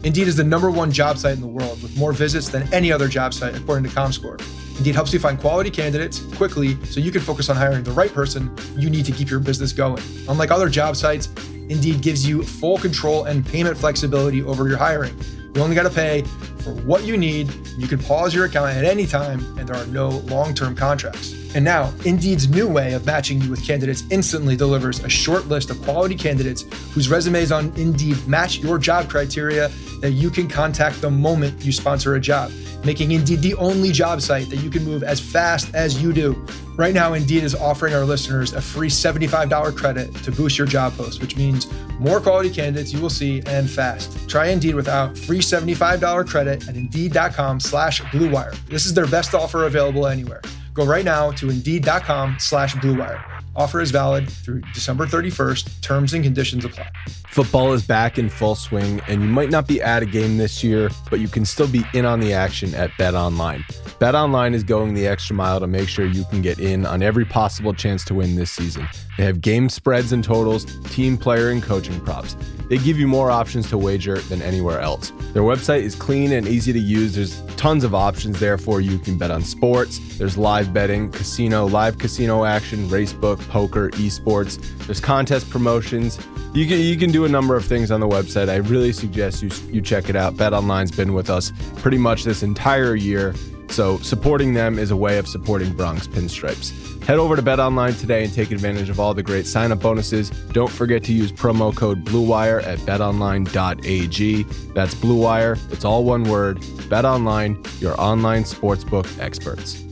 Indeed 0.04 0.28
is 0.28 0.36
the 0.36 0.44
number 0.44 0.72
one 0.72 0.92
job 0.92 1.20
site 1.20 1.36
in 1.36 1.42
the 1.42 1.48
world 1.48 1.82
with 1.84 1.96
more 1.96 2.12
visits 2.12 2.50
than 2.50 2.72
any 2.74 2.92
other 2.92 3.08
job 3.08 3.34
site, 3.34 3.56
according 3.56 3.84
to 3.84 3.96
ComScore. 3.96 4.42
Indeed 4.78 4.96
helps 4.96 5.14
you 5.14 5.20
find 5.20 5.40
quality 5.40 5.70
candidates 5.70 6.22
quickly 6.36 6.84
so 6.86 7.00
you 7.00 7.12
can 7.12 7.22
focus 7.22 7.50
on 7.50 7.56
hiring 7.56 7.84
the 7.84 7.92
right 7.92 8.12
person 8.12 8.52
you 8.76 8.90
need 8.90 9.06
to 9.06 9.12
keep 9.12 9.30
your 9.30 9.40
business 9.40 9.72
going. 9.72 10.02
Unlike 10.28 10.50
other 10.50 10.70
job 10.70 10.96
sites, 10.96 11.30
Indeed 11.70 12.02
gives 12.02 12.28
you 12.28 12.42
full 12.42 12.80
control 12.80 13.26
and 13.26 13.46
payment 13.46 13.78
flexibility 13.78 14.42
over 14.42 14.68
your 14.68 14.78
hiring. 14.78 15.16
You 15.54 15.62
only 15.62 15.76
got 15.76 15.84
to 15.84 15.92
pay 15.92 16.24
for 16.64 16.74
what 16.82 17.04
you 17.04 17.16
need. 17.16 17.54
You 17.78 17.88
can 17.88 18.00
pause 18.00 18.34
your 18.34 18.46
account 18.46 18.76
at 18.76 18.84
any 18.84 19.06
time, 19.06 19.40
and 19.60 19.70
there 19.70 19.76
are 19.76 19.86
no 19.88 20.10
long 20.10 20.56
term 20.56 20.76
contracts. 20.76 21.34
And 21.54 21.66
now, 21.66 21.94
Indeed's 22.06 22.48
new 22.48 22.68
way 22.68 22.94
of 22.94 23.06
matching 23.06 23.42
you 23.42 23.50
with 23.50 23.66
candidates 23.66 24.04
instantly 24.10 24.56
delivers 24.56 25.04
a 25.04 25.10
short 25.10 25.48
list 25.48 25.70
of 25.70 25.82
quality 25.82 26.16
candidates 26.16 26.62
whose 26.94 27.10
resumes 27.10 27.52
on 27.52 27.74
Indeed 27.76 28.26
match 28.26 28.60
your 28.60 28.78
job 28.78 29.10
criteria 29.10 29.68
that 30.00 30.12
you 30.12 30.30
can 30.30 30.48
contact 30.48 31.02
the 31.02 31.12
moment 31.12 31.64
you 31.64 31.74
sponsor 31.74 32.16
a 32.16 32.22
job, 32.22 32.52
making 32.86 33.12
Indeed 33.12 33.42
the 33.42 33.54
only 33.56 33.92
job 33.92 34.22
site 34.22 34.50
that 34.50 34.58
you 34.58 34.70
can 34.70 34.86
move 34.86 35.04
as 35.04 35.20
fast 35.20 35.76
as 35.76 36.02
you 36.02 36.14
do. 36.14 36.34
Right 36.78 36.94
now, 36.94 37.14
Indeed 37.14 37.44
is 37.44 37.54
offering 37.54 37.94
our 37.96 38.06
listeners 38.06 38.54
a 38.54 38.62
free 38.62 38.88
$75 38.88 39.76
credit 39.76 40.16
to 40.24 40.32
boost 40.32 40.58
your 40.58 40.68
job 40.68 40.96
post, 40.96 41.20
which 41.20 41.36
means 41.36 41.68
more 42.00 42.22
quality 42.22 42.50
candidates 42.50 42.94
you 42.94 43.02
will 43.02 43.10
see 43.10 43.44
and 43.46 43.70
fast. 43.70 44.30
Try 44.30 44.48
Indeed 44.48 44.76
without 44.76 45.18
free 45.18 45.40
$75 45.40 46.26
credit 46.28 46.68
at 46.70 46.78
Indeed.com 46.78 47.60
slash 47.60 48.02
BlueWire. 48.04 48.56
This 48.68 48.86
is 48.86 48.94
their 48.94 49.08
best 49.08 49.36
offer 49.36 49.66
available 49.66 50.08
anywhere. 50.08 50.42
Go 50.74 50.86
right 50.86 51.06
now 51.06 51.32
to 51.32 51.50
Indeed.com 51.50 52.38
slash 52.40 52.76
BlueWire. 52.76 53.24
Offer 53.56 53.82
is 53.82 53.92
valid 53.92 54.30
through 54.30 54.62
December 54.74 55.06
31st. 55.06 55.82
Terms 55.82 56.14
and 56.14 56.24
conditions 56.24 56.64
apply. 56.64 56.90
Football 57.28 57.74
is 57.74 57.86
back 57.86 58.18
in 58.18 58.30
full 58.30 58.56
swing, 58.56 59.02
and 59.10 59.22
you 59.22 59.28
might 59.28 59.50
not 59.50 59.68
be 59.68 59.82
at 59.82 60.02
a 60.02 60.06
game 60.06 60.38
this 60.38 60.64
year, 60.64 60.90
but 61.10 61.20
you 61.20 61.28
can 61.28 61.44
still 61.44 61.68
be 61.68 61.84
in 61.94 62.06
on 62.06 62.22
the 62.22 62.32
action 62.32 62.74
at 62.74 62.92
Bet 62.98 63.14
Online. 63.14 63.66
Bet 64.00 64.16
Online 64.16 64.54
is 64.54 64.64
going 64.64 64.94
the 64.94 65.06
extra 65.06 65.36
mile 65.36 65.60
to 65.60 65.68
make 65.68 65.90
sure 65.90 66.06
you 66.06 66.24
can 66.26 66.42
get 66.42 66.60
in 66.60 66.86
on 66.86 67.04
every 67.04 67.26
possible 67.26 67.74
chance 67.74 68.06
to 68.06 68.14
win 68.14 68.36
this 68.36 68.52
season. 68.52 68.88
They 69.18 69.26
have 69.26 69.42
game 69.42 69.68
spreads 69.68 70.14
and 70.14 70.24
totals, 70.24 70.66
team 70.90 71.18
player 71.18 71.50
and 71.50 71.62
coaching 71.62 72.00
props. 72.02 72.38
They 72.72 72.78
give 72.78 72.98
you 72.98 73.06
more 73.06 73.30
options 73.30 73.70
to 73.72 73.78
wager 73.78 74.20
than 74.20 74.42
anywhere 74.42 74.80
else. 74.80 75.12
Their 75.34 75.42
website 75.42 75.82
is 75.82 75.94
clean 75.94 76.32
and 76.32 76.48
easy 76.48 76.72
to 76.72 76.80
use. 76.80 77.16
There's 77.16 77.42
tons 77.58 77.84
of 77.84 77.94
options 77.94 78.40
there 78.40 78.58
for 78.58 78.80
you. 78.80 78.92
You 78.92 78.98
can 78.98 79.18
bet 79.18 79.30
on 79.30 79.44
sports, 79.44 80.00
there's 80.18 80.38
live 80.38 80.74
betting, 80.74 81.12
casino, 81.12 81.66
live 81.66 81.98
casino 81.98 82.46
action, 82.46 82.88
racebook, 82.88 83.46
poker, 83.50 83.90
esports. 83.96 84.58
There's 84.86 85.02
contest 85.02 85.50
promotions. 85.50 86.18
You 86.54 86.66
can 86.66 86.80
you 86.80 86.96
can 86.96 87.12
do 87.12 87.26
a 87.26 87.30
number 87.30 87.58
of 87.58 87.66
things 87.66 87.92
on 87.92 88.00
the 88.00 88.08
website. 88.08 88.48
I 88.48 88.56
really 88.56 88.94
suggest 88.94 89.44
you 89.44 89.50
you 89.70 89.82
check 89.82 90.08
it 90.08 90.16
out. 90.16 90.38
Bet 90.38 90.54
Online's 90.54 90.92
been 90.92 91.14
with 91.14 91.30
us 91.30 91.52
pretty 91.82 91.98
much 91.98 92.24
this 92.24 92.42
entire 92.42 92.96
year. 92.96 93.36
So 93.72 93.98
supporting 94.00 94.54
them 94.54 94.78
is 94.78 94.92
a 94.92 94.98
way 94.98 95.18
of 95.18 95.28
supporting 95.30 95.74
Bronx 95.74 96.06
Pinstripes. 96.06 97.02
Head 97.06 97.18
over 97.18 97.38
to 97.38 97.42
Bet 97.42 97.60
Online 97.60 97.94
today 97.94 98.26
and 98.26 98.34
take 98.34 98.52
advantage 98.52 98.90
of 98.90 99.00
all 99.00 99.14
the 99.14 99.24
great 99.24 99.48
sign-up 99.48 99.80
bonuses. 99.80 100.30
Don't 100.52 100.70
forget 100.70 101.04
to 101.06 101.14
use 101.14 101.32
promo 101.32 101.76
code 101.76 102.04
BlueWire 102.04 102.62
at 102.68 102.80
betonline.ag. 102.80 104.44
That's 104.74 104.94
BlueWire. 104.96 105.72
It's 105.72 105.86
all 105.86 106.04
one 106.04 106.26
word. 106.26 106.64
Bet 106.90 107.06
Online, 107.06 107.64
your 107.80 108.00
online 108.00 108.44
sportsbook 108.44 109.20
experts. 109.20 109.84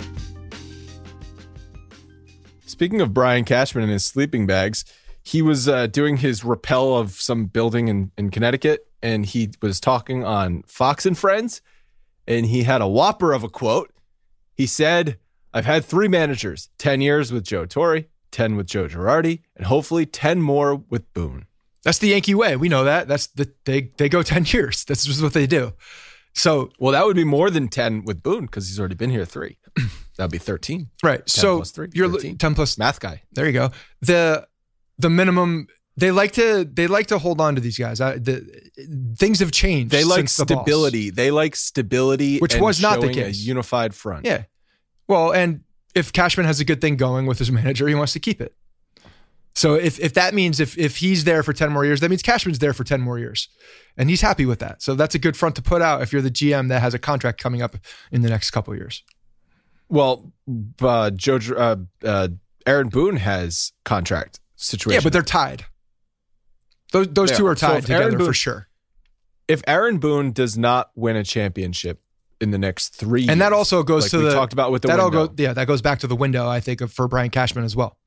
Speaking 2.65 2.99
of 2.99 3.13
Brian 3.13 3.45
Cashman 3.45 3.85
and 3.85 3.93
his 3.93 4.05
sleeping 4.05 4.45
bags, 4.45 4.83
he 5.23 5.41
was 5.41 5.69
uh, 5.69 5.87
doing 5.87 6.17
his 6.17 6.43
rappel 6.43 6.97
of 6.97 7.11
some 7.11 7.45
building 7.45 7.87
in, 7.87 8.11
in 8.17 8.29
Connecticut, 8.29 8.87
and 9.01 9.25
he 9.25 9.51
was 9.61 9.79
talking 9.79 10.25
on 10.25 10.63
Fox 10.63 11.05
and 11.05 11.17
Friends, 11.17 11.61
and 12.29 12.45
he 12.45 12.63
had 12.63 12.79
a 12.81 12.87
whopper 12.87 13.33
of 13.33 13.43
a 13.43 13.49
quote. 13.49 13.91
He 14.55 14.65
said, 14.65 15.17
I've 15.53 15.65
had 15.65 15.83
three 15.83 16.07
managers 16.07 16.69
10 16.77 17.01
years 17.01 17.31
with 17.31 17.43
Joe 17.43 17.65
Torre, 17.65 18.03
10 18.31 18.55
with 18.55 18.67
Joe 18.67 18.87
Girardi, 18.87 19.41
and 19.57 19.65
hopefully 19.65 20.05
10 20.05 20.41
more 20.41 20.75
with 20.75 21.11
Boone. 21.13 21.47
That's 21.83 21.97
the 21.97 22.09
Yankee 22.09 22.35
way. 22.35 22.55
We 22.55 22.69
know 22.69 22.83
that. 22.83 23.07
That's 23.07 23.27
the 23.27 23.51
they 23.65 23.91
they 23.97 24.09
go 24.09 24.21
10 24.23 24.45
years. 24.47 24.85
That's 24.85 25.05
just 25.05 25.21
what 25.21 25.33
they 25.33 25.47
do. 25.47 25.73
So, 26.35 26.69
well, 26.79 26.91
that 26.91 27.05
would 27.05 27.15
be 27.15 27.23
more 27.23 27.49
than 27.49 27.67
10 27.67 28.05
with 28.05 28.21
Boone 28.21 28.45
because 28.45 28.67
he's 28.67 28.79
already 28.79 28.95
been 28.95 29.09
here 29.09 29.25
three. 29.25 29.57
That'd 30.17 30.31
be 30.31 30.37
13. 30.37 30.89
Right. 31.01 31.27
so 31.27 31.57
plus 31.57 31.71
three, 31.71 31.89
you're 31.93 32.09
13. 32.09 32.37
10 32.37 32.55
plus 32.55 32.77
Math 32.77 32.99
guy. 32.99 33.23
There 33.31 33.45
you 33.47 33.53
go. 33.53 33.71
The 34.01 34.47
the 34.99 35.09
minimum 35.09 35.67
they 35.99 36.11
like 36.11 36.31
to 36.33 36.65
they 36.65 36.87
like 36.87 37.07
to 37.07 37.17
hold 37.17 37.41
on 37.41 37.55
to 37.55 37.61
these 37.61 37.77
guys. 37.77 38.01
I, 38.01 38.17
the 38.17 38.41
things 39.17 39.39
have 39.39 39.51
changed. 39.51 39.91
They 39.91 40.03
like 40.03 40.29
since 40.29 40.37
the 40.37 40.45
stability. 40.45 41.09
They 41.09 41.31
like 41.31 41.55
stability, 41.55 42.39
Which 42.39 42.53
and 42.53 42.63
was 42.63 42.81
not 42.81 43.01
the 43.01 43.13
case. 43.13 43.39
unified 43.39 43.93
front. 43.93 44.25
Yeah. 44.25 44.43
Well, 45.07 45.31
and 45.31 45.61
if 45.95 46.13
Cashman 46.13 46.45
has 46.45 46.59
a 46.59 46.65
good 46.65 46.81
thing 46.81 46.95
going 46.95 47.25
with 47.25 47.39
his 47.39 47.51
manager, 47.59 47.87
he 47.87 47.95
wants 47.95 48.13
to 48.13 48.19
keep 48.19 48.41
it. 48.41 48.53
So 49.55 49.75
if 49.75 49.99
if 49.99 50.13
that 50.13 50.33
means 50.33 50.59
if 50.59 50.77
if 50.77 50.97
he's 50.97 51.23
there 51.23 51.43
for 51.43 51.53
10 51.53 51.71
more 51.71 51.83
years, 51.83 51.99
that 51.99 52.09
means 52.09 52.21
Cashman's 52.21 52.59
there 52.59 52.73
for 52.73 52.83
10 52.83 53.01
more 53.01 53.19
years. 53.19 53.49
And 53.97 54.09
he's 54.09 54.21
happy 54.21 54.45
with 54.45 54.59
that. 54.59 54.81
So 54.81 54.95
that's 54.95 55.15
a 55.15 55.19
good 55.19 55.35
front 55.35 55.55
to 55.57 55.61
put 55.61 55.81
out 55.81 56.01
if 56.01 56.13
you're 56.13 56.21
the 56.21 56.31
GM 56.31 56.69
that 56.69 56.81
has 56.81 56.93
a 56.93 56.99
contract 56.99 57.41
coming 57.41 57.61
up 57.61 57.75
in 58.11 58.21
the 58.21 58.29
next 58.29 58.51
couple 58.51 58.73
of 58.73 58.79
years. 58.79 59.03
Well, 59.89 60.31
uh, 60.81 61.09
Joe, 61.09 61.39
uh, 61.57 61.75
uh, 62.05 62.29
Aaron 62.65 62.89
Boone 62.89 63.17
has 63.17 63.73
contract 63.83 64.39
situation. 64.55 65.01
Yeah, 65.01 65.03
but 65.03 65.11
they're 65.11 65.23
tied. 65.23 65.65
Those 66.91 67.07
those 67.09 67.29
They 67.31 67.37
two 67.37 67.47
are. 67.47 67.51
are 67.51 67.55
tied 67.55 67.89
Aaron 67.89 68.11
together 68.11 68.25
for 68.25 68.33
sure. 68.33 68.67
if 69.47 69.61
Aaron 69.67 69.97
Boone 69.99 70.31
does 70.31 70.57
not 70.57 70.91
win 70.95 71.15
a 71.15 71.23
championship 71.23 72.01
in 72.41 72.51
the 72.51 72.57
next 72.57 72.95
three, 72.95 73.27
And 73.27 73.41
that 73.41 73.51
also 73.53 73.83
goes 73.83 74.03
like 74.05 74.11
to 74.11 74.17
we 74.19 74.23
the 74.25 74.31
talked 74.33 74.53
about 74.53 74.71
with 74.71 74.81
the 74.83 74.87
that 74.89 74.99
all 74.99 75.07
window, 75.09 75.27
goes 75.27 75.35
yeah, 75.37 75.53
that 75.53 75.67
goes 75.67 75.81
back 75.81 75.99
to 75.99 76.07
the 76.07 76.15
window, 76.15 76.47
I 76.47 76.59
think, 76.61 76.81
of, 76.81 76.91
for 76.91 77.07
Brian 77.07 77.29
Cashman 77.29 77.65
as 77.65 77.75
well. 77.75 77.97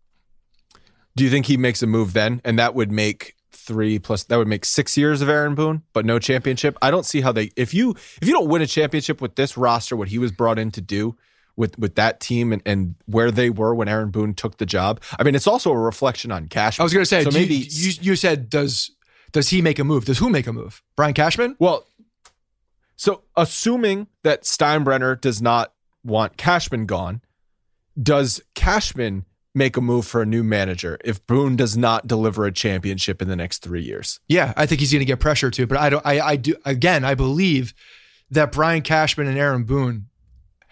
do 1.17 1.25
you 1.25 1.31
think 1.31 1.47
he 1.47 1.57
makes 1.57 1.83
a 1.83 1.87
move 1.87 2.13
then, 2.15 2.41
and 2.45 2.59
that 2.59 2.75
would 2.75 2.91
make 2.91 3.35
three 3.53 3.99
plus 3.99 4.25
that 4.25 4.37
would 4.39 4.49
make 4.49 4.65
six 4.65 4.97
years 4.97 5.21
of 5.23 5.29
Aaron 5.29 5.55
Boone, 5.55 5.83
but 5.93 6.05
no 6.07 6.19
championship? 6.19 6.77
I 6.83 6.91
don't 6.91 7.05
see 7.07 7.21
how 7.21 7.31
they 7.33 7.51
if 7.57 7.75
you 7.75 7.91
if 8.21 8.27
you 8.27 8.33
don't 8.33 8.49
win 8.49 8.63
a 8.63 8.67
championship 8.67 9.21
with 9.21 9.37
this 9.37 9.57
roster, 9.57 9.95
what 9.97 10.09
he 10.09 10.19
was 10.19 10.33
brought 10.33 10.59
in 10.59 10.71
to 10.73 10.81
do. 10.81 11.17
With, 11.55 11.79
with 11.79 11.97
that 11.97 12.19
team 12.19 12.51
and, 12.53 12.63
and 12.65 12.95
where 13.05 13.31
they 13.31 13.51
were 13.51 13.75
when 13.75 13.87
Aaron 13.87 14.11
Boone 14.11 14.33
took 14.33 14.57
the 14.57 14.65
job, 14.65 15.03
I 15.19 15.23
mean, 15.23 15.35
it's 15.35 15.47
also 15.47 15.71
a 15.71 15.79
reflection 15.79 16.33
on 16.33 16.49
Cashman. 16.49 16.83
I 16.83 16.85
was 16.85 16.95
going 16.95 17.03
to 17.03 17.07
say, 17.09 17.25
so 17.25 17.31
do 17.31 17.39
you- 17.39 17.43
maybe 17.43 17.55
you, 17.71 17.93
you 18.01 18.17
said 18.17 18.49
does 18.49 18.91
does 19.33 19.49
he 19.51 19.61
make 19.63 19.79
a 19.79 19.85
move? 19.85 20.07
Does 20.07 20.19
who 20.19 20.31
make 20.31 20.47
a 20.47 20.53
move? 20.53 20.83
Brian 20.97 21.13
Cashman? 21.15 21.57
Well, 21.59 21.87
so 22.97 23.23
assuming 23.37 24.07
that 24.23 24.43
Steinbrenner 24.45 25.21
does 25.21 25.43
not 25.43 25.73
want 26.05 26.37
Cashman 26.37 26.87
gone, 26.87 27.21
does 28.01 28.41
Cashman 28.55 29.25
make 29.55 29.77
a 29.77 29.81
move 29.81 30.07
for 30.07 30.23
a 30.23 30.27
new 30.27 30.43
manager 30.43 30.99
if 31.05 31.27
Boone 31.27 31.57
does 31.57 31.77
not 31.77 32.07
deliver 32.07 32.47
a 32.47 32.53
championship 32.53 33.21
in 33.21 33.29
the 33.29 33.37
next 33.37 33.59
three 33.63 33.83
years? 33.83 34.21
Yeah, 34.29 34.53
I 34.57 34.67
think 34.67 34.81
he's 34.81 34.93
going 34.93 35.01
to 35.01 35.05
get 35.07 35.21
pressure 35.21 35.51
too. 35.51 35.67
But 35.67 35.79
I 35.79 35.91
don't. 35.91 36.07
I, 36.07 36.21
I 36.21 36.37
do 36.37 36.55
again. 36.65 37.05
I 37.05 37.15
believe 37.15 37.75
that 38.31 38.53
Brian 38.53 38.83
Cashman 38.83 39.27
and 39.27 39.37
Aaron 39.39 39.65
Boone, 39.65 40.09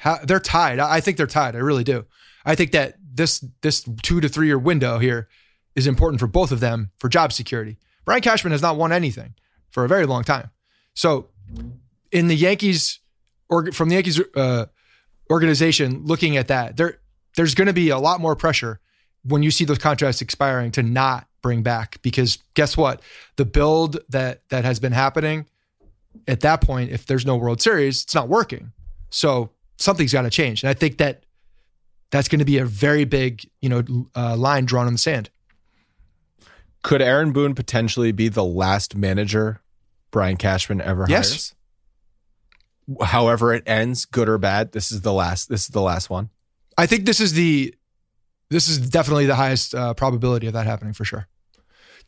ha, 0.01 0.21
they're 0.25 0.41
tied. 0.41 0.79
I, 0.79 0.97
I 0.97 1.01
think 1.01 1.17
they're 1.17 1.27
tied. 1.27 1.55
I 1.55 1.59
really 1.59 1.85
do. 1.85 2.07
I 2.45 2.55
think 2.55 2.73
that 2.73 2.95
this 3.13 3.45
this 3.63 3.85
two 4.03 4.21
to 4.21 4.29
three 4.29 4.47
year 4.47 4.59
window 4.59 4.99
here 4.99 5.29
is 5.77 5.87
important 5.87 6.21
for 6.21 6.27
both 6.27 6.53
of 6.53 6.61
them 6.61 6.91
for 6.99 7.09
job 7.09 7.33
security. 7.33 7.79
Brian 8.05 8.23
Cashman 8.23 8.53
has 8.53 8.63
not 8.63 8.77
won 8.77 8.93
anything 8.93 9.35
for 9.71 9.85
a 9.85 9.89
very 9.89 10.07
long 10.07 10.25
time. 10.25 10.51
So 10.95 11.29
in 12.11 12.27
the 12.29 12.35
Yankees 12.35 13.01
or 13.49 13.71
from 13.73 13.89
the 13.89 13.95
Yankees 13.97 14.21
uh, 14.35 14.67
organization 15.31 16.05
looking 16.05 16.37
at 16.37 16.49
that, 16.49 16.77
there 16.77 16.99
there's 17.37 17.55
going 17.55 17.67
to 17.67 17.73
be 17.73 17.91
a 17.91 17.99
lot 17.99 18.21
more 18.21 18.35
pressure 18.35 18.81
when 19.23 19.43
you 19.43 19.51
see 19.51 19.65
those 19.65 19.79
contracts 19.79 20.21
expiring 20.21 20.71
to 20.73 20.83
not 20.83 21.29
bring 21.43 21.63
back 21.63 22.01
because 22.03 22.39
guess 22.55 22.77
what? 22.77 23.03
The 23.37 23.45
build 23.45 23.99
that 24.09 24.43
that 24.49 24.65
has 24.65 24.81
been 24.81 24.93
happening 24.93 25.47
at 26.27 26.41
that 26.41 26.61
point, 26.61 26.91
if 26.91 27.07
there's 27.07 27.27
no 27.27 27.37
World 27.37 27.61
Series, 27.61 28.03
it's 28.03 28.15
not 28.15 28.29
working. 28.29 28.73
So 29.11 29.51
something's 29.81 30.13
got 30.13 30.23
to 30.23 30.31
change, 30.31 30.63
and 30.63 30.71
I 30.71 30.75
think 30.75 30.99
that 30.99 31.25
that's 32.13 32.29
going 32.29 32.39
to 32.39 32.45
be 32.45 32.59
a 32.59 32.65
very 32.65 33.05
big 33.05 33.43
you 33.61 33.69
know 33.69 33.83
uh, 34.15 34.37
line 34.37 34.65
drawn 34.67 34.87
in 34.87 34.93
the 34.95 34.99
sand. 34.99 35.31
Could 36.83 37.03
Aaron 37.03 37.33
Boone 37.33 37.55
potentially 37.55 38.13
be 38.13 38.29
the 38.29 38.45
last 38.45 38.95
manager 38.97 39.61
Brian 40.11 40.37
Cashman 40.37 40.81
ever 40.81 41.05
Yes. 41.09 41.29
hires? 41.31 41.55
However 43.03 43.53
it 43.55 43.63
ends, 43.67 44.05
good 44.05 44.29
or 44.29 44.39
bad, 44.39 44.73
this 44.73 44.91
is 44.91 45.03
the 45.03 45.13
last. 45.13 45.49
This 45.49 45.63
is 45.63 45.69
the 45.69 45.83
last 45.83 46.11
one. 46.11 46.31
I 46.77 46.87
think 46.87 47.05
this 47.05 47.21
is 47.21 47.35
the 47.35 47.75
this 48.49 48.69
is 48.69 48.79
definitely 48.91 49.27
the 49.27 49.37
highest 49.37 49.75
uh, 49.75 49.95
probability 49.95 50.49
of 50.49 50.55
that 50.55 50.67
happening 50.67 50.93
for 50.93 51.05
sure. 51.05 51.29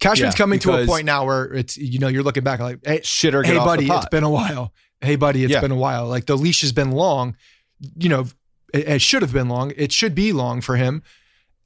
Cashman's 0.00 0.34
Yeah, 0.34 0.38
coming 0.38 0.58
to 0.60 0.72
a 0.82 0.86
point 0.86 1.04
now 1.06 1.24
where 1.24 1.44
it's 1.54 1.76
you 1.76 2.00
know 2.00 2.08
you're 2.08 2.24
looking 2.24 2.42
back 2.42 2.58
like 2.58 2.80
hey, 2.84 3.00
Shit 3.04 3.34
or 3.34 3.42
get 3.42 3.52
hey 3.52 3.58
buddy, 3.58 3.88
it's 3.88 4.06
been 4.06 4.24
a 4.24 4.30
while. 4.30 4.72
Hey 5.00 5.14
buddy, 5.16 5.44
it's 5.44 5.52
Yeah. 5.52 5.60
been 5.60 5.70
a 5.70 5.76
while. 5.76 6.08
Like 6.08 6.26
the 6.26 6.36
leash 6.36 6.62
has 6.62 6.72
been 6.72 6.90
long. 6.90 7.36
You 7.96 8.08
know, 8.08 8.26
it, 8.72 8.88
it 8.88 9.02
should 9.02 9.22
have 9.22 9.32
been 9.32 9.48
long. 9.48 9.72
It 9.76 9.92
should 9.92 10.14
be 10.14 10.32
long 10.32 10.60
for 10.60 10.76
him. 10.76 11.02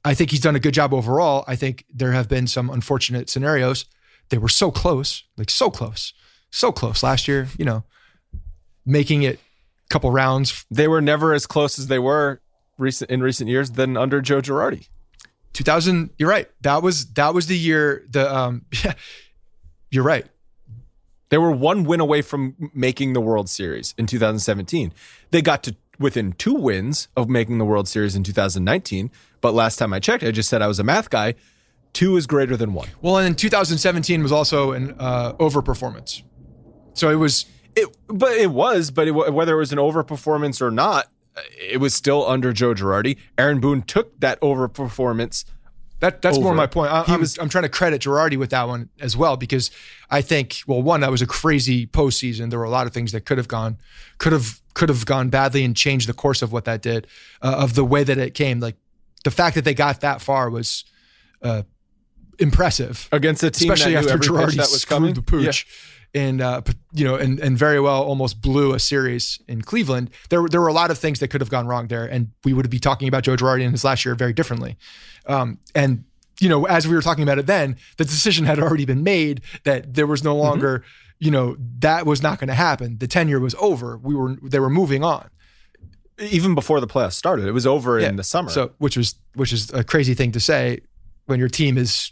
I 0.03 0.13
think 0.13 0.31
he's 0.31 0.39
done 0.39 0.55
a 0.55 0.59
good 0.59 0.73
job 0.73 0.93
overall. 0.93 1.43
I 1.47 1.55
think 1.55 1.85
there 1.93 2.13
have 2.13 2.29
been 2.29 2.47
some 2.47 2.69
unfortunate 2.69 3.29
scenarios. 3.29 3.85
They 4.29 4.37
were 4.37 4.49
so 4.49 4.71
close, 4.71 5.23
like 5.37 5.49
so 5.49 5.69
close, 5.69 6.13
so 6.49 6.71
close 6.71 7.03
last 7.03 7.27
year. 7.27 7.47
You 7.57 7.65
know, 7.65 7.83
making 8.85 9.23
it 9.23 9.35
a 9.35 9.89
couple 9.89 10.11
rounds. 10.11 10.65
they 10.71 10.87
were 10.87 11.01
never 11.01 11.33
as 11.33 11.45
close 11.45 11.77
as 11.77 11.87
they 11.87 11.99
were 11.99 12.41
recent 12.77 13.11
in 13.11 13.21
recent 13.21 13.49
years 13.49 13.71
than 13.71 13.97
under 13.97 14.21
Joe 14.21 14.41
Girardi. 14.41 14.87
2000. 15.53 16.11
You're 16.17 16.29
right. 16.29 16.49
That 16.61 16.83
was 16.83 17.07
that 17.13 17.33
was 17.33 17.47
the 17.47 17.57
year. 17.57 18.05
The 18.09 18.33
um, 18.33 18.65
yeah, 18.83 18.93
you're 19.89 20.03
right. 20.03 20.25
They 21.29 21.37
were 21.37 21.51
one 21.51 21.83
win 21.83 21.99
away 21.99 22.21
from 22.21 22.55
making 22.73 23.13
the 23.13 23.19
World 23.19 23.49
Series 23.49 23.93
in 23.97 24.05
2017. 24.05 24.93
They 25.31 25.41
got 25.41 25.63
to 25.63 25.75
within 25.99 26.33
two 26.33 26.53
wins 26.53 27.07
of 27.15 27.29
making 27.29 27.57
the 27.57 27.65
World 27.65 27.87
Series 27.87 28.15
in 28.15 28.23
2019. 28.23 29.11
But 29.41 29.53
last 29.53 29.77
time 29.77 29.93
I 29.93 29.99
checked, 29.99 30.23
I 30.23 30.31
just 30.31 30.49
said 30.49 30.61
I 30.61 30.67
was 30.67 30.79
a 30.79 30.83
math 30.83 31.09
guy. 31.09 31.35
Two 31.93 32.17
is 32.17 32.27
greater 32.27 32.55
than 32.57 32.73
one. 32.73 32.87
Well, 33.01 33.17
and 33.17 33.37
2017 33.37 34.21
was 34.21 34.31
also 34.31 34.71
an 34.73 34.95
uh, 34.99 35.33
overperformance. 35.33 36.21
So 36.93 37.09
it 37.09 37.15
was. 37.15 37.45
It, 37.75 37.95
but 38.07 38.31
it 38.31 38.49
was, 38.51 38.89
but 38.89 39.07
it, 39.07 39.11
whether 39.11 39.53
it 39.53 39.57
was 39.57 39.71
an 39.71 39.77
overperformance 39.77 40.61
or 40.61 40.71
not, 40.71 41.07
it 41.59 41.79
was 41.79 41.93
still 41.93 42.25
under 42.27 42.51
Joe 42.51 42.73
Girardi. 42.73 43.17
Aaron 43.37 43.59
Boone 43.59 43.83
took 43.83 44.19
that 44.19 44.41
overperformance. 44.41 45.45
That 45.99 46.21
that's 46.21 46.37
more 46.39 46.53
my 46.53 46.67
point. 46.67 46.91
I, 46.91 47.03
He 47.03 47.13
I'm, 47.13 47.19
was- 47.19 47.37
I'm 47.39 47.49
trying 47.49 47.63
to 47.63 47.69
credit 47.69 48.01
Girardi 48.01 48.37
with 48.37 48.51
that 48.51 48.67
one 48.67 48.89
as 48.99 49.17
well 49.17 49.35
because 49.37 49.71
I 50.11 50.21
think 50.21 50.57
well, 50.67 50.81
one 50.81 51.01
that 51.01 51.09
was 51.11 51.21
a 51.23 51.27
crazy 51.27 51.87
postseason. 51.87 52.49
There 52.51 52.59
were 52.59 52.65
a 52.65 52.69
lot 52.69 52.85
of 52.85 52.93
things 52.93 53.11
that 53.13 53.25
could 53.25 53.37
have 53.39 53.47
gone, 53.47 53.77
could 54.19 54.31
have 54.33 54.61
could 54.77 54.89
have 54.89 55.05
gone 55.05 55.29
badly 55.29 55.63
and 55.65 55.75
changed 55.75 56.07
the 56.07 56.13
course 56.13 56.41
of 56.43 56.51
what 56.51 56.65
that 56.65 56.81
did, 56.83 57.07
uh, 57.41 57.55
of 57.63 57.73
the 57.73 57.83
way 57.83 58.03
that 58.03 58.17
it 58.19 58.33
came. 58.35 58.59
Like 58.59 58.75
the 59.23 59.31
fact 59.31 59.55
that 59.55 59.65
they 59.65 59.73
got 59.73 60.01
that 60.01 60.21
far 60.21 60.49
was 60.51 60.85
uh, 61.41 61.63
impressive. 62.39 63.09
against 63.11 63.41
a 63.43 63.49
team 63.49 63.71
especially 63.71 63.93
that 63.95 64.05
after 64.05 64.17
Girardi 64.19 64.55
that 64.55 64.69
was 64.71 64.81
screwed 64.81 64.97
coming. 64.97 65.13
the 65.15 65.21
pooch. 65.21 65.65
And 66.13 66.41
uh, 66.41 66.61
you 66.93 67.05
know, 67.05 67.15
and 67.15 67.39
and 67.39 67.57
very 67.57 67.79
well 67.79 68.01
almost 68.03 68.41
blew 68.41 68.73
a 68.73 68.79
series 68.79 69.39
in 69.47 69.61
Cleveland. 69.61 70.09
There 70.29 70.41
were- 70.41 70.49
there 70.49 70.61
were 70.61 70.69
a 70.69 70.73
lot 70.73 70.89
of 70.89 70.97
things 70.97 71.19
that 71.19 71.27
could 71.27 71.41
have 71.41 71.49
gone 71.49 71.67
wrong 71.67 71.87
there, 71.87 72.05
and 72.05 72.29
we 72.45 72.53
would 72.53 72.69
be 72.69 72.79
talking 72.79 73.07
about 73.09 73.23
Joe 73.23 73.35
Girardi 73.35 73.63
in 73.63 73.71
his 73.71 73.83
last 73.83 74.05
year 74.05 74.15
very 74.15 74.33
differently. 74.33 74.77
Um, 75.25 75.59
and 75.75 76.05
you 76.39 76.49
know, 76.49 76.65
as 76.65 76.87
we 76.87 76.95
were 76.95 77.01
talking 77.01 77.23
about 77.23 77.39
it 77.39 77.45
then, 77.45 77.75
the 77.97 78.05
decision 78.05 78.45
had 78.45 78.57
already 78.59 78.85
been 78.85 79.03
made 79.03 79.41
that 79.63 79.93
there 79.95 80.07
was 80.07 80.23
no 80.23 80.33
Mm-hmm. 80.35 80.45
You 81.19 81.31
know, 81.31 81.55
that 81.79 82.05
was 82.05 82.21
not 82.21 82.39
going 82.39 82.47
to 82.49 82.53
happen. 82.53 82.97
The 82.99 83.07
tenure 83.07 83.39
was 83.39 83.55
over. 83.59 83.97
We 83.97 84.15
were 84.15 84.35
they 84.43 84.59
were 84.59 84.69
moving 84.69 85.03
on. 85.03 85.29
Even 86.19 86.55
before 86.55 86.79
the 86.79 86.87
playoffs 86.87 87.13
started, 87.13 87.45
it 87.45 87.51
was 87.51 87.67
over 87.67 87.99
Yeah. 87.99 88.09
in 88.09 88.15
the 88.15 88.23
summer. 88.23 88.49
So, 88.49 88.71
which 88.79 88.97
was 88.97 89.15
which 89.35 89.53
is 89.53 89.71
a 89.73 89.83
crazy 89.83 90.13
thing 90.15 90.31
to 90.31 90.39
say 90.39 90.79
when 91.27 91.39
your 91.39 91.49
team 91.49 91.77
is, 91.77 92.11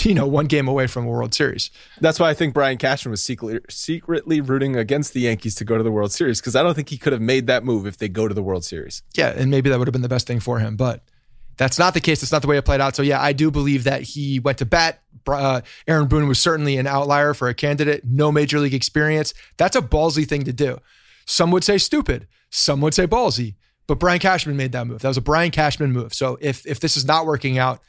you 0.00 0.14
know, 0.14 0.26
one 0.28 0.46
game 0.46 0.68
away 0.68 0.86
from 0.86 1.04
a 1.04 1.08
World 1.08 1.34
Series. 1.34 1.72
That's 2.00 2.20
why 2.20 2.30
I 2.30 2.34
think 2.34 2.54
Brian 2.54 2.78
Cashman 2.78 3.10
was 3.10 3.20
secretly, 3.22 3.58
secretly 3.68 4.40
rooting 4.40 4.76
against 4.76 5.14
the 5.14 5.20
Yankees 5.22 5.56
to 5.56 5.64
go 5.64 5.76
to 5.76 5.82
the 5.82 5.90
World 5.90 6.12
Series 6.12 6.40
because 6.40 6.54
I 6.54 6.62
don't 6.62 6.74
think 6.74 6.90
he 6.90 6.96
could 6.98 7.12
have 7.12 7.22
made 7.22 7.48
that 7.48 7.64
move 7.64 7.86
if 7.86 7.96
they 7.98 8.08
go 8.08 8.28
to 8.28 8.34
the 8.34 8.42
World 8.42 8.64
Series. 8.64 9.02
yeah, 9.16 9.30
and 9.36 9.50
maybe 9.50 9.68
that 9.70 9.78
would 9.80 9.88
have 9.88 9.92
been 9.92 10.02
the 10.02 10.08
best 10.08 10.28
thing 10.28 10.38
for 10.38 10.60
him, 10.60 10.76
but 10.76 11.02
that's 11.56 11.76
not 11.76 11.94
the 11.94 12.00
case. 12.00 12.20
That's 12.20 12.30
not 12.30 12.42
the 12.42 12.46
way 12.48 12.56
it 12.56 12.64
played 12.64 12.80
out. 12.80 12.94
So 12.94 13.02
yeah, 13.02 13.20
I 13.20 13.32
do 13.32 13.50
believe 13.50 13.82
that 13.84 14.02
he 14.02 14.38
went 14.38 14.58
to 14.58 14.64
bat. 14.66 15.02
Uh, 15.26 15.60
Aaron 15.86 16.08
Boone 16.08 16.28
was 16.28 16.40
certainly 16.40 16.76
an 16.76 16.86
outlier 16.86 17.34
for 17.34 17.48
a 17.48 17.54
candidate, 17.54 18.02
no 18.04 18.30
major 18.32 18.58
league 18.58 18.74
experience. 18.74 19.34
That's 19.56 19.76
a 19.76 19.82
ballsy 19.82 20.26
thing 20.26 20.44
to 20.44 20.52
do. 20.52 20.78
Some 21.26 21.50
would 21.50 21.64
say 21.64 21.78
stupid, 21.78 22.26
some 22.50 22.80
would 22.80 22.94
say 22.94 23.06
ballsy, 23.06 23.54
but 23.86 23.98
Brian 23.98 24.18
Cashman 24.18 24.56
made 24.56 24.72
that 24.72 24.86
move. 24.86 25.00
That 25.00 25.08
was 25.08 25.16
a 25.16 25.22
Brian 25.22 25.50
Cashman 25.50 25.92
move. 25.92 26.14
So 26.14 26.38
if 26.40 26.66
if 26.66 26.80
this 26.80 26.96
is 26.96 27.04
not 27.04 27.26
working 27.26 27.58
out, 27.58 27.82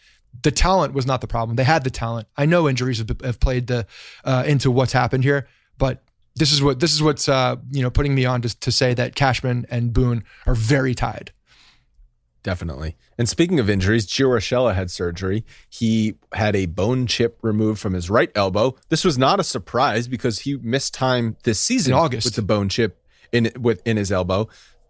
the 0.44 0.52
talent 0.52 0.94
was 0.94 1.06
not 1.06 1.22
the 1.22 1.28
problem. 1.28 1.56
They 1.56 1.64
had 1.64 1.84
the 1.84 1.90
talent. 1.90 2.28
I 2.38 2.46
know 2.46 2.70
injuries 2.70 3.00
have, 3.00 3.10
have 3.24 3.40
played 3.40 3.68
the, 3.68 3.86
uh, 4.24 4.44
into 4.46 4.72
what's 4.72 4.94
happened 4.94 5.24
here, 5.24 5.48
but 5.78 6.04
this 6.36 6.52
is 6.52 6.62
what 6.62 6.80
this 6.80 6.94
is 6.94 7.04
what's 7.04 7.28
uh, 7.28 7.58
you 7.72 7.82
know 7.82 7.90
putting 7.90 8.16
me 8.16 8.26
on 8.26 8.42
to, 8.42 8.60
to 8.60 8.72
say 8.72 8.94
that 8.94 9.16
Cashman 9.16 9.66
and 9.70 9.94
Boone 9.94 10.24
are 10.46 10.56
very 10.56 10.96
tied. 10.96 11.32
Definitely. 12.42 12.96
And 13.18 13.28
speaking 13.28 13.60
of 13.60 13.70
injuries, 13.70 14.08
Gio 14.08 14.30
Urshela 14.30 14.74
had 14.74 14.90
surgery. 14.90 15.44
He 15.70 16.16
had 16.34 16.56
a 16.56 16.68
bone 16.68 17.06
chip 17.06 17.38
removed 17.42 17.82
from 17.82 17.94
his 17.94 18.10
right 18.10 18.32
elbow. 18.34 18.76
This 18.88 19.04
was 19.04 19.18
not 19.18 19.40
a 19.40 19.44
surprise 19.44 20.08
because 20.08 20.40
he 20.40 20.56
missed 20.58 20.94
time 20.94 21.36
this 21.44 21.60
season 21.60 21.94
In 21.94 22.00
August. 22.00 22.26
with 22.26 22.36
the 22.36 22.42
bone 22.42 22.70
chip 22.70 23.04
in 23.32 23.52
with 23.60 23.86
in 23.86 23.98
his 23.98 24.12
elbow. 24.12 24.48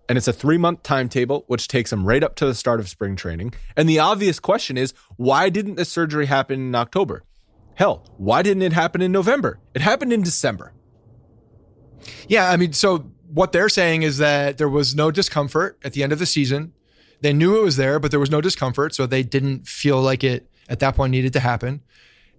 And 0.08 0.18
it's 0.18 0.28
a 0.28 0.34
three 0.34 0.58
month 0.58 0.84
timetable, 0.84 1.43
which 1.47 1.68
takes 1.68 1.91
him 1.91 2.06
right 2.06 2.24
up 2.24 2.36
to 2.36 2.45
the 2.45 2.56
start 2.56 2.80
of 2.80 2.88
spring 2.89 3.16
training. 3.16 3.54
And 3.76 3.89
the 3.89 4.00
obvious 4.00 4.39
question 4.39 4.78
is, 4.78 4.93
why 5.18 5.50
didn't 5.50 5.76
the 5.76 5.86
surgery 5.86 6.28
happen 6.28 6.60
in 6.60 6.76
October? 6.76 7.24
Hell, 7.76 8.06
why 8.18 8.41
didn't 8.41 8.64
it 8.64 8.74
happen 8.74 9.02
in 9.02 9.12
November? 9.12 9.60
It 9.74 9.82
happened 9.82 10.12
in 10.14 10.22
December. 10.22 10.74
Yeah, 12.28 12.50
I 12.50 12.58
mean, 12.58 12.74
so 12.74 13.12
what 13.32 13.52
they're 13.52 13.70
saying 13.70 14.04
is 14.04 14.18
that 14.18 14.58
there 14.58 14.70
was 14.70 14.95
no 14.95 15.12
discomfort 15.12 15.80
at 15.84 15.93
the 15.93 16.04
end 16.04 16.12
of 16.12 16.20
the 16.20 16.26
season. 16.26 16.74
They 17.22 17.34
knew 17.34 17.57
it 17.57 17.63
was 17.63 17.76
there, 17.76 17.99
but 17.99 18.11
there 18.11 18.20
was 18.20 18.32
no 18.32 18.41
discomfort, 18.41 18.95
so 18.95 19.05
they 19.05 19.24
didn't 19.24 19.67
feel 19.67 20.01
like 20.01 20.24
it 20.24 20.49
at 20.70 20.80
that 20.80 20.95
point 20.95 21.11
needed 21.11 21.34
to 21.34 21.39
happen. 21.39 21.82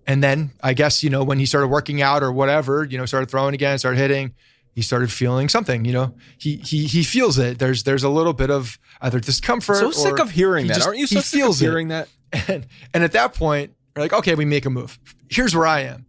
And 0.07 0.23
then 0.23 0.51
I 0.63 0.73
guess, 0.75 1.03
you 1.05 1.11
know, 1.11 1.23
when 1.23 1.39
he 1.39 1.47
started 1.47 1.69
working 1.69 2.01
out 2.03 2.23
or 2.23 2.33
whatever, 2.33 2.85
you 2.85 2.97
know, 2.99 3.05
started 3.07 3.31
throwing 3.31 3.55
again, 3.55 3.79
started 3.79 3.99
hitting, 3.99 4.33
he 4.75 4.83
started 4.83 5.13
feeling 5.13 5.49
something, 5.49 5.85
you 5.85 5.93
know. 5.93 6.15
He 6.39 6.57
he 6.57 6.87
he 6.87 7.03
feels 7.03 7.39
it. 7.39 7.59
There's 7.59 7.83
there's 7.83 8.05
a 8.05 8.09
little 8.09 8.33
bit 8.33 8.51
of 8.51 8.79
either 9.03 9.21
discomfort 9.21 9.77
So 9.77 9.91
sick 9.91 10.19
of 10.19 10.31
hearing 10.31 10.65
he 10.65 10.69
that. 10.69 10.75
just- 10.77 10.87
Aren't 10.87 10.99
you 11.01 11.07
so 11.07 11.21
sick 11.21 11.41
of 11.41 11.45
feels 11.47 11.61
it. 11.61 11.65
hearing 11.67 11.89
that? 11.89 12.09
And, 12.49 12.67
and 12.95 13.03
at 13.05 13.13
that 13.13 13.35
point, 13.35 13.73
we're 13.97 14.03
like, 14.03 14.13
okay, 14.13 14.35
we 14.37 14.45
make 14.45 14.65
a 14.65 14.71
move. 14.71 14.99
Here's 15.29 15.55
where 15.55 15.67
I 15.67 15.81
am. 15.81 16.07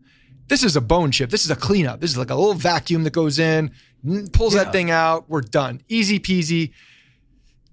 This 0.47 0.63
is 0.63 0.75
a 0.75 0.81
bone 0.81 1.11
chip. 1.11 1.29
This 1.31 1.45
is 1.45 1.51
a 1.51 1.55
cleanup. 1.55 1.99
This 1.99 2.11
is 2.11 2.17
like 2.17 2.29
a 2.29 2.35
little 2.35 2.53
vacuum 2.53 3.03
that 3.05 3.11
goes 3.13 3.39
in, 3.39 3.71
pulls 4.31 4.53
Yeah. 4.53 4.65
that 4.65 4.71
thing 4.71 4.91
out. 4.91 5.25
We're 5.29 5.41
done. 5.41 5.81
Easy 5.89 6.19
peasy. 6.19 6.71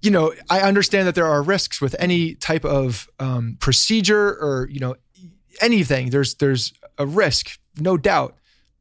You 0.01 0.11
know, 0.11 0.33
I 0.49 0.61
understand 0.61 1.07
that 1.07 1.15
there 1.15 1.27
are 1.27 1.41
risks 1.41 1.81
with 1.81 1.95
any 1.99 2.35
type 2.35 2.63
of 2.65 3.09
um, 3.19 3.57
procedure 3.59 4.29
or 4.29 4.67
you 4.71 4.79
know 4.79 4.95
anything. 5.61 6.09
There's 6.09 6.35
there's 6.35 6.73
a 6.97 7.05
risk, 7.05 7.59
no 7.77 7.97
doubt. 7.97 8.35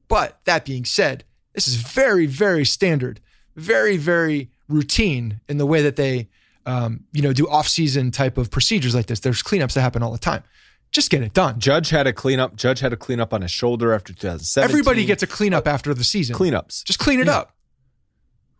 But 0.08 0.38
that 0.44 0.64
being 0.64 0.84
said, 0.84 1.24
this 1.54 1.66
is 1.68 1.74
very 1.76 2.26
very 2.26 2.64
standard, 2.64 3.20
very 3.56 3.96
very 3.96 4.50
routine 4.68 5.40
in 5.48 5.58
the 5.58 5.66
way 5.66 5.82
that 5.82 5.96
they 5.96 6.28
um, 6.66 7.04
you 7.12 7.22
know 7.22 7.32
do 7.32 7.48
off 7.48 7.66
season 7.68 8.10
type 8.10 8.38
of 8.38 8.50
procedures 8.50 8.94
like 8.94 9.06
this. 9.06 9.20
There's 9.20 9.42
cleanups 9.42 9.74
that 9.74 9.80
happen 9.80 10.02
all 10.02 10.12
the 10.12 10.18
time. 10.18 10.44
Just 10.90 11.10
get 11.10 11.22
it 11.22 11.34
done. 11.34 11.58
Judge 11.60 11.90
had 11.90 12.06
a 12.06 12.12
cleanup. 12.14 12.56
Judge 12.56 12.80
had 12.80 12.92
a 12.94 12.96
cleanup 12.96 13.34
on 13.34 13.42
his 13.42 13.50
shoulder 13.50 13.92
after 13.92 14.14
2017. 14.14 14.64
Everybody 14.70 15.04
gets 15.04 15.22
a 15.22 15.26
cleanup 15.26 15.66
after 15.68 15.92
the 15.92 16.02
season. 16.04 16.34
cleanups. 16.34 16.82
Just 16.84 16.98
clean 16.98 17.20
it 17.20 17.26
Yeah. 17.26 17.38
up. 17.40 17.54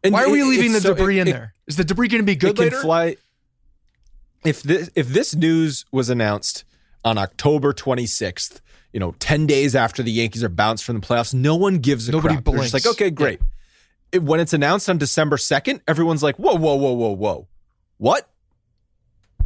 And 0.05 0.13
Why 0.13 0.25
are 0.25 0.31
we 0.31 0.41
it- 0.43 0.47
leaving 0.47 0.73
the 0.73 0.81
so- 0.81 0.95
debris 0.95 1.19
it- 1.19 1.23
in 1.23 1.29
it- 1.29 1.33
there? 1.33 1.55
Is 1.67 1.77
the 1.77 1.85
debris 1.85 2.09
going 2.09 2.23
to 2.23 2.27
be 2.27 2.33
It 2.33 2.37
good 2.37 2.57
can 2.57 2.65
later? 2.67 2.81
fly. 2.81 3.17
If 4.45 4.63
this 4.63 4.91
if 4.95 5.09
this 5.09 5.35
news 5.35 5.85
was 5.91 6.09
announced 6.09 6.65
on 7.05 7.19
October 7.19 7.73
26th, 7.73 8.61
you 8.93 9.01
know, 9.01 9.13
10 9.19 9.47
days 9.47 9.75
after 9.75 10.03
the 10.03 10.13
Yankees 10.13 10.43
are 10.45 10.49
bounced 10.49 10.85
from 10.85 10.99
the 11.01 11.07
playoffs, 11.07 11.35
no 11.35 11.57
one 11.57 11.79
gives 11.79 12.09
a 12.09 12.13
Nobody 12.13 12.35
crap. 12.37 12.45
They're 12.45 12.59
just 12.63 12.75
like, 12.75 12.87
okay, 12.87 13.11
great. 13.11 13.41
It- 14.13 14.23
when 14.23 14.41
it's 14.41 14.53
announced 14.53 14.89
on 14.89 14.97
December 14.99 15.37
2nd, 15.37 15.81
everyone's 15.89 16.23
like, 16.23 16.37
whoa, 16.37 16.55
whoa, 16.55 16.77
whoa, 16.77 16.93
whoa, 16.93 17.11
whoa. 17.15 17.49
What? 17.99 18.29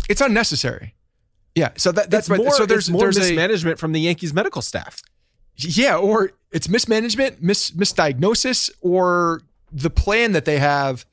It's 0.08 0.20
unnecessary. 0.20 0.94
Yeah. 1.54 1.70
So 1.76 1.90
that, 1.92 2.10
that's 2.10 2.28
more, 2.28 2.50
so 2.52 2.66
there's 2.66 2.90
more 2.90 3.02
there's 3.02 3.16
a 3.16 3.20
mismanagement 3.20 3.78
from 3.78 3.92
the 3.92 4.00
Yankees 4.00 4.32
medical 4.32 4.62
staff. 4.62 5.00
yeah, 5.56 5.96
or 5.96 6.32
it's 6.50 6.68
mismanagement, 6.68 7.42
mis 7.42 7.70
misdiagnosis, 7.72 8.70
or 8.80 9.42
the 9.72 9.90
plan 9.90 10.32
that 10.32 10.44
they 10.44 10.58
have, 10.58 11.06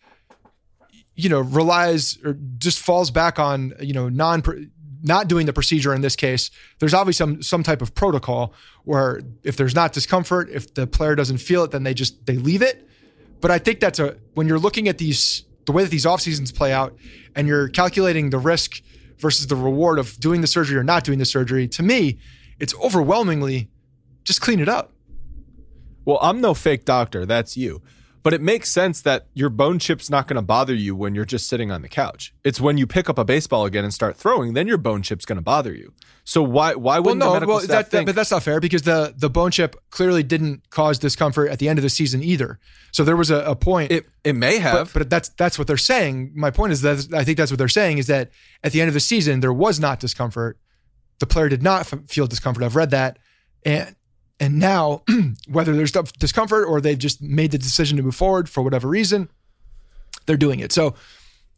you 1.15 1.29
know, 1.29 1.41
relies 1.41 2.17
or 2.23 2.37
just 2.57 2.79
falls 2.79 3.11
back 3.11 3.39
on 3.39 3.73
you 3.79 3.93
know 3.93 4.09
non 4.09 4.43
not 5.01 5.27
doing 5.27 5.45
the 5.45 5.53
procedure 5.53 5.93
in 5.93 6.01
this 6.01 6.15
case. 6.15 6.51
There's 6.79 6.93
obviously 6.93 7.17
some 7.17 7.41
some 7.41 7.63
type 7.63 7.81
of 7.81 7.95
protocol 7.95 8.53
where 8.83 9.21
if 9.43 9.57
there's 9.57 9.75
not 9.75 9.93
discomfort, 9.93 10.49
if 10.49 10.73
the 10.73 10.87
player 10.87 11.15
doesn't 11.15 11.37
feel 11.37 11.63
it, 11.63 11.71
then 11.71 11.83
they 11.83 11.93
just 11.93 12.25
they 12.25 12.35
leave 12.35 12.61
it. 12.61 12.87
But 13.41 13.51
I 13.51 13.59
think 13.59 13.79
that's 13.79 13.99
a 13.99 14.17
when 14.33 14.47
you're 14.47 14.59
looking 14.59 14.87
at 14.87 14.97
these 14.97 15.45
the 15.65 15.71
way 15.71 15.83
that 15.83 15.91
these 15.91 16.05
off 16.05 16.21
seasons 16.21 16.51
play 16.51 16.73
out, 16.73 16.97
and 17.35 17.47
you're 17.47 17.69
calculating 17.69 18.29
the 18.29 18.39
risk 18.39 18.81
versus 19.17 19.47
the 19.47 19.55
reward 19.55 19.99
of 19.99 20.19
doing 20.19 20.41
the 20.41 20.47
surgery 20.47 20.77
or 20.77 20.83
not 20.83 21.03
doing 21.03 21.19
the 21.19 21.25
surgery. 21.25 21.67
To 21.67 21.83
me, 21.83 22.17
it's 22.59 22.73
overwhelmingly 22.75 23.69
just 24.23 24.41
clean 24.41 24.59
it 24.59 24.69
up. 24.69 24.93
Well, 26.05 26.19
I'm 26.21 26.41
no 26.41 26.53
fake 26.53 26.85
doctor. 26.85 27.25
That's 27.25 27.55
you. 27.55 27.81
But 28.21 28.33
it 28.33 28.41
makes 28.41 28.69
sense 28.69 29.01
that 29.03 29.27
your 29.33 29.49
bone 29.49 29.79
chip's 29.79 30.09
not 30.09 30.27
going 30.27 30.35
to 30.35 30.41
bother 30.41 30.73
you 30.73 30.95
when 30.95 31.15
you're 31.15 31.25
just 31.25 31.47
sitting 31.47 31.71
on 31.71 31.81
the 31.81 31.87
couch. 31.89 32.33
It's 32.43 32.59
when 32.59 32.77
you 32.77 32.85
pick 32.85 33.09
up 33.09 33.17
a 33.17 33.23
baseball 33.23 33.65
again 33.65 33.83
and 33.83 33.93
start 33.93 34.17
throwing, 34.17 34.53
then 34.53 34.67
your 34.67 34.77
bone 34.77 35.01
chip's 35.01 35.25
going 35.25 35.37
to 35.37 35.41
bother 35.41 35.73
you. 35.73 35.93
So 36.25 36.43
why 36.43 36.75
why 36.75 36.99
wouldn't 36.99 37.21
the 37.21 37.25
no, 37.25 37.33
medical 37.33 37.55
well, 37.55 37.63
staff 37.63 37.69
that, 37.69 37.85
that- 37.85 37.91
think? 37.91 38.05
but 38.05 38.15
that's 38.15 38.31
not 38.31 38.43
fair 38.43 38.59
because 38.59 38.83
the 38.83 39.13
the 39.17 39.29
bone 39.29 39.51
chip 39.51 39.75
clearly 39.89 40.21
didn't 40.21 40.69
cause 40.69 40.99
discomfort 40.99 41.49
at 41.49 41.59
the 41.59 41.67
end 41.69 41.79
of 41.79 41.83
the 41.83 41.89
season 41.89 42.21
either. 42.21 42.59
So 42.91 43.03
there 43.03 43.15
was 43.15 43.31
a, 43.31 43.37
a 43.45 43.55
point. 43.55 43.91
it 43.91 44.05
it 44.23 44.33
may 44.35 44.57
have. 44.59 44.93
but, 44.93 44.99
but 44.99 45.09
that's 45.09 45.29
that's 45.29 45.57
what 45.57 45.67
they're 45.67 45.77
saying. 45.77 46.31
My 46.35 46.51
point 46.51 46.73
is 46.73 46.81
that 46.81 47.07
I 47.13 47.23
think 47.23 47.37
that's 47.37 47.51
what 47.51 47.57
they're 47.57 47.67
saying 47.67 47.97
is 47.97 48.07
that 48.07 48.29
at 48.63 48.73
the 48.73 48.81
end 48.81 48.89
of 48.89 48.93
the 48.93 48.99
season 48.99 49.39
there 49.39 49.53
was 49.53 49.79
not 49.79 49.99
discomfort. 49.99 50.59
The 51.19 51.25
player 51.27 51.49
did 51.49 51.63
not 51.63 51.91
f- 51.91 51.99
feel 52.07 52.27
discomfort. 52.27 52.63
I've 52.63 52.75
read 52.75 52.91
that, 52.91 53.19
and 53.65 53.95
and 54.39 54.59
now 54.59 55.03
whether 55.49 55.75
there's 55.75 55.91
discomfort 55.91 56.65
or 56.67 56.81
they've 56.81 56.97
just 56.97 57.21
made 57.21 57.51
the 57.51 57.57
decision 57.57 57.97
to 57.97 58.03
move 58.03 58.15
forward 58.15 58.49
for 58.49 58.61
whatever 58.63 58.87
reason, 58.87 59.29
they're 60.25 60.37
doing 60.37 60.59
it. 60.59 60.71
So 60.71 60.95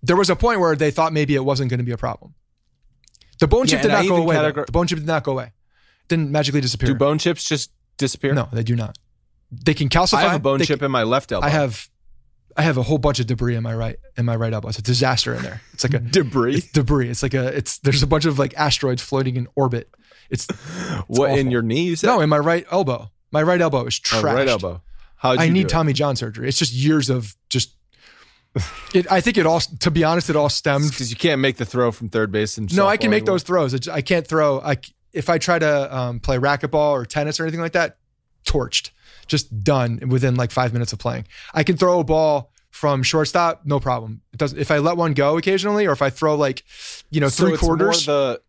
there 0.03 0.15
was 0.15 0.29
a 0.29 0.36
point 0.36 0.59
where 0.59 0.75
they 0.75 0.91
thought 0.91 1.13
maybe 1.13 1.36
it 1.36 1.45
wasn't 1.45 1.69
going 1.69 1.79
to 1.79 1.84
be 1.84 1.91
a 1.91 1.97
problem. 1.97 2.34
The 3.39 3.47
bone 3.47 3.65
chip 3.67 3.77
Yeah, 3.79 3.84
did 3.84 3.91
I 3.91 4.01
not 4.03 4.07
go 4.09 4.15
away. 4.17 4.36
categor- 4.36 4.65
The 4.65 4.71
bone 4.71 4.88
chip 4.88 4.99
did 4.99 5.07
not 5.07 5.23
go 5.23 5.32
away. 5.34 5.51
Didn't 6.07 6.32
magically 6.32 6.61
disappear. 6.61 6.89
Do 6.89 6.95
bone 6.95 7.17
chips 7.17 7.47
just 7.47 7.71
disappear? 7.97 8.34
No, 8.34 8.47
they 8.51 8.63
do 8.63 8.75
not. 8.75 8.97
They 9.51 9.73
can 9.73 9.89
calcify. 9.89 10.15
I 10.17 10.21
have 10.23 10.36
a 10.36 10.39
bone 10.39 10.59
They 10.59 10.65
chip 10.65 10.79
can- 10.79 10.86
in 10.86 10.91
my 10.91 11.03
left 11.03 11.32
elbow. 11.32 11.45
I 11.45 11.49
have 11.49 11.88
I 12.57 12.63
have 12.63 12.77
a 12.77 12.84
whole 12.84 12.97
bunch 12.97 13.19
of 13.21 13.27
debris 13.27 13.55
in 13.55 13.63
my 13.63 13.73
right 13.73 13.97
in 14.17 14.25
my 14.25 14.36
right 14.36 14.51
elbow. 14.53 14.67
It's 14.69 14.77
a 14.77 14.82
disaster 14.82 15.34
in 15.34 15.41
there. 15.41 15.61
It's 15.73 15.84
like 15.86 15.93
a 15.93 15.99
Debris. 16.17 16.55
it's 16.55 16.71
debris. 16.71 17.09
It's 17.09 17.23
like 17.23 17.34
a 17.34 17.47
it's 17.55 17.77
there's 17.79 18.03
a 18.03 18.07
bunch 18.07 18.25
of 18.25 18.38
like 18.39 18.53
asteroids 18.57 19.01
floating 19.01 19.38
in 19.38 19.47
orbit. 19.55 19.89
It's 20.32 20.47
What 21.07 21.38
in 21.38 21.51
your 21.51 21.61
knee? 21.61 21.84
You 21.84 21.95
said? 21.95 22.07
no 22.07 22.21
in 22.21 22.29
my 22.29 22.39
right 22.39 22.65
elbow. 22.71 23.11
My 23.32 23.43
right 23.43 23.61
elbow 23.61 23.86
is 23.86 23.99
Oh, 24.13 24.17
trashed. 24.17 24.23
right 24.23 24.47
elbow. 24.47 24.82
How 25.17 25.34
I 25.34 25.49
need 25.49 25.69
Tommy 25.69 25.93
John 25.93 26.15
surgery. 26.15 26.47
It's 26.47 26.57
just 26.57 26.73
years 26.73 27.09
of 27.09 27.36
just. 27.49 27.75
It, 28.93 29.09
I 29.09 29.21
think 29.21 29.38
it 29.38 29.45
all. 29.45 29.59
To 29.61 29.91
be 29.91 30.03
honest, 30.03 30.29
it 30.29 30.36
all 30.36 30.49
stemmed. 30.49 30.89
because 30.89 31.09
you 31.09 31.15
can't 31.15 31.39
make 31.39 31.55
the 31.57 31.65
throw 31.65 31.91
from 31.91 32.09
third 32.09 32.32
base. 32.32 32.57
And 32.57 32.73
No, 32.75 32.86
I 32.88 32.97
can 32.97 33.09
make 33.09 33.21
anymore. 33.21 33.36
those 33.36 33.43
throws. 33.43 33.73
It- 33.73 33.88
I 33.88 34.01
can't 34.01 34.27
throw. 34.27 34.59
I 34.59 34.77
if 35.13 35.29
I 35.29 35.38
try 35.38 35.59
to 35.59 35.95
um, 35.97 36.19
play 36.19 36.38
racquetball 36.38 36.91
or 36.91 37.05
tennis 37.05 37.39
or 37.39 37.43
anything 37.43 37.61
like 37.61 37.73
that, 37.73 37.97
torched, 38.45 38.91
just 39.27 39.63
done 39.63 39.99
within 40.09 40.36
like 40.36 40.51
five 40.51 40.73
minutes 40.73 40.91
of 40.93 40.99
playing. 40.99 41.27
I 41.53 41.63
can 41.63 41.77
throw 41.77 41.99
a 41.99 42.03
ball 42.03 42.51
from 42.71 43.03
shortstop, 43.03 43.61
no 43.65 43.79
problem. 43.79 44.21
It 44.34 44.38
doesn't. 44.38 44.57
If 44.57 44.71
I 44.71 44.79
let 44.79 44.97
one 44.97 45.13
go 45.13 45.38
occasionally, 45.38 45.86
or 45.86 45.91
if 45.91 46.01
I 46.01 46.09
throw 46.09 46.36
like, 46.36 46.63
you 47.09 47.21
know, 47.21 47.29
So 47.29 47.43
three 47.45 47.53
it's 47.53 47.61
quarters. 47.61 48.05
the 48.05 48.41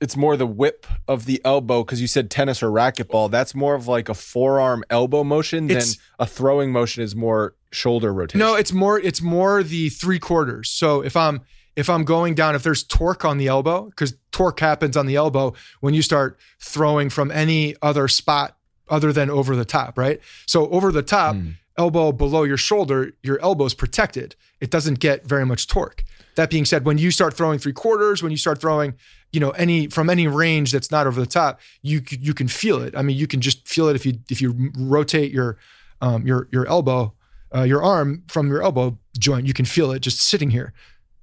it's 0.00 0.16
more 0.16 0.36
the 0.36 0.46
whip 0.46 0.86
of 1.06 1.24
the 1.24 1.40
elbow 1.44 1.82
because 1.82 2.00
you 2.00 2.06
said 2.06 2.30
tennis 2.30 2.62
or 2.62 2.70
racquetball. 2.70 3.30
That's 3.30 3.54
more 3.54 3.74
of 3.74 3.88
like 3.88 4.08
a 4.08 4.14
forearm 4.14 4.84
elbow 4.90 5.24
motion 5.24 5.70
It's- 5.70 5.96
than 5.96 6.04
a 6.20 6.26
throwing 6.26 6.70
motion 6.72 7.02
is 7.02 7.16
more 7.16 7.54
shoulder 7.72 8.12
rotation. 8.12 8.38
No, 8.38 8.54
it's 8.54 8.72
more 8.72 8.98
it's 8.98 9.20
more 9.20 9.62
the 9.62 9.88
three 9.88 10.18
quarters. 10.18 10.70
So 10.70 11.02
if 11.02 11.16
I'm 11.16 11.42
if 11.76 11.88
I'm 11.88 12.04
going 12.04 12.34
down, 12.34 12.54
if 12.54 12.62
there's 12.62 12.82
torque 12.82 13.24
on 13.24 13.38
the 13.38 13.46
elbow, 13.46 13.84
because 13.84 14.14
torque 14.32 14.58
happens 14.58 14.96
on 14.96 15.06
the 15.06 15.16
elbow 15.16 15.54
when 15.80 15.94
you 15.94 16.02
start 16.02 16.38
throwing 16.60 17.08
from 17.08 17.30
any 17.30 17.76
other 17.82 18.08
spot 18.08 18.56
other 18.88 19.12
than 19.12 19.30
over 19.30 19.54
the 19.54 19.64
top, 19.64 19.98
right? 19.98 20.20
So 20.46 20.68
over 20.70 20.90
the 20.90 21.02
top, 21.02 21.36
hmm. 21.36 21.50
elbow 21.76 22.10
below 22.10 22.42
your 22.42 22.56
shoulder, 22.56 23.12
your 23.22 23.40
elbow's 23.40 23.74
protected. 23.74 24.34
It 24.60 24.70
doesn't 24.70 24.98
get 24.98 25.24
very 25.24 25.46
much 25.46 25.68
torque. 25.68 26.02
That 26.34 26.50
being 26.50 26.64
said, 26.64 26.84
when 26.84 26.98
you 26.98 27.10
start 27.10 27.34
throwing 27.34 27.58
three 27.58 27.72
quarters, 27.72 28.22
when 28.22 28.30
you 28.30 28.38
start 28.38 28.60
throwing, 28.60 28.94
you 29.32 29.40
know, 29.40 29.50
any 29.50 29.86
from 29.88 30.08
any 30.10 30.26
range 30.26 30.72
that's 30.72 30.90
not 30.90 31.06
over 31.06 31.20
the 31.20 31.26
top, 31.26 31.60
you 31.82 32.02
you 32.10 32.34
can 32.34 32.48
feel 32.48 32.80
it. 32.82 32.94
I 32.96 33.02
mean, 33.02 33.16
you 33.16 33.26
can 33.26 33.40
just 33.40 33.66
feel 33.68 33.88
it 33.88 33.96
if 33.96 34.04
you 34.06 34.14
if 34.30 34.40
you 34.40 34.70
rotate 34.76 35.32
your 35.32 35.58
um, 36.00 36.26
your 36.26 36.48
your 36.52 36.66
elbow, 36.66 37.14
uh, 37.54 37.62
your 37.62 37.82
arm 37.82 38.22
from 38.28 38.48
your 38.48 38.62
elbow 38.62 38.98
joint, 39.18 39.46
you 39.46 39.52
can 39.52 39.64
feel 39.64 39.92
it 39.92 40.00
just 40.00 40.20
sitting 40.20 40.50
here. 40.50 40.72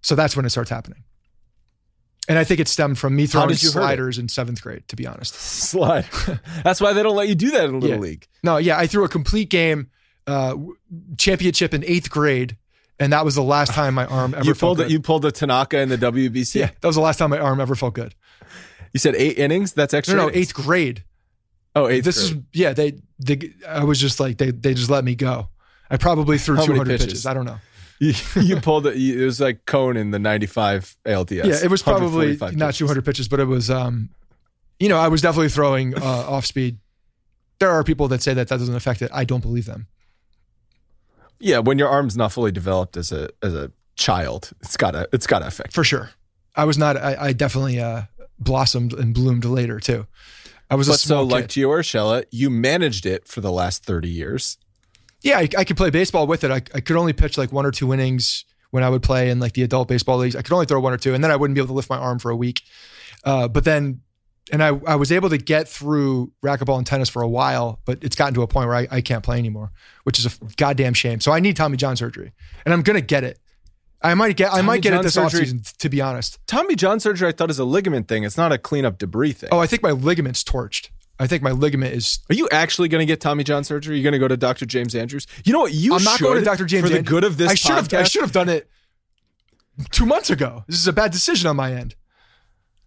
So 0.02 0.16
that's 0.16 0.36
when 0.36 0.46
it 0.46 0.50
starts 0.50 0.70
happening. 0.70 1.04
And 2.28 2.40
I 2.40 2.44
think 2.44 2.60
it 2.60 2.68
stemmed 2.68 2.98
from 2.98 3.16
me 3.16 3.28
throwing 3.28 3.50
did 3.50 3.62
you 3.62 3.70
hurt 3.70 3.82
sliders 3.82 4.18
in 4.18 4.30
seventh 4.30 4.60
grade, 4.62 4.88
to 4.88 4.96
be 4.96 5.06
honest. 5.06 5.36
slide. 5.36 6.06
That's 6.64 6.82
why 6.82 6.94
they 6.94 7.04
don't 7.04 7.16
let 7.16 7.28
you 7.28 7.36
do 7.36 7.52
that 7.52 7.66
in 7.66 7.80
little 7.80 7.98
Yeah. 7.98 8.02
league. 8.02 8.28
No, 8.42 8.58
yeah, 8.58 8.80
I 8.80 8.88
threw 8.88 9.04
a 9.04 9.08
complete 9.10 9.50
game 9.52 9.92
uh, 10.26 10.56
championship 11.18 11.72
in 11.76 11.84
eighth 11.86 12.10
grade, 12.10 12.58
and 13.00 13.14
that 13.14 13.26
was 13.26 13.36
the 13.36 13.44
last 13.44 13.74
time 13.74 13.94
my 13.94 14.06
arm 14.06 14.34
ever 14.34 14.46
You 14.46 14.54
felt 14.54 14.78
good. 14.78 14.92
You 14.92 15.00
pulled 15.00 15.24
the 15.24 15.32
Tanaka 15.32 15.80
in 15.80 15.90
the 15.90 15.98
WBC. 15.98 16.56
yeah, 16.56 16.70
that 16.80 16.88
was 16.88 16.96
the 16.96 17.02
last 17.02 17.18
time 17.18 17.30
my 17.30 17.40
arm 17.40 17.60
ever 17.60 17.76
felt 17.76 17.94
good. 17.94 18.16
You 18.94 19.00
said 19.00 19.16
eight 19.16 19.38
innings. 19.38 19.74
That's 19.74 19.94
extra. 19.94 20.16
no, 20.16 20.30
innings. 20.30 20.38
eighth 20.38 20.54
grade. 20.54 21.04
Oh, 21.76 21.88
eighth. 21.88 22.06
this 22.06 22.30
grade. 22.30 22.40
is 22.54 22.60
yeah. 22.60 22.74
They, 22.74 22.94
they, 23.20 23.52
I 23.68 23.84
was 23.84 24.00
just 24.00 24.20
like 24.20 24.38
they, 24.38 24.52
they 24.52 24.74
just 24.74 24.90
let 24.90 25.04
me 25.04 25.16
go. 25.16 25.50
I 25.90 25.98
probably 25.98 26.38
threw 26.38 26.56
200 26.56 26.88
pitches? 26.88 27.06
pitches? 27.06 27.26
I 27.26 27.34
don't 27.34 27.46
know. 27.46 27.58
you, 28.00 28.14
you 28.42 28.60
pulled 28.62 28.88
it. 28.88 28.96
It 28.96 29.24
was 29.26 29.40
like 29.40 29.66
Cone 29.66 29.98
in 29.98 30.12
the 30.12 30.20
'95 30.20 30.98
ALDS. 31.06 31.46
yeah, 31.46 31.64
it 31.64 31.70
was 31.70 31.84
probably 31.84 32.38
not 32.38 32.52
pitches. 32.52 32.78
200 32.78 33.06
pitches, 33.06 33.28
but 33.28 33.40
it 33.40 33.46
was, 33.46 33.70
um, 33.70 34.10
you 34.80 34.90
know, 34.90 34.98
I 34.98 35.08
was 35.10 35.22
definitely 35.22 35.50
throwing 35.50 35.96
uh, 35.96 36.02
off 36.04 36.46
speed. 36.46 36.78
There 37.60 37.72
are 37.72 37.84
people 37.84 38.08
that 38.10 38.22
say 38.22 38.34
that 38.34 38.48
that 38.48 38.60
doesn't 38.60 38.76
affect 38.76 39.02
it. 39.02 39.12
I 39.14 39.24
don't 39.24 39.42
believe 39.42 39.66
them. 39.66 39.88
Yeah, 41.40 41.60
when 41.60 41.78
your 41.80 41.90
arm's 41.90 42.16
not 42.16 42.32
fully 42.32 42.52
developed 42.52 42.98
as 42.98 43.12
a 43.12 43.30
as 43.44 43.54
a 43.54 43.72
child, 43.96 44.52
it's 44.62 44.78
gotta 44.78 45.08
it's 45.14 45.28
gotta 45.28 45.48
affect. 45.48 45.74
for 45.74 45.84
sure. 45.84 46.12
I 46.56 46.64
was 46.66 46.78
not. 46.78 46.96
I, 46.98 47.16
I 47.20 47.34
definitely 47.34 47.80
uh, 47.80 48.04
blossomed 48.40 48.94
and 48.94 49.14
bloomed 49.14 49.44
later 49.46 49.80
too. 49.80 50.08
I 50.70 50.76
was 50.76 50.88
a 50.88 50.92
But 50.92 51.00
so, 51.00 51.08
small 51.08 51.26
like 51.26 51.50
kid. 51.50 51.62
Gio 51.66 51.68
Urshela, 51.70 52.24
you 52.32 52.50
managed 52.50 53.06
it 53.06 53.28
for 53.28 53.42
the 53.42 53.52
last 53.52 53.84
30 53.84 54.08
years. 54.10 54.58
yeah, 55.22 55.38
I, 55.40 55.50
I 55.58 55.64
could 55.64 55.78
play 55.78 55.90
baseball 55.92 56.26
with 56.28 56.44
it. 56.44 56.52
I, 56.52 56.56
I 56.74 56.80
could 56.80 56.96
only 56.96 57.14
pitch 57.14 57.38
like 57.38 57.52
one 57.52 57.66
or 57.66 57.72
two 57.72 57.94
innings 57.94 58.46
when 58.72 58.84
I 58.84 58.90
would 58.90 59.04
play 59.04 59.30
in 59.30 59.40
like 59.40 59.54
the 59.54 59.62
adult 59.64 59.88
baseball 59.90 60.18
leagues. 60.18 60.36
I 60.36 60.42
could 60.42 60.54
only 60.54 60.66
throw 60.66 60.80
one 60.80 60.94
or 60.94 60.98
two, 60.98 61.14
and 61.14 61.24
then 61.24 61.30
I 61.32 61.36
wouldn't 61.36 61.56
be 61.56 61.60
able 61.62 61.68
to 61.68 61.74
lift 61.74 61.90
my 61.90 61.98
arm 61.98 62.18
for 62.20 62.32
a 62.32 62.36
week. 62.36 62.62
Uh, 63.24 63.48
but 63.48 63.64
then, 63.66 64.02
and 64.52 64.64
I 64.64 64.68
I 64.88 64.96
was 64.96 65.12
able 65.12 65.30
to 65.30 65.38
get 65.38 65.68
through 65.68 66.32
racquetball 66.44 66.78
and 66.78 66.86
tennis 66.86 67.10
for 67.10 67.22
a 67.22 67.28
while, 67.28 67.80
but 67.86 68.04
it's 68.04 68.16
gotten 68.16 68.34
to 68.36 68.42
a 68.42 68.48
point 68.48 68.68
where 68.68 68.76
I, 68.76 68.88
I 68.92 69.02
can't 69.02 69.24
play 69.24 69.38
anymore, 69.38 69.72
which 70.04 70.20
is 70.20 70.26
a 70.26 70.32
goddamn 70.58 70.94
shame. 70.94 71.20
So 71.20 71.32
I 71.32 71.40
need 71.40 71.56
Tommy 71.56 71.78
John 71.78 71.96
surgery, 71.96 72.34
and 72.66 72.74
I'm 72.74 72.82
gonna 72.82 73.02
get 73.02 73.24
it. 73.24 73.40
I 74.02 74.14
might 74.14 74.38
get 74.38 74.54
I 74.54 74.62
might 74.62 74.82
get 74.82 74.92
John 74.92 75.00
it 75.00 75.04
this 75.04 75.14
surgery- 75.16 75.46
offseason, 75.48 75.78
to 75.78 75.90
be 75.90 76.00
honest. 76.02 76.38
Tommy 76.48 76.76
John 76.76 77.00
surgery, 77.00 77.28
I 77.28 77.32
thought 77.32 77.50
is 77.50 77.60
a 77.60 77.66
ligament 77.66 78.08
thing. 78.08 78.24
It's 78.24 78.38
not 78.38 78.52
a 78.52 78.58
cleanup 78.58 78.98
debris 79.00 79.32
thing. 79.34 79.50
Oh, 79.52 79.60
I 79.60 79.68
think 79.68 79.82
my 79.82 79.92
ligament's 79.92 80.44
torched. 80.44 80.90
I 81.18 81.28
think 81.28 81.42
my 81.42 81.52
ligament 81.52 81.94
is 81.94 82.20
Are 82.30 82.36
you 82.36 82.50
actually 82.52 82.90
going 82.90 83.00
to 83.00 83.06
get 83.06 83.22
Tommy 83.22 83.46
John 83.46 83.64
surgery? 83.64 83.96
You're 83.98 84.04
going 84.04 84.12
to 84.14 84.20
go 84.20 84.28
to 84.28 84.36
Dr. 84.36 84.66
James 84.66 84.94
Andrews? 84.94 85.26
You 85.46 85.54
know 85.54 85.62
what? 85.62 85.74
You 85.74 85.96
I'm 85.96 86.04
not 86.04 86.20
going 86.20 86.38
to 86.40 86.44
Dr. 86.44 86.66
James 86.66 86.84
for 86.84 86.90
the 86.90 86.98
Andrews. 86.98 87.10
good 87.10 87.24
of 87.24 87.38
this 87.38 87.52
I 87.52 87.56
should 87.56 87.76
have. 87.76 87.94
I 87.94 88.04
should 88.04 88.22
have 88.22 88.34
done 88.34 88.50
it 88.50 88.70
two 89.92 90.06
months 90.06 90.30
ago. 90.30 90.66
This 90.68 90.78
is 90.78 90.88
a 90.88 90.94
bad 90.94 91.12
decision 91.12 91.50
on 91.50 91.56
my 91.56 91.74
end. 91.74 91.96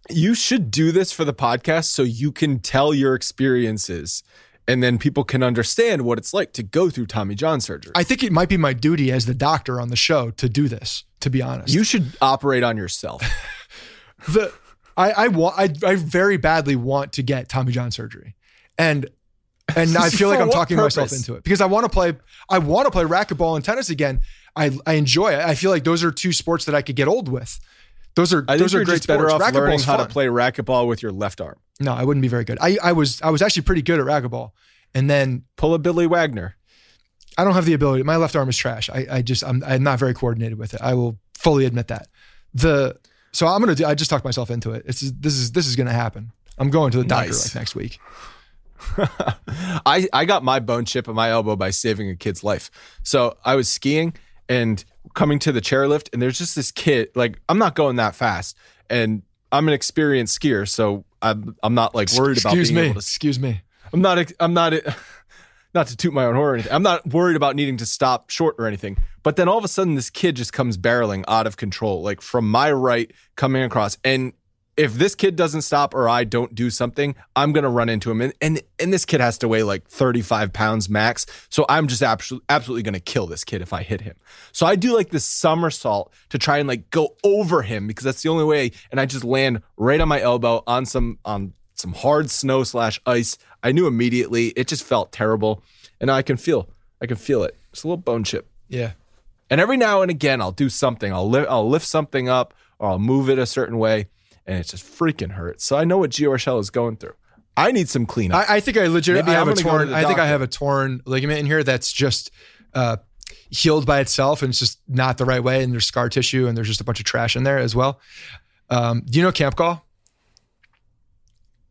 You 0.09 0.33
should 0.33 0.71
do 0.71 0.91
this 0.91 1.11
for 1.11 1.25
the 1.25 1.33
podcast 1.33 1.85
so 1.85 2.03
you 2.03 2.31
can 2.31 2.59
tell 2.59 2.93
your 2.93 3.15
experiences, 3.15 4.23
and 4.67 4.81
then 4.81 4.97
people 4.97 5.23
can 5.23 5.43
understand 5.43 6.03
what 6.03 6.17
it's 6.17 6.33
like 6.33 6.53
to 6.53 6.63
go 6.63 6.89
through 6.89 7.07
Tommy 7.07 7.35
John 7.35 7.61
surgery. 7.61 7.91
I 7.95 8.03
think 8.03 8.23
it 8.23 8.31
might 8.31 8.49
be 8.49 8.57
my 8.57 8.73
duty 8.73 9.11
as 9.11 9.25
the 9.25 9.33
doctor 9.33 9.79
on 9.79 9.89
the 9.89 9.95
show 9.95 10.31
to 10.31 10.49
do 10.49 10.67
this. 10.67 11.03
To 11.21 11.29
be 11.29 11.41
honest, 11.41 11.73
you 11.73 11.83
should 11.83 12.17
operate 12.21 12.63
on 12.63 12.77
yourself. 12.77 13.21
the 14.29 14.53
I 14.95 15.11
I 15.11 15.27
want 15.27 15.55
I, 15.57 15.73
I 15.85 15.95
very 15.95 16.37
badly 16.37 16.75
want 16.75 17.13
to 17.13 17.23
get 17.23 17.49
Tommy 17.49 17.71
John 17.71 17.91
surgery, 17.91 18.35
and 18.77 19.09
and 19.75 19.97
I 19.97 20.09
feel 20.09 20.29
like 20.29 20.39
I'm 20.39 20.49
talking 20.49 20.77
myself 20.77 21.11
into 21.11 21.35
it 21.35 21.43
because 21.43 21.61
I 21.61 21.65
want 21.65 21.85
to 21.85 21.89
play 21.89 22.13
I 22.49 22.59
want 22.59 22.85
to 22.85 22.91
play 22.91 23.03
racquetball 23.03 23.55
and 23.55 23.65
tennis 23.65 23.89
again. 23.89 24.21
I 24.55 24.71
I 24.85 24.93
enjoy 24.93 25.33
it. 25.33 25.39
I 25.39 25.55
feel 25.55 25.71
like 25.71 25.83
those 25.83 26.03
are 26.03 26.11
two 26.11 26.33
sports 26.33 26.65
that 26.65 26.75
I 26.75 26.81
could 26.81 26.95
get 26.95 27.07
old 27.07 27.29
with. 27.29 27.59
Those 28.15 28.33
are 28.33 28.43
I 28.47 28.57
those 28.57 28.73
are 28.75 28.83
great 28.83 29.05
better 29.07 29.29
sports. 29.29 29.45
off 29.45 29.53
learning 29.53 29.79
how 29.81 29.97
to 29.97 30.05
play 30.05 30.27
racquetball 30.27 30.87
with 30.87 31.01
your 31.01 31.11
left 31.11 31.39
arm. 31.41 31.57
No, 31.79 31.93
I 31.93 32.03
wouldn't 32.03 32.21
be 32.21 32.27
very 32.27 32.43
good. 32.43 32.57
I 32.61 32.77
I 32.83 32.91
was 32.91 33.21
I 33.21 33.29
was 33.29 33.41
actually 33.41 33.61
pretty 33.63 33.81
good 33.81 33.99
at 33.99 34.05
racquetball, 34.05 34.51
and 34.93 35.09
then 35.09 35.43
Pull 35.55 35.73
a 35.73 35.79
Billy 35.79 36.07
Wagner. 36.07 36.55
I 37.37 37.43
don't 37.45 37.53
have 37.53 37.65
the 37.65 37.73
ability. 37.73 38.03
My 38.03 38.17
left 38.17 38.35
arm 38.35 38.49
is 38.49 38.57
trash. 38.57 38.89
I, 38.89 39.07
I 39.09 39.21
just 39.21 39.43
I'm 39.43 39.63
I'm 39.65 39.83
not 39.83 39.99
very 39.99 40.13
coordinated 40.13 40.57
with 40.57 40.73
it. 40.73 40.81
I 40.81 40.93
will 40.93 41.17
fully 41.35 41.65
admit 41.65 41.87
that. 41.87 42.07
The 42.53 42.97
so 43.31 43.47
I'm 43.47 43.61
gonna 43.61 43.75
do. 43.75 43.85
I 43.85 43.95
just 43.95 44.09
talked 44.09 44.25
myself 44.25 44.49
into 44.49 44.71
it. 44.71 44.83
It's 44.85 44.99
this 44.99 45.35
is 45.35 45.51
this 45.53 45.67
is 45.67 45.75
gonna 45.77 45.93
happen. 45.93 46.31
I'm 46.57 46.69
going 46.69 46.91
to 46.91 46.97
the 46.97 47.05
doctor 47.05 47.27
Nice. 47.29 47.45
like 47.47 47.61
next 47.61 47.75
week. 47.75 47.99
I, 49.85 50.07
I 50.13 50.25
got 50.25 50.43
my 50.43 50.59
bone 50.59 50.85
chip 50.85 51.07
in 51.07 51.15
my 51.15 51.29
elbow 51.29 51.55
by 51.55 51.69
saving 51.69 52.09
a 52.09 52.15
kid's 52.15 52.43
life. 52.43 52.69
So 53.03 53.37
I 53.45 53.55
was 53.55 53.69
skiing 53.69 54.13
and 54.49 54.83
coming 55.13 55.39
to 55.39 55.51
the 55.51 55.61
chairlift, 55.61 56.09
and 56.11 56.21
there's 56.21 56.37
just 56.37 56.55
this 56.55 56.71
kid. 56.71 57.09
Like 57.15 57.39
I'm 57.47 57.57
not 57.59 57.75
going 57.75 57.95
that 57.97 58.15
fast, 58.15 58.57
and 58.89 59.21
I'm 59.51 59.67
an 59.67 59.73
experienced 59.73 60.39
skier, 60.41 60.67
so 60.67 61.05
I'm 61.21 61.55
I'm 61.63 61.75
not 61.75 61.95
like 61.95 62.11
worried 62.13 62.39
about 62.39 62.53
Excuse 62.53 62.69
being 62.69 62.75
me. 62.75 62.89
able 62.89 62.93
to. 62.95 62.99
Excuse 62.99 63.39
me. 63.39 63.61
I'm 63.93 64.01
not. 64.01 64.31
I'm 64.39 64.53
not. 64.53 64.73
Not 65.71 65.85
to 65.89 65.95
toot 65.95 66.13
my 66.13 66.25
own 66.25 66.33
horn 66.33 66.49
or 66.49 66.53
anything. 66.55 66.73
I'm 66.73 66.81
not 66.81 67.05
worried 67.07 67.35
about 67.35 67.55
needing 67.55 67.77
to 67.77 67.85
stop 67.85 68.31
short 68.31 68.55
or 68.57 68.65
anything. 68.65 68.97
But 69.21 69.35
then 69.35 69.47
all 69.47 69.59
of 69.59 69.63
a 69.63 69.67
sudden, 69.67 69.93
this 69.93 70.09
kid 70.09 70.35
just 70.35 70.51
comes 70.51 70.79
barreling 70.79 71.23
out 71.27 71.45
of 71.45 71.57
control, 71.57 72.01
like 72.01 72.21
from 72.21 72.49
my 72.49 72.71
right 72.71 73.11
coming 73.35 73.61
across. 73.61 73.95
And 74.03 74.33
if 74.79 74.93
this 74.93 75.13
kid 75.13 75.35
doesn't 75.35 75.63
stop 75.63 75.93
or 75.93 76.07
I 76.07 76.23
don't 76.23 76.55
do 76.55 76.69
something, 76.69 77.13
I'm 77.35 77.51
gonna 77.51 77.69
run 77.69 77.89
into 77.89 78.09
him. 78.09 78.21
And 78.21 78.33
and, 78.39 78.61
and 78.79 78.93
this 78.93 79.03
kid 79.03 79.19
has 79.19 79.37
to 79.39 79.47
weigh 79.49 79.63
like 79.63 79.85
35 79.89 80.53
pounds 80.53 80.89
max. 80.89 81.25
So 81.49 81.65
I'm 81.67 81.87
just 81.87 82.01
absolutely 82.01 82.45
absolutely 82.47 82.83
gonna 82.83 83.01
kill 83.01 83.27
this 83.27 83.43
kid 83.43 83.61
if 83.61 83.73
I 83.73 83.83
hit 83.83 83.99
him. 83.99 84.15
So 84.53 84.65
I 84.65 84.77
do 84.77 84.95
like 84.95 85.09
this 85.09 85.25
somersault 85.25 86.13
to 86.29 86.37
try 86.37 86.59
and 86.59 86.67
like 86.67 86.89
go 86.91 87.17
over 87.25 87.61
him 87.61 87.87
because 87.87 88.05
that's 88.05 88.21
the 88.21 88.29
only 88.29 88.45
way. 88.45 88.71
And 88.89 89.01
I 89.01 89.05
just 89.05 89.25
land 89.25 89.63
right 89.75 89.99
on 89.99 90.07
my 90.07 90.21
elbow 90.21 90.63
on 90.65 90.85
some 90.85 91.19
on 91.25 91.51
some 91.75 91.91
hard 91.91 92.29
snow 92.29 92.63
slash 92.63 93.01
ice. 93.05 93.37
I 93.61 93.73
knew 93.73 93.85
immediately. 93.85 94.47
It 94.49 94.69
just 94.69 94.83
felt 94.83 95.11
terrible. 95.11 95.61
And 95.99 96.09
I 96.09 96.21
can 96.21 96.37
feel 96.37 96.69
I 97.01 97.05
can 97.05 97.17
feel 97.17 97.43
it. 97.43 97.57
It's 97.73 97.83
a 97.83 97.87
little 97.87 97.97
bone 97.97 98.23
chip. 98.23 98.47
Yeah. 98.69 98.93
And 99.49 99.59
every 99.59 99.75
now 99.75 100.03
and 100.03 100.09
again, 100.09 100.39
I'll 100.39 100.53
do 100.53 100.69
something. 100.69 101.11
I'll 101.11 101.29
lift, 101.29 101.49
I'll 101.49 101.67
lift 101.67 101.85
something 101.85 102.29
up, 102.29 102.53
or 102.77 102.91
I'll 102.91 102.99
move 102.99 103.29
it 103.29 103.39
a 103.39 103.45
certain 103.45 103.77
way, 103.77 104.07
and 104.49 104.59
it 104.59 104.67
just 104.67 104.83
freaking 104.83 105.31
hurts. 105.31 105.63
So 105.63 105.77
I 105.77 105.85
know 105.85 105.97
what 105.99 106.09
Gio 106.09 106.29
Urshela 106.29 106.59
is 106.59 106.69
going 106.69 106.97
through. 106.97 107.13
I 107.55 107.71
need 107.71 107.87
some 107.89 108.05
cleanup. 108.05 108.49
I, 108.49 108.57
I 108.57 108.59
think 108.59 108.77
I 108.77 108.87
legit 108.87 109.15
Maybe 109.15 109.31
I 109.31 109.33
have 109.33 109.47
I'm 109.47 109.53
a 109.53 109.55
torn. 109.55 109.93
I 109.93 110.03
think 110.05 110.17
I 110.17 110.27
have 110.27 110.41
a 110.41 110.47
torn 110.47 111.01
ligament 111.05 111.39
in 111.39 111.45
here 111.45 111.63
that's 111.63 111.91
just 111.91 112.31
uh, 112.73 112.97
healed 113.49 113.85
by 113.85 113.99
itself, 113.99 114.41
and 114.41 114.49
it's 114.49 114.59
just 114.59 114.79
not 114.87 115.17
the 115.17 115.25
right 115.25 115.43
way. 115.43 115.63
And 115.63 115.71
there's 115.71 115.85
scar 115.85 116.09
tissue, 116.09 116.47
and 116.47 116.57
there's 116.57 116.67
just 116.67 116.81
a 116.81 116.83
bunch 116.83 116.99
of 116.99 117.05
trash 117.05 117.35
in 117.35 117.43
there 117.43 117.57
as 117.57 117.75
well. 117.75 117.99
Um, 118.69 119.03
do 119.05 119.19
you 119.19 119.23
know 119.23 119.31
Campgaw? 119.31 119.81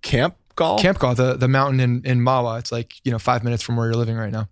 Camp 0.02 0.36
golf. 0.54 0.82
Campgaw, 0.82 1.16
the 1.16 1.34
the 1.36 1.48
mountain 1.48 1.80
in 1.80 2.04
in 2.04 2.20
Mahwah. 2.20 2.58
It's 2.58 2.70
like 2.70 2.94
you 3.04 3.10
know 3.10 3.18
five 3.18 3.42
minutes 3.42 3.62
from 3.62 3.76
where 3.76 3.86
you're 3.86 3.96
living 3.96 4.16
right 4.16 4.32
now. 4.32 4.48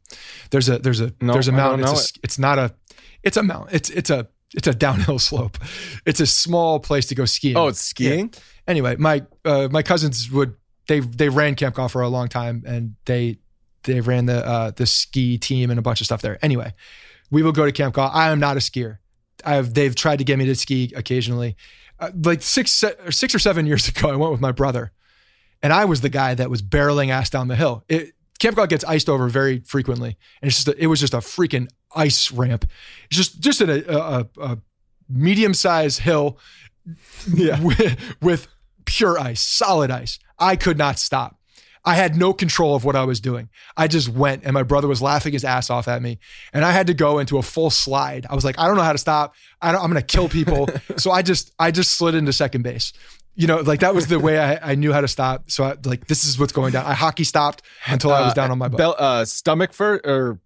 There's 0.51 0.68
a 0.68 0.79
there's 0.79 1.01
a 1.01 1.12
No, 1.20 1.35
there's 1.35 1.49
a 1.49 1.53
mountain. 1.53 1.87
It's, 1.87 2.16
a, 2.16 2.20
it's 2.22 2.39
not 2.39 2.59
a 2.59 2.74
It's 3.22 3.37
a 3.37 3.43
mountain. 3.43 3.74
It's 3.77 3.91
it's 3.91 4.11
a 4.11 4.29
it's 4.57 4.66
a 4.66 4.74
downhill 4.74 5.18
slope. 5.18 5.59
It's 6.07 6.18
a 6.18 6.26
small 6.26 6.80
place 6.80 7.07
to 7.07 7.14
go 7.14 7.26
skiing. 7.26 7.57
Oh, 7.57 7.68
it's 7.68 7.80
skiing. 7.80 8.30
Yeah. 8.32 8.40
Anyway, 8.66 8.96
my 8.96 9.24
uh, 9.44 9.68
my 9.70 9.82
cousins 9.82 10.30
would 10.30 10.57
they 10.88 11.00
they 11.00 11.28
ran 11.28 11.54
Campgaw 11.54 11.90
for 11.90 12.02
a 12.02 12.09
long 12.09 12.28
time, 12.28 12.64
and 12.66 12.96
they 13.04 13.38
they 13.84 14.00
ran 14.00 14.26
the 14.26 14.44
uh, 14.44 14.70
the 14.74 14.86
ski 14.86 15.38
team 15.38 15.70
and 15.70 15.78
a 15.78 15.82
bunch 15.82 16.00
of 16.00 16.07
stuff 16.07 16.22
there. 16.22 16.38
Anyway, 16.42 16.74
we 17.30 17.42
will 17.42 17.52
go 17.52 17.70
to 17.70 17.72
Campgaw. 17.72 18.11
I 18.12 18.30
am 18.30 18.40
not 18.40 18.57
a 18.57 18.61
skier. 18.61 18.98
I've 19.44 19.74
they've 19.74 19.94
tried 19.94 20.18
to 20.18 20.24
get 20.24 20.38
me 20.38 20.46
to 20.46 20.54
ski 20.54 20.92
occasionally. 20.96 21.57
Uh, 21.98 22.11
like 22.24 22.42
six 22.42 22.82
or 22.82 23.12
six 23.12 23.34
or 23.34 23.38
seven 23.38 23.66
years 23.66 23.88
ago, 23.96 24.11
I 24.11 24.16
went 24.16 24.32
with 24.32 24.40
my 24.40 24.52
brother, 24.52 24.92
and 25.62 25.72
I 25.72 25.84
was 25.84 26.00
the 26.00 26.09
guy 26.09 26.34
that 26.34 26.50
was 26.50 26.62
barreling 26.62 27.11
ass 27.11 27.30
down 27.30 27.48
the 27.48 27.57
hill. 27.57 27.84
It, 27.88 28.12
Campgaw 28.38 28.68
gets 28.68 28.84
iced 28.84 29.09
over 29.09 29.28
very 29.28 29.61
frequently, 29.61 30.16
and 30.40 30.48
it's 30.48 30.57
just 30.57 30.68
a, 30.68 30.82
it 30.82 30.86
was 30.86 31.00
just 31.00 31.14
a 31.14 31.18
freaking 31.18 31.68
ice 31.97 32.30
ramp. 32.30 32.64
It's 33.11 33.16
just 33.16 33.40
just 33.40 33.61
a, 33.61 33.97
a, 33.97 34.26
a 34.40 34.59
medium 35.09 35.55
sized 35.55 36.01
hill, 36.01 36.38
yeah. 37.32 37.61
with, 37.62 38.16
with 38.20 38.49
pure 38.84 39.18
ice, 39.18 39.40
solid 39.40 39.90
ice. 39.90 40.18
I 40.38 40.57
could 40.57 40.78
not 40.78 40.99
stop. 40.99 41.40
I 41.84 41.94
had 41.94 42.16
no 42.16 42.32
control 42.32 42.74
of 42.74 42.84
what 42.84 42.97
I 42.97 43.05
was 43.05 43.20
doing. 43.20 43.49
I 43.76 43.86
just 43.86 44.09
went, 44.09 44.42
and 44.42 44.53
my 44.53 44.64
brother 44.64 44.88
was 44.88 45.01
laughing 45.01 45.32
his 45.32 45.44
ass 45.44 45.70
off 45.70 45.86
at 45.86 46.03
me, 46.03 46.18
and 46.53 46.64
I 46.64 46.72
had 46.72 46.88
to 46.88 46.94
go 46.94 47.20
into 47.20 47.38
a 47.38 47.42
full 47.42 47.70
slide. 47.70 48.26
I 48.28 48.34
was 48.34 48.44
like, 48.44 48.59
I 48.59 48.66
don't 48.66 48.76
know 48.76 48.82
how 48.82 48.92
to 48.92 48.99
stop. 48.99 49.36
I 49.62 49.70
am 49.70 49.76
going 49.76 49.94
to 49.94 50.03
kill 50.03 50.28
people. 50.28 50.68
so 50.97 51.12
I 51.12 51.22
just 51.22 51.53
I 51.61 51.70
just 51.70 51.92
slid 51.92 52.16
into 52.16 52.32
second 52.32 52.62
base 52.62 52.92
you 53.36 53.47
know, 53.47 53.61
like 53.61 53.80
that 53.80 53.94
was 53.94 54.07
the 54.07 54.18
way 54.18 54.38
I, 54.38 54.72
I 54.72 54.74
knew 54.74 54.92
how 54.92 55.03
to 55.03 55.09
stop. 55.09 55.51
So 55.51 55.64
I, 55.64 55.76
like, 55.84 56.07
this 56.07 56.24
is 56.24 56.38
what's 56.38 56.53
going 56.53 56.72
down. 56.72 56.86
I 56.86 56.94
hockey 56.94 57.24
stopped 57.24 57.62
until 57.86 58.11
I 58.11 58.22
was 58.22 58.32
down 58.32 58.51
on 58.51 58.59
my 58.59 58.68
butt. 58.68 58.99
Uh, 58.99 59.24
stomach 59.26 59.74
for 59.74 60.01
or 60.05 60.40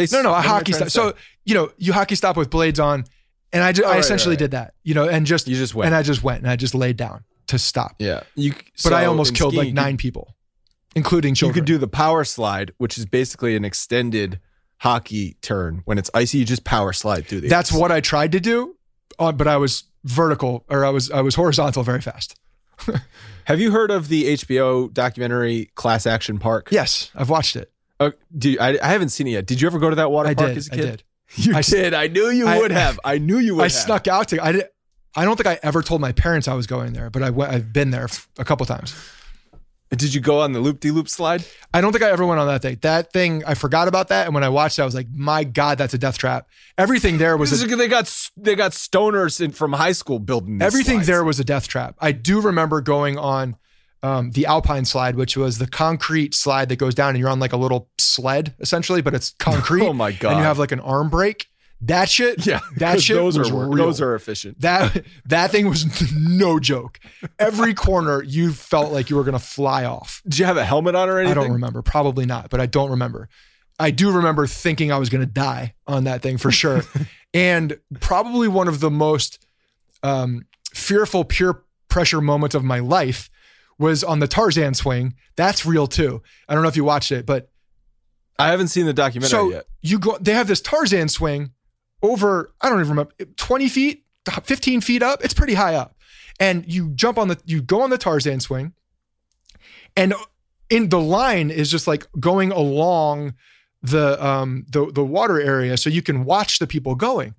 face? 0.00 0.12
No, 0.12 0.22
no, 0.22 0.32
I 0.32 0.42
hockey 0.42 0.72
stop. 0.72 0.90
So 0.90 1.14
you 1.44 1.54
know, 1.54 1.70
you 1.78 1.92
hockey 1.92 2.14
stop 2.14 2.36
with 2.36 2.50
blades 2.50 2.80
on, 2.80 3.04
and 3.52 3.62
I, 3.62 3.72
just, 3.72 3.88
oh, 3.88 3.90
I 3.90 3.98
essentially 3.98 4.34
right, 4.34 4.38
did 4.38 4.50
that. 4.52 4.74
You 4.82 4.94
know, 4.94 5.08
and 5.08 5.26
just 5.26 5.48
you 5.48 5.56
just 5.56 5.74
went, 5.74 5.86
and 5.86 5.94
I 5.94 6.02
just 6.02 6.22
went, 6.22 6.42
and 6.42 6.50
I 6.50 6.56
just 6.56 6.74
laid 6.74 6.96
down 6.96 7.24
to 7.48 7.58
stop. 7.58 7.96
Yeah, 7.98 8.22
you. 8.34 8.52
But 8.52 8.62
so 8.76 8.94
I 8.94 9.06
almost 9.06 9.34
killed 9.34 9.52
skiing, 9.52 9.66
like 9.66 9.74
nine 9.74 9.96
people, 9.96 10.34
including 10.94 11.34
children. 11.34 11.54
You 11.56 11.60
could 11.60 11.66
do 11.66 11.78
the 11.78 11.88
power 11.88 12.24
slide, 12.24 12.72
which 12.78 12.98
is 12.98 13.06
basically 13.06 13.56
an 13.56 13.64
extended 13.64 14.40
hockey 14.78 15.36
turn. 15.42 15.82
When 15.84 15.98
it's 15.98 16.10
icy, 16.12 16.38
you 16.38 16.44
just 16.44 16.64
power 16.64 16.92
slide 16.92 17.26
through 17.26 17.42
the. 17.42 17.48
That's 17.48 17.72
ice. 17.72 17.78
what 17.78 17.92
I 17.92 18.00
tried 18.00 18.32
to 18.32 18.40
do, 18.40 18.76
uh, 19.18 19.32
but 19.32 19.46
I 19.46 19.56
was 19.56 19.84
vertical 20.04 20.64
or 20.68 20.84
I 20.84 20.90
was 20.90 21.10
I 21.10 21.20
was 21.20 21.34
horizontal 21.34 21.82
very 21.82 22.00
fast. 22.00 22.38
Have 23.44 23.60
you 23.60 23.70
heard 23.70 23.90
of 23.90 24.08
the 24.08 24.34
HBO 24.34 24.92
documentary 24.92 25.70
Class 25.76 26.06
Action 26.06 26.38
Park? 26.38 26.68
Yes, 26.72 27.10
I've 27.14 27.30
watched 27.30 27.56
it. 27.56 27.70
Uh, 27.98 28.10
do 28.36 28.50
you, 28.50 28.58
I, 28.60 28.78
I 28.82 28.88
haven't 28.88 29.08
seen 29.10 29.26
it 29.26 29.30
yet. 29.30 29.46
Did 29.46 29.60
you 29.60 29.66
ever 29.66 29.78
go 29.78 29.90
to 29.90 29.96
that 29.96 30.10
water 30.10 30.28
I 30.28 30.34
park 30.34 30.50
did, 30.50 30.58
as 30.58 30.66
a 30.68 30.70
kid? 30.70 30.80
I 30.80 30.90
did. 30.90 31.02
You 31.34 31.56
I, 31.56 31.62
did. 31.62 31.92
I 31.92 32.06
knew 32.06 32.28
you 32.28 32.46
I, 32.46 32.58
would 32.58 32.70
have. 32.70 33.00
I 33.04 33.18
knew 33.18 33.38
you 33.38 33.54
would. 33.56 33.62
I 33.62 33.64
have. 33.64 33.72
snuck 33.72 34.06
out 34.06 34.28
to. 34.28 34.40
I 34.40 34.52
did. 34.52 34.66
I 35.16 35.24
don't 35.24 35.36
think 35.36 35.48
I 35.48 35.58
ever 35.62 35.82
told 35.82 36.00
my 36.00 36.12
parents 36.12 36.46
I 36.46 36.54
was 36.54 36.68
going 36.68 36.92
there, 36.92 37.10
but 37.10 37.22
I 37.22 37.30
went, 37.30 37.52
I've 37.52 37.72
been 37.72 37.90
there 37.90 38.06
a 38.38 38.44
couple 38.44 38.64
times. 38.64 38.94
Did 39.90 40.14
you 40.14 40.20
go 40.20 40.40
on 40.40 40.52
the 40.52 40.60
loop 40.60 40.80
de 40.80 40.90
loop 40.90 41.08
slide? 41.08 41.44
I 41.72 41.80
don't 41.80 41.92
think 41.92 42.04
I 42.04 42.10
ever 42.10 42.26
went 42.26 42.40
on 42.40 42.46
that 42.48 42.60
thing. 42.60 42.78
That 42.82 43.12
thing, 43.12 43.44
I 43.46 43.54
forgot 43.54 43.86
about 43.86 44.08
that. 44.08 44.26
And 44.26 44.34
when 44.34 44.42
I 44.44 44.48
watched 44.48 44.78
it, 44.78 44.82
I 44.82 44.84
was 44.84 44.94
like, 44.94 45.06
my 45.12 45.44
God, 45.44 45.78
that's 45.78 45.94
a 45.94 45.98
death 45.98 46.18
trap. 46.18 46.48
Everything 46.76 47.18
there 47.18 47.36
was. 47.36 47.62
A, 47.62 47.66
they 47.66 47.88
got 47.88 48.30
they 48.36 48.56
got 48.56 48.72
stoners 48.72 49.40
in, 49.40 49.52
from 49.52 49.72
high 49.72 49.92
school 49.92 50.18
building 50.18 50.60
Everything 50.60 50.96
slides. 50.96 51.06
there 51.06 51.24
was 51.24 51.40
a 51.40 51.44
death 51.44 51.68
trap. 51.68 51.94
I 52.00 52.12
do 52.12 52.40
remember 52.40 52.80
going 52.80 53.16
on 53.16 53.56
um, 54.06 54.30
the 54.30 54.46
Alpine 54.46 54.84
slide, 54.84 55.16
which 55.16 55.36
was 55.36 55.58
the 55.58 55.66
concrete 55.66 56.32
slide 56.32 56.68
that 56.68 56.76
goes 56.76 56.94
down 56.94 57.10
and 57.10 57.18
you're 57.18 57.28
on 57.28 57.40
like 57.40 57.52
a 57.52 57.56
little 57.56 57.88
sled 57.98 58.54
essentially, 58.60 59.02
but 59.02 59.14
it's 59.14 59.30
concrete. 59.38 59.82
oh 59.82 59.92
my 59.92 60.12
God. 60.12 60.30
And 60.30 60.38
you 60.38 60.44
have 60.44 60.58
like 60.58 60.72
an 60.72 60.80
arm 60.80 61.10
brake. 61.10 61.48
That 61.82 62.08
shit, 62.08 62.46
yeah, 62.46 62.60
that 62.78 63.02
shit 63.02 63.16
those 63.16 63.36
was 63.38 63.50
are 63.50 63.68
real. 63.68 63.84
those 63.84 64.00
are 64.00 64.14
efficient. 64.14 64.60
That 64.60 65.04
that 65.26 65.50
thing 65.50 65.68
was 65.68 65.84
no 66.16 66.58
joke. 66.58 67.00
Every 67.38 67.74
corner 67.74 68.22
you 68.22 68.52
felt 68.52 68.92
like 68.92 69.10
you 69.10 69.16
were 69.16 69.24
gonna 69.24 69.38
fly 69.38 69.84
off. 69.84 70.22
Did 70.24 70.38
you 70.38 70.44
have 70.46 70.56
a 70.56 70.64
helmet 70.64 70.94
on 70.94 71.10
or 71.10 71.18
anything? 71.18 71.36
I 71.36 71.42
don't 71.42 71.52
remember. 71.52 71.82
Probably 71.82 72.24
not, 72.24 72.48
but 72.48 72.60
I 72.60 72.66
don't 72.66 72.90
remember. 72.90 73.28
I 73.78 73.90
do 73.90 74.10
remember 74.10 74.46
thinking 74.46 74.90
I 74.90 74.96
was 74.96 75.10
gonna 75.10 75.26
die 75.26 75.74
on 75.86 76.04
that 76.04 76.22
thing 76.22 76.38
for 76.38 76.50
sure, 76.50 76.80
and 77.34 77.78
probably 78.00 78.48
one 78.48 78.68
of 78.68 78.80
the 78.80 78.90
most 78.90 79.44
um, 80.02 80.46
fearful 80.72 81.24
peer 81.24 81.60
pressure 81.88 82.22
moments 82.22 82.54
of 82.54 82.64
my 82.64 82.78
life 82.78 83.28
was 83.78 84.02
on 84.02 84.20
the 84.20 84.28
Tarzan 84.28 84.74
swing. 84.74 85.14
That's 85.36 85.66
real 85.66 85.86
too. 85.86 86.22
I 86.48 86.54
don't 86.54 86.62
know 86.62 86.68
if 86.68 86.76
you 86.76 86.84
watched 86.84 87.12
it, 87.12 87.26
but 87.26 87.50
I 88.38 88.48
haven't 88.48 88.68
seen 88.68 88.86
the 88.86 88.92
documentary 88.92 89.30
so 89.30 89.50
yet. 89.50 89.66
You 89.82 89.98
go. 89.98 90.18
They 90.20 90.32
have 90.32 90.48
this 90.48 90.60
Tarzan 90.60 91.08
swing 91.08 91.52
over, 92.02 92.52
I 92.60 92.68
don't 92.68 92.80
even 92.80 92.90
remember, 92.90 93.12
20 93.36 93.68
feet, 93.68 94.04
15 94.44 94.80
feet 94.80 95.02
up. 95.02 95.24
It's 95.24 95.34
pretty 95.34 95.54
high 95.54 95.74
up. 95.74 95.96
And 96.38 96.70
you 96.70 96.90
jump 96.90 97.18
on 97.18 97.28
the, 97.28 97.40
you 97.44 97.62
go 97.62 97.80
on 97.80 97.90
the 97.90 97.98
Tarzan 97.98 98.40
swing, 98.40 98.74
and 99.96 100.12
in 100.68 100.90
the 100.90 101.00
line 101.00 101.50
is 101.50 101.70
just 101.70 101.86
like 101.86 102.06
going 102.18 102.52
along 102.52 103.34
the 103.82 104.22
um 104.24 104.64
the 104.68 104.90
the 104.90 105.04
water 105.04 105.40
area 105.40 105.76
so 105.76 105.88
you 105.88 106.02
can 106.02 106.24
watch 106.24 106.58
the 106.58 106.66
people 106.66 106.94
going. 106.94 107.34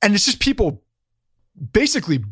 And 0.00 0.14
it's 0.14 0.24
just 0.24 0.40
people 0.40 0.82
basically 1.72 2.24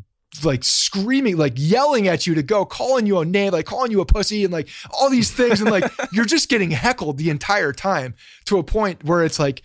like 0.42 0.64
screaming, 0.64 1.36
like 1.36 1.52
yelling 1.56 2.08
at 2.08 2.26
you 2.26 2.34
to 2.34 2.42
go, 2.42 2.64
calling 2.64 3.06
you 3.06 3.18
a 3.18 3.24
name, 3.24 3.52
like 3.52 3.66
calling 3.66 3.90
you 3.90 4.00
a 4.00 4.06
pussy, 4.06 4.44
and 4.44 4.52
like 4.52 4.68
all 4.90 5.10
these 5.10 5.30
things, 5.30 5.60
and 5.60 5.70
like 5.70 5.84
you're 6.12 6.24
just 6.24 6.48
getting 6.48 6.70
heckled 6.70 7.18
the 7.18 7.30
entire 7.30 7.72
time 7.72 8.14
to 8.46 8.58
a 8.58 8.64
point 8.64 9.04
where 9.04 9.22
it's 9.22 9.38
like 9.38 9.62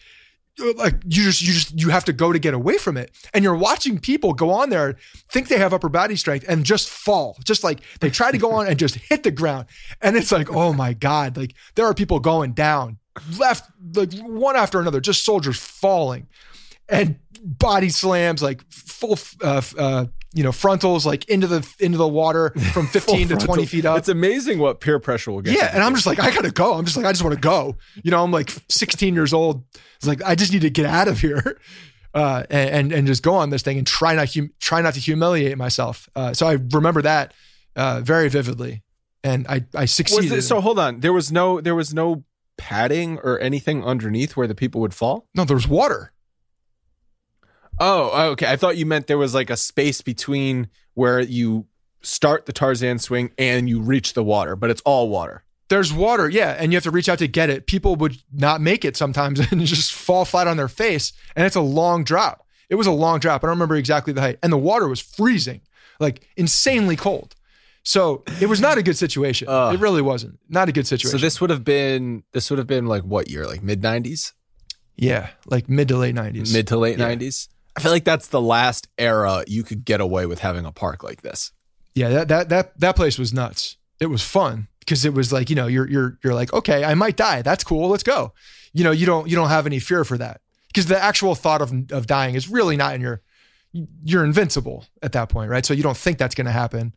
like 0.76 0.96
you 1.06 1.24
just 1.24 1.42
you 1.42 1.54
just 1.54 1.80
you 1.80 1.90
have 1.90 2.04
to 2.06 2.14
go 2.14 2.34
to 2.34 2.40
get 2.40 2.54
away 2.54 2.78
from 2.78 2.98
it. 2.98 3.12
And 3.34 3.44
you're 3.44 3.56
watching 3.56 3.98
people 3.98 4.34
go 4.34 4.52
on 4.52 4.70
there 4.70 4.98
think 5.30 5.48
they 5.48 5.58
have 5.58 5.74
upper 5.74 5.90
body 5.90 6.16
strength 6.16 6.46
and 6.48 6.66
just 6.66 6.90
fall. 6.90 7.38
Just 7.44 7.64
like 7.64 7.80
they 8.02 8.10
try 8.10 8.32
to 8.32 8.38
go 8.38 8.52
on 8.52 8.68
and 8.68 8.78
just 8.78 8.96
hit 8.96 9.24
the 9.24 9.32
ground. 9.32 9.68
And 10.02 10.18
it's 10.18 10.32
like 10.32 10.52
oh 10.52 10.74
my 10.74 10.94
god 10.94 11.38
like 11.38 11.54
there 11.76 11.86
are 11.86 11.94
people 11.94 12.20
going 12.20 12.54
down 12.54 12.98
left 13.38 13.70
like 13.96 14.14
one 14.20 14.56
after 14.56 14.80
another 14.80 15.02
just 15.02 15.26
soldiers 15.26 15.58
falling 15.58 16.28
and 16.88 17.20
body 17.44 17.90
slams 17.90 18.42
like 18.42 18.64
full 18.70 19.18
uh, 19.42 19.62
uh, 19.78 20.06
you 20.34 20.44
know 20.44 20.52
frontals 20.52 21.06
like 21.06 21.26
into 21.26 21.48
the 21.48 21.68
into 21.80 21.98
the 21.98 22.08
water 22.08 22.52
from 22.74 22.88
15 22.94 23.30
to 23.30 23.36
20 23.36 23.66
feet 23.66 23.86
up. 23.86 23.98
It's 23.98 24.10
amazing 24.10 24.60
what 24.60 24.80
peer 24.80 25.00
pressure 25.00 25.32
will 25.32 25.42
get 25.42 25.56
yeah 25.56 25.72
and 25.74 25.84
i'm 25.84 25.96
just 25.96 26.06
like 26.06 26.20
i 26.20 26.32
gotta 26.32 26.52
go. 26.52 26.74
I'm 26.74 26.86
just 26.86 26.98
like 26.98 27.06
i 27.06 27.12
just 27.12 27.24
want 27.24 27.36
to 27.36 27.42
go. 27.42 27.78
You 28.04 28.12
know 28.12 28.24
i'm 28.24 28.32
like 28.32 28.52
16 28.70 29.16
years 29.16 29.34
old. 29.34 29.64
It's 29.98 30.08
like 30.08 30.24
i 30.24 30.36
just 30.36 30.54
need 30.54 30.62
to 30.62 30.70
get 30.70 30.86
out 30.86 31.08
of 31.08 31.20
here 31.20 31.60
uh, 32.14 32.44
and 32.50 32.92
and 32.92 33.08
just 33.08 33.24
go 33.24 33.36
on 33.36 33.50
this 33.50 33.62
thing 33.62 33.78
and 33.78 33.88
try 33.88 34.16
not 34.16 34.34
hum- 34.34 34.52
try 34.60 34.82
not 34.82 34.94
to 34.96 35.00
humiliate 35.00 35.58
myself. 35.58 36.10
Uh, 36.16 36.34
so 36.34 36.48
i 36.48 36.58
remember 36.72 37.02
that 37.02 37.34
uh, 37.76 38.02
very 38.02 38.30
vividly. 38.30 38.84
And 39.24 39.48
i 39.48 39.66
i 39.76 39.86
succeeded 39.86 40.32
this, 40.32 40.48
so 40.48 40.62
hold 40.62 40.80
on. 40.80 41.02
There 41.02 41.14
was 41.14 41.32
no 41.32 41.60
there 41.60 41.76
was 41.76 41.94
no 41.94 42.24
padding 42.58 43.18
or 43.20 43.40
anything 43.40 43.84
underneath 43.84 44.36
where 44.38 44.46
the 44.48 44.54
people 44.54 44.82
would 44.82 44.94
fall? 44.94 45.28
No 45.34 45.46
there 45.46 45.56
was 45.56 45.68
water 45.68 46.12
Oh, 47.80 48.32
okay. 48.32 48.48
I 48.48 48.56
thought 48.56 48.78
you 48.78 48.86
meant 48.86 49.08
there 49.08 49.18
was 49.18 49.34
like 49.34 49.50
a 49.50 49.58
space 49.58 50.02
between 50.02 50.70
where 50.94 51.20
you 51.20 51.66
start 52.02 52.46
the 52.46 52.54
Tarzan 52.54 53.00
swing 53.00 53.32
and 53.38 53.70
you 53.70 53.82
reach 53.82 54.14
the 54.14 54.24
water, 54.24 54.56
but 54.56 54.70
it's 54.70 54.82
all 54.82 55.10
water. 55.10 55.44
There's 55.70 55.94
water, 55.94 56.28
yeah, 56.28 56.56
and 56.58 56.72
you 56.72 56.78
have 56.78 56.84
to 56.86 56.92
reach 56.92 57.08
out 57.08 57.20
to 57.20 57.28
get 57.28 57.50
it. 57.52 57.68
People 57.68 57.96
would 57.98 58.18
not 58.34 58.60
make 58.60 58.84
it 58.84 58.98
sometimes 58.98 59.40
and 59.52 59.62
just 59.66 59.94
fall 59.94 60.26
flat 60.26 60.48
on 60.48 60.58
their 60.58 60.68
face, 60.68 61.14
and 61.36 61.46
it's 61.46 61.56
a 61.56 61.62
long 61.62 62.04
drop. 62.04 62.46
It 62.70 62.76
was 62.76 62.88
a 62.88 62.92
long 62.92 63.20
drop. 63.20 63.44
I 63.44 63.48
don't 63.48 63.56
remember 63.56 63.76
exactly 63.76 64.12
the 64.12 64.22
height, 64.22 64.40
and 64.42 64.52
the 64.52 64.58
water 64.58 64.88
was 64.88 65.00
freezing, 65.00 65.62
like 66.00 66.28
insanely 66.38 66.96
cold. 66.96 67.36
So 67.84 68.24
it 68.42 68.48
was 68.48 68.60
not 68.60 68.78
a 68.78 68.84
good 68.84 68.98
situation. 68.98 69.48
Uh, 69.48 69.72
it 69.74 69.80
really 69.80 70.02
wasn't. 70.02 70.40
Not 70.50 70.70
a 70.70 70.72
good 70.72 70.86
situation. 70.86 71.18
So 71.18 71.22
this 71.24 71.40
would 71.40 71.50
have 71.50 71.64
been 71.64 72.24
this 72.34 72.50
would 72.50 72.60
have 72.60 72.68
been 72.68 72.88
like 72.88 73.04
what 73.04 73.30
year? 73.30 73.46
Like 73.46 73.64
mid 73.64 73.82
nineties? 73.82 74.34
Yeah, 74.96 75.30
like 75.46 75.70
mid 75.70 75.88
to 75.88 75.98
late 75.98 76.16
nineties. 76.16 76.54
Mid 76.54 76.68
to 76.68 76.78
late 76.78 76.98
nineties. 76.98 77.48
Yeah. 77.50 77.59
I 77.80 77.84
feel 77.84 77.92
like 77.92 78.04
that's 78.04 78.28
the 78.28 78.42
last 78.42 78.88
era 78.98 79.44
you 79.48 79.64
could 79.64 79.86
get 79.86 80.02
away 80.02 80.26
with 80.26 80.40
having 80.40 80.66
a 80.66 80.72
park 80.72 81.04
like 81.04 81.22
this. 81.22 81.52
Yeah, 81.96 82.10
that 82.10 82.28
that 82.28 82.50
that 82.50 82.80
that 82.80 82.96
place 82.96 83.18
was 83.18 83.34
nuts. 83.34 83.78
It 84.00 84.08
was 84.08 84.24
fun 84.24 84.68
because 84.80 85.06
it 85.06 85.14
was 85.14 85.32
like 85.32 85.50
you 85.50 85.56
know 85.56 85.68
you're 85.68 85.88
you're 85.90 86.20
you're 86.24 86.34
like 86.34 86.52
okay 86.54 86.84
I 86.84 86.94
might 86.94 87.16
die 87.16 87.42
that's 87.42 87.64
cool 87.64 87.90
let's 87.90 88.04
go. 88.04 88.34
You 88.74 88.84
know 88.84 88.92
you 88.92 89.06
don't 89.06 89.30
you 89.30 89.36
don't 89.36 89.50
have 89.50 89.66
any 89.66 89.80
fear 89.80 90.04
for 90.04 90.18
that 90.18 90.42
because 90.68 90.88
the 90.88 91.02
actual 91.02 91.36
thought 91.36 91.62
of 91.62 91.74
of 91.92 92.08
dying 92.08 92.36
is 92.36 92.50
really 92.50 92.78
not 92.78 92.96
in 92.96 93.02
your 93.02 93.22
you're 94.04 94.26
invincible 94.26 94.86
at 95.04 95.12
that 95.12 95.30
point 95.30 95.52
right 95.52 95.64
so 95.64 95.76
you 95.76 95.84
don't 95.84 95.98
think 95.98 96.18
that's 96.18 96.34
going 96.34 96.46
to 96.46 96.52
happen 96.52 96.94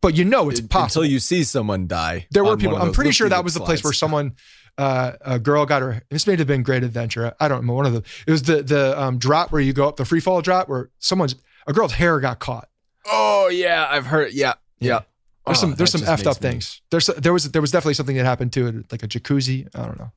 but 0.00 0.16
you 0.16 0.24
know 0.24 0.48
it's 0.48 0.60
possible 0.60 1.02
until 1.02 1.12
you 1.12 1.18
see 1.18 1.42
someone 1.44 1.86
die. 1.86 2.26
There 2.30 2.44
were 2.44 2.56
people. 2.56 2.76
I'm 2.76 2.92
pretty 2.92 3.10
sure 3.10 3.28
that 3.28 3.42
was 3.42 3.54
the 3.54 3.60
place 3.60 3.82
where 3.82 3.92
someone 3.92 4.36
uh, 4.78 5.12
a 5.22 5.38
girl 5.38 5.66
got 5.66 5.82
her. 5.82 6.02
This 6.08 6.26
may 6.26 6.36
have 6.36 6.46
been 6.46 6.62
Great 6.62 6.84
Adventure. 6.84 7.34
I 7.40 7.48
don't 7.48 7.66
know. 7.66 7.74
One 7.74 7.84
of 7.84 7.92
the. 7.92 8.02
It 8.26 8.30
was 8.30 8.44
the 8.44 8.62
the 8.62 8.98
um, 8.98 9.18
drop 9.18 9.50
where 9.50 9.60
you 9.60 9.72
go 9.72 9.88
up 9.88 9.96
the 9.96 10.04
free 10.04 10.20
fall 10.20 10.40
drop 10.40 10.68
where 10.68 10.88
someone's 11.00 11.34
a 11.66 11.72
girl's 11.72 11.92
hair 11.92 12.20
got 12.20 12.38
caught. 12.38 12.68
Oh 13.04 13.48
yeah, 13.48 13.86
I've 13.90 14.06
heard. 14.06 14.32
Yeah, 14.32 14.54
yeah. 14.78 15.00
There's 15.44 15.58
oh, 15.58 15.60
some 15.60 15.74
there's 15.74 15.90
some 15.90 16.02
effed 16.02 16.26
up 16.26 16.40
me... 16.40 16.50
things. 16.50 16.80
There's 16.90 17.06
there 17.06 17.32
was 17.32 17.50
there 17.50 17.60
was 17.60 17.72
definitely 17.72 17.94
something 17.94 18.16
that 18.16 18.24
happened 18.24 18.52
to 18.52 18.68
it, 18.68 18.92
like 18.92 19.02
a 19.02 19.08
jacuzzi. 19.08 19.68
I 19.74 19.86
don't 19.86 19.98
know. 19.98 20.12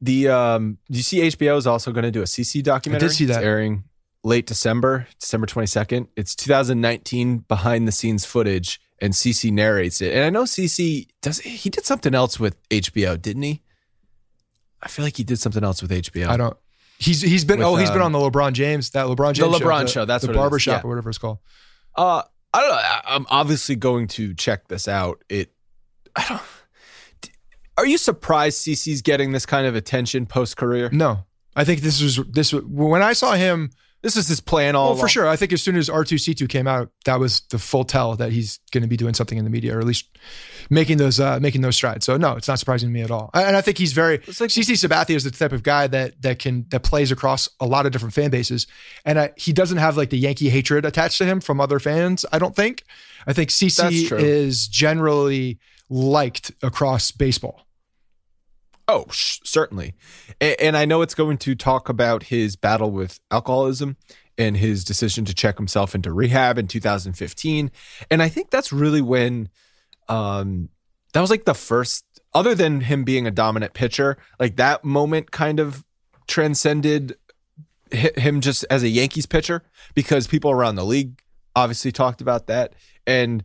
The 0.00 0.28
um, 0.28 0.78
do 0.90 0.96
you 0.96 1.02
see 1.02 1.20
HBO 1.20 1.56
is 1.56 1.66
also 1.66 1.90
going 1.90 2.04
to 2.04 2.10
do 2.10 2.22
a 2.22 2.26
CC 2.26 2.62
documentary? 2.62 3.06
I 3.06 3.08
did 3.08 3.16
see 3.16 3.24
that. 3.26 3.38
It's 3.38 3.44
airing 3.44 3.84
late 4.22 4.46
December, 4.46 5.08
December 5.18 5.46
twenty 5.46 5.66
second. 5.66 6.08
It's 6.16 6.36
2019 6.36 7.38
behind 7.38 7.88
the 7.88 7.92
scenes 7.92 8.24
footage, 8.24 8.80
and 9.02 9.12
CC 9.12 9.52
narrates 9.52 10.00
it. 10.00 10.14
And 10.14 10.24
I 10.24 10.30
know 10.30 10.44
CC 10.44 11.08
does. 11.20 11.40
He 11.40 11.68
did 11.68 11.84
something 11.84 12.14
else 12.14 12.38
with 12.38 12.56
HBO, 12.70 13.20
didn't 13.20 13.42
he? 13.42 13.62
I 14.80 14.88
feel 14.88 15.04
like 15.04 15.16
he 15.16 15.24
did 15.24 15.38
something 15.40 15.64
else 15.64 15.82
with 15.82 15.90
HBO. 15.90 16.28
I 16.28 16.36
don't. 16.36 16.56
He's 16.98 17.20
he's 17.20 17.44
been 17.44 17.58
With, 17.58 17.66
oh 17.66 17.76
he's 17.76 17.90
been 17.90 18.00
um, 18.00 18.14
on 18.14 18.22
the 18.22 18.30
LeBron 18.30 18.52
James 18.52 18.90
that 18.90 19.06
LeBron 19.06 19.34
James 19.34 19.58
the 19.58 19.64
LeBron 19.64 19.82
the, 19.82 19.86
show, 19.88 20.04
that's 20.04 20.22
the 20.22 20.28
what 20.28 20.36
barbershop 20.36 20.82
yeah. 20.82 20.86
or 20.86 20.90
whatever 20.90 21.10
it's 21.10 21.18
called. 21.18 21.38
Uh, 21.96 22.22
I 22.54 22.60
don't 22.60 22.70
know. 22.70 22.82
I'm 23.04 23.26
obviously 23.28 23.74
going 23.74 24.06
to 24.08 24.34
check 24.34 24.68
this 24.68 24.86
out. 24.86 25.24
It, 25.28 25.52
I 26.14 26.24
don't. 26.28 26.42
Are 27.78 27.86
you 27.86 27.98
surprised 27.98 28.64
CC's 28.64 29.02
getting 29.02 29.32
this 29.32 29.46
kind 29.46 29.66
of 29.66 29.74
attention 29.74 30.26
post 30.26 30.56
career? 30.56 30.90
No, 30.92 31.24
I 31.56 31.64
think 31.64 31.80
this 31.80 32.00
was 32.00 32.20
this 32.30 32.52
was- 32.52 32.64
when 32.64 33.02
I 33.02 33.14
saw 33.14 33.32
him. 33.32 33.70
This 34.02 34.16
is 34.16 34.26
his 34.26 34.40
plan 34.40 34.74
all 34.74 34.90
Well, 34.90 35.00
for 35.00 35.08
sure. 35.08 35.28
I 35.28 35.36
think 35.36 35.52
as 35.52 35.62
soon 35.62 35.76
as 35.76 35.88
R 35.88 36.04
two 36.04 36.18
C 36.18 36.34
two 36.34 36.48
came 36.48 36.66
out, 36.66 36.90
that 37.04 37.20
was 37.20 37.40
the 37.50 37.58
full 37.58 37.84
tell 37.84 38.16
that 38.16 38.32
he's 38.32 38.58
going 38.72 38.82
to 38.82 38.88
be 38.88 38.96
doing 38.96 39.14
something 39.14 39.38
in 39.38 39.44
the 39.44 39.50
media, 39.50 39.76
or 39.76 39.80
at 39.80 39.86
least 39.86 40.08
making 40.68 40.98
those 40.98 41.20
uh, 41.20 41.38
making 41.40 41.60
those 41.60 41.76
strides. 41.76 42.04
So 42.04 42.16
no, 42.16 42.32
it's 42.36 42.48
not 42.48 42.58
surprising 42.58 42.88
to 42.88 42.92
me 42.92 43.02
at 43.02 43.10
all. 43.10 43.30
And 43.32 43.56
I 43.56 43.60
think 43.60 43.78
he's 43.78 43.92
very. 43.92 44.16
It's 44.26 44.40
like- 44.40 44.50
CC 44.50 44.72
Sabathia 44.72 45.14
is 45.14 45.24
the 45.24 45.30
type 45.30 45.52
of 45.52 45.62
guy 45.62 45.86
that 45.86 46.20
that 46.22 46.38
can 46.40 46.66
that 46.70 46.82
plays 46.82 47.12
across 47.12 47.48
a 47.60 47.66
lot 47.66 47.86
of 47.86 47.92
different 47.92 48.12
fan 48.14 48.30
bases, 48.30 48.66
and 49.04 49.18
I, 49.18 49.30
he 49.36 49.52
doesn't 49.52 49.78
have 49.78 49.96
like 49.96 50.10
the 50.10 50.18
Yankee 50.18 50.50
hatred 50.50 50.84
attached 50.84 51.18
to 51.18 51.24
him 51.24 51.40
from 51.40 51.60
other 51.60 51.78
fans. 51.78 52.26
I 52.32 52.38
don't 52.38 52.56
think. 52.56 52.82
I 53.26 53.32
think 53.32 53.50
CC 53.50 54.10
is 54.20 54.66
generally 54.66 55.58
liked 55.88 56.50
across 56.62 57.12
baseball. 57.12 57.66
Oh, 58.88 59.06
sh- 59.10 59.38
certainly. 59.44 59.94
A- 60.40 60.60
And 60.62 60.76
I 60.76 60.84
know 60.84 61.02
it's 61.02 61.14
going 61.14 61.38
to 61.38 61.54
talk 61.54 61.88
about 61.88 62.24
his 62.24 62.56
battle 62.56 62.90
with 62.90 63.20
alcoholism 63.30 63.96
and 64.38 64.56
his 64.56 64.84
decision 64.84 65.24
to 65.26 65.34
check 65.34 65.56
himself 65.56 65.94
into 65.94 66.12
rehab 66.12 66.58
in 66.58 66.66
2015. 66.66 67.70
And 68.10 68.22
I 68.22 68.28
think 68.28 68.50
that's 68.50 68.72
really 68.72 69.02
when 69.02 69.48
um 70.08 70.68
that 71.12 71.20
was 71.20 71.30
like 71.30 71.44
the 71.44 71.54
first 71.54 72.04
other 72.34 72.54
than 72.54 72.80
him 72.80 73.04
being 73.04 73.26
a 73.26 73.30
dominant 73.30 73.74
pitcher, 73.74 74.16
like 74.40 74.56
that 74.56 74.84
moment 74.84 75.30
kind 75.30 75.60
of 75.60 75.84
transcended 76.26 77.16
hi- 77.92 78.10
him 78.16 78.40
just 78.40 78.64
as 78.70 78.82
a 78.82 78.88
Yankees 78.88 79.26
pitcher 79.26 79.62
because 79.94 80.26
people 80.26 80.50
around 80.50 80.76
the 80.76 80.84
league 80.84 81.20
obviously 81.54 81.92
talked 81.92 82.20
about 82.22 82.46
that 82.46 82.72
and 83.06 83.44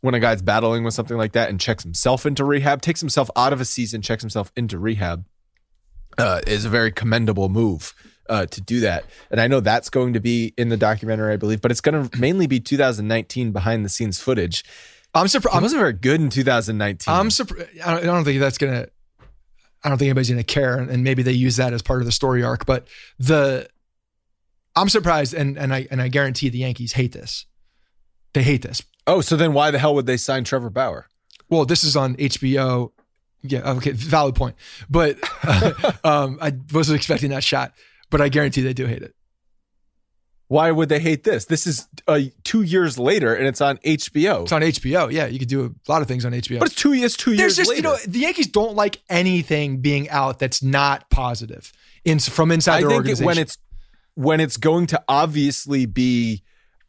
when 0.00 0.14
a 0.14 0.20
guy's 0.20 0.42
battling 0.42 0.84
with 0.84 0.94
something 0.94 1.16
like 1.16 1.32
that 1.32 1.50
and 1.50 1.60
checks 1.60 1.82
himself 1.82 2.24
into 2.24 2.44
rehab, 2.44 2.82
takes 2.82 3.00
himself 3.00 3.30
out 3.36 3.52
of 3.52 3.60
a 3.60 3.64
season, 3.64 4.02
checks 4.02 4.22
himself 4.22 4.52
into 4.56 4.78
rehab, 4.78 5.24
uh, 6.18 6.40
is 6.46 6.64
a 6.64 6.68
very 6.68 6.92
commendable 6.92 7.48
move 7.48 7.94
uh, 8.28 8.46
to 8.46 8.60
do 8.60 8.80
that. 8.80 9.04
And 9.30 9.40
I 9.40 9.48
know 9.48 9.60
that's 9.60 9.90
going 9.90 10.12
to 10.12 10.20
be 10.20 10.54
in 10.56 10.68
the 10.68 10.76
documentary, 10.76 11.32
I 11.32 11.36
believe, 11.36 11.60
but 11.60 11.70
it's 11.70 11.80
going 11.80 12.08
to 12.08 12.18
mainly 12.18 12.46
be 12.46 12.60
2019 12.60 13.52
behind 13.52 13.84
the 13.84 13.88
scenes 13.88 14.20
footage. 14.20 14.64
I'm 15.14 15.28
surprised. 15.28 15.56
I 15.56 15.60
wasn't 15.60 15.80
very 15.80 15.92
good 15.94 16.20
in 16.20 16.30
2019. 16.30 17.12
I'm 17.12 17.30
surprised. 17.30 17.68
I 17.84 18.00
don't, 18.00 18.24
think 18.24 18.40
that's 18.40 18.58
gonna. 18.58 18.88
I 19.82 19.88
don't 19.88 19.98
think 19.98 20.08
anybody's 20.08 20.28
gonna 20.28 20.44
care, 20.44 20.76
and, 20.76 20.90
and 20.90 21.02
maybe 21.02 21.22
they 21.22 21.32
use 21.32 21.56
that 21.56 21.72
as 21.72 21.82
part 21.82 22.02
of 22.02 22.06
the 22.06 22.12
story 22.12 22.42
arc. 22.42 22.66
But 22.66 22.88
the, 23.18 23.68
I'm 24.76 24.88
surprised, 24.88 25.34
and 25.34 25.58
and 25.58 25.72
I 25.72 25.88
and 25.90 26.02
I 26.02 26.08
guarantee 26.08 26.50
the 26.50 26.58
Yankees 26.58 26.92
hate 26.92 27.12
this. 27.12 27.46
They 28.34 28.42
hate 28.42 28.62
this. 28.62 28.82
Oh, 29.08 29.20
so 29.20 29.36
then 29.36 29.52
why 29.52 29.70
the 29.72 29.78
hell 29.78 29.94
would 29.94 30.06
they 30.06 30.16
sign 30.16 30.44
Trevor 30.44 30.70
Bauer? 30.70 31.06
Well, 31.50 31.64
this 31.64 31.82
is 31.82 31.96
on 31.96 32.14
HBO. 32.16 32.92
Yeah, 33.42 33.70
okay, 33.72 33.92
valid 33.92 34.34
point. 34.34 34.56
But 34.88 35.18
um, 36.04 36.38
I 36.40 36.52
wasn't 36.72 36.96
expecting 36.96 37.30
that 37.30 37.42
shot. 37.42 37.72
But 38.10 38.20
I 38.20 38.28
guarantee 38.28 38.62
they 38.62 38.72
do 38.72 38.86
hate 38.86 39.02
it. 39.02 39.14
Why 40.48 40.70
would 40.70 40.88
they 40.88 40.98
hate 40.98 41.24
this? 41.24 41.44
This 41.44 41.66
is 41.66 41.86
uh, 42.06 42.20
two 42.42 42.62
years 42.62 42.98
later 42.98 43.34
and 43.34 43.46
it's 43.46 43.60
on 43.60 43.76
HBO. 43.78 44.42
It's 44.42 44.52
on 44.52 44.62
HBO. 44.62 45.12
Yeah, 45.12 45.26
you 45.26 45.38
could 45.38 45.48
do 45.48 45.66
a 45.66 45.90
lot 45.92 46.00
of 46.00 46.08
things 46.08 46.24
on 46.24 46.32
HBO. 46.32 46.58
but 46.60 46.68
it's 46.68 46.74
two 46.74 46.94
years, 46.94 47.16
two 47.16 47.36
There's 47.36 47.40
years 47.40 47.56
just 47.56 47.68
later. 47.68 47.76
you 47.76 47.82
know 47.82 47.96
the 48.06 48.20
Yankees 48.20 48.46
don't 48.46 48.74
like 48.74 49.02
anything 49.10 49.82
being 49.82 50.08
out 50.08 50.38
that's 50.38 50.62
not 50.62 51.10
positive 51.10 51.70
in 52.06 52.18
from 52.18 52.50
inside 52.50 52.76
I 52.76 52.80
their 52.80 52.88
think 52.88 52.92
it, 52.92 53.20
organization. 53.20 53.26
when 53.26 53.38
it's 53.38 53.58
when 54.14 54.40
it's 54.40 54.56
going 54.56 54.86
to 54.86 55.02
obviously 55.06 55.84
be 55.84 56.42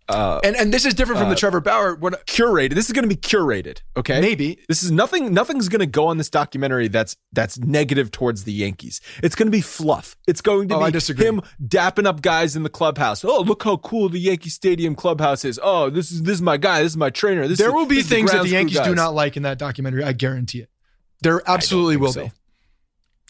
uh, 0.10 0.40
and 0.44 0.56
and 0.56 0.74
this 0.74 0.86
is 0.86 0.94
different 0.94 1.20
from 1.20 1.30
the 1.30 1.36
Uh, 1.36 1.40
Trevor 1.40 1.62
Bauer. 1.62 1.96
What 1.96 2.26
curated. 2.26 2.74
This 2.74 2.88
is 2.88 2.92
going 2.94 3.08
to 3.08 3.16
be 3.16 3.16
curated. 3.16 3.82
Okay, 3.96 4.20
maybe 4.20 4.60
This 4.68 4.84
is 4.84 4.92
nothing. 4.92 5.34
Nothing's 5.34 5.70
going 5.70 5.80
to 5.80 5.86
go 5.86 6.08
on 6.08 6.18
this 6.18 6.30
documentary 6.30 6.88
that's 6.88 7.16
that's 7.32 7.58
negative 7.60 8.12
towards 8.12 8.44
the 8.44 8.54
Yankees. 8.54 9.00
It's 9.24 9.36
going 9.36 9.48
to 9.48 9.52
be 9.52 9.62
fluff. 9.62 10.16
It's 10.28 10.42
going 10.42 10.68
to 10.70 10.76
Oh, 10.76 10.92
be 10.92 11.24
him 11.24 11.42
dapping 11.64 12.06
up 12.06 12.22
guys 12.22 12.56
in 12.56 12.64
the 12.64 12.70
clubhouse. 12.70 13.24
Oh, 13.24 13.42
look 13.42 13.64
how 13.64 13.78
cool 13.78 14.10
the 14.10 14.20
Yankee 14.20 14.50
Stadium 14.50 14.96
clubhouse 14.96 15.46
is. 15.46 15.60
Oh, 15.62 15.90
this 15.90 16.12
is 16.12 16.24
this 16.24 16.36
is 16.36 16.42
my 16.42 16.58
guy. 16.58 16.82
This 16.84 16.94
is 16.94 16.98
my 16.98 17.10
trainer. 17.10 17.48
This 17.48 17.60
there 17.60 17.72
will 17.72 17.86
be 17.86 18.02
things 18.02 18.32
that 18.32 18.44
the 18.44 18.50
Yankees 18.50 18.80
do 18.80 18.96
not 18.96 19.14
like 19.14 19.38
in 19.38 19.44
that 19.44 19.58
documentary. 19.60 20.04
I 20.04 20.14
guarantee 20.14 20.60
it. 20.62 20.70
There 21.22 21.42
absolutely 21.48 21.98
will 21.98 22.14
so. 22.14 22.26
be. 22.26 22.32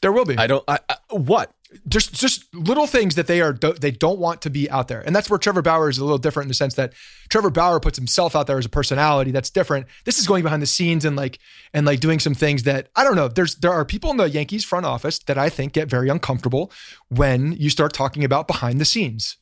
There 0.01 0.11
will 0.11 0.25
be. 0.25 0.37
I 0.37 0.47
don't. 0.47 0.63
I, 0.67 0.79
I, 0.87 0.95
what? 1.09 1.51
Just 1.87 2.13
just 2.13 2.53
little 2.55 2.87
things 2.87 3.13
that 3.15 3.27
they 3.27 3.41
are 3.41 3.53
they 3.53 3.91
don't 3.91 4.17
want 4.17 4.41
to 4.41 4.49
be 4.49 4.67
out 4.71 4.87
there 4.87 5.01
and 5.01 5.15
that's 5.15 5.29
where 5.29 5.37
trevor 5.37 5.61
bauer 5.61 5.87
is 5.87 5.99
a 5.99 6.03
little 6.03 6.17
different 6.17 6.45
in 6.45 6.47
the 6.47 6.53
sense 6.55 6.73
that 6.73 6.93
trevor 7.29 7.51
bauer 7.51 7.79
puts 7.79 7.95
himself 7.95 8.35
out 8.35 8.47
there 8.47 8.57
as 8.57 8.65
a 8.65 8.69
personality 8.69 9.29
that's 9.29 9.51
different 9.51 9.85
this 10.03 10.17
is 10.17 10.25
going 10.25 10.41
behind 10.41 10.63
the 10.63 10.67
scenes 10.67 11.05
and 11.05 11.15
like 11.15 11.37
and 11.73 11.85
like 11.85 11.99
doing 11.99 12.19
some 12.19 12.33
things 12.33 12.63
that 12.63 12.89
i 12.95 13.03
don't 13.03 13.15
know 13.15 13.27
there's 13.27 13.53
there 13.57 13.71
are 13.71 13.85
people 13.85 14.09
in 14.09 14.17
the 14.17 14.27
yankees 14.27 14.65
front 14.65 14.83
office 14.83 15.19
that 15.19 15.37
i 15.37 15.47
think 15.47 15.73
get 15.73 15.87
very 15.87 16.09
uncomfortable 16.09 16.71
when 17.09 17.51
you 17.53 17.69
start 17.69 17.93
talking 17.93 18.23
about 18.23 18.47
behind 18.47 18.81
the 18.81 18.85
scenes 18.85 19.37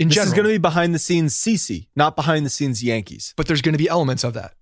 in 0.00 0.08
This 0.08 0.16
general 0.16 0.28
is 0.32 0.34
going 0.34 0.44
to 0.46 0.54
be 0.54 0.58
behind 0.58 0.94
the 0.94 0.98
scenes 0.98 1.34
CC, 1.34 1.86
not 1.96 2.14
behind 2.16 2.44
the 2.46 2.50
scenes 2.50 2.82
Yankees. 2.82 3.34
but 3.36 3.46
there's 3.46 3.62
going 3.62 3.72
to 3.72 3.78
be 3.78 3.88
elements 3.88 4.24
of 4.24 4.34
that 4.34 4.54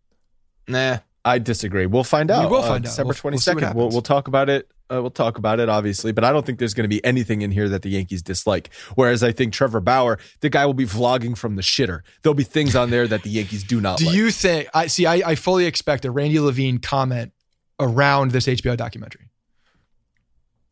Nah, 0.69 0.99
I 1.25 1.39
disagree. 1.39 1.87
We'll 1.87 2.05
find 2.05 2.31
out. 2.31 2.45
We 2.51 2.57
will 2.57 2.62
Uh, 2.62 2.69
find 2.69 2.85
out. 2.85 2.89
December 2.91 3.14
We'll- 3.14 3.21
we'll 3.25 3.33
what 3.35 3.41
second. 3.43 3.75
We'll, 3.75 3.89
we'll 3.91 4.03
talk 4.03 4.29
about 4.29 4.49
it. 4.51 4.69
Uh, 4.89 5.03
we'll 5.03 5.11
talk 5.11 5.37
about 5.37 5.59
it, 5.59 5.68
obviously, 5.68 6.12
but 6.12 6.22
I 6.22 6.30
don't 6.30 6.47
think 6.47 6.61
there's 6.61 6.74
going 6.74 6.84
to 6.84 6.89
be 6.89 7.05
anything 7.05 7.43
in 7.43 7.51
here 7.51 7.68
that 7.68 7.82
the 7.82 7.89
Yankees 7.91 8.22
dislike. 8.22 8.72
Whereas 8.95 9.24
I 9.24 9.32
think 9.32 9.53
Trevor 9.53 9.80
Bauer, 9.80 10.18
the 10.41 10.49
guy 10.49 10.64
will 10.64 10.74
be 10.74 10.87
vlogging 10.87 11.37
from 11.37 11.57
the 11.57 11.62
shitter. 11.62 12.03
There'll 12.22 12.34
be 12.34 12.45
things 12.45 12.76
on 12.76 12.91
there 12.91 13.09
that 13.09 13.24
the 13.24 13.30
Yankees 13.30 13.64
do 13.64 13.80
not. 13.80 13.99
do 13.99 14.07
like. 14.07 14.14
you 14.14 14.30
think 14.30 14.68
i 14.74 14.87
see 14.87 15.07
I, 15.07 15.30
I 15.30 15.34
fully 15.34 15.66
expect 15.66 16.05
a 16.05 16.11
randy 16.11 16.39
levine 16.39 16.78
comment 16.78 17.32
around 17.80 18.30
this 18.30 18.47
hbo 18.47 18.76
documentary 18.76 19.28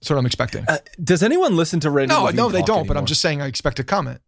that's 0.01 0.11
what 0.11 0.19
i'm 0.19 0.27
expecting 0.27 0.65
Uh, 0.69 0.79
does 1.03 1.23
anyone 1.23 1.57
listen 1.57 1.81
to 1.81 1.91
Randy? 1.91 2.15
No, 2.15 2.25
Levine 2.25 2.37
no, 2.37 2.49
they 2.51 2.63
don't. 2.63 2.87
But 2.87 2.97
I'm 2.97 3.07
just 3.07 3.21
saying, 3.21 3.41
I 3.41 3.47
expect 3.47 3.79
a 3.79 3.85
comment. 3.85 4.21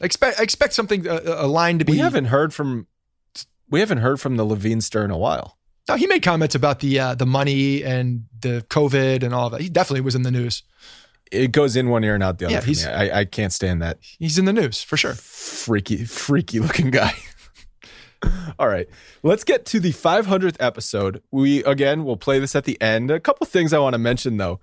I 0.00 0.04
expect, 0.06 0.38
I 0.38 0.42
expect 0.44 0.72
something, 0.72 1.06
a, 1.06 1.20
a 1.24 1.46
line 1.48 1.78
to 1.80 1.84
be. 1.84 1.92
We 1.92 1.98
haven't 1.98 2.26
heard 2.26 2.54
from. 2.54 2.86
We 3.68 3.80
haven't 3.80 3.98
heard 3.98 4.20
from 4.20 4.36
the 4.36 4.44
Levine 4.44 4.80
stir 4.80 5.04
in 5.04 5.10
a 5.10 5.18
while. 5.18 5.58
No, 5.88 5.94
he 5.94 6.06
made 6.06 6.22
comments 6.22 6.54
about 6.54 6.80
the 6.80 6.98
uh, 6.98 7.14
the 7.14 7.26
money 7.26 7.84
and 7.84 8.24
the 8.40 8.64
COVID 8.70 9.22
and 9.22 9.32
all 9.34 9.46
of 9.46 9.52
that. 9.52 9.60
He 9.60 9.68
definitely 9.68 10.00
was 10.00 10.14
in 10.14 10.22
the 10.22 10.30
news. 10.30 10.62
It 11.32 11.52
goes 11.52 11.76
in 11.76 11.88
one 11.88 12.04
ear 12.04 12.14
and 12.14 12.22
out 12.22 12.38
the 12.38 12.46
other. 12.46 12.54
Yeah, 12.54 12.60
he's- 12.62 12.86
I, 12.86 13.20
I 13.20 13.24
can't 13.24 13.52
stand 13.52 13.82
that 13.82 13.98
He's 14.18 14.38
in 14.38 14.44
the 14.44 14.52
news 14.52 14.82
for 14.82 14.96
sure. 14.96 15.14
freaky, 15.14 16.04
freaky 16.04 16.60
looking 16.60 16.90
guy. 16.90 17.12
All 18.58 18.68
right, 18.68 18.88
let's 19.22 19.44
get 19.44 19.64
to 19.66 19.80
the 19.80 19.92
500th 19.92 20.56
episode. 20.60 21.22
We 21.30 21.62
again 21.64 22.04
will 22.04 22.16
play 22.16 22.38
this 22.38 22.54
at 22.56 22.64
the 22.64 22.80
end. 22.80 23.10
A 23.10 23.20
couple 23.20 23.44
things 23.46 23.72
I 23.72 23.78
want 23.78 23.94
to 23.94 23.98
mention 23.98 24.36
though. 24.38 24.60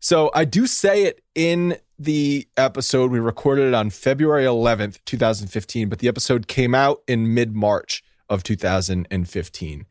So 0.00 0.30
I 0.34 0.44
do 0.44 0.66
say 0.66 1.04
it 1.04 1.22
in 1.34 1.76
the 1.98 2.48
episode. 2.56 3.10
We 3.10 3.18
recorded 3.20 3.68
it 3.68 3.74
on 3.74 3.90
February 3.90 4.44
11th, 4.44 4.98
2015, 5.04 5.88
but 5.88 5.98
the 6.00 6.08
episode 6.08 6.46
came 6.48 6.74
out 6.74 7.02
in 7.06 7.34
mid 7.34 7.54
March 7.54 8.02
of 8.28 8.42
2015. 8.42 9.86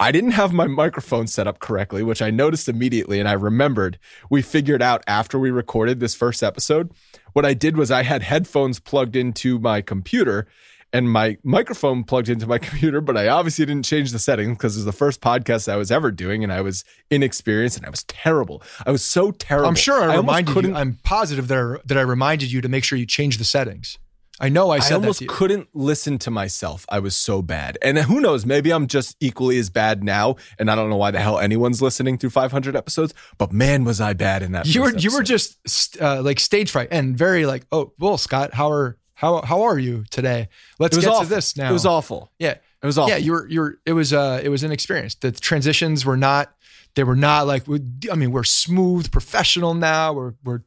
I 0.00 0.10
didn't 0.10 0.32
have 0.32 0.52
my 0.52 0.66
microphone 0.66 1.26
set 1.26 1.46
up 1.46 1.60
correctly, 1.60 2.02
which 2.02 2.20
I 2.20 2.30
noticed 2.30 2.68
immediately 2.68 3.20
and 3.20 3.28
I 3.28 3.32
remembered 3.32 3.98
we 4.28 4.42
figured 4.42 4.82
out 4.82 5.04
after 5.06 5.38
we 5.38 5.50
recorded 5.50 6.00
this 6.00 6.14
first 6.14 6.42
episode. 6.42 6.90
What 7.32 7.44
I 7.44 7.54
did 7.54 7.76
was 7.76 7.90
I 7.90 8.02
had 8.02 8.22
headphones 8.22 8.80
plugged 8.80 9.16
into 9.16 9.58
my 9.58 9.80
computer 9.80 10.46
and 10.92 11.10
my 11.10 11.36
microphone 11.42 12.04
plugged 12.04 12.28
into 12.28 12.46
my 12.46 12.58
computer, 12.68 13.00
but 13.00 13.16
I 13.16 13.28
obviously 13.28 13.66
didn't 13.66 13.84
change 13.84 14.12
the 14.12 14.18
settings 14.18 14.56
because 14.56 14.76
it 14.76 14.80
was 14.80 14.84
the 14.84 14.92
first 14.92 15.20
podcast 15.20 15.70
I 15.70 15.76
was 15.76 15.90
ever 15.90 16.10
doing 16.10 16.42
and 16.44 16.52
I 16.52 16.60
was 16.60 16.84
inexperienced 17.10 17.76
and 17.76 17.86
I 17.86 17.90
was 17.90 18.04
terrible. 18.04 18.62
I 18.86 18.90
was 18.90 19.04
so 19.04 19.32
terrible. 19.32 19.68
I'm 19.68 19.74
sure 19.74 20.02
I, 20.02 20.16
almost 20.16 20.38
reminded 20.38 20.70
you. 20.70 20.74
I'm 20.74 20.98
positive 21.02 21.48
that 21.48 21.58
I, 21.58 21.82
that 21.84 21.98
I 21.98 22.02
reminded 22.02 22.50
you 22.52 22.60
to 22.60 22.68
make 22.68 22.84
sure 22.84 22.96
you 22.96 23.06
change 23.06 23.38
the 23.38 23.44
settings. 23.44 23.98
I 24.40 24.48
know 24.48 24.70
I 24.70 24.76
I, 24.76 24.78
said 24.80 24.90
that 24.90 24.94
almost 24.96 25.20
you. 25.20 25.28
couldn't 25.28 25.68
listen 25.74 26.18
to 26.18 26.30
myself. 26.30 26.84
I 26.88 26.98
was 26.98 27.14
so 27.14 27.40
bad. 27.40 27.78
And 27.80 27.96
who 27.98 28.20
knows, 28.20 28.44
maybe 28.44 28.72
I'm 28.72 28.88
just 28.88 29.16
equally 29.20 29.58
as 29.58 29.70
bad 29.70 30.02
now. 30.02 30.36
And 30.58 30.70
I 30.70 30.74
don't 30.74 30.90
know 30.90 30.96
why 30.96 31.12
the 31.12 31.20
hell 31.20 31.38
anyone's 31.38 31.80
listening 31.80 32.18
through 32.18 32.30
500 32.30 32.74
episodes, 32.74 33.14
but 33.38 33.52
man, 33.52 33.84
was 33.84 34.00
I 34.00 34.12
bad 34.12 34.42
in 34.42 34.52
that. 34.52 34.66
You 34.66 34.82
were 34.82 34.90
first 34.90 35.04
you 35.04 35.12
were 35.12 35.22
just 35.22 36.00
uh, 36.00 36.20
like 36.22 36.40
stage 36.40 36.70
fright 36.70 36.88
and 36.90 37.16
very 37.16 37.46
like, 37.46 37.64
oh, 37.70 37.92
well, 37.98 38.18
Scott, 38.18 38.54
how 38.54 38.70
are 38.70 38.96
how 39.14 39.42
how 39.42 39.62
are 39.62 39.78
you 39.78 40.04
today? 40.10 40.48
Let's 40.78 40.98
get 40.98 41.08
awful. 41.08 41.24
to 41.24 41.30
this 41.30 41.56
now. 41.56 41.70
It 41.70 41.72
was 41.72 41.86
awful. 41.86 42.32
Yeah. 42.38 42.56
It 42.82 42.86
was 42.86 42.98
awful. 42.98 43.10
Yeah, 43.10 43.16
you 43.16 43.32
were 43.32 43.48
you're 43.48 43.78
it 43.86 43.92
was 43.92 44.12
uh 44.12 44.40
it 44.42 44.48
was 44.48 44.62
inexperienced. 44.64 45.20
The 45.22 45.32
transitions 45.32 46.04
were 46.04 46.16
not 46.16 46.52
They 46.94 47.04
were 47.04 47.16
not 47.16 47.46
like. 47.46 47.64
I 48.10 48.14
mean, 48.14 48.30
we're 48.30 48.44
smooth, 48.44 49.10
professional 49.10 49.74
now. 49.74 50.12
We're 50.12 50.34
we're 50.44 50.60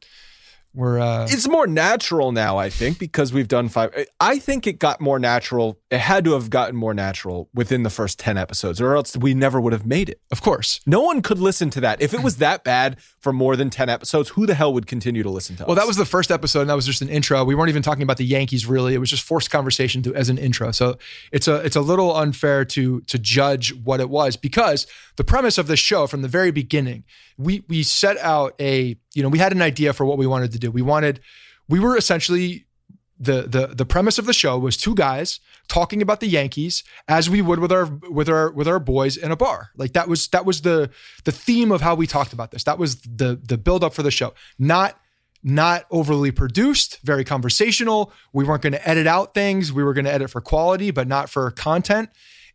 we're. 0.78 1.00
Uh, 1.00 1.26
it's 1.28 1.48
more 1.48 1.66
natural 1.66 2.30
now, 2.30 2.56
I 2.56 2.70
think, 2.70 3.00
because 3.00 3.32
we've 3.32 3.48
done 3.48 3.68
five. 3.68 4.06
I 4.20 4.38
think 4.38 4.64
it 4.68 4.78
got 4.78 5.00
more 5.00 5.18
natural. 5.18 5.76
It 5.90 5.98
had 5.98 6.24
to 6.26 6.34
have 6.34 6.50
gotten 6.50 6.76
more 6.76 6.94
natural 6.94 7.50
within 7.52 7.82
the 7.82 7.90
first 7.90 8.20
ten 8.20 8.38
episodes, 8.38 8.80
or 8.80 8.94
else 8.94 9.16
we 9.16 9.34
never 9.34 9.60
would 9.60 9.72
have 9.72 9.84
made 9.84 10.08
it. 10.08 10.20
of 10.30 10.40
course. 10.40 10.80
No 10.86 11.02
one 11.02 11.20
could 11.20 11.40
listen 11.40 11.68
to 11.70 11.80
that 11.80 12.00
if 12.00 12.14
it 12.14 12.22
was 12.22 12.36
that 12.46 12.62
bad 12.62 13.00
for 13.18 13.32
more 13.32 13.56
than 13.56 13.70
ten 13.70 13.88
episodes. 13.88 14.28
Who 14.30 14.46
the 14.46 14.54
hell 14.54 14.72
would 14.72 14.86
continue 14.86 15.24
to 15.24 15.30
listen 15.30 15.56
to? 15.56 15.64
Well, 15.64 15.72
us? 15.72 15.78
that 15.78 15.88
was 15.88 15.96
the 15.96 16.04
first 16.04 16.30
episode, 16.30 16.60
and 16.60 16.70
that 16.70 16.76
was 16.76 16.86
just 16.86 17.02
an 17.02 17.08
intro. 17.08 17.42
We 17.42 17.56
weren't 17.56 17.70
even 17.70 17.82
talking 17.82 18.04
about 18.04 18.18
the 18.18 18.24
Yankees 18.24 18.64
really. 18.64 18.94
It 18.94 18.98
was 18.98 19.10
just 19.10 19.24
forced 19.24 19.50
conversation 19.50 20.04
to, 20.04 20.14
as 20.14 20.28
an 20.28 20.38
intro. 20.38 20.70
So 20.70 20.96
it's 21.32 21.48
a 21.48 21.56
it's 21.56 21.76
a 21.76 21.80
little 21.80 22.14
unfair 22.16 22.64
to 22.66 23.00
to 23.00 23.18
judge 23.18 23.74
what 23.74 23.98
it 23.98 24.08
was 24.08 24.36
because 24.36 24.86
the 25.16 25.24
premise 25.24 25.58
of 25.58 25.66
this 25.66 25.80
show 25.80 26.06
from 26.06 26.22
the 26.22 26.28
very 26.28 26.52
beginning, 26.52 27.02
we 27.36 27.64
we 27.68 27.82
set 27.82 28.16
out 28.18 28.54
a 28.60 28.96
you 29.14 29.22
know 29.22 29.28
we 29.28 29.38
had 29.38 29.52
an 29.52 29.60
idea 29.60 29.92
for 29.92 30.06
what 30.06 30.18
we 30.18 30.26
wanted 30.26 30.52
to 30.52 30.58
do. 30.58 30.67
We 30.68 30.82
wanted 30.82 31.20
we 31.68 31.80
were 31.80 31.96
essentially 31.96 32.66
the 33.18 33.42
the 33.42 33.66
the 33.68 33.84
premise 33.84 34.18
of 34.18 34.26
the 34.26 34.32
show 34.32 34.58
was 34.58 34.76
two 34.76 34.94
guys 34.94 35.40
talking 35.68 36.00
about 36.00 36.20
the 36.20 36.28
Yankees 36.28 36.84
as 37.08 37.28
we 37.28 37.42
would 37.42 37.58
with 37.58 37.72
our 37.72 37.86
with 37.86 38.28
our 38.28 38.50
with 38.50 38.68
our 38.68 38.78
boys 38.78 39.16
in 39.16 39.32
a 39.32 39.36
bar. 39.36 39.70
Like 39.76 39.92
that 39.94 40.08
was 40.08 40.28
that 40.28 40.44
was 40.44 40.62
the 40.62 40.90
the 41.24 41.32
theme 41.32 41.72
of 41.72 41.80
how 41.80 41.94
we 41.94 42.06
talked 42.06 42.32
about 42.32 42.50
this. 42.50 42.64
That 42.64 42.78
was 42.78 43.00
the 43.02 43.40
the 43.42 43.58
build 43.58 43.82
up 43.82 43.94
for 43.94 44.02
the 44.02 44.10
show. 44.10 44.34
Not 44.58 44.98
not 45.42 45.84
overly 45.90 46.30
produced, 46.30 46.98
very 47.02 47.24
conversational. 47.24 48.12
We 48.32 48.44
weren't 48.44 48.62
going 48.62 48.72
to 48.72 48.88
edit 48.88 49.06
out 49.06 49.34
things. 49.34 49.72
We 49.72 49.84
were 49.84 49.94
going 49.94 50.04
to 50.04 50.12
edit 50.12 50.30
for 50.30 50.40
quality, 50.40 50.90
but 50.90 51.06
not 51.06 51.30
for 51.30 51.50
content. 51.52 52.10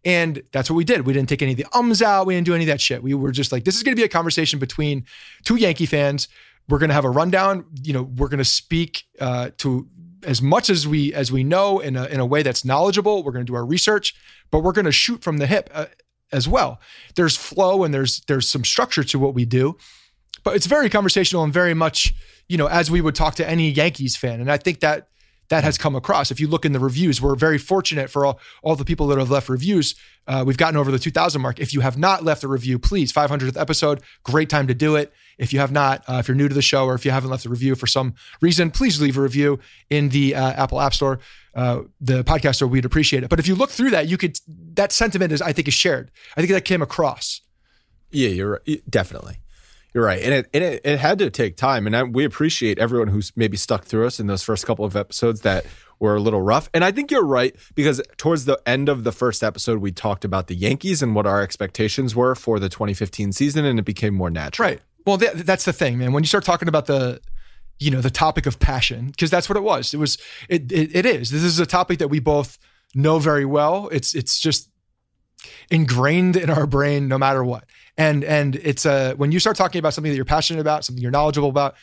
And 0.06 0.44
that's 0.52 0.70
what 0.70 0.76
we 0.76 0.84
did. 0.84 1.06
We 1.06 1.14
didn't 1.14 1.30
take 1.30 1.42
any 1.42 1.52
of 1.52 1.58
the 1.58 1.66
ums 1.74 2.02
out. 2.02 2.26
We 2.26 2.36
didn't 2.36 2.46
do 2.46 2.54
any 2.54 2.66
of 2.66 2.68
that 2.68 2.82
shit. 2.82 3.02
We 3.02 3.14
were 3.14 3.32
just 3.32 3.54
like, 3.54 3.64
this 3.64 3.76
is 3.76 3.84
going 3.84 3.96
to 3.96 4.00
be 4.00 4.04
a 4.04 4.10
conversation 4.10 4.60
between 4.60 5.06
two 5.46 5.56
Yankee 5.56 5.86
fans. 5.86 6.28
We're 6.70 6.80
going 6.80 6.90
to 6.90 6.94
have 6.94 7.06
a 7.06 7.10
rundown. 7.10 7.66
You 7.82 7.94
know, 7.94 8.04
we're 8.04 8.30
going 8.30 8.40
to 8.40 8.46
speak 8.46 9.04
uh, 9.20 9.52
to 9.60 9.88
as 10.24 10.42
much 10.42 10.70
as 10.70 10.88
we 10.88 11.14
as 11.14 11.32
we 11.32 11.44
know 11.44 11.80
in 11.80 11.96
a 11.96 12.06
in 12.06 12.20
a 12.20 12.26
way 12.26 12.44
that's 12.44 12.64
knowledgeable. 12.64 13.24
We're 13.24 13.32
going 13.32 13.46
to 13.46 13.52
do 13.52 13.56
our 13.56 13.66
research, 13.66 14.16
but 14.52 14.60
we're 14.60 14.72
going 14.72 14.86
to 14.86 14.92
shoot 14.92 15.24
from 15.24 15.38
the 15.38 15.48
hip 15.48 15.70
uh, 15.74 15.88
as 16.32 16.48
well. 16.48 16.80
There's 17.16 17.36
flow 17.36 17.84
and 17.84 17.94
there's 17.94 18.22
there's 18.22 18.50
some 18.50 18.64
structure 18.64 19.04
to 19.04 19.20
what 19.20 19.34
we 19.34 19.46
do, 19.46 19.78
but 20.44 20.56
it's 20.56 20.66
very 20.66 20.90
conversational 20.90 21.44
and 21.44 21.54
very 21.54 21.74
much 21.74 22.14
you 22.48 22.58
know 22.58 22.68
as 22.68 22.90
we 22.90 23.02
would 23.02 23.16
talk 23.16 23.36
to 23.36 23.50
any 23.50 23.70
Yankees 23.70 24.16
fan. 24.16 24.40
And 24.40 24.52
I 24.52 24.58
think 24.58 24.80
that 24.80 25.10
that 25.50 25.64
has 25.64 25.78
come 25.78 25.96
across. 25.96 26.32
If 26.32 26.40
you 26.40 26.48
look 26.48 26.66
in 26.66 26.72
the 26.72 26.80
reviews, 26.80 27.22
we're 27.22 27.36
very 27.36 27.58
fortunate 27.58 28.10
for 28.10 28.26
all, 28.26 28.40
all 28.64 28.76
the 28.76 28.86
people 28.86 29.08
that 29.08 29.20
have 29.20 29.30
left 29.30 29.50
reviews. 29.50 29.94
Uh, 30.26 30.44
we've 30.48 30.58
gotten 30.58 30.78
over 30.78 30.90
the 30.90 30.98
2000 30.98 31.42
mark. 31.42 31.60
If 31.60 31.74
you 31.74 31.82
have 31.82 31.98
not 31.98 32.24
left 32.24 32.44
a 32.44 32.48
review, 32.48 32.80
please, 32.80 33.12
500th 33.12 33.60
episode, 33.60 34.02
great 34.24 34.50
time 34.50 34.68
to 34.68 34.74
do 34.74 34.96
it. 34.96 35.14
If 35.38 35.54
you 35.54 35.60
have 35.60 35.72
not, 35.72 36.04
uh, 36.08 36.16
if 36.16 36.28
you're 36.28 36.36
new 36.36 36.48
to 36.48 36.56
the 36.56 36.62
show 36.62 36.86
or 36.86 36.96
if 36.96 37.06
you 37.06 37.12
haven't 37.12 37.30
left 37.30 37.46
a 37.46 37.50
review 37.50 37.76
for 37.76 37.88
some 37.88 38.16
reason, 38.42 38.72
please 38.72 39.02
leave 39.02 39.18
a 39.18 39.22
review 39.22 39.60
in 39.90 40.10
the 40.10 40.36
uh, 40.36 40.54
Apple 40.54 40.80
App 40.80 40.94
Store, 40.94 41.20
uh, 41.56 41.82
the 42.00 42.24
podcast 42.24 42.56
store. 42.56 42.68
We'd 42.68 42.86
appreciate 42.86 43.24
it. 43.24 43.30
But 43.30 43.40
if 43.40 43.48
you 43.48 43.56
look 43.56 43.70
through 43.70 43.92
that, 43.92 44.08
you 44.08 44.18
could, 44.18 44.40
that 44.76 44.92
sentiment 44.92 45.32
is, 45.32 45.42
I 45.42 45.54
think, 45.54 45.68
is 45.68 45.74
shared. 45.74 46.12
I 46.38 46.42
think 46.42 46.54
that 46.54 46.66
came 46.66 46.82
across. 46.82 47.42
Yeah, 48.12 48.30
you're 48.30 48.62
right. 48.66 48.82
definitely. 48.90 49.40
You're 49.94 50.06
right, 50.06 50.24
and 50.24 50.34
it 50.34 50.50
and 50.56 50.64
it, 50.64 50.82
it 50.84 50.98
had 50.98 51.20
to 51.20 51.30
take 51.30 51.56
time, 51.56 51.86
and 51.86 51.96
I, 51.96 52.02
we 52.02 52.26
appreciate 52.26 52.80
everyone 52.80 53.10
who's 53.10 53.32
maybe 53.36 53.58
stuck 53.58 53.86
through 53.86 54.08
us 54.08 54.20
in 54.20 54.26
those 54.26 54.42
first 54.42 54.66
couple 54.66 54.86
of 54.86 54.96
episodes 54.96 55.42
that 55.42 55.68
were 56.00 56.16
a 56.16 56.20
little 56.20 56.42
rough. 56.42 56.70
And 56.74 56.84
I 56.84 56.92
think 56.92 57.12
you're 57.12 57.24
right 57.24 57.56
because 57.76 58.02
towards 58.18 58.46
the 58.46 58.60
end 58.66 58.90
of 58.90 59.04
the 59.04 59.12
first 59.12 59.44
episode, 59.44 59.80
we 59.80 59.92
talked 59.92 60.26
about 60.26 60.48
the 60.48 60.56
Yankees 60.56 61.02
and 61.04 61.14
what 61.14 61.28
our 61.28 61.42
expectations 61.42 62.16
were 62.16 62.34
for 62.34 62.60
the 62.60 62.70
2015 62.70 63.32
season, 63.34 63.66
and 63.66 63.78
it 63.78 63.86
became 63.86 64.16
more 64.16 64.32
natural. 64.32 64.68
Right. 64.68 64.82
Well, 65.06 65.18
that, 65.18 65.46
that's 65.46 65.66
the 65.66 65.74
thing, 65.74 65.98
man. 65.98 66.14
When 66.14 66.24
you 66.24 66.28
start 66.28 66.44
talking 66.44 66.68
about 66.68 66.86
the, 66.86 67.20
you 67.80 67.92
know, 67.92 68.02
the 68.02 68.10
topic 68.10 68.46
of 68.46 68.60
passion, 68.60 69.08
because 69.08 69.30
that's 69.30 69.50
what 69.50 69.58
it 69.58 69.64
was. 69.64 69.94
It 69.94 69.98
was. 69.98 70.18
It, 70.48 70.72
it 70.72 70.96
it 70.96 71.06
is. 71.06 71.32
This 71.32 71.44
is 71.44 71.60
a 71.60 71.66
topic 71.66 72.00
that 72.00 72.08
we 72.08 72.20
both 72.20 72.58
know 72.96 73.20
very 73.20 73.46
well. 73.46 73.90
It's 73.92 74.14
it's 74.16 74.40
just 74.40 74.70
ingrained 75.70 76.36
in 76.38 76.50
our 76.50 76.66
brain, 76.66 77.08
no 77.08 77.18
matter 77.18 77.44
what. 77.44 77.66
And 77.98 78.24
and 78.24 78.56
it's 78.58 78.86
a 78.86 79.14
when 79.14 79.32
you 79.32 79.40
start 79.40 79.58
talking 79.58 79.80
about 79.80 79.94
something 79.94 80.12
that 80.12 80.16
you're 80.16 80.26
passionate 80.26 80.62
about, 80.62 80.86
something 80.86 81.02
you're 81.02 81.12
knowledgeable 81.12 81.50
about, 81.50 81.76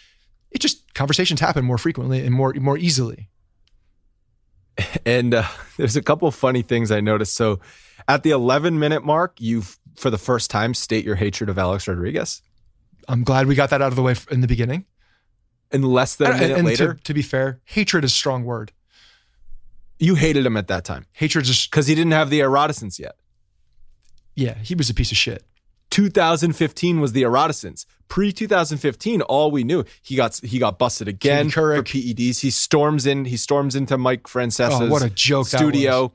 it 0.50 0.60
just 0.60 0.92
conversations 0.94 1.40
happen 1.40 1.64
more 1.64 1.78
frequently 1.78 2.24
and 2.24 2.34
more 2.34 2.54
more 2.54 2.78
easily. 2.78 3.28
And 5.04 5.34
uh, 5.34 5.44
there's 5.76 5.96
a 5.96 6.02
couple 6.02 6.28
of 6.28 6.34
funny 6.34 6.62
things 6.62 6.90
I 6.90 7.00
noticed. 7.00 7.34
So, 7.34 7.60
at 8.08 8.22
the 8.22 8.30
11 8.30 8.78
minute 8.78 9.04
mark, 9.04 9.40
you 9.40 9.62
for 9.96 10.10
the 10.10 10.18
first 10.18 10.50
time 10.50 10.74
state 10.74 11.04
your 11.04 11.16
hatred 11.16 11.50
of 11.50 11.58
Alex 11.58 11.86
Rodriguez. 11.86 12.42
I'm 13.09 13.22
glad 13.24 13.46
we 13.46 13.55
got 13.55 13.70
that 13.70 13.82
out 13.82 13.88
of 13.88 13.96
the 13.96 14.03
way 14.03 14.14
in 14.30 14.40
the 14.40 14.46
beginning. 14.48 14.84
And 15.72 15.84
less 15.84 16.16
than 16.16 16.28
a 16.28 16.30
And, 16.32 16.40
minute 16.40 16.59
and 16.59 16.66
later, 16.66 16.94
to, 16.94 17.03
to 17.03 17.14
be 17.14 17.22
fair, 17.22 17.61
hatred 17.64 18.05
is 18.05 18.12
a 18.12 18.14
strong 18.14 18.44
word. 18.44 18.72
you 19.98 20.14
hated 20.16 20.44
him 20.46 20.57
at 20.57 20.66
that 20.68 20.84
time 20.84 21.07
Hatred 21.12 21.46
is 21.48 21.66
because 21.66 21.86
he 21.86 21.94
didn't 21.94 22.12
have 22.12 22.28
the 22.30 22.40
eroticence 22.40 22.98
yet. 22.98 23.16
yeah, 24.34 24.55
he 24.62 24.74
was 24.74 24.90
a 24.90 24.94
piece 24.94 25.11
of 25.12 25.16
shit. 25.16 25.44
2015 25.90 27.01
was 27.01 27.12
the 27.12 27.22
eroticence. 27.22 27.84
Pre 28.09 28.32
2015, 28.32 29.22
all 29.22 29.51
we 29.51 29.62
knew 29.64 29.84
he 30.03 30.16
got 30.16 30.36
he 30.42 30.59
got 30.59 30.78
busted 30.78 31.07
again 31.09 31.51
for 31.51 31.80
PEDs. 31.82 32.40
He 32.40 32.51
storms 32.51 33.07
in. 33.07 33.24
He 33.24 33.36
storms 33.36 33.76
into 33.76 33.96
Mike 33.98 34.24
Francesa's 34.24 34.80
Oh, 34.80 34.88
what 34.88 35.03
a 35.03 35.11
joke 35.11 35.46
studio. 35.46 36.12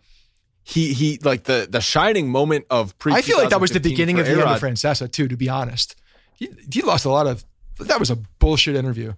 He 0.63 0.93
he 0.93 1.19
like 1.23 1.43
the 1.43 1.67
the 1.69 1.79
shining 1.81 2.29
moment 2.29 2.65
of 2.69 2.97
pre. 2.99 3.13
I 3.13 3.21
feel 3.21 3.37
like 3.37 3.49
that 3.51 3.61
was 3.61 3.71
the 3.71 3.79
beginning 3.79 4.19
of 4.19 4.25
the 4.25 4.31
end 4.33 4.41
of 4.41 4.59
Francesa 4.59 5.09
too. 5.11 5.27
To 5.29 5.37
be 5.37 5.47
honest, 5.47 5.95
he, 6.35 6.49
he 6.71 6.81
lost 6.81 7.05
a 7.05 7.09
lot 7.09 7.27
of. 7.27 7.45
That 7.79 7.99
was 7.99 8.09
a 8.09 8.15
bullshit 8.15 8.75
interview. 8.75 9.13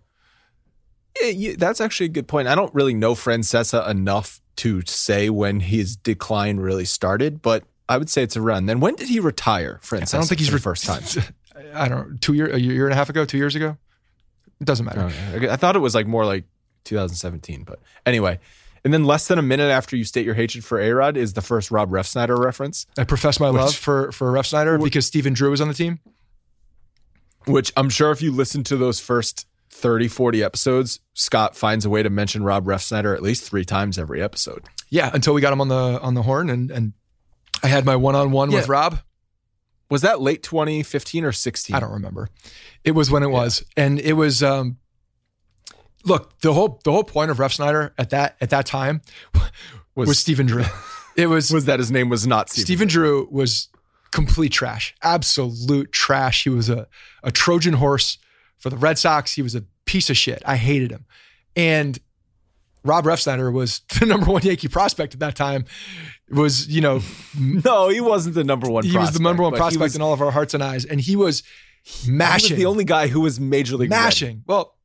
Yeah, 1.22 1.28
you- 1.30 1.58
that's 1.58 1.82
actually 1.82 2.08
a 2.08 2.10
good 2.10 2.28
point. 2.28 2.48
I 2.48 2.56
don't 2.56 2.74
really 2.74 2.94
know 2.94 3.14
Francesa 3.16 3.88
enough 3.90 4.42
to 4.58 4.82
say 4.88 5.30
when 5.30 5.60
his 5.60 5.96
decline 5.96 6.58
really 6.58 6.86
started, 6.86 7.42
but 7.42 7.64
I 7.90 7.98
would 7.98 8.10
say 8.10 8.24
it's 8.24 8.36
around 8.38 8.66
then. 8.66 8.80
When 8.80 8.96
did 8.96 9.08
he 9.08 9.20
retire, 9.20 9.80
Francesa? 9.84 10.16
I 10.16 10.18
don't 10.18 10.28
think 10.28 10.40
he's 10.40 10.52
re- 10.52 10.60
first 10.60 10.86
time. 10.86 11.04
I 11.74 11.88
don't. 11.88 12.20
Two 12.22 12.34
year, 12.34 12.48
a 12.54 12.58
year 12.58 12.86
and 12.86 12.94
a 12.94 12.96
half 12.96 13.10
ago, 13.10 13.26
two 13.26 13.38
years 13.38 13.56
ago. 13.56 13.78
It 14.60 14.66
doesn't 14.66 14.86
matter. 14.86 15.02
Oh, 15.12 15.36
okay. 15.38 15.50
I 15.50 15.56
thought 15.56 15.76
it 15.76 15.80
was 15.80 15.94
like 15.96 16.08
more 16.08 16.26
like 16.26 16.44
2017, 16.86 17.64
but 17.64 17.80
anyway. 18.06 18.40
And 18.84 18.94
then 18.94 19.04
less 19.04 19.28
than 19.28 19.38
a 19.38 19.42
minute 19.44 19.70
after 19.70 19.96
you 19.96 20.04
state 20.06 20.26
your 20.26 20.34
hatred 20.36 20.64
for 20.64 20.80
A-Rod 20.80 21.18
is 21.18 21.34
the 21.34 21.42
first 21.42 21.72
Rob 21.72 21.92
Refsnyder 21.92 22.38
reference, 22.38 22.86
I 22.98 23.04
profess 23.04 23.40
my 23.40 23.50
love 23.50 23.76
for 23.76 24.12
for 24.12 24.32
Refsnyder 24.32 24.82
because 24.82 25.06
Stephen 25.06 25.34
Drew 25.34 25.52
was 25.52 25.62
on 25.62 25.68
the 25.68 25.74
team. 25.74 26.00
Which 27.48 27.72
I'm 27.78 27.90
sure 27.90 28.12
if 28.12 28.22
you 28.22 28.32
listen 28.32 28.64
to 28.66 28.78
those 28.78 29.00
first 29.00 29.46
30, 29.72 30.08
40 30.08 30.44
episodes, 30.44 31.00
Scott 31.14 31.56
finds 31.56 31.86
a 31.86 31.90
way 31.90 32.04
to 32.04 32.10
mention 32.10 32.44
Rob 32.44 32.66
Refsnyder 32.66 33.14
at 33.16 33.22
least 33.22 33.44
three 33.44 33.66
times 33.66 33.98
every 33.98 34.22
episode. 34.22 34.66
Yeah, 34.90 35.10
until 35.14 35.34
we 35.34 35.42
got 35.42 35.54
him 35.54 35.62
on 35.62 35.68
the 35.68 36.00
on 36.02 36.14
the 36.14 36.22
horn, 36.24 36.50
and 36.50 36.72
and 36.72 36.94
I 37.64 37.68
had 37.68 37.86
my 37.86 37.96
one 37.96 38.16
on 38.16 38.32
one 38.32 38.52
with 38.52 38.68
Rob. 38.68 39.00
Was 39.90 40.02
that 40.02 40.20
late 40.22 40.44
2015 40.44 41.24
or 41.24 41.32
16? 41.32 41.76
I 41.76 41.80
don't 41.80 41.92
remember. 41.94 42.28
It 42.84 42.92
was 42.92 43.10
when 43.10 43.24
it 43.24 43.30
was, 43.30 43.64
and 43.76 44.00
it 44.00 44.14
was. 44.14 44.44
um 44.44 44.78
Look, 46.04 46.40
the 46.40 46.54
whole 46.54 46.80
the 46.86 46.92
whole 46.92 47.04
point 47.04 47.32
of 47.32 47.38
Refsnyder 47.38 47.92
at 47.98 48.12
that 48.12 48.38
at 48.40 48.50
that 48.52 48.66
time 48.66 49.02
was, 49.96 50.08
Was- 50.10 50.20
Stephen 50.20 50.46
Drew. 50.46 50.64
It 51.18 51.30
was 51.30 51.50
Was 51.50 51.66
that 51.66 51.80
his 51.80 51.90
name 51.90 52.10
was 52.10 52.28
not 52.28 52.48
Stephen? 52.48 52.66
Stephen 52.66 52.88
Drew 52.88 53.28
was 53.32 53.70
complete 54.12 54.52
trash, 54.52 54.96
absolute 55.04 55.92
trash. 55.92 56.44
He 56.44 56.50
was 56.50 56.70
a, 56.70 56.88
a 57.24 57.32
Trojan 57.32 57.74
horse 57.74 58.18
for 58.58 58.70
the 58.70 58.78
Red 58.78 58.98
Sox. 58.98 59.34
He 59.34 59.42
was 59.42 59.56
a 59.56 59.64
piece 59.86 60.10
of 60.10 60.18
shit. 60.18 60.42
I 60.46 60.56
hated 60.58 60.92
him. 60.92 61.06
And 61.56 61.98
Rob 62.84 63.06
Refsnyder 63.06 63.52
was 63.52 63.82
the 64.00 64.06
number 64.06 64.32
one 64.32 64.42
Yankee 64.44 64.68
prospect 64.68 65.14
at 65.14 65.20
that 65.20 65.36
time. 65.36 65.66
Was 66.30 66.68
you 66.68 66.82
know 66.82 67.02
No, 67.40 67.90
he 67.90 68.02
wasn't 68.02 68.36
the 68.36 68.44
number 68.44 68.70
one. 68.70 68.84
he 68.84 68.98
was 68.98 69.12
the 69.14 69.20
number 69.20 69.44
one 69.44 69.54
prospect 69.54 69.82
was- 69.82 69.96
in 69.96 70.02
all 70.02 70.14
of 70.14 70.22
our 70.22 70.32
hearts 70.32 70.54
and 70.54 70.64
eyes, 70.64 70.86
and 70.86 71.00
he 71.02 71.16
was 71.16 71.44
He 71.84 72.12
mashing, 72.12 72.52
was 72.56 72.58
the 72.60 72.66
only 72.66 72.84
guy 72.84 73.08
who 73.08 73.22
was 73.22 73.40
major 73.40 73.76
league 73.78 73.92
ready. 73.92 74.04
mashing. 74.04 74.44
Well, 74.46 74.76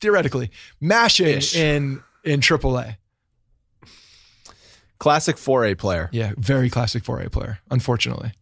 theoretically, 0.00 0.50
mashing 0.80 1.26
Ish. 1.38 1.56
in 1.56 2.02
in 2.24 2.40
AAA. 2.40 2.96
classic 4.98 5.36
4A 5.36 5.76
player. 5.78 6.08
Yeah, 6.12 6.32
very 6.36 6.70
classic 6.70 7.02
4A 7.02 7.30
player. 7.32 7.58
Unfortunately, 7.70 8.32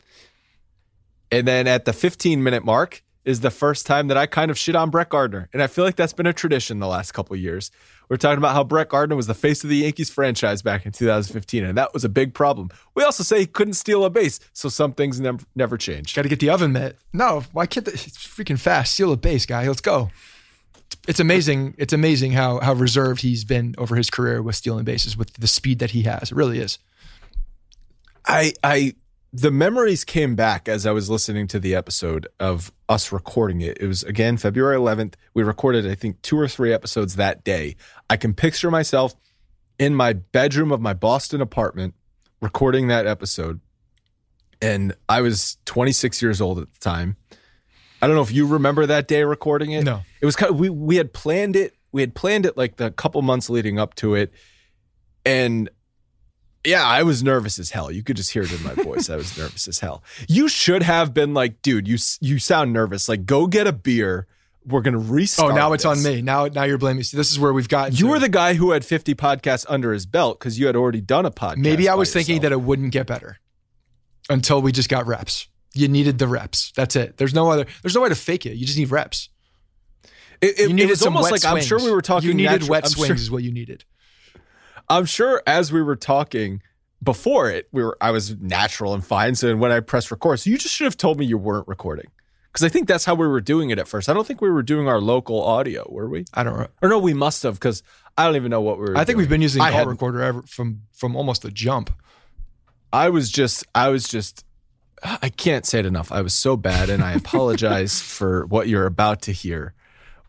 And 1.32 1.46
then 1.46 1.66
at 1.66 1.84
the 1.84 1.92
15 1.92 2.42
minute 2.42 2.64
mark 2.64 3.02
is 3.24 3.40
the 3.40 3.50
first 3.50 3.86
time 3.86 4.08
that 4.08 4.16
I 4.16 4.26
kind 4.26 4.50
of 4.50 4.58
shit 4.58 4.74
on 4.74 4.90
Brett 4.90 5.10
Gardner. 5.10 5.48
And 5.52 5.62
I 5.62 5.66
feel 5.66 5.84
like 5.84 5.96
that's 5.96 6.12
been 6.12 6.26
a 6.26 6.32
tradition 6.32 6.78
the 6.78 6.86
last 6.86 7.12
couple 7.12 7.34
of 7.34 7.40
years. 7.40 7.70
We're 8.08 8.16
talking 8.16 8.38
about 8.38 8.54
how 8.54 8.64
Brett 8.64 8.88
Gardner 8.88 9.14
was 9.14 9.28
the 9.28 9.34
face 9.34 9.62
of 9.62 9.70
the 9.70 9.76
Yankees 9.76 10.10
franchise 10.10 10.62
back 10.62 10.84
in 10.84 10.90
2015, 10.90 11.62
and 11.62 11.78
that 11.78 11.94
was 11.94 12.02
a 12.02 12.08
big 12.08 12.34
problem. 12.34 12.70
We 12.96 13.04
also 13.04 13.22
say 13.22 13.38
he 13.38 13.46
couldn't 13.46 13.74
steal 13.74 14.04
a 14.04 14.10
base, 14.10 14.40
so 14.52 14.68
some 14.68 14.94
things 14.94 15.20
never, 15.20 15.38
never 15.54 15.76
change. 15.76 16.12
got 16.14 16.22
to 16.22 16.28
get 16.28 16.40
the 16.40 16.50
oven 16.50 16.72
mitt. 16.72 16.98
No, 17.12 17.44
why 17.52 17.66
can't 17.66 17.86
the, 17.86 17.92
it's 17.92 18.18
freaking 18.18 18.58
fast? 18.58 18.94
Steal 18.94 19.12
a 19.12 19.16
base, 19.16 19.46
guy. 19.46 19.68
Let's 19.68 19.80
go. 19.80 20.10
It's 21.06 21.20
amazing. 21.20 21.76
It's 21.78 21.92
amazing 21.92 22.32
how 22.32 22.58
how 22.60 22.72
reserved 22.72 23.22
he's 23.22 23.44
been 23.44 23.76
over 23.78 23.94
his 23.94 24.10
career 24.10 24.42
with 24.42 24.56
stealing 24.56 24.84
bases 24.84 25.16
with 25.16 25.32
the 25.34 25.46
speed 25.46 25.78
that 25.78 25.92
he 25.92 26.02
has. 26.02 26.32
It 26.32 26.34
really 26.34 26.58
is. 26.58 26.78
I 28.26 28.52
I 28.64 28.94
the 29.32 29.50
memories 29.50 30.04
came 30.04 30.34
back 30.34 30.68
as 30.68 30.86
I 30.86 30.90
was 30.90 31.08
listening 31.08 31.46
to 31.48 31.60
the 31.60 31.74
episode 31.74 32.26
of 32.40 32.72
us 32.88 33.12
recording 33.12 33.60
it. 33.60 33.78
It 33.80 33.86
was 33.86 34.02
again 34.02 34.36
February 34.36 34.76
11th. 34.76 35.14
We 35.34 35.42
recorded, 35.42 35.86
I 35.88 35.94
think, 35.94 36.20
two 36.22 36.38
or 36.38 36.48
three 36.48 36.72
episodes 36.72 37.16
that 37.16 37.44
day. 37.44 37.76
I 38.08 38.16
can 38.16 38.34
picture 38.34 38.70
myself 38.70 39.14
in 39.78 39.94
my 39.94 40.12
bedroom 40.14 40.72
of 40.72 40.80
my 40.80 40.94
Boston 40.94 41.40
apartment 41.40 41.94
recording 42.40 42.88
that 42.88 43.06
episode. 43.06 43.60
And 44.60 44.94
I 45.08 45.20
was 45.20 45.58
26 45.64 46.20
years 46.20 46.40
old 46.40 46.58
at 46.58 46.72
the 46.72 46.80
time. 46.80 47.16
I 48.02 48.06
don't 48.06 48.16
know 48.16 48.22
if 48.22 48.32
you 48.32 48.46
remember 48.46 48.86
that 48.86 49.08
day 49.08 49.24
recording 49.24 49.72
it. 49.72 49.84
No. 49.84 50.00
It 50.20 50.26
was 50.26 50.36
kind 50.36 50.50
of, 50.50 50.58
we 50.58 50.70
we 50.70 50.96
had 50.96 51.12
planned 51.12 51.54
it. 51.54 51.74
We 51.92 52.00
had 52.00 52.14
planned 52.14 52.46
it 52.46 52.56
like 52.56 52.76
the 52.76 52.90
couple 52.90 53.22
months 53.22 53.48
leading 53.48 53.78
up 53.78 53.94
to 53.96 54.14
it. 54.14 54.32
And 55.24 55.70
yeah, 56.64 56.84
I 56.84 57.02
was 57.02 57.22
nervous 57.22 57.58
as 57.58 57.70
hell. 57.70 57.90
You 57.90 58.02
could 58.02 58.16
just 58.16 58.32
hear 58.32 58.42
it 58.42 58.52
in 58.52 58.62
my 58.62 58.74
voice. 58.74 59.08
I 59.08 59.16
was 59.16 59.36
nervous 59.38 59.66
as 59.66 59.78
hell. 59.78 60.02
You 60.28 60.48
should 60.48 60.82
have 60.82 61.14
been 61.14 61.32
like, 61.32 61.62
dude, 61.62 61.88
you 61.88 61.96
you 62.20 62.38
sound 62.38 62.72
nervous. 62.72 63.08
Like, 63.08 63.24
go 63.24 63.46
get 63.46 63.66
a 63.66 63.72
beer. 63.72 64.26
We're 64.66 64.82
gonna 64.82 64.98
oh, 64.98 65.02
restart. 65.02 65.52
Oh, 65.52 65.54
now 65.54 65.72
it's 65.72 65.84
this. 65.84 66.04
on 66.04 66.12
me. 66.12 66.20
Now, 66.20 66.46
now 66.46 66.64
you're 66.64 66.76
blaming. 66.76 67.02
See, 67.02 67.16
this 67.16 67.32
is 67.32 67.38
where 67.38 67.52
we've 67.52 67.68
gotten. 67.68 67.94
You 67.94 68.04
to. 68.04 68.10
were 68.10 68.18
the 68.18 68.28
guy 68.28 68.54
who 68.54 68.72
had 68.72 68.84
50 68.84 69.14
podcasts 69.14 69.64
under 69.68 69.92
his 69.92 70.04
belt 70.04 70.38
because 70.38 70.58
you 70.58 70.66
had 70.66 70.76
already 70.76 71.00
done 71.00 71.24
a 71.24 71.30
podcast. 71.30 71.56
Maybe 71.56 71.88
I 71.88 71.94
was 71.94 72.12
thinking 72.12 72.36
yourself. 72.36 72.50
that 72.50 72.52
it 72.52 72.60
wouldn't 72.60 72.92
get 72.92 73.06
better 73.06 73.38
until 74.28 74.60
we 74.60 74.70
just 74.70 74.90
got 74.90 75.06
reps. 75.06 75.48
You 75.72 75.88
needed 75.88 76.18
the 76.18 76.28
reps. 76.28 76.72
That's 76.76 76.94
it. 76.94 77.16
There's 77.16 77.32
no 77.32 77.50
other. 77.50 77.64
There's 77.82 77.94
no 77.94 78.02
way 78.02 78.10
to 78.10 78.14
fake 78.14 78.44
it. 78.44 78.56
You 78.56 78.66
just 78.66 78.78
need 78.78 78.90
reps. 78.90 79.30
it, 80.42 80.60
it, 80.60 80.70
You 80.70 80.76
it 80.76 80.90
was 80.90 81.02
almost 81.04 81.30
like 81.30 81.44
I'm 81.44 81.62
sure 81.62 81.78
we 81.78 81.90
were 81.90 82.02
talking. 82.02 82.28
You 82.28 82.34
needed 82.34 82.62
natu- 82.62 82.68
wet 82.68 82.84
I'm 82.84 82.90
swings, 82.90 83.06
Sure, 83.06 83.16
is 83.16 83.30
what 83.30 83.42
you 83.42 83.52
needed. 83.52 83.84
I'm 84.90 85.06
sure 85.06 85.42
as 85.46 85.72
we 85.72 85.80
were 85.80 85.96
talking 85.96 86.60
before 87.02 87.48
it, 87.50 87.68
we 87.72 87.82
were. 87.82 87.96
I 88.00 88.10
was 88.10 88.36
natural 88.36 88.92
and 88.92 89.04
fine. 89.04 89.34
So 89.34 89.56
when 89.56 89.72
I 89.72 89.80
pressed 89.80 90.10
record, 90.10 90.40
so 90.40 90.50
you 90.50 90.58
just 90.58 90.74
should 90.74 90.84
have 90.84 90.96
told 90.96 91.18
me 91.18 91.24
you 91.24 91.38
weren't 91.38 91.66
recording 91.68 92.10
because 92.52 92.64
I 92.64 92.68
think 92.68 92.88
that's 92.88 93.04
how 93.04 93.14
we 93.14 93.26
were 93.26 93.40
doing 93.40 93.70
it 93.70 93.78
at 93.78 93.86
first. 93.88 94.08
I 94.08 94.12
don't 94.12 94.26
think 94.26 94.40
we 94.40 94.50
were 94.50 94.62
doing 94.62 94.88
our 94.88 95.00
local 95.00 95.42
audio, 95.42 95.86
were 95.88 96.08
we? 96.08 96.24
I 96.34 96.42
don't. 96.42 96.58
know. 96.58 96.66
Or 96.82 96.88
no, 96.88 96.98
we 96.98 97.14
must 97.14 97.44
have 97.44 97.54
because 97.54 97.82
I 98.18 98.26
don't 98.26 98.36
even 98.36 98.50
know 98.50 98.60
what 98.60 98.78
we 98.78 98.84
were. 98.84 98.96
I 98.96 98.98
think 98.98 99.08
doing. 99.08 99.18
we've 99.18 99.28
been 99.28 99.42
using 99.42 99.62
I 99.62 99.70
call 99.70 99.86
recorder 99.86 100.20
ever 100.20 100.42
from 100.42 100.82
from 100.92 101.16
almost 101.16 101.42
the 101.42 101.50
jump. 101.50 101.90
I 102.92 103.08
was 103.08 103.30
just, 103.30 103.64
I 103.74 103.88
was 103.88 104.08
just, 104.08 104.44
I 105.02 105.28
can't 105.28 105.64
say 105.64 105.78
it 105.78 105.86
enough. 105.86 106.10
I 106.10 106.22
was 106.22 106.34
so 106.34 106.56
bad, 106.56 106.90
and 106.90 107.02
I 107.04 107.12
apologize 107.14 108.00
for 108.00 108.46
what 108.46 108.68
you're 108.68 108.86
about 108.86 109.22
to 109.22 109.32
hear. 109.32 109.74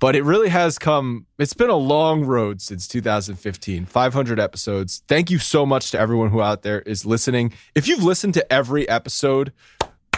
But 0.01 0.17
it 0.17 0.23
really 0.23 0.49
has 0.49 0.77
come, 0.77 1.27
it's 1.39 1.53
been 1.53 1.69
a 1.69 1.75
long 1.75 2.25
road 2.25 2.59
since 2.59 2.87
2015, 2.87 3.85
500 3.85 4.39
episodes. 4.39 5.03
Thank 5.07 5.29
you 5.29 5.37
so 5.37 5.65
much 5.65 5.91
to 5.91 5.99
everyone 5.99 6.31
who 6.31 6.41
out 6.41 6.63
there 6.63 6.81
is 6.81 7.05
listening. 7.05 7.53
If 7.75 7.87
you've 7.87 8.03
listened 8.03 8.33
to 8.33 8.51
every 8.51 8.89
episode, 8.89 9.53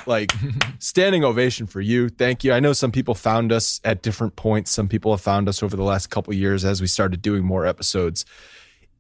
like 0.08 0.32
standing 0.80 1.24
ovation 1.24 1.68
for 1.68 1.82
you. 1.82 2.10
Thank 2.10 2.44
you. 2.44 2.54
I 2.54 2.60
know 2.60 2.74
some 2.74 2.92
people 2.92 3.14
found 3.14 3.52
us 3.52 3.80
at 3.84 4.02
different 4.02 4.36
points. 4.36 4.72
Some 4.72 4.88
people 4.88 5.12
have 5.12 5.22
found 5.22 5.48
us 5.48 5.62
over 5.62 5.76
the 5.76 5.84
last 5.84 6.08
couple 6.08 6.34
years 6.34 6.66
as 6.66 6.82
we 6.82 6.88
started 6.88 7.22
doing 7.22 7.44
more 7.44 7.66
episodes 7.66 8.26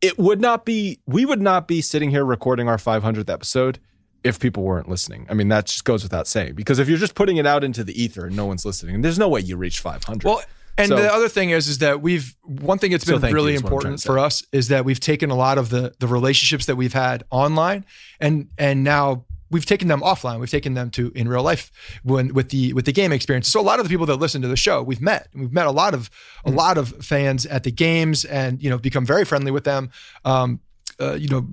it 0.04 0.20
would 0.20 0.42
not 0.42 0.66
be 0.66 1.00
we 1.08 1.26
would 1.26 1.42
not 1.42 1.66
be 1.66 1.80
sitting 1.80 2.10
here 2.10 2.26
recording 2.26 2.68
our 2.68 2.76
500th 2.76 3.30
episode 3.30 3.80
if 4.22 4.38
people 4.38 4.64
weren't 4.64 4.90
listening. 4.90 5.26
I 5.30 5.34
mean, 5.34 5.48
that 5.48 5.66
just 5.66 5.86
goes 5.86 6.04
without 6.04 6.28
saying 6.28 6.56
because 6.56 6.78
if 6.78 6.90
you're 6.90 6.98
just 6.98 7.16
putting 7.16 7.38
it 7.38 7.48
out 7.48 7.64
into 7.64 7.86
the 7.86 8.00
ether 8.02 8.26
and 8.26 8.36
no 8.36 8.46
one's 8.46 8.66
listening, 8.66 9.02
there's 9.02 9.18
no 9.18 9.30
way 9.30 9.40
you 9.40 9.56
reach 9.56 9.80
500. 9.80 10.26
Well, 10.26 10.42
and 10.78 10.88
So- 10.90 10.96
the 10.96 11.14
other 11.14 11.30
thing 11.30 11.50
is, 11.52 11.68
is 11.68 11.78
that 11.80 12.02
we've 12.02 12.36
one 12.44 12.78
thing 12.80 12.92
that's 12.92 13.06
been 13.06 13.22
you 13.22 13.34
really 13.34 13.54
is 13.56 13.64
what 13.64 13.74
I'm 13.74 13.80
trying 13.80 13.94
important 13.94 14.02
for 14.04 14.20
us 14.20 14.44
is 14.52 14.68
that 14.70 14.86
we've 14.86 15.00
taken 15.00 15.30
a 15.30 15.36
lot 15.36 15.58
of 15.58 15.70
the 15.70 15.94
the 16.00 16.08
relationships 16.08 16.66
that 16.66 16.76
we've 16.76 16.94
had 16.94 17.24
online 17.30 17.86
and 18.20 18.48
and 18.58 18.84
now 18.84 19.26
we've 19.52 19.66
taken 19.68 19.88
them 19.88 20.02
offline. 20.02 20.40
We've 20.40 20.50
taken 20.50 20.74
them 20.74 20.90
to 20.92 21.12
in 21.14 21.28
real 21.28 21.44
life 21.44 21.72
when 22.04 22.34
with 22.34 22.50
the 22.50 22.74
with 22.74 22.86
the 22.86 22.92
game 22.92 23.12
experience. 23.12 23.48
So 23.48 23.60
a 23.62 23.68
lot 23.72 23.80
of 23.80 23.86
the 23.86 23.90
people 23.90 24.08
that 24.08 24.16
listen 24.16 24.42
to 24.42 24.48
the 24.48 24.58
show, 24.58 24.82
we've 24.82 25.02
met. 25.02 25.28
We've 25.36 25.54
met 25.54 25.68
a 25.68 25.72
lot 25.72 25.94
of 25.94 26.10
a 26.44 26.50
Mm-hmm. 26.50 26.58
lot 26.58 26.78
of 26.80 26.90
fans 27.06 27.46
at 27.46 27.64
the 27.64 27.72
games, 27.72 28.26
and 28.26 28.62
you 28.64 28.70
know 28.72 28.80
become 28.80 29.06
very 29.06 29.26
friendly 29.26 29.52
with 29.52 29.64
them. 29.64 29.92
Um, 30.26 30.60
uh, 31.00 31.14
you 31.14 31.28
know, 31.28 31.48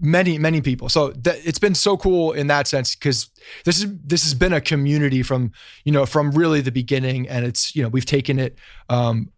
many 0.00 0.38
many 0.38 0.60
people. 0.60 0.88
So 0.88 1.10
that, 1.10 1.38
it's 1.44 1.58
been 1.58 1.74
so 1.74 1.96
cool 1.96 2.32
in 2.32 2.46
that 2.48 2.66
sense 2.66 2.94
because 2.94 3.30
this 3.64 3.78
is 3.78 3.86
this 4.04 4.24
has 4.24 4.34
been 4.34 4.52
a 4.52 4.60
community 4.60 5.22
from 5.22 5.52
you 5.84 5.92
know 5.92 6.06
from 6.06 6.30
really 6.32 6.60
the 6.60 6.72
beginning, 6.72 7.28
and 7.28 7.44
it's 7.44 7.74
you 7.74 7.82
know 7.82 7.88
we've 7.88 8.06
taken 8.06 8.38
it. 8.38 8.58
Um, 8.88 9.30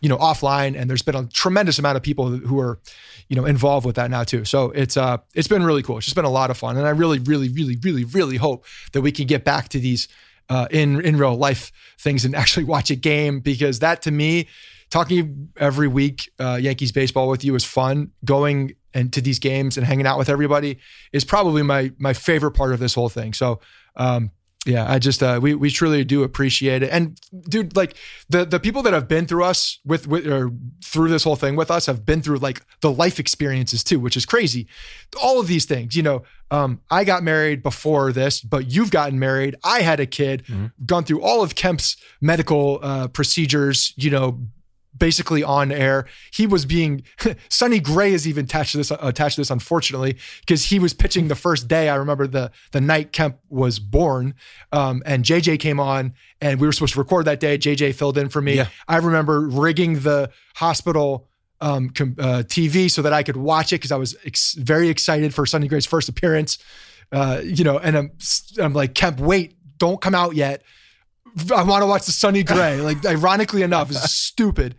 you 0.00 0.08
know 0.08 0.16
offline 0.16 0.78
and 0.78 0.88
there's 0.88 1.02
been 1.02 1.14
a 1.14 1.26
tremendous 1.26 1.78
amount 1.78 1.96
of 1.96 2.02
people 2.02 2.28
who 2.28 2.58
are 2.58 2.80
you 3.28 3.36
know 3.36 3.44
involved 3.44 3.86
with 3.86 3.96
that 3.96 4.10
now 4.10 4.24
too 4.24 4.44
so 4.44 4.70
it's 4.70 4.96
uh 4.96 5.18
it's 5.34 5.48
been 5.48 5.62
really 5.62 5.82
cool 5.82 5.98
it's 5.98 6.06
just 6.06 6.16
been 6.16 6.24
a 6.24 6.30
lot 6.30 6.50
of 6.50 6.56
fun 6.56 6.76
and 6.76 6.86
i 6.86 6.90
really 6.90 7.18
really 7.18 7.50
really 7.50 7.76
really 7.82 8.04
really 8.04 8.36
hope 8.36 8.64
that 8.92 9.02
we 9.02 9.12
can 9.12 9.26
get 9.26 9.44
back 9.44 9.68
to 9.68 9.78
these 9.78 10.08
uh 10.48 10.66
in 10.70 11.00
in 11.04 11.18
real 11.18 11.36
life 11.36 11.70
things 11.98 12.24
and 12.24 12.34
actually 12.34 12.64
watch 12.74 12.90
a 12.90 12.96
game 12.96 13.40
because 13.40 13.80
that 13.80 14.00
to 14.00 14.10
me 14.10 14.48
talking 14.90 15.48
every 15.56 15.88
week 15.88 16.30
uh 16.38 16.58
yankees 16.60 16.92
baseball 16.92 17.28
with 17.28 17.44
you 17.44 17.54
is 17.54 17.64
fun 17.64 18.10
going 18.24 18.74
and 18.92 19.12
to 19.12 19.20
these 19.20 19.38
games 19.38 19.76
and 19.76 19.86
hanging 19.86 20.06
out 20.06 20.18
with 20.18 20.28
everybody 20.28 20.78
is 21.12 21.24
probably 21.24 21.62
my 21.62 21.92
my 21.98 22.12
favorite 22.12 22.52
part 22.52 22.72
of 22.72 22.80
this 22.80 22.94
whole 22.94 23.08
thing 23.08 23.32
so 23.32 23.60
um 23.96 24.30
yeah, 24.66 24.90
I 24.90 24.98
just 24.98 25.22
uh, 25.22 25.40
we 25.42 25.54
we 25.54 25.70
truly 25.70 26.04
do 26.04 26.22
appreciate 26.22 26.82
it, 26.82 26.90
and 26.90 27.18
dude, 27.48 27.74
like 27.76 27.96
the 28.28 28.44
the 28.44 28.60
people 28.60 28.82
that 28.82 28.92
have 28.92 29.08
been 29.08 29.26
through 29.26 29.44
us 29.44 29.78
with 29.86 30.06
with 30.06 30.26
or 30.26 30.50
through 30.84 31.08
this 31.08 31.24
whole 31.24 31.36
thing 31.36 31.56
with 31.56 31.70
us 31.70 31.86
have 31.86 32.04
been 32.04 32.20
through 32.20 32.38
like 32.38 32.60
the 32.82 32.92
life 32.92 33.18
experiences 33.18 33.82
too, 33.82 33.98
which 33.98 34.18
is 34.18 34.26
crazy. 34.26 34.66
All 35.22 35.40
of 35.40 35.46
these 35.46 35.64
things, 35.64 35.96
you 35.96 36.02
know, 36.02 36.24
um, 36.50 36.82
I 36.90 37.04
got 37.04 37.22
married 37.22 37.62
before 37.62 38.12
this, 38.12 38.42
but 38.42 38.70
you've 38.70 38.90
gotten 38.90 39.18
married. 39.18 39.56
I 39.64 39.80
had 39.80 39.98
a 39.98 40.06
kid, 40.06 40.44
gone 40.84 41.04
through 41.04 41.22
all 41.22 41.42
of 41.42 41.54
Kemp's 41.54 41.96
medical 42.20 42.80
uh, 42.82 43.08
procedures, 43.08 43.94
you 43.96 44.10
know, 44.10 44.40
basically 45.00 45.42
on 45.42 45.72
air. 45.72 46.06
He 46.32 46.46
was 46.46 46.64
being 46.64 47.02
Sonny 47.48 47.80
Gray 47.80 48.12
is 48.12 48.28
even 48.28 48.44
attached 48.44 48.72
to 48.72 48.76
this 48.76 48.92
attached 48.92 49.34
to 49.34 49.40
this 49.40 49.50
unfortunately 49.50 50.16
because 50.40 50.64
he 50.66 50.78
was 50.78 50.94
pitching 50.94 51.26
the 51.26 51.34
first 51.34 51.66
day. 51.66 51.88
I 51.88 51.96
remember 51.96 52.28
the 52.28 52.52
the 52.70 52.80
night 52.80 53.10
Kemp 53.10 53.38
was 53.48 53.80
born, 53.80 54.34
um, 54.70 55.02
and 55.04 55.24
JJ 55.24 55.58
came 55.58 55.80
on, 55.80 56.14
and 56.40 56.60
we 56.60 56.68
were 56.68 56.72
supposed 56.72 56.92
to 56.92 57.00
record 57.00 57.24
that 57.24 57.40
day. 57.40 57.58
JJ 57.58 57.96
filled 57.96 58.16
in 58.16 58.28
for 58.28 58.40
me. 58.40 58.54
Yeah. 58.54 58.68
I 58.86 58.98
remember 58.98 59.40
rigging 59.40 60.00
the 60.00 60.30
hospital. 60.54 61.26
Um, 61.62 61.90
uh, 61.98 62.42
TV 62.46 62.90
so 62.90 63.02
that 63.02 63.12
I 63.12 63.22
could 63.22 63.36
watch 63.36 63.74
it 63.74 63.76
because 63.76 63.92
I 63.92 63.98
was 63.98 64.16
ex- 64.24 64.54
very 64.54 64.88
excited 64.88 65.34
for 65.34 65.44
Sonny 65.44 65.68
Gray's 65.68 65.84
first 65.84 66.08
appearance. 66.08 66.56
Uh, 67.12 67.42
you 67.44 67.64
know, 67.64 67.76
and 67.76 67.98
I'm 67.98 68.12
I'm 68.58 68.72
like 68.72 68.94
Kemp, 68.94 69.20
wait, 69.20 69.56
don't 69.76 70.00
come 70.00 70.14
out 70.14 70.34
yet. 70.34 70.62
I 71.54 71.62
want 71.62 71.82
to 71.82 71.86
watch 71.86 72.06
the 72.06 72.12
Sonny 72.12 72.42
Gray. 72.42 72.80
Like, 72.80 73.04
ironically 73.04 73.62
enough, 73.62 73.90
is 73.90 74.02
stupid. 74.12 74.74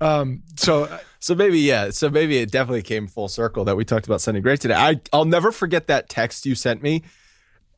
Um, 0.00 0.42
so 0.56 0.98
So 1.20 1.34
maybe 1.34 1.58
yeah. 1.60 1.90
So 1.90 2.10
maybe 2.10 2.38
it 2.38 2.50
definitely 2.50 2.82
came 2.82 3.06
full 3.06 3.28
circle 3.28 3.64
that 3.64 3.76
we 3.76 3.84
talked 3.84 4.06
about 4.06 4.20
Sonny 4.20 4.40
Gray 4.40 4.56
today. 4.56 4.74
I 4.74 5.00
I'll 5.12 5.24
never 5.24 5.52
forget 5.52 5.86
that 5.86 6.08
text 6.08 6.46
you 6.46 6.54
sent 6.54 6.82
me. 6.82 7.02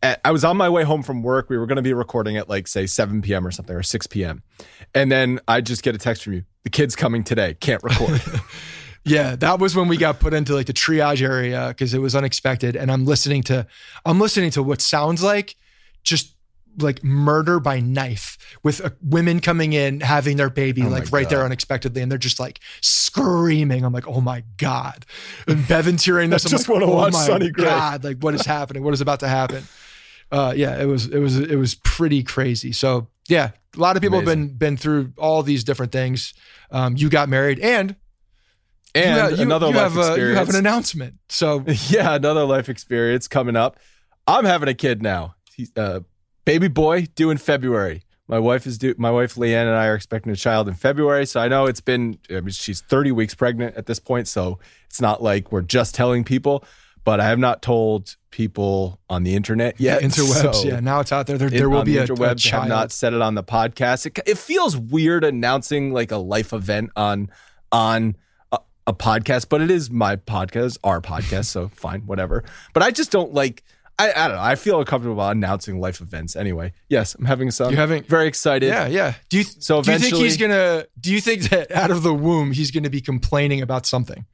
At- 0.03 0.21
I 0.25 0.33
was 0.33 0.45
on 0.45 0.57
my 0.57 0.69
way 0.69 0.83
home 0.83 1.03
from 1.03 1.23
work. 1.23 1.49
We 1.49 1.57
were 1.59 1.67
going 1.67 1.77
to 1.77 1.83
be 1.83 1.95
recording 1.95 2.37
at 2.37 2.49
like 2.49 2.69
say 2.69 2.87
7 2.87 3.23
p.m. 3.23 3.47
or 3.47 3.51
something 3.51 3.77
or 3.77 3.83
6 3.83 4.07
p.m. 4.09 4.43
And 4.95 5.13
then 5.13 5.41
I 5.47 5.61
just 5.61 5.83
get 5.83 5.95
a 5.95 5.99
text 5.99 6.25
from 6.25 6.33
you. 6.33 6.45
The 6.65 6.71
kid's 6.71 6.97
coming 6.97 7.23
today. 7.23 7.55
Can't 7.55 7.83
record. 7.83 8.21
yeah, 9.05 9.37
that 9.37 9.61
was 9.61 9.77
when 9.77 9.89
we 9.89 9.97
got 9.97 10.19
put 10.19 10.35
into 10.35 10.55
like 10.55 10.67
the 10.67 10.73
triage 10.73 11.23
area 11.23 11.69
because 11.69 11.95
it 11.95 12.01
was 12.01 12.17
unexpected. 12.17 12.75
And 12.77 12.91
I'm 12.91 13.05
listening 13.05 13.43
to, 13.45 13.67
I'm 14.05 14.19
listening 14.19 14.51
to 14.53 14.63
what 14.63 14.81
sounds 14.81 15.23
like 15.23 15.55
just 16.03 16.35
like 16.79 17.03
murder 17.05 17.59
by 17.61 17.81
knife 17.81 18.37
with 18.63 18.85
uh, 18.85 18.91
women 19.03 19.41
coming 19.41 19.73
in 19.73 20.01
having 20.01 20.37
their 20.37 20.51
baby 20.51 20.83
Oh 20.83 20.89
like 20.89 21.11
right 21.13 21.29
there 21.29 21.43
unexpectedly 21.45 22.03
and 22.03 22.11
they're 22.11 22.19
just 22.19 22.39
like 22.41 22.61
screaming. 22.81 23.85
I'm 23.85 23.93
like 23.93 24.07
oh 24.09 24.21
my 24.21 24.45
god. 24.57 25.07
And 25.47 25.67
bevan's 25.67 26.05
hearing 26.05 26.31
this 26.31 26.45
i'm 26.45 26.51
just 26.51 26.69
like 26.69 26.81
wanna 26.81 26.91
oh 26.91 26.95
watch 26.97 27.13
my 27.13 27.27
Sonny 27.27 27.51
Gray." 27.51 27.65
god 27.65 28.05
like 28.05 28.19
what 28.19 28.35
is 28.35 28.45
happening? 28.47 28.83
What 28.83 28.95
is 28.95 29.01
about 29.01 29.21
to 29.21 29.29
happen? 29.29 29.65
Uh 30.31 30.53
yeah 30.57 30.81
it 30.81 30.87
was 30.87 31.07
it 31.07 31.19
was 31.19 31.39
it 31.39 31.57
was 31.57 31.75
pretty 31.77 32.23
crazy. 32.23 32.73
So 32.73 33.09
yeah 33.29 33.51
a 33.77 33.81
lot 33.81 33.97
of 33.97 34.03
people 34.03 34.19
have 34.19 34.27
been 34.27 34.49
been 34.49 34.77
through 34.77 35.13
all 35.17 35.43
these 35.43 35.65
different 35.65 35.93
things. 35.93 36.35
Um 36.71 36.97
you 36.97 37.09
got 37.09 37.29
married 37.29 37.59
and 37.61 37.97
and 38.95 39.15
you, 39.17 39.21
ha- 39.23 39.29
you- 39.29 39.43
another 39.43 39.69
you 39.69 39.75
life 39.75 39.93
have 39.93 40.19
a, 40.19 40.19
you 40.21 40.35
have 40.35 40.49
an 40.49 40.57
announcement 40.57 41.15
so 41.29 41.65
yeah, 41.89 42.15
another 42.15 42.45
life 42.45 42.69
experience 42.69 43.29
coming 43.29 43.57
up. 43.57 43.79
I'm 44.27 44.45
having 44.45 44.69
a 44.69 44.75
kid 44.75 45.03
now. 45.03 45.35
He's 45.55 45.71
uh, 45.77 46.01
baby 46.47 46.69
boy 46.69 47.07
due 47.15 47.29
in 47.29 47.37
February. 47.37 48.05
My 48.29 48.39
wife 48.39 48.67
is 48.67 48.79
due. 48.79 48.95
My 48.97 49.11
wife 49.11 49.35
Leanne 49.35 49.67
and 49.67 49.77
I 49.77 49.87
are 49.89 49.95
expecting 49.95 50.33
a 50.33 50.37
child 50.37 50.67
in 50.67 50.75
February. 50.75 51.27
So 51.27 51.39
I 51.41 51.49
know 51.49 51.67
it's 51.67 51.83
been. 51.83 52.19
I 52.31 52.41
mean, 52.41 52.49
she's 52.49 52.81
30 52.81 53.13
weeks 53.13 53.35
pregnant 53.35 53.77
at 53.77 53.87
this 53.87 54.01
point. 54.01 54.27
So 54.27 54.59
it's 54.87 55.01
not 55.01 55.23
like 55.23 55.53
we're 55.53 55.61
just 55.61 55.95
telling 55.95 56.25
people. 56.25 56.65
But 57.05 57.21
I 57.21 57.29
have 57.29 57.39
not 57.39 57.63
told 57.63 58.17
people 58.33 58.99
on 59.09 59.23
the 59.23 59.37
internet 59.37 59.81
yet. 59.81 60.03
interwebs 60.03 60.55
So 60.55 60.69
yeah 60.69 60.81
now 60.81 60.99
it's 61.01 61.13
out 61.13 61.29
there 61.29 61.39
there, 61.39 61.49
there 61.49 61.71
will 61.71 61.85
be 61.85 61.93
the 61.93 62.01
a, 62.01 62.03
a 62.03 62.07
interwebs. 62.09 62.39
child 62.39 62.65
have 62.65 62.69
not 62.69 62.91
said 62.91 63.15
it 63.15 63.23
on 63.23 63.37
the 63.37 63.45
podcast. 63.45 64.07
It, 64.07 64.19
it 64.27 64.39
feels 64.39 64.77
weird 64.77 65.23
announcing 65.23 65.93
like 65.93 66.11
a 66.11 66.17
life 66.17 66.53
event 66.53 66.91
on 66.97 67.31
on 67.71 68.17
a, 68.51 68.59
a 68.89 68.93
podcast, 68.93 69.49
but 69.49 69.61
it 69.63 69.71
is 69.71 69.89
my 69.89 70.17
podcast, 70.17 70.79
our 70.83 71.01
podcast, 71.01 71.45
so 71.45 71.69
fine, 71.69 72.01
whatever. 72.03 72.43
But 72.75 72.83
I 72.83 72.91
just 72.91 73.13
don't 73.13 73.33
like. 73.33 73.63
I, 73.99 74.13
I 74.13 74.29
don't 74.29 74.37
know. 74.37 74.43
I 74.43 74.57
feel 74.57 74.85
comfortable 74.85 75.15
about 75.15 75.37
announcing 75.37 75.81
life 75.81 76.01
events. 76.03 76.37
Anyway, 76.37 76.73
yes, 76.89 77.15
I'm 77.15 77.25
having 77.25 77.49
a 77.49 77.53
son. 77.53 77.71
You're 77.71 77.81
having- 77.81 78.03
very 78.05 78.27
excited. 78.29 78.67
Yeah, 78.69 78.87
yeah. 78.87 79.15
Do 79.31 79.39
you 79.39 79.45
So 79.45 79.81
do 79.83 79.91
you 79.93 79.99
think 79.99 80.17
he's 80.17 80.37
gonna? 80.37 80.87
Do 81.01 81.13
you 81.13 81.21
think 81.21 81.45
that 81.51 81.73
out 81.73 81.91
of 81.91 82.03
the 82.03 82.13
womb 82.13 82.53
he's 82.53 82.71
going 82.71 82.83
to 82.85 82.91
be 82.91 83.01
complaining 83.01 83.63
about 83.63 83.87
something, 83.87 84.27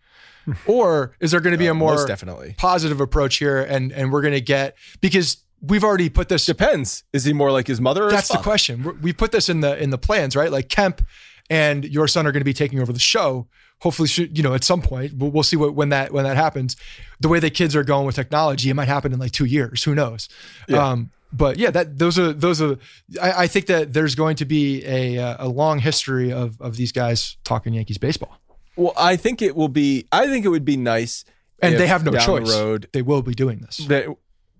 or 0.66 1.14
is 1.20 1.30
there 1.30 1.40
going 1.40 1.52
to 1.52 1.58
be 1.58 1.66
a 1.68 1.74
more 1.74 1.94
Uh, 2.00 2.06
definitely. 2.06 2.54
positive 2.58 3.00
approach 3.00 3.36
here, 3.36 3.62
and 3.62 3.92
and 3.92 4.12
we're 4.12 4.22
going 4.22 4.34
to 4.34 4.40
get 4.40 4.76
because 5.00 5.38
we've 5.60 5.84
already 5.84 6.08
put 6.10 6.28
this. 6.28 6.44
Depends. 6.44 7.04
Is 7.12 7.24
he 7.24 7.32
more 7.32 7.52
like 7.52 7.66
his 7.68 7.80
mother? 7.80 8.02
Or 8.02 8.06
his 8.06 8.14
That's 8.14 8.28
the 8.28 8.38
question. 8.38 8.82
We're- 8.82 8.98
We 9.00 9.12
put 9.12 9.30
this 9.32 9.48
in 9.48 9.60
the 9.60 9.80
in 9.80 9.90
the 9.90 9.98
plans, 9.98 10.34
right? 10.34 10.50
Like 10.50 10.68
Kemp 10.68 11.02
and 11.50 11.84
your 11.84 12.08
son 12.08 12.26
are 12.26 12.32
going 12.32 12.40
to 12.40 12.44
be 12.44 12.52
taking 12.54 12.80
over 12.80 12.92
the 12.92 12.98
show. 12.98 13.46
Hopefully, 13.80 14.08
you 14.32 14.42
know, 14.42 14.54
at 14.54 14.62
some 14.62 14.80
point, 14.80 15.12
we'll, 15.14 15.30
we'll 15.30 15.42
see 15.42 15.56
what 15.56 15.74
when 15.74 15.88
that 15.88 16.12
when 16.12 16.24
that 16.24 16.36
happens. 16.36 16.76
The 17.20 17.28
way 17.28 17.40
the 17.40 17.50
kids 17.50 17.74
are 17.74 17.84
going 17.84 18.06
with 18.06 18.14
technology, 18.14 18.70
it 18.70 18.74
might 18.74 18.88
happen 18.88 19.12
in 19.12 19.18
like 19.18 19.32
two 19.32 19.44
years. 19.44 19.82
Who 19.84 19.94
knows? 19.94 20.28
Yeah. 20.68 20.86
Um, 20.86 21.10
but 21.32 21.58
yeah, 21.58 21.70
that 21.70 21.98
those 21.98 22.18
are 22.18 22.32
those 22.32 22.60
are. 22.60 22.78
I, 23.20 23.44
I 23.44 23.46
think 23.46 23.66
that 23.66 23.92
there's 23.92 24.14
going 24.14 24.36
to 24.36 24.44
be 24.44 24.84
a 24.84 25.36
a 25.38 25.48
long 25.48 25.78
history 25.78 26.32
of 26.32 26.60
of 26.60 26.76
these 26.76 26.92
guys 26.92 27.36
talking 27.44 27.74
Yankees 27.74 27.98
baseball, 27.98 28.38
Well, 28.76 28.92
I 28.96 29.16
think 29.16 29.40
it 29.42 29.56
will 29.56 29.68
be. 29.68 30.06
I 30.12 30.26
think 30.26 30.44
it 30.44 30.48
would 30.48 30.64
be 30.64 30.76
nice, 30.76 31.24
and 31.60 31.78
they 31.78 31.86
have 31.86 32.04
no 32.04 32.12
choice. 32.12 32.48
The 32.48 32.54
road, 32.54 32.88
They 32.92 33.02
will 33.02 33.22
be 33.22 33.34
doing 33.34 33.60
this. 33.60 33.78
They, 33.78 34.06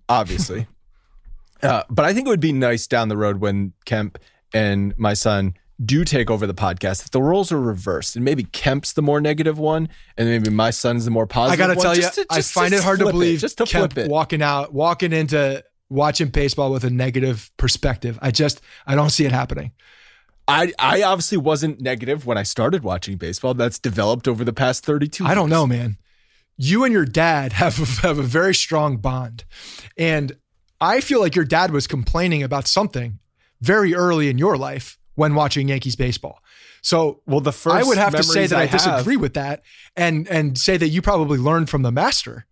obviously. 0.09 0.67
uh, 1.63 1.83
but 1.89 2.05
I 2.05 2.13
think 2.13 2.27
it 2.27 2.29
would 2.29 2.39
be 2.39 2.53
nice 2.53 2.87
down 2.87 3.07
the 3.07 3.17
road 3.17 3.37
when 3.37 3.73
Kemp 3.85 4.17
and 4.53 4.97
my 4.97 5.13
son 5.13 5.55
do 5.83 6.03
take 6.03 6.29
over 6.29 6.45
the 6.45 6.53
podcast 6.53 7.03
if 7.03 7.11
the 7.11 7.21
roles 7.21 7.51
are 7.51 7.59
reversed 7.59 8.15
and 8.15 8.23
maybe 8.23 8.43
Kemp's 8.43 8.93
the 8.93 9.01
more 9.01 9.19
negative 9.19 9.57
one 9.57 9.89
and 10.17 10.27
maybe 10.29 10.49
my 10.49 10.69
son's 10.69 11.05
the 11.05 11.11
more 11.11 11.25
positive 11.27 11.59
I 11.59 11.67
gotta 11.67 11.77
one, 11.77 11.83
tell 11.83 11.95
you, 11.95 12.01
just 12.01 12.15
to- 12.15 12.25
I 12.29 12.35
just 12.37 12.53
find 12.53 12.73
it 12.73 12.83
hard 12.83 12.99
to 12.99 13.05
believe 13.05 13.39
just 13.39 13.57
to 13.57 13.65
Kemp 13.65 13.93
flip 13.93 14.05
it. 14.05 14.11
walking 14.11 14.41
out, 14.41 14.73
walking 14.73 15.11
into 15.13 15.63
watching 15.89 16.27
baseball 16.27 16.71
with 16.71 16.83
a 16.83 16.89
negative 16.89 17.49
perspective. 17.57 18.17
I 18.21 18.31
just 18.31 18.61
I 18.85 18.95
don't 18.95 19.09
see 19.09 19.25
it 19.25 19.31
happening. 19.31 19.71
I, 20.47 20.73
I 20.77 21.03
obviously 21.03 21.37
wasn't 21.37 21.79
negative 21.79 22.25
when 22.25 22.37
I 22.37 22.43
started 22.43 22.83
watching 22.83 23.15
baseball. 23.17 23.53
That's 23.53 23.79
developed 23.79 24.27
over 24.27 24.43
the 24.43 24.51
past 24.53 24.85
32 24.85 25.25
I 25.25 25.35
don't 25.35 25.49
know, 25.49 25.65
man. 25.65 25.97
You 26.57 26.83
and 26.83 26.93
your 26.93 27.05
dad 27.05 27.53
have 27.53 27.77
have 27.99 28.19
a 28.19 28.23
very 28.23 28.53
strong 28.53 28.97
bond, 28.97 29.45
and 29.97 30.33
I 30.81 30.99
feel 31.01 31.19
like 31.19 31.35
your 31.35 31.45
dad 31.45 31.71
was 31.71 31.87
complaining 31.87 32.43
about 32.43 32.67
something 32.67 33.19
very 33.61 33.95
early 33.95 34.29
in 34.29 34.37
your 34.37 34.57
life 34.57 34.97
when 35.15 35.35
watching 35.35 35.67
Yankees 35.69 35.95
baseball. 35.95 36.39
So, 36.81 37.21
Well, 37.25 37.39
the 37.39 37.51
first 37.53 37.75
I 37.75 37.83
would 37.87 37.97
have 37.97 38.15
to 38.15 38.23
say 38.23 38.47
that 38.47 38.57
I, 38.57 38.63
I 38.63 38.65
have- 38.65 38.71
disagree 38.81 39.17
with 39.17 39.35
that, 39.35 39.61
and 39.95 40.27
and 40.27 40.57
say 40.57 40.75
that 40.77 40.89
you 40.89 41.01
probably 41.01 41.37
learned 41.37 41.69
from 41.69 41.81
the 41.83 41.91
master. 41.91 42.45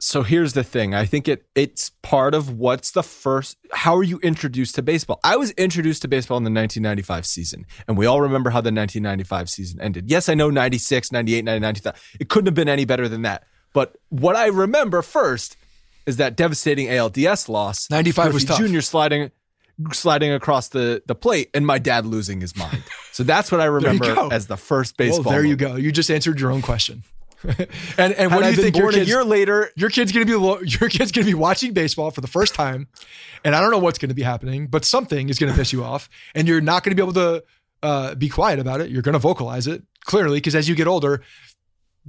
so 0.00 0.22
here's 0.22 0.52
the 0.52 0.62
thing 0.62 0.94
i 0.94 1.04
think 1.04 1.26
it 1.26 1.44
it's 1.56 1.90
part 2.02 2.32
of 2.32 2.52
what's 2.56 2.92
the 2.92 3.02
first 3.02 3.56
how 3.72 3.96
are 3.96 4.04
you 4.04 4.20
introduced 4.20 4.76
to 4.76 4.82
baseball 4.82 5.18
i 5.24 5.34
was 5.36 5.50
introduced 5.52 6.02
to 6.02 6.06
baseball 6.08 6.36
in 6.36 6.44
the 6.44 6.50
1995 6.52 7.26
season 7.26 7.66
and 7.88 7.98
we 7.98 8.06
all 8.06 8.20
remember 8.20 8.50
how 8.50 8.60
the 8.60 8.70
1995 8.70 9.50
season 9.50 9.80
ended 9.80 10.08
yes 10.08 10.28
i 10.28 10.34
know 10.34 10.50
96 10.50 11.10
98 11.10 11.44
99 11.44 11.74
2000 11.74 12.00
it 12.20 12.28
couldn't 12.28 12.46
have 12.46 12.54
been 12.54 12.68
any 12.68 12.84
better 12.84 13.08
than 13.08 13.22
that 13.22 13.42
but 13.74 13.96
what 14.08 14.36
i 14.36 14.46
remember 14.46 15.02
first 15.02 15.56
is 16.06 16.16
that 16.18 16.36
devastating 16.36 16.86
alds 16.88 17.48
loss 17.48 17.90
95 17.90 18.34
was 18.34 18.44
tough. 18.44 18.58
junior 18.58 18.82
sliding 18.82 19.32
sliding 19.92 20.32
across 20.32 20.68
the 20.68 21.02
the 21.06 21.14
plate 21.14 21.50
and 21.54 21.66
my 21.66 21.78
dad 21.78 22.04
losing 22.04 22.40
his 22.40 22.56
mind 22.56 22.82
so 23.12 23.22
that's 23.22 23.52
what 23.52 23.60
i 23.60 23.64
remember 23.78 24.28
as 24.32 24.46
the 24.46 24.56
first 24.56 24.94
Well, 24.98 25.08
baseball 25.08 25.32
there 25.32 25.44
you 25.44 25.56
go. 25.56 25.76
You 25.76 25.92
just 25.92 26.10
answered 26.10 26.40
your 26.40 26.50
own 26.50 26.62
question. 26.62 27.04
and 27.96 28.12
and 28.14 28.32
what 28.32 28.42
Had 28.42 28.50
do 28.50 28.56
you 28.56 28.62
think 28.64 28.76
your 28.76 28.90
kids, 28.90 29.06
a 29.06 29.08
year 29.08 29.22
later 29.22 29.70
your 29.76 29.90
kid's 29.90 30.10
gonna 30.10 30.26
be 30.26 30.32
your 30.66 30.88
kid's 30.88 31.12
gonna 31.12 31.24
be 31.24 31.34
watching 31.34 31.72
baseball 31.72 32.10
for 32.10 32.20
the 32.20 32.26
first 32.26 32.52
time, 32.52 32.88
and 33.44 33.54
I 33.54 33.60
don't 33.60 33.70
know 33.70 33.78
what's 33.78 33.98
gonna 33.98 34.12
be 34.14 34.24
happening, 34.24 34.66
but 34.66 34.84
something 34.84 35.28
is 35.28 35.38
gonna 35.38 35.54
piss 35.54 35.72
you 35.72 35.84
off, 35.84 36.08
and 36.34 36.48
you're 36.48 36.60
not 36.60 36.82
gonna 36.82 36.96
be 36.96 37.02
able 37.02 37.12
to 37.12 37.44
uh, 37.84 38.14
be 38.16 38.28
quiet 38.28 38.58
about 38.58 38.80
it. 38.80 38.90
You're 38.90 39.02
gonna 39.02 39.20
vocalize 39.20 39.68
it 39.68 39.84
clearly 40.04 40.38
because 40.38 40.56
as 40.56 40.68
you 40.68 40.74
get 40.74 40.88
older, 40.88 41.22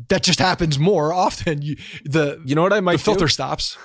that 0.07 0.23
just 0.23 0.39
happens 0.39 0.79
more 0.79 1.13
often. 1.13 1.61
You, 1.61 1.75
the 2.05 2.41
you 2.43 2.55
know 2.55 2.63
what 2.63 2.73
i 2.73 2.79
might 2.79 2.93
the 2.97 3.03
filter 3.03 3.25
do? 3.25 3.29
stops. 3.29 3.77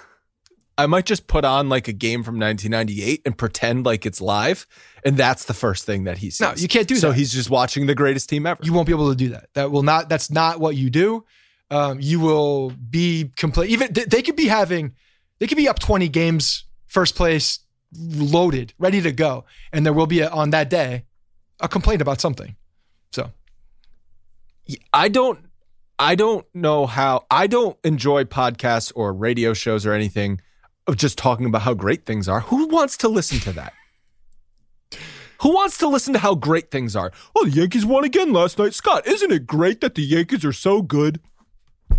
I 0.76 0.86
might 0.86 1.06
just 1.06 1.26
put 1.26 1.44
on 1.44 1.68
like 1.68 1.86
a 1.88 1.92
game 1.92 2.22
from 2.22 2.38
1998 2.38 3.22
and 3.24 3.36
pretend 3.36 3.86
like 3.86 4.04
it's 4.06 4.20
live, 4.20 4.66
and 5.04 5.16
that's 5.16 5.44
the 5.44 5.54
first 5.54 5.86
thing 5.86 6.04
that 6.04 6.18
he 6.18 6.30
sees. 6.30 6.40
No, 6.40 6.52
you 6.56 6.68
can't 6.68 6.88
do 6.88 6.96
so 6.96 7.08
that. 7.08 7.14
So 7.14 7.18
he's 7.18 7.32
just 7.32 7.48
watching 7.50 7.86
the 7.86 7.94
greatest 7.94 8.28
team 8.28 8.46
ever. 8.46 8.60
You 8.62 8.72
won't 8.72 8.86
be 8.86 8.92
able 8.92 9.10
to 9.10 9.16
do 9.16 9.28
that. 9.30 9.48
That 9.54 9.70
will 9.70 9.84
not. 9.84 10.08
That's 10.08 10.30
not 10.30 10.58
what 10.58 10.74
you 10.74 10.90
do. 10.90 11.24
Um, 11.70 11.98
you 12.00 12.20
will 12.20 12.70
be 12.70 13.30
complete. 13.36 13.70
Even 13.70 13.92
they, 13.92 14.04
they 14.04 14.22
could 14.22 14.36
be 14.36 14.46
having, 14.46 14.94
they 15.38 15.46
could 15.46 15.56
be 15.56 15.68
up 15.68 15.78
twenty 15.78 16.08
games, 16.08 16.64
first 16.88 17.14
place, 17.14 17.60
loaded, 17.96 18.74
ready 18.78 19.00
to 19.00 19.12
go, 19.12 19.44
and 19.72 19.86
there 19.86 19.92
will 19.92 20.06
be 20.06 20.20
a, 20.20 20.28
on 20.30 20.50
that 20.50 20.70
day 20.70 21.04
a 21.60 21.68
complaint 21.68 22.02
about 22.02 22.20
something. 22.20 22.56
So 23.12 23.30
I 24.92 25.08
don't, 25.08 25.38
I 26.00 26.16
don't 26.16 26.46
know 26.52 26.86
how. 26.86 27.26
I 27.30 27.46
don't 27.46 27.78
enjoy 27.84 28.24
podcasts 28.24 28.90
or 28.96 29.12
radio 29.12 29.54
shows 29.54 29.86
or 29.86 29.92
anything 29.92 30.40
of 30.86 30.96
just 30.96 31.18
talking 31.18 31.46
about 31.46 31.62
how 31.62 31.74
great 31.74 32.04
things 32.04 32.28
are. 32.28 32.40
Who 32.40 32.68
wants 32.68 32.96
to 32.98 33.08
listen 33.08 33.38
to 33.40 33.52
that? 33.52 33.72
Who 35.40 35.54
wants 35.54 35.78
to 35.78 35.88
listen 35.88 36.12
to 36.14 36.18
how 36.18 36.34
great 36.34 36.70
things 36.70 36.96
are? 36.96 37.12
Oh, 37.36 37.44
the 37.44 37.50
Yankees 37.50 37.84
won 37.84 38.04
again 38.04 38.32
last 38.32 38.58
night. 38.58 38.72
Scott, 38.72 39.06
isn't 39.06 39.30
it 39.30 39.46
great 39.46 39.80
that 39.80 39.94
the 39.94 40.02
Yankees 40.02 40.44
are 40.44 40.52
so 40.52 40.80
good? 40.80 41.20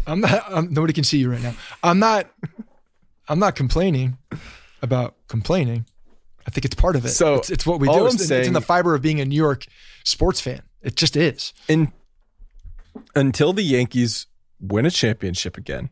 I'm 0.07 0.22
not. 0.22 0.44
I'm, 0.49 0.74
nobody 0.74 0.94
can 0.94 1.03
see 1.03 1.20
you 1.20 1.32
right 1.32 1.41
now. 1.41 1.53
I'm 1.84 1.99
not. 1.99 2.28
I'm 3.28 3.40
not 3.40 3.56
complaining 3.56 4.18
about 4.82 5.16
complaining. 5.28 5.86
I 6.48 6.52
think 6.52 6.66
it's 6.66 6.76
part 6.76 6.95
of 6.95 7.06
it. 7.06 7.10
So, 7.10 7.36
it's, 7.36 7.49
it's 7.49 7.66
what 7.66 7.80
we 7.80 7.88
do. 7.88 8.06
It's, 8.06 8.30
it's 8.30 8.48
in 8.48 8.53
the 8.53 8.62
fiber 8.62 8.94
of 8.94 9.02
being 9.02 9.20
a 9.20 9.26
New 9.26 9.36
York 9.36 9.66
sports 10.03 10.41
fan. 10.41 10.62
It 10.82 10.95
just 10.95 11.16
is. 11.16 11.53
in 11.68 11.91
until 13.16 13.53
the 13.53 13.64
Yankees 13.64 14.28
win 14.60 14.86
a 14.86 14.91
championship 14.91 15.57
again, 15.57 15.90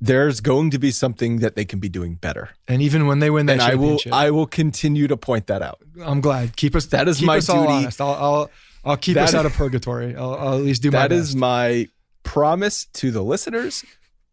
there's 0.00 0.40
going 0.40 0.70
to 0.70 0.78
be 0.78 0.90
something 0.90 1.40
that 1.40 1.56
they 1.56 1.64
can 1.64 1.78
be 1.78 1.88
doing 1.88 2.14
better. 2.14 2.50
And 2.66 2.80
even 2.80 3.06
when 3.06 3.18
they 3.18 3.28
win 3.30 3.46
that 3.46 3.52
and 3.54 3.62
I 3.62 3.74
will 3.74 3.98
I 4.10 4.30
will 4.30 4.46
continue 4.46 5.06
to 5.08 5.16
point 5.16 5.46
that 5.48 5.60
out. 5.62 5.80
I'm 6.02 6.20
glad. 6.20 6.56
Keep 6.56 6.74
us. 6.74 6.86
That 6.86 7.06
is 7.08 7.20
my 7.20 7.38
us 7.38 7.46
duty. 7.46 7.58
honest. 7.58 8.00
I'll, 8.00 8.14
I'll, 8.14 8.50
I'll 8.84 8.96
keep 8.96 9.14
That 9.16 9.24
us 9.28 9.34
out 9.34 9.44
of 9.50 9.52
purgatory. 9.52 10.16
I'll, 10.16 10.34
I'll 10.34 10.54
at 10.54 10.62
least 10.62 10.82
do 10.82 10.90
my 10.90 11.00
That 11.00 11.10
best. 11.10 11.20
is 11.20 11.36
my 11.36 11.88
promise 12.22 12.86
to 12.94 13.10
the 13.10 13.22
listeners. 13.22 13.84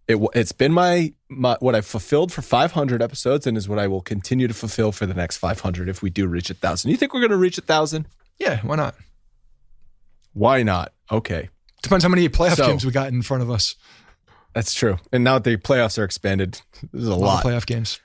It, 0.07 0.18
it's 0.35 0.53
been 0.53 0.72
my, 0.72 1.14
my 1.27 1.57
what 1.60 1.76
I've 1.76 1.85
fulfilled 1.85 2.31
for 2.31 2.41
500 2.41 3.02
episodes 3.02 3.45
and 3.45 3.57
is 3.57 3.68
what 3.68 3.77
I 3.77 3.88
will 3.88 3.99
continue 4.02 4.48
to 4.48 4.53
fulfill 4.53 4.94
for 4.94 5.06
the 5.06 5.14
next 5.14 5.35
500 5.38 5.89
if 5.89 6.02
we 6.02 6.10
do 6.10 6.27
reach 6.27 6.49
a 6.49 6.53
thousand. 6.53 6.91
You 6.91 6.98
think 6.98 7.14
we're 7.14 7.19
going 7.19 7.31
to 7.31 7.38
reach 7.38 7.57
a 7.57 7.61
thousand? 7.61 8.07
yeah. 8.39 8.61
Why 8.61 8.77
not? 8.77 8.95
Why 10.34 10.64
not? 10.64 10.94
Okay, 11.11 11.49
Depends 11.84 12.03
how 12.03 12.10
many 12.10 12.27
playoff 12.30 12.56
So- 12.56 12.68
games 12.68 12.85
we 12.85 12.91
got 12.91 13.07
in 13.10 13.22
front 13.22 13.44
of 13.44 13.49
us. 13.52 13.76
That's 14.53 14.74
true. 14.74 14.98
And 15.11 15.24
now 15.24 15.40
that 15.40 15.44
the 15.44 15.57
playoffs 15.57 15.98
are 15.99 16.03
expanded, 16.03 16.61
there's 16.91 17.07
a, 17.07 17.11
A 17.11 17.14
lot, 17.14 17.19
lot. 17.19 17.45
of 17.45 17.52
playoff 17.52 17.65
games. 17.65 17.99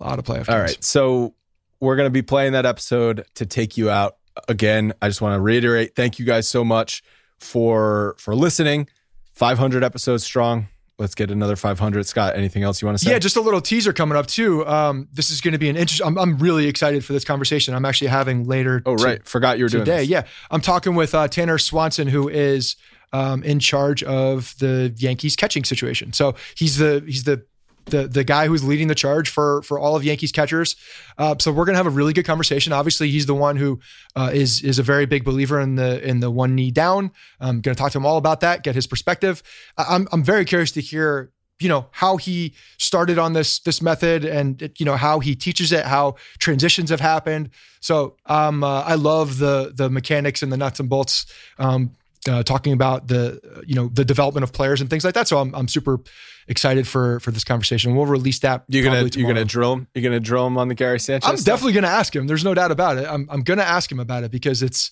A 0.00 0.04
lot 0.04 0.18
of 0.18 0.24
playoff 0.24 0.48
All 0.48 0.56
games. 0.56 0.72
right. 0.74 0.84
So 0.84 1.34
we're 1.80 1.96
going 1.96 2.06
to 2.06 2.10
be 2.10 2.22
playing 2.22 2.52
that 2.52 2.66
episode 2.66 3.24
to 3.36 3.46
take 3.46 3.76
you 3.76 3.90
out. 3.90 4.16
Again, 4.48 4.92
I 5.00 5.08
just 5.08 5.20
want 5.22 5.36
to 5.36 5.40
reiterate 5.40 5.94
thank 5.94 6.18
you 6.18 6.24
guys 6.24 6.48
so 6.48 6.64
much 6.64 7.02
for 7.38 8.16
for 8.18 8.34
listening. 8.34 8.88
500 9.34 9.82
episodes 9.84 10.24
strong. 10.24 10.68
Let's 10.96 11.16
get 11.16 11.30
another 11.32 11.56
500. 11.56 12.06
Scott, 12.06 12.36
anything 12.36 12.62
else 12.62 12.80
you 12.80 12.86
want 12.86 12.98
to 12.98 13.04
say? 13.04 13.10
Yeah, 13.10 13.18
just 13.18 13.34
a 13.36 13.40
little 13.40 13.60
teaser 13.60 13.92
coming 13.92 14.16
up 14.16 14.26
too. 14.28 14.64
Um, 14.64 15.08
this 15.12 15.30
is 15.30 15.40
going 15.40 15.52
to 15.52 15.58
be 15.58 15.68
an 15.68 15.76
interesting. 15.76 16.06
I'm, 16.06 16.16
I'm 16.18 16.38
really 16.38 16.68
excited 16.68 17.04
for 17.04 17.12
this 17.12 17.24
conversation. 17.24 17.74
I'm 17.74 17.84
actually 17.84 18.08
having 18.08 18.44
later. 18.44 18.80
oh, 18.86 18.96
to- 18.96 19.04
right. 19.04 19.26
Forgot 19.26 19.58
you 19.58 19.64
were 19.64 19.68
doing 19.68 19.84
today. 19.84 20.04
Yeah, 20.04 20.22
I'm 20.52 20.60
talking 20.60 20.94
with 20.94 21.12
uh, 21.14 21.26
Tanner 21.26 21.58
Swanson, 21.58 22.06
who 22.06 22.28
is 22.28 22.76
um, 23.14 23.44
in 23.44 23.60
charge 23.60 24.02
of 24.02 24.54
the 24.58 24.92
Yankees 24.96 25.36
catching 25.36 25.64
situation. 25.64 26.12
So 26.12 26.34
he's 26.56 26.76
the 26.78 27.02
he's 27.06 27.22
the 27.22 27.46
the 27.86 28.08
the 28.08 28.24
guy 28.24 28.48
who's 28.48 28.64
leading 28.64 28.88
the 28.88 28.94
charge 28.94 29.30
for 29.30 29.62
for 29.62 29.78
all 29.78 29.94
of 29.94 30.02
Yankees 30.02 30.32
catchers. 30.32 30.74
Uh, 31.16 31.36
so 31.38 31.52
we're 31.52 31.64
gonna 31.64 31.78
have 31.78 31.86
a 31.86 31.90
really 31.90 32.12
good 32.12 32.26
conversation. 32.26 32.72
Obviously, 32.72 33.10
he's 33.10 33.26
the 33.26 33.34
one 33.34 33.56
who 33.56 33.78
uh, 34.16 34.30
is 34.34 34.62
is 34.62 34.80
a 34.80 34.82
very 34.82 35.06
big 35.06 35.24
believer 35.24 35.60
in 35.60 35.76
the 35.76 36.06
in 36.06 36.18
the 36.18 36.30
one 36.30 36.56
knee 36.56 36.72
down. 36.72 37.12
I'm 37.38 37.60
gonna 37.60 37.76
talk 37.76 37.92
to 37.92 37.98
him 37.98 38.06
all 38.06 38.18
about 38.18 38.40
that, 38.40 38.64
get 38.64 38.74
his 38.74 38.88
perspective. 38.88 39.42
I'm 39.78 40.08
I'm 40.10 40.24
very 40.24 40.44
curious 40.44 40.72
to 40.72 40.80
hear 40.80 41.30
you 41.60 41.68
know 41.68 41.86
how 41.92 42.16
he 42.16 42.52
started 42.78 43.16
on 43.16 43.32
this 43.32 43.60
this 43.60 43.80
method 43.80 44.24
and 44.24 44.72
you 44.76 44.84
know 44.84 44.96
how 44.96 45.20
he 45.20 45.36
teaches 45.36 45.70
it 45.70 45.84
how 45.84 46.16
transitions 46.40 46.90
have 46.90 46.98
happened 46.98 47.48
so 47.78 48.16
um 48.26 48.64
uh, 48.64 48.82
i 48.82 48.96
love 48.96 49.38
the 49.38 49.72
the 49.72 49.88
mechanics 49.88 50.42
and 50.42 50.52
the 50.52 50.56
nuts 50.56 50.80
and 50.80 50.88
bolts 50.88 51.26
um 51.60 51.92
uh, 52.28 52.42
talking 52.42 52.72
about 52.72 53.08
the 53.08 53.40
you 53.66 53.74
know 53.74 53.88
the 53.88 54.04
development 54.04 54.44
of 54.44 54.52
players 54.52 54.80
and 54.80 54.88
things 54.88 55.04
like 55.04 55.14
that 55.14 55.28
so 55.28 55.38
i'm, 55.38 55.54
I'm 55.54 55.68
super 55.68 56.00
excited 56.48 56.86
for 56.88 57.20
for 57.20 57.30
this 57.30 57.44
conversation 57.44 57.94
we'll 57.94 58.06
release 58.06 58.38
that 58.40 58.64
You're 58.68 58.84
gonna 58.84 59.08
you're 59.14 59.28
gonna 59.28 59.44
drill 59.44 59.72
him. 59.74 59.88
You're 59.94 60.02
gonna 60.04 60.20
drill 60.20 60.46
him 60.46 60.56
on 60.58 60.68
the 60.68 60.74
Gary 60.74 61.00
Sanchez. 61.00 61.28
i'm 61.28 61.36
stuff? 61.36 61.44
definitely 61.56 61.72
gonna 61.74 61.86
ask 61.88 62.14
him 62.14 62.26
there's 62.26 62.44
no 62.44 62.54
doubt 62.54 62.70
about 62.70 62.96
it 62.98 63.06
i'm, 63.08 63.26
I'm 63.30 63.42
gonna 63.42 63.62
ask 63.62 63.90
him 63.90 64.00
about 64.00 64.24
it 64.24 64.30
because 64.30 64.62
it's 64.62 64.90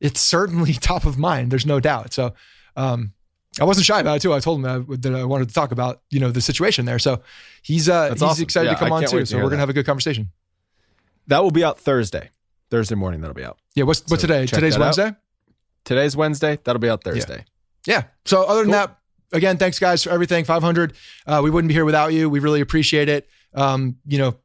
it's 0.00 0.20
certainly 0.20 0.72
top 0.90 1.04
of 1.04 1.18
mind 1.18 1.50
there's 1.50 1.66
no 1.66 1.80
doubt 1.80 2.12
so 2.12 2.34
um 2.76 3.12
I 3.60 3.64
wasn't 3.64 3.86
shy 3.86 4.00
about 4.00 4.16
it 4.16 4.22
too. 4.22 4.34
I 4.34 4.40
told 4.40 4.58
him 4.58 4.64
uh, 4.90 4.96
that 4.96 5.14
I 5.14 5.22
wanted 5.22 5.46
to 5.46 5.54
talk 5.54 5.70
about 5.70 6.02
you 6.10 6.18
know 6.18 6.32
the 6.32 6.40
situation 6.40 6.86
there. 6.86 6.98
So 6.98 7.22
he's 7.62 7.88
uh, 7.88 8.10
he's 8.10 8.20
awesome. 8.20 8.42
excited 8.42 8.66
Yeah, 8.66 8.72
to 8.74 8.78
come 8.80 8.92
I 8.92 8.96
on 8.96 9.02
too. 9.04 9.20
to 9.20 9.26
So 9.26 9.36
we're 9.38 9.44
gonna 9.44 9.58
have 9.60 9.68
a 9.68 9.72
good 9.72 9.86
conversation. 9.86 10.32
That 11.28 11.40
will 11.44 11.52
be 11.52 11.62
out 11.62 11.78
Thursday. 11.78 12.30
Thursday 12.68 12.96
morning, 12.96 13.20
that'll 13.20 13.32
be 13.32 13.44
out. 13.44 13.58
Yeah. 13.76 13.84
What's 13.84 14.02
what's 14.08 14.22
today? 14.22 14.46
Today's 14.46 14.76
Wednesday. 14.76 15.06
out. 15.06 15.16
Wednesday. 15.84 15.94
Today's 15.94 16.16
Wednesday. 16.16 16.58
That'll 16.64 16.80
be 16.80 16.88
out 16.88 17.04
Thursday. 17.04 17.44
Yeah. 17.86 18.04
So 18.24 18.44
other 18.44 18.60
than 18.64 18.72
Cool. 18.72 18.72
that, 18.72 18.98
again, 19.32 19.56
thanks 19.58 19.78
guys 19.78 20.02
for 20.04 20.10
everything. 20.10 20.44
500. 20.44 20.94
Uh, 21.26 21.40
we 21.44 21.50
wouldn't 21.50 21.68
be 21.68 21.74
here 21.74 21.84
without 21.84 22.12
you. 22.12 22.30
We 22.30 22.40
really 22.40 22.60
appreciate 22.60 23.08
it. 23.08 23.28
Um, 23.54 23.96
you 24.06 24.18
know, 24.18 24.36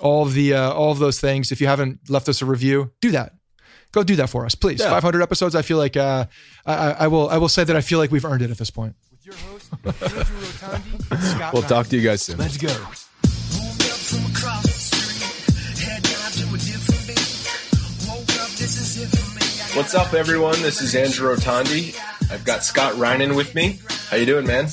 all 0.00 0.22
of 0.24 0.32
the 0.34 0.54
uh, 0.54 0.72
all 0.72 0.92
of 0.92 0.98
those 0.98 1.20
things. 1.20 1.50
If 1.52 1.60
you 1.60 1.66
haven't 1.66 2.08
left 2.08 2.28
us 2.28 2.40
a 2.42 2.46
review, 2.46 2.92
do 3.00 3.10
that. 3.10 3.34
Go 3.90 4.04
do 4.04 4.16
that 4.16 4.28
for 4.30 4.44
us, 4.44 4.54
please. 4.54 4.80
Yeah. 4.80 4.90
500 4.90 5.22
episodes. 5.22 5.54
I 5.54 5.62
feel 5.62 5.78
like 5.78 5.96
uh, 5.96 6.26
I, 6.66 6.74
I 6.74 6.90
I 6.90 7.06
will 7.08 7.28
I 7.28 7.38
will 7.38 7.48
say 7.48 7.64
that 7.64 7.74
I 7.74 7.80
feel 7.80 7.98
like 7.98 8.10
we've 8.12 8.24
earned 8.24 8.42
it 8.42 8.50
at 8.50 8.58
this 8.58 8.70
point. 8.70 8.94
With 9.10 9.26
your 9.26 9.34
host, 9.34 9.70
Rotondi, 9.82 11.52
we'll 11.52 11.62
talk 11.62 11.88
to 11.88 11.96
you 11.96 12.02
guys 12.02 12.22
soon. 12.22 12.38
Let's 12.38 12.56
go. 12.58 12.68
What's 19.78 19.94
up, 19.94 20.12
everyone? 20.12 20.60
This 20.60 20.82
is 20.82 20.96
Andrew 20.96 21.32
Rotondi. 21.32 21.96
I've 22.32 22.44
got 22.44 22.64
Scott 22.64 22.94
Reinen 22.94 23.36
with 23.36 23.54
me. 23.54 23.78
How 24.10 24.16
you 24.16 24.26
doing, 24.26 24.44
man? 24.44 24.66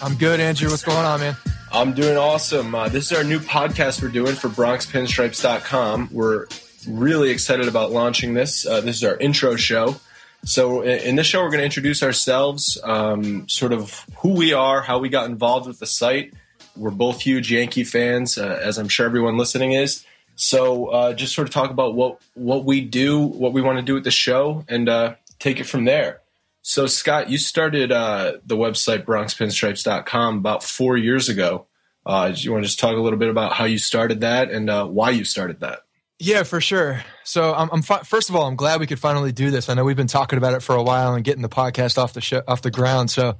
I'm 0.00 0.14
good, 0.14 0.38
Andrew. 0.38 0.70
What's 0.70 0.84
going 0.84 1.04
on, 1.04 1.18
man? 1.18 1.36
I'm 1.72 1.92
doing 1.92 2.16
awesome. 2.16 2.72
Uh, 2.72 2.88
this 2.88 3.10
is 3.10 3.18
our 3.18 3.24
new 3.24 3.40
podcast 3.40 4.00
we're 4.00 4.10
doing 4.10 4.36
for 4.36 4.48
BronxPinstripes.com. 4.48 6.10
We're 6.12 6.46
really 6.88 7.30
excited 7.30 7.66
about 7.66 7.90
launching 7.90 8.34
this. 8.34 8.64
Uh, 8.64 8.80
this 8.80 8.98
is 8.98 9.04
our 9.04 9.16
intro 9.16 9.56
show. 9.56 9.96
So, 10.44 10.82
in, 10.82 11.16
this 11.16 11.26
show, 11.26 11.42
we're 11.42 11.50
going 11.50 11.58
to 11.58 11.64
introduce 11.64 12.04
ourselves, 12.04 12.78
um, 12.84 13.48
sort 13.48 13.72
of 13.72 14.06
who 14.18 14.34
we 14.34 14.52
are, 14.52 14.82
how 14.82 15.00
we 15.00 15.08
got 15.08 15.28
involved 15.28 15.66
with 15.66 15.80
the 15.80 15.86
site. 15.86 16.32
We're 16.76 16.92
both 16.92 17.20
huge 17.20 17.50
Yankee 17.50 17.82
fans, 17.82 18.38
uh, 18.38 18.60
as 18.62 18.78
I'm 18.78 18.88
sure 18.88 19.04
everyone 19.04 19.36
listening 19.36 19.72
is. 19.72 20.04
So, 20.36 20.86
uh, 20.86 21.12
just 21.14 21.34
sort 21.34 21.48
of 21.48 21.54
talk 21.54 21.70
about 21.70 21.94
what 21.94 22.20
what 22.34 22.64
we 22.64 22.80
do, 22.80 23.18
what 23.20 23.52
we 23.52 23.62
want 23.62 23.78
to 23.78 23.84
do 23.84 23.94
with 23.94 24.04
the 24.04 24.10
show, 24.10 24.64
and 24.68 24.88
uh, 24.88 25.14
take 25.38 25.60
it 25.60 25.64
from 25.64 25.84
there. 25.84 26.20
So, 26.62 26.86
Scott, 26.86 27.28
you 27.28 27.38
started 27.38 27.92
uh, 27.92 28.38
the 28.44 28.56
website 28.56 29.04
BronxPinstripes.com 29.04 30.38
about 30.38 30.62
four 30.62 30.96
years 30.96 31.28
ago. 31.28 31.66
Uh, 32.06 32.32
you 32.34 32.52
want 32.52 32.64
to 32.64 32.68
just 32.68 32.80
talk 32.80 32.96
a 32.96 33.00
little 33.00 33.18
bit 33.18 33.28
about 33.28 33.52
how 33.52 33.64
you 33.64 33.78
started 33.78 34.22
that 34.22 34.50
and 34.50 34.68
uh, 34.68 34.86
why 34.86 35.10
you 35.10 35.24
started 35.24 35.60
that? 35.60 35.80
Yeah, 36.18 36.42
for 36.42 36.60
sure. 36.60 37.02
So 37.24 37.54
I'm, 37.54 37.68
I'm 37.72 37.82
fi- 37.82 38.02
first 38.02 38.30
of 38.30 38.36
all, 38.36 38.46
I'm 38.46 38.56
glad 38.56 38.80
we 38.80 38.86
could 38.86 38.98
finally 38.98 39.32
do 39.32 39.50
this. 39.50 39.68
I 39.68 39.74
know 39.74 39.84
we've 39.84 39.96
been 39.96 40.06
talking 40.06 40.36
about 40.36 40.54
it 40.54 40.60
for 40.60 40.74
a 40.74 40.82
while 40.82 41.14
and 41.14 41.24
getting 41.24 41.42
the 41.42 41.48
podcast 41.48 41.98
off 41.98 42.12
the 42.12 42.20
sh- 42.20 42.34
off 42.46 42.62
the 42.62 42.70
ground. 42.70 43.10
So 43.10 43.36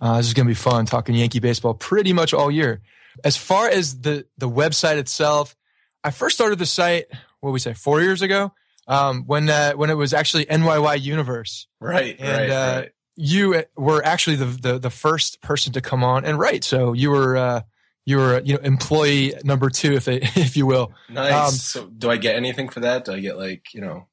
uh, 0.00 0.16
this 0.16 0.26
is 0.26 0.34
gonna 0.34 0.48
be 0.48 0.54
fun 0.54 0.86
talking 0.86 1.14
Yankee 1.14 1.40
baseball 1.40 1.74
pretty 1.74 2.12
much 2.12 2.34
all 2.34 2.50
year. 2.50 2.80
As 3.24 3.36
far 3.36 3.68
as 3.68 4.00
the 4.00 4.26
the 4.36 4.48
website 4.48 4.96
itself, 4.96 5.56
I 6.04 6.10
first 6.10 6.36
started 6.36 6.58
the 6.58 6.66
site. 6.66 7.06
What 7.40 7.52
we 7.52 7.60
say 7.60 7.72
four 7.72 8.00
years 8.00 8.20
ago 8.20 8.52
um, 8.88 9.24
when 9.26 9.48
uh, 9.48 9.72
when 9.72 9.90
it 9.90 9.94
was 9.94 10.14
actually 10.14 10.46
NYY 10.46 11.00
Universe, 11.00 11.68
Right, 11.80 12.16
and 12.18 12.50
uh, 12.50 12.84
you 13.16 13.64
were 13.76 14.04
actually 14.04 14.36
the, 14.36 14.46
the 14.46 14.78
the 14.78 14.90
first 14.90 15.40
person 15.42 15.72
to 15.74 15.80
come 15.80 16.02
on 16.02 16.24
and 16.24 16.38
write. 16.38 16.64
So 16.64 16.92
you 16.94 17.10
were. 17.10 17.36
Uh, 17.36 17.60
you 18.04 18.16
were, 18.16 18.40
you 18.40 18.54
know, 18.54 18.60
employee 18.60 19.34
number 19.44 19.68
two, 19.68 19.92
if 19.92 20.06
they, 20.06 20.16
if 20.34 20.56
you 20.56 20.64
will. 20.64 20.94
Nice. 21.10 21.34
um, 21.34 21.50
so, 21.52 21.86
do 21.88 22.10
I 22.10 22.16
get 22.16 22.36
anything 22.36 22.70
for 22.70 22.80
that? 22.80 23.04
Do 23.04 23.12
I 23.12 23.20
get 23.20 23.36
like 23.36 23.74
you 23.74 23.82
know? 23.82 24.06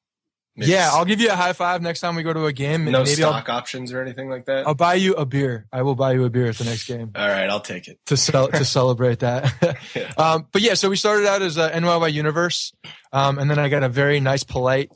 Maybe 0.56 0.72
Yeah, 0.72 0.90
I'll 0.92 1.04
give 1.04 1.20
you 1.20 1.28
a 1.30 1.36
high 1.36 1.52
five 1.52 1.82
next 1.82 2.00
time 2.00 2.16
we 2.16 2.22
go 2.22 2.32
to 2.32 2.46
a 2.46 2.52
game. 2.52 2.84
no 2.86 3.00
Maybe 3.00 3.10
stock 3.16 3.48
options 3.48 3.92
or 3.92 4.00
anything 4.00 4.28
like 4.28 4.46
that. 4.46 4.60
I'll, 4.60 4.68
I'll 4.68 4.74
buy 4.74 4.94
you 4.94 5.14
a 5.14 5.24
beer. 5.26 5.66
I 5.72 5.82
will 5.82 5.94
buy 5.94 6.12
you 6.12 6.24
a 6.24 6.30
beer 6.30 6.46
at 6.48 6.56
the 6.56 6.64
next 6.64 6.84
game 6.88 7.12
All 7.14 7.28
right, 7.28 7.48
I'll 7.48 7.60
take 7.60 7.88
it. 7.88 7.98
to 8.06 8.16
sell 8.16 8.48
to 8.48 8.64
celebrate 8.78 9.20
that. 9.20 9.52
Yeah. 9.94 10.12
um, 10.18 10.46
but 10.52 10.62
yeah, 10.62 10.74
so 10.74 10.88
we 10.90 10.96
started 10.96 11.26
out 11.26 11.42
as 11.42 11.56
a 11.56 11.70
NYY 11.70 12.12
Universe, 12.12 12.72
um, 13.12 13.38
and 13.38 13.50
then 13.50 13.58
I 13.58 13.68
got 13.68 13.82
a 13.82 13.88
very 13.88 14.20
nice, 14.20 14.44
polite 14.44 14.90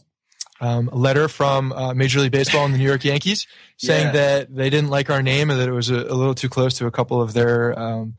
um, 0.60 0.90
letter 0.92 1.28
from 1.28 1.72
uh, 1.72 1.94
Major 1.94 2.20
League 2.20 2.32
Baseball 2.32 2.64
and 2.66 2.74
the 2.74 2.78
New 2.78 2.84
York 2.86 3.04
Yankees 3.04 3.46
saying 3.78 4.06
Yeah. 4.08 4.12
that 4.12 4.54
they 4.54 4.68
didn't 4.68 4.90
like 4.90 5.08
our 5.08 5.22
name 5.22 5.48
and 5.50 5.58
that 5.58 5.68
it 5.68 5.72
was 5.72 5.88
a, 5.90 5.94
a 5.96 6.12
little 6.14 6.34
too 6.34 6.48
close 6.50 6.74
to 6.78 6.86
a 6.86 6.90
couple 6.90 7.20
of 7.22 7.32
their. 7.32 7.78
Um, 7.78 8.16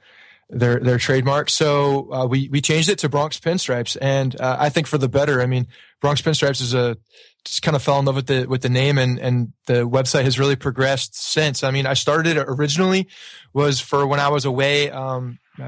their 0.53 0.81
their 0.81 0.97
trademarks. 0.97 1.53
So 1.53 2.11
uh, 2.11 2.25
we 2.25 2.49
we 2.49 2.59
changed 2.59 2.89
it 2.89 2.99
to 2.99 3.07
Bronx 3.07 3.39
Pinstripes, 3.39 3.95
and 4.01 4.35
uh, 4.41 4.57
I 4.59 4.67
think 4.67 4.85
for 4.85 4.97
the 4.97 5.07
better. 5.07 5.41
I 5.41 5.45
mean, 5.45 5.67
Bronx 6.01 6.21
Pinstripes 6.21 6.59
is 6.61 6.73
a 6.73 6.97
just 7.45 7.61
kind 7.61 7.75
of 7.75 7.81
fell 7.81 7.99
in 7.99 8.05
love 8.05 8.15
with 8.15 8.27
the 8.27 8.45
with 8.45 8.61
the 8.61 8.69
name, 8.69 8.97
and 8.97 9.19
and 9.19 9.53
the 9.65 9.87
website 9.87 10.23
has 10.23 10.39
really 10.39 10.55
progressed 10.55 11.15
since. 11.15 11.63
I 11.63 11.71
mean, 11.71 11.85
I 11.85 11.93
started 11.93 12.37
it 12.37 12.45
originally 12.47 13.07
was 13.53 13.79
for 13.79 14.05
when 14.07 14.19
I 14.19 14.29
was 14.29 14.45
away 14.45 14.87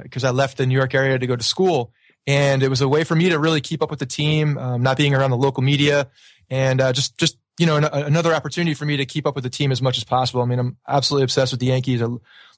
because 0.03 0.23
I 0.23 0.31
left 0.31 0.57
the 0.57 0.65
New 0.65 0.75
York 0.75 0.93
area 0.93 1.17
to 1.17 1.27
go 1.27 1.35
to 1.35 1.43
school, 1.43 1.93
and 2.27 2.63
it 2.63 2.69
was 2.69 2.81
a 2.81 2.87
way 2.87 3.03
for 3.03 3.15
me 3.15 3.29
to 3.29 3.39
really 3.39 3.61
keep 3.61 3.81
up 3.81 3.89
with 3.89 3.99
the 3.99 4.05
team, 4.05 4.57
um, 4.57 4.81
not 4.83 4.97
being 4.97 5.13
around 5.13 5.31
the 5.31 5.37
local 5.37 5.63
media, 5.63 6.09
and 6.49 6.79
uh, 6.79 6.93
just 6.93 7.17
just 7.17 7.37
you 7.57 7.65
know 7.65 7.77
an, 7.77 7.85
another 7.85 8.33
opportunity 8.33 8.73
for 8.73 8.85
me 8.85 8.97
to 8.97 9.05
keep 9.05 9.25
up 9.25 9.35
with 9.35 9.43
the 9.43 9.49
team 9.49 9.71
as 9.71 9.81
much 9.81 9.97
as 9.97 10.03
possible. 10.03 10.41
I 10.41 10.45
mean, 10.45 10.59
I'm 10.59 10.77
absolutely 10.87 11.23
obsessed 11.23 11.51
with 11.51 11.59
the 11.59 11.67
Yankees. 11.67 12.01
I 12.01 12.07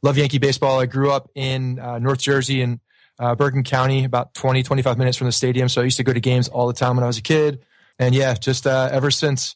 love 0.02 0.18
Yankee 0.18 0.40
baseball. 0.40 0.80
I 0.80 0.86
grew 0.86 1.12
up 1.12 1.30
in 1.36 1.80
uh, 1.80 2.00
North 2.00 2.20
Jersey 2.20 2.62
and 2.62 2.80
uh, 3.20 3.36
Bergen 3.36 3.64
County, 3.64 4.04
about 4.04 4.34
20, 4.34 4.64
25 4.64 4.98
minutes 4.98 5.18
from 5.18 5.26
the 5.26 5.32
stadium. 5.32 5.70
So 5.70 5.82
I 5.82 5.86
used 5.86 5.98
to 5.98 6.04
go 6.04 6.14
to 6.14 6.20
games 6.20 6.48
all 6.48 6.68
the 6.68 6.74
time 6.74 6.96
when 6.98 7.04
I 7.04 7.08
was 7.08 7.18
a 7.18 7.22
kid. 7.22 7.66
And 8.00 8.14
yeah, 8.14 8.34
just 8.34 8.68
uh, 8.68 8.90
ever 8.92 9.12
since, 9.12 9.56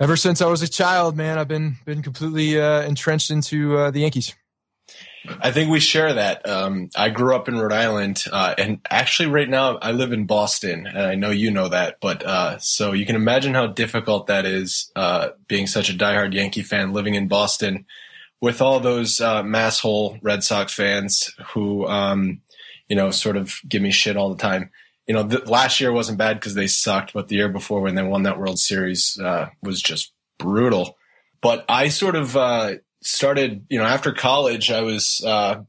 ever 0.00 0.16
since 0.16 0.40
I 0.42 0.46
was 0.46 0.62
a 0.62 0.68
child, 0.68 1.16
man, 1.16 1.38
I've 1.38 1.48
been 1.48 1.76
been 1.84 2.02
completely 2.02 2.60
uh, 2.60 2.82
entrenched 2.82 3.30
into 3.30 3.76
uh, 3.78 3.90
the 3.90 4.00
Yankees. 4.00 4.34
I 5.40 5.52
think 5.52 5.70
we 5.70 5.78
share 5.78 6.14
that. 6.14 6.48
Um, 6.48 6.90
I 6.96 7.08
grew 7.08 7.36
up 7.36 7.48
in 7.48 7.56
Rhode 7.56 7.72
Island, 7.72 8.24
uh, 8.32 8.54
and 8.58 8.80
actually, 8.90 9.28
right 9.28 9.48
now 9.48 9.76
I 9.76 9.92
live 9.92 10.12
in 10.12 10.26
Boston, 10.26 10.86
and 10.86 10.98
I 10.98 11.14
know 11.14 11.30
you 11.30 11.52
know 11.52 11.68
that. 11.68 11.98
But 12.00 12.24
uh, 12.24 12.58
so 12.58 12.92
you 12.92 13.06
can 13.06 13.14
imagine 13.14 13.54
how 13.54 13.68
difficult 13.68 14.26
that 14.26 14.44
is, 14.44 14.90
uh, 14.96 15.28
being 15.46 15.68
such 15.68 15.88
a 15.88 15.94
diehard 15.94 16.34
Yankee 16.34 16.62
fan, 16.62 16.92
living 16.92 17.14
in 17.14 17.28
Boston, 17.28 17.86
with 18.40 18.60
all 18.60 18.80
those 18.80 19.20
uh, 19.20 19.44
masshole 19.44 20.18
Red 20.22 20.42
Sox 20.42 20.74
fans 20.74 21.32
who, 21.52 21.86
um, 21.86 22.40
you 22.88 22.96
know, 22.96 23.12
sort 23.12 23.36
of 23.36 23.54
give 23.68 23.80
me 23.80 23.92
shit 23.92 24.16
all 24.16 24.34
the 24.34 24.42
time. 24.42 24.70
You 25.06 25.14
know, 25.14 25.22
last 25.46 25.80
year 25.80 25.92
wasn't 25.92 26.18
bad 26.18 26.38
because 26.38 26.54
they 26.54 26.68
sucked, 26.68 27.12
but 27.12 27.28
the 27.28 27.36
year 27.36 27.48
before 27.48 27.80
when 27.80 27.94
they 27.94 28.02
won 28.02 28.22
that 28.22 28.38
World 28.38 28.58
Series 28.58 29.18
uh, 29.18 29.48
was 29.62 29.82
just 29.82 30.12
brutal. 30.38 30.96
But 31.40 31.64
I 31.68 31.88
sort 31.88 32.14
of 32.14 32.36
uh, 32.36 32.74
started, 33.02 33.66
you 33.68 33.78
know, 33.78 33.84
after 33.84 34.12
college, 34.12 34.70
I 34.70 34.82
was, 34.82 35.22
uh, 35.26 35.62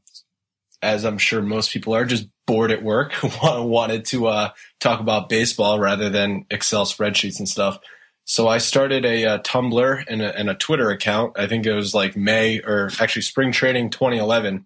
as 0.80 1.04
I'm 1.04 1.18
sure 1.18 1.42
most 1.42 1.72
people 1.72 1.94
are, 1.94 2.04
just 2.04 2.28
bored 2.46 2.70
at 2.70 2.82
work, 2.82 3.12
wanted 3.42 4.04
to 4.06 4.26
uh, 4.26 4.50
talk 4.80 5.00
about 5.00 5.28
baseball 5.28 5.80
rather 5.80 6.08
than 6.08 6.46
Excel 6.50 6.84
spreadsheets 6.84 7.38
and 7.38 7.48
stuff. 7.48 7.78
So 8.26 8.48
I 8.48 8.58
started 8.58 9.04
a, 9.04 9.24
uh 9.26 9.38
Tumblr 9.40 10.04
and 10.08 10.22
a, 10.22 10.34
and 10.34 10.48
a 10.48 10.54
Twitter 10.54 10.90
account. 10.90 11.38
I 11.38 11.46
think 11.46 11.66
it 11.66 11.74
was 11.74 11.94
like 11.94 12.16
May 12.16 12.60
or 12.60 12.90
actually 12.98 13.22
spring 13.22 13.52
training 13.52 13.90
2011. 13.90 14.64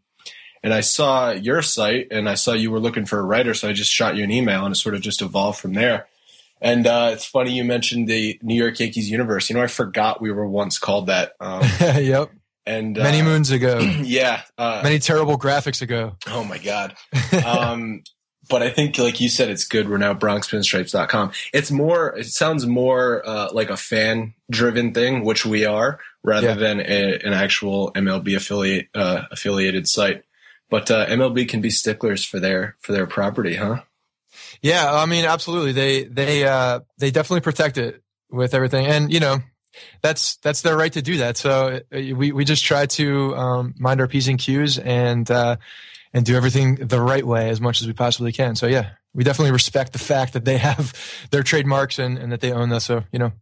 And 0.62 0.74
I 0.74 0.80
saw 0.80 1.30
your 1.30 1.62
site 1.62 2.09
and 2.10 2.28
I 2.28 2.35
saw 2.35 2.52
you 2.52 2.70
were 2.70 2.80
looking 2.80 3.06
for 3.06 3.18
a 3.18 3.22
writer. 3.22 3.55
So 3.55 3.68
I 3.68 3.72
just 3.72 3.93
shot 3.93 4.16
you 4.16 4.24
an 4.24 4.30
email 4.30 4.64
and 4.64 4.74
it 4.74 4.78
sort 4.78 4.94
of 4.94 5.01
just 5.01 5.22
evolved 5.22 5.60
from 5.60 5.74
there. 5.74 6.06
And 6.60 6.86
uh, 6.86 7.10
it's 7.12 7.24
funny 7.24 7.52
you 7.52 7.62
mentioned 7.64 8.09
the 8.09 8.39
New 8.43 8.56
York 8.56 8.80
Yankees 8.80 9.09
universe. 9.10 9.48
You 9.48 9.55
know, 9.56 9.62
I 9.62 9.68
forgot 9.68 10.20
we 10.20 10.32
were 10.32 10.48
once 10.48 10.78
called 10.78 11.06
that. 11.06 11.32
Um, 11.39 11.62
yep, 11.80 12.30
and 12.66 12.98
uh, 12.98 13.02
many 13.05 13.22
moons 13.22 13.51
ago, 13.52 13.78
yeah, 14.02 14.43
uh, 14.59 14.80
many 14.82 14.98
terrible 14.98 15.39
graphics 15.39 15.80
ago. 15.82 16.16
Oh 16.26 16.43
my 16.44 16.59
god. 16.59 16.97
Um, 17.47 18.02
but 18.51 18.62
I 18.62 18.70
think, 18.70 18.97
like 18.97 19.20
you 19.20 19.28
said, 19.28 19.51
it's 19.51 19.64
good. 19.66 19.90
We're 19.90 19.98
now 19.98 20.14
BronxPinstripes.com. 20.14 21.32
It's 21.52 21.70
more. 21.70 22.16
It 22.16 22.26
sounds 22.28 22.66
more 22.66 23.22
uh, 23.28 23.51
like 23.52 23.68
a 23.68 23.76
fan-driven 23.76 24.94
thing, 24.94 25.22
which 25.24 25.44
we 25.44 25.64
are, 25.66 26.01
rather 26.24 26.48
Yeah. 26.48 26.55
than 26.55 26.80
a, 26.80 27.18
an 27.24 27.35
actual 27.35 27.93
MLB 27.93 28.35
affiliate 28.36 28.89
uh, 28.94 29.24
affiliated 29.30 29.86
site. 29.86 30.22
But 30.70 30.90
uh, 30.90 31.07
MLB 31.07 31.49
can 31.49 31.61
be 31.61 31.70
sticklers 31.70 32.24
for 32.24 32.40
their 32.40 32.77
for 32.81 32.93
their 32.93 33.07
property, 33.07 33.57
huh? 33.57 33.82
Yeah, 34.61 34.93
I 34.93 35.07
mean, 35.07 35.24
absolutely. 35.24 35.73
They 35.73 36.05
they 36.05 36.45
uh 36.45 36.81
they 36.99 37.11
definitely 37.11 37.40
protect 37.40 37.78
it 37.78 38.03
with 38.31 38.55
everything, 38.55 38.86
and 38.86 39.12
you 39.12 39.20
know, 39.20 39.39
that's 40.03 40.36
that's 40.36 40.62
their 40.62 40.77
right 40.77 40.93
to 40.93 41.03
do 41.03 41.19
that. 41.19 41.36
So 41.36 41.81
uh, 41.93 41.99
we 42.15 42.32
we 42.32 42.45
just 42.45 42.65
try 42.65 42.86
to 42.86 43.35
um, 43.36 43.74
mind 43.78 44.01
our 44.01 44.09
p's 44.09 44.28
and 44.28 44.39
q's 44.39 44.78
and 44.78 45.31
uh, 45.31 45.57
and 46.12 46.27
do 46.27 46.36
everything 46.36 46.74
the 46.77 47.01
right 47.01 47.27
way 47.27 47.49
as 47.49 47.61
much 47.61 47.81
as 47.81 47.86
we 47.86 47.93
possibly 47.93 48.32
can. 48.32 48.55
So 48.55 48.66
yeah, 48.66 48.90
we 49.15 49.24
definitely 49.24 49.53
respect 49.53 49.93
the 49.93 49.99
fact 49.99 50.35
that 50.35 50.45
they 50.45 50.59
have 50.59 50.95
their 51.31 51.43
trademarks 51.43 51.99
and 51.99 52.19
and 52.19 52.32
that 52.32 52.40
they 52.40 52.53
own 52.53 52.69
this. 52.69 52.85
So 52.85 53.05
you 53.12 53.19
know. 53.19 53.32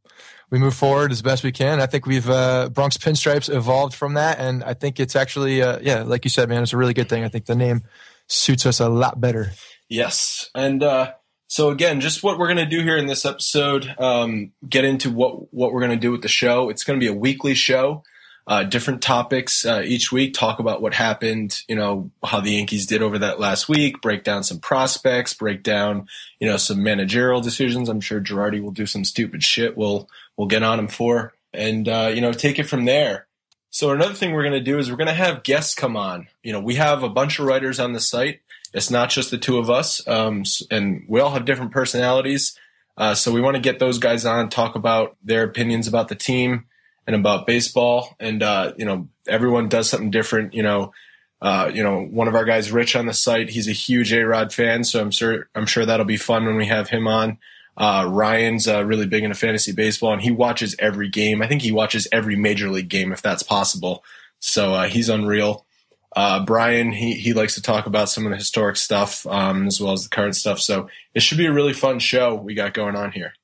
We 0.51 0.59
move 0.59 0.74
forward 0.74 1.10
as 1.10 1.22
best 1.22 1.43
we 1.43 1.52
can. 1.52 1.80
I 1.80 1.86
think 1.86 2.06
we've 2.06 2.28
uh, 2.28 2.68
Bronx 2.68 2.97
Pinstripes 2.97 3.52
evolved 3.52 3.94
from 3.94 4.14
that, 4.14 4.38
and 4.38 4.62
I 4.62 4.74
think 4.74 5.01
it's 5.01 5.16
actually, 5.16 5.60
uh, 5.60 5.80
yeah, 5.82 6.02
like 6.02 6.24
you 6.24 6.30
said, 6.30 6.48
man, 6.48 6.62
it's 6.62 6.72
a 6.72 6.76
really 6.76 6.94
good 6.94 7.09
thing. 7.09 7.24
I 7.24 7.28
think 7.28 7.47
the 7.47 7.56
name 7.56 7.82
suits 8.28 8.64
us 8.64 8.78
a 8.78 8.88
lot 8.88 9.20
better. 9.20 9.52
Yes, 9.88 10.51
and 10.55 10.82
uh, 10.82 11.12
so 11.48 11.70
again, 11.70 12.01
just 12.01 12.22
what 12.22 12.38
we're 12.38 12.47
going 12.47 12.56
to 12.59 12.66
do 12.66 12.82
here 12.82 12.97
in 12.97 13.06
this 13.06 13.24
episode, 13.24 13.93
um, 13.98 14.52
get 14.68 14.84
into 14.84 15.10
what 15.10 15.52
what 15.52 15.72
we're 15.72 15.80
going 15.80 15.90
to 15.90 15.97
do 15.97 16.12
with 16.12 16.22
the 16.22 16.28
show. 16.28 16.70
It's 16.70 16.84
going 16.84 16.98
to 16.98 17.05
be 17.05 17.10
a 17.10 17.16
weekly 17.16 17.55
show. 17.55 18.02
Uh, 18.47 18.62
different 18.62 19.02
topics 19.02 19.64
uh, 19.64 19.82
each 19.85 20.12
week. 20.12 20.32
Talk 20.32 20.60
about 20.60 20.81
what 20.81 20.94
happened, 20.94 21.62
you 21.66 21.74
know, 21.74 22.10
how 22.24 22.40
the 22.40 22.52
Yankees 22.52 22.86
did 22.86 23.02
over 23.02 23.18
that 23.18 23.40
last 23.40 23.68
week. 23.68 24.01
Break 24.01 24.23
down 24.23 24.44
some 24.44 24.60
prospects. 24.60 25.35
Break 25.35 25.62
down, 25.62 26.06
you 26.39 26.48
know, 26.48 26.56
some 26.56 26.82
managerial 26.82 27.40
decisions. 27.40 27.89
I'm 27.89 28.01
sure 28.01 28.20
Girardi 28.20 28.62
will 28.62 28.70
do 28.70 28.86
some 28.86 29.05
stupid 29.05 29.43
shit. 29.43 29.77
We'll 29.77 30.09
we'll 30.36 30.47
get 30.47 30.62
on 30.62 30.78
him 30.78 30.89
for, 30.89 31.35
and 31.52 31.89
uh, 31.89 32.12
you 32.14 32.20
know, 32.20 32.32
take 32.32 32.59
it 32.59 32.68
from 32.68 32.85
there. 32.85 33.27
So 33.70 33.90
another 33.90 34.14
thing 34.14 34.32
we're 34.32 34.44
going 34.44 34.52
to 34.52 34.60
do 34.60 34.78
is 34.78 34.90
we're 34.90 34.97
going 34.97 35.09
to 35.09 35.12
have 35.12 35.43
guests 35.43 35.74
come 35.74 35.97
on. 35.97 36.28
You 36.43 36.52
know, 36.52 36.60
we 36.60 36.77
have 36.77 37.02
a 37.02 37.10
bunch 37.10 37.39
of 37.39 37.47
writers 37.47 37.81
on 37.81 37.93
the 37.93 38.01
site. 38.01 38.40
It's 38.73 38.90
not 38.90 39.10
just 39.10 39.31
the 39.31 39.39
two 39.39 39.59
of 39.59 39.70
us, 39.70 40.06
um, 40.06 40.44
and 40.70 41.05
we 41.09 41.20
all 41.20 41.31
have 41.31 41.44
different 41.44 41.73
personalities. 41.73 42.56
Uh, 42.97 43.14
so 43.14 43.32
we 43.32 43.40
want 43.40 43.56
to 43.56 43.60
get 43.60 43.78
those 43.78 43.98
guys 43.98 44.24
on, 44.24 44.48
talk 44.48 44.77
about 44.77 45.16
their 45.23 45.43
opinions 45.43 45.89
about 45.89 46.09
the 46.09 46.14
team 46.14 46.66
and 47.07 47.16
about 47.16 47.47
baseball. 47.47 48.16
And 48.19 48.43
uh, 48.43 48.73
you 48.77 48.85
know, 48.85 49.09
everyone 49.28 49.69
does 49.69 49.89
something 49.89 50.11
different. 50.11 50.55
You 50.55 50.62
know, 50.62 50.93
uh, 51.41 51.70
you 51.73 51.83
know, 51.83 52.03
one 52.03 52.28
of 52.28 52.35
our 52.35 52.45
guys, 52.45 52.73
Rich, 52.73 52.97
on 52.97 53.07
the 53.07 53.15
site, 53.15 53.51
he's 53.51 53.69
a 53.69 53.73
huge 53.73 54.12
A 54.12 54.23
Rod 54.23 54.53
fan, 54.53 54.85
so 54.85 55.01
I'm 55.01 55.11
sure 55.11 55.49
I'm 55.55 55.66
sure 55.66 55.85
that'll 55.85 56.07
be 56.07 56.16
fun 56.16 56.47
when 56.47 56.57
we 56.57 56.66
have 56.66 56.89
him 56.89 57.07
on. 57.07 57.39
Uh, 57.77 58.09
Ryan's 58.11 58.66
uh, 58.66 58.85
really 58.85 59.07
big 59.07 59.23
into 59.23 59.37
fantasy 59.37 59.73
baseball, 59.73 60.12
and 60.12 60.23
he 60.23 60.31
watches 60.31 60.74
every 60.78 61.11
game. 61.11 61.43
I 61.43 61.47
think 61.47 61.61
he 61.61 61.73
watches 61.73 62.09
every 62.11 62.35
major 62.35 62.70
league 62.70 62.89
game 62.89 63.12
if 63.12 63.20
that's 63.20 63.43
possible. 63.43 64.03
So 64.41 64.73
uh, 64.74 64.89
he's 64.89 65.09
unreal. 65.09 65.66
Uh, 66.15 66.43
Brian, 66.47 66.93
he 66.93 67.12
he 67.12 67.35
likes 67.35 67.55
to 67.57 67.62
talk 67.62 67.85
about 67.85 68.09
some 68.09 68.24
of 68.24 68.31
the 68.31 68.39
historic 68.39 68.77
stuff 68.77 69.27
um, 69.27 69.66
as 69.66 69.78
well 69.78 69.93
as 69.93 70.05
the 70.05 70.09
current 70.09 70.35
stuff. 70.35 70.59
So 70.59 70.89
it 71.15 71.20
should 71.20 71.37
be 71.37 71.47
a 71.47 71.53
really 71.53 71.74
fun 71.74 71.99
show 71.99 72.35
we 72.35 72.55
got 72.55 72.73
going 72.73 72.97
on 72.97 73.12
here. 73.12 73.35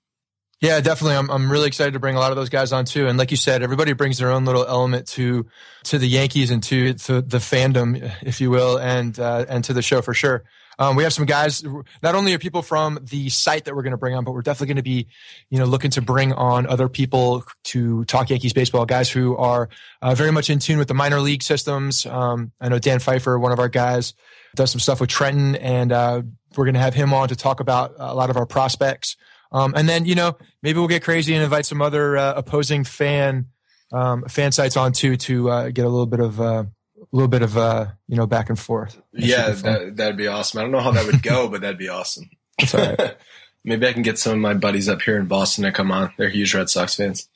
Yeah, 0.62 0.80
definitely. 0.80 1.16
I'm 1.16 1.28
I'm 1.28 1.50
really 1.50 1.66
excited 1.66 1.94
to 1.94 1.98
bring 1.98 2.14
a 2.14 2.20
lot 2.20 2.30
of 2.30 2.36
those 2.36 2.48
guys 2.48 2.72
on 2.72 2.84
too. 2.84 3.08
And 3.08 3.18
like 3.18 3.32
you 3.32 3.36
said, 3.36 3.64
everybody 3.64 3.94
brings 3.94 4.18
their 4.18 4.30
own 4.30 4.44
little 4.44 4.64
element 4.64 5.08
to 5.08 5.44
to 5.84 5.98
the 5.98 6.06
Yankees 6.06 6.52
and 6.52 6.62
to, 6.62 6.94
to 6.94 7.20
the 7.20 7.38
fandom, 7.38 8.14
if 8.22 8.40
you 8.40 8.48
will, 8.48 8.78
and 8.78 9.18
uh, 9.18 9.44
and 9.48 9.64
to 9.64 9.72
the 9.72 9.82
show 9.82 10.00
for 10.02 10.14
sure. 10.14 10.44
Um, 10.78 10.94
we 10.94 11.02
have 11.02 11.12
some 11.12 11.26
guys. 11.26 11.64
Not 12.00 12.14
only 12.14 12.32
are 12.32 12.38
people 12.38 12.62
from 12.62 13.00
the 13.02 13.28
site 13.28 13.64
that 13.64 13.74
we're 13.74 13.82
going 13.82 13.90
to 13.90 13.98
bring 13.98 14.14
on, 14.14 14.22
but 14.22 14.32
we're 14.32 14.42
definitely 14.42 14.68
going 14.68 14.76
to 14.76 14.82
be, 14.84 15.08
you 15.50 15.58
know, 15.58 15.64
looking 15.64 15.90
to 15.92 16.00
bring 16.00 16.32
on 16.32 16.68
other 16.68 16.88
people 16.88 17.44
to 17.64 18.04
talk 18.04 18.30
Yankees 18.30 18.52
baseball. 18.52 18.86
Guys 18.86 19.10
who 19.10 19.36
are 19.36 19.68
uh, 20.00 20.14
very 20.14 20.30
much 20.30 20.48
in 20.48 20.60
tune 20.60 20.78
with 20.78 20.88
the 20.88 20.94
minor 20.94 21.18
league 21.18 21.42
systems. 21.42 22.06
Um, 22.06 22.52
I 22.60 22.68
know 22.68 22.78
Dan 22.78 23.00
Pfeiffer, 23.00 23.36
one 23.36 23.50
of 23.50 23.58
our 23.58 23.68
guys, 23.68 24.14
does 24.54 24.70
some 24.70 24.80
stuff 24.80 25.00
with 25.00 25.10
Trenton, 25.10 25.56
and 25.56 25.90
uh, 25.90 26.22
we're 26.56 26.64
going 26.64 26.74
to 26.74 26.80
have 26.80 26.94
him 26.94 27.12
on 27.12 27.28
to 27.28 27.36
talk 27.36 27.58
about 27.58 27.94
a 27.98 28.14
lot 28.14 28.30
of 28.30 28.36
our 28.36 28.46
prospects. 28.46 29.16
Um, 29.52 29.74
and 29.76 29.88
then, 29.88 30.06
you 30.06 30.14
know, 30.14 30.36
maybe 30.62 30.78
we'll 30.78 30.88
get 30.88 31.04
crazy 31.04 31.34
and 31.34 31.42
invite 31.44 31.66
some 31.66 31.82
other 31.82 32.16
uh, 32.16 32.34
opposing 32.36 32.84
fan 32.84 33.46
um, 33.92 34.24
fan 34.24 34.52
sites 34.52 34.76
on 34.76 34.92
too 34.92 35.16
to 35.16 35.50
uh, 35.50 35.68
get 35.68 35.84
a 35.84 35.88
little 35.88 36.06
bit 36.06 36.20
of 36.20 36.40
uh, 36.40 36.64
a 36.64 37.06
little 37.12 37.28
bit 37.28 37.42
of 37.42 37.56
uh, 37.56 37.86
you 38.08 38.16
know 38.16 38.26
back 38.26 38.48
and 38.48 38.58
forth. 38.58 39.00
That 39.12 39.22
Yeah, 39.22 39.50
that, 39.50 39.96
that'd 39.96 40.16
be 40.16 40.26
awesome. 40.26 40.58
I 40.58 40.62
don't 40.62 40.72
know 40.72 40.80
how 40.80 40.92
that 40.92 41.06
would 41.06 41.22
go, 41.22 41.48
but 41.48 41.60
that'd 41.60 41.78
be 41.78 41.88
awesome. 41.88 42.30
That's 42.58 42.74
all 42.74 42.80
right. 42.80 43.16
Maybe 43.64 43.86
I 43.86 43.92
can 43.92 44.02
get 44.02 44.18
some 44.18 44.32
of 44.32 44.38
my 44.38 44.54
buddies 44.54 44.88
up 44.88 45.02
here 45.02 45.16
in 45.16 45.26
Boston 45.26 45.62
to 45.64 45.70
come 45.70 45.92
on. 45.92 46.12
They're 46.16 46.28
huge 46.28 46.52
Red 46.52 46.68
Sox 46.68 46.96
fans. 46.96 47.28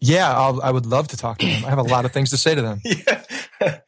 yeah, 0.00 0.32
I'll, 0.32 0.62
I 0.62 0.70
would 0.70 0.86
love 0.86 1.08
to 1.08 1.16
talk 1.16 1.38
to 1.38 1.46
them. 1.46 1.64
I 1.64 1.68
have 1.68 1.78
a 1.78 1.82
lot 1.82 2.04
of 2.04 2.12
things 2.12 2.30
to 2.30 2.36
say 2.36 2.54
to 2.54 2.62
them. 2.62 2.80
yeah. 2.84 3.80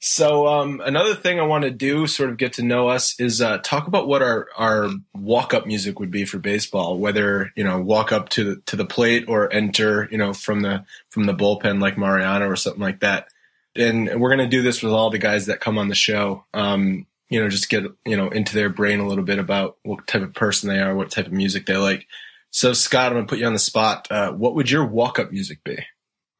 So 0.00 0.46
um, 0.46 0.80
another 0.84 1.14
thing 1.14 1.40
I 1.40 1.44
want 1.44 1.64
to 1.64 1.70
do, 1.70 2.06
sort 2.06 2.30
of 2.30 2.36
get 2.36 2.52
to 2.54 2.62
know 2.62 2.88
us, 2.88 3.18
is 3.18 3.42
uh, 3.42 3.58
talk 3.58 3.88
about 3.88 4.06
what 4.06 4.22
our 4.22 4.48
our 4.56 4.90
walk 5.14 5.54
up 5.54 5.66
music 5.66 5.98
would 5.98 6.12
be 6.12 6.24
for 6.24 6.38
baseball. 6.38 6.98
Whether 6.98 7.52
you 7.56 7.64
know 7.64 7.80
walk 7.80 8.12
up 8.12 8.28
to 8.30 8.44
the 8.44 8.62
to 8.66 8.76
the 8.76 8.84
plate 8.84 9.24
or 9.28 9.52
enter 9.52 10.08
you 10.10 10.18
know 10.18 10.32
from 10.32 10.60
the 10.60 10.84
from 11.10 11.24
the 11.24 11.34
bullpen 11.34 11.82
like 11.82 11.98
Mariano 11.98 12.48
or 12.48 12.54
something 12.54 12.82
like 12.82 13.00
that. 13.00 13.28
And 13.74 14.20
we're 14.20 14.30
gonna 14.30 14.46
do 14.46 14.62
this 14.62 14.82
with 14.82 14.92
all 14.92 15.10
the 15.10 15.18
guys 15.18 15.46
that 15.46 15.60
come 15.60 15.78
on 15.78 15.88
the 15.88 15.96
show. 15.96 16.44
Um, 16.54 17.06
you 17.28 17.40
know, 17.40 17.48
just 17.48 17.68
get 17.68 17.84
you 18.06 18.16
know 18.16 18.28
into 18.28 18.54
their 18.54 18.68
brain 18.68 19.00
a 19.00 19.08
little 19.08 19.24
bit 19.24 19.40
about 19.40 19.78
what 19.82 20.06
type 20.06 20.22
of 20.22 20.32
person 20.32 20.68
they 20.68 20.78
are, 20.78 20.94
what 20.94 21.10
type 21.10 21.26
of 21.26 21.32
music 21.32 21.66
they 21.66 21.76
like. 21.76 22.06
So 22.50 22.72
Scott, 22.72 23.08
I'm 23.08 23.14
gonna 23.14 23.26
put 23.26 23.38
you 23.38 23.46
on 23.46 23.52
the 23.52 23.58
spot. 23.58 24.06
Uh, 24.12 24.30
what 24.30 24.54
would 24.54 24.70
your 24.70 24.84
walk 24.84 25.18
up 25.18 25.32
music 25.32 25.64
be? 25.64 25.78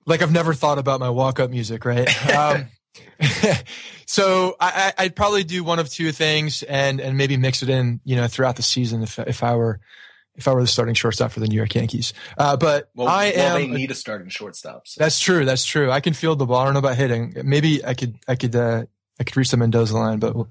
Like 0.06 0.22
I've 0.22 0.32
never 0.32 0.54
thought 0.54 0.78
about 0.78 1.00
my 1.00 1.10
walk 1.10 1.40
up 1.40 1.50
music, 1.50 1.84
right? 1.84 2.08
Um, 2.34 2.68
so 4.06 4.56
I, 4.60 4.92
I'd 4.98 5.16
probably 5.16 5.44
do 5.44 5.64
one 5.64 5.78
of 5.78 5.88
two 5.88 6.12
things 6.12 6.62
and 6.62 7.00
and 7.00 7.16
maybe 7.16 7.36
mix 7.36 7.62
it 7.62 7.68
in, 7.68 8.00
you 8.04 8.16
know, 8.16 8.26
throughout 8.28 8.56
the 8.56 8.62
season 8.62 9.02
if 9.02 9.18
if 9.18 9.42
I 9.42 9.54
were 9.56 9.80
if 10.38 10.46
I 10.46 10.54
were 10.54 10.60
the 10.60 10.68
starting 10.68 10.94
shortstop 10.94 11.32
for 11.32 11.40
the 11.40 11.48
New 11.48 11.56
York 11.56 11.74
Yankees. 11.74 12.14
Uh, 12.38 12.56
but 12.56 12.90
Well, 12.94 13.08
I 13.08 13.32
well, 13.36 13.56
am 13.56 13.60
they 13.60 13.66
need 13.76 13.90
a 13.90 13.94
starting 13.94 14.28
shortstop. 14.28 14.86
So. 14.86 15.00
That's 15.00 15.18
true. 15.18 15.44
That's 15.44 15.64
true. 15.64 15.90
I 15.90 16.00
can 16.00 16.14
field 16.14 16.38
the 16.38 16.46
ball. 16.46 16.58
I 16.58 16.64
don't 16.64 16.74
know 16.74 16.78
about 16.78 16.96
hitting. 16.96 17.34
Maybe 17.44 17.84
I 17.84 17.94
could, 17.94 18.16
I 18.28 18.36
could, 18.36 18.54
uh, 18.54 18.84
I 19.18 19.24
could 19.24 19.36
reach 19.36 19.50
the 19.50 19.56
Mendoza 19.56 19.96
line, 19.96 20.20
but 20.20 20.36
we'll 20.36 20.48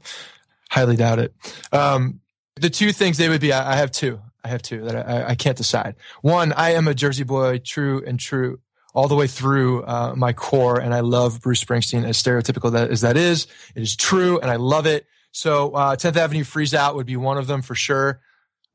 highly 0.70 0.98
doubt 0.98 1.20
it. 1.20 1.34
Um, 1.72 2.20
the 2.58 2.70
two 2.70 2.92
things 2.92 3.18
they 3.18 3.30
would 3.30 3.40
be, 3.40 3.54
I, 3.54 3.74
I 3.74 3.76
have 3.78 3.92
two. 3.92 4.20
I 4.44 4.50
have 4.50 4.62
two 4.62 4.84
that 4.84 5.08
I, 5.08 5.30
I 5.30 5.36
can't 5.36 5.58
decide. 5.58 5.96
One, 6.22 6.52
I 6.54 6.72
am 6.72 6.88
a 6.88 6.94
Jersey 6.94 7.24
boy, 7.24 7.60
true 7.60 8.04
and 8.06 8.20
true 8.20 8.60
all 8.98 9.08
the 9.08 9.16
way 9.16 9.28
through 9.28 9.84
uh, 9.84 10.16
my 10.18 10.34
core, 10.34 10.80
and 10.80 10.92
I 10.92 11.02
love 11.02 11.40
Bruce 11.40 11.64
Springsteen. 11.64 12.04
As 12.04 12.22
stereotypical 12.22 12.72
that 12.72 12.90
as 12.90 13.02
that 13.02 13.16
is, 13.16 13.46
it 13.76 13.84
is 13.84 13.96
true, 13.96 14.40
and 14.40 14.50
I 14.50 14.56
love 14.56 14.88
it. 14.88 15.06
So, 15.32 15.70
uh, 15.74 15.96
10th 15.96 16.16
Avenue 16.16 16.44
Freeze 16.44 16.74
Out 16.74 16.96
would 16.96 17.06
be 17.06 17.16
one 17.16 17.38
of 17.38 17.46
them 17.46 17.62
for 17.62 17.76
sure. 17.76 18.22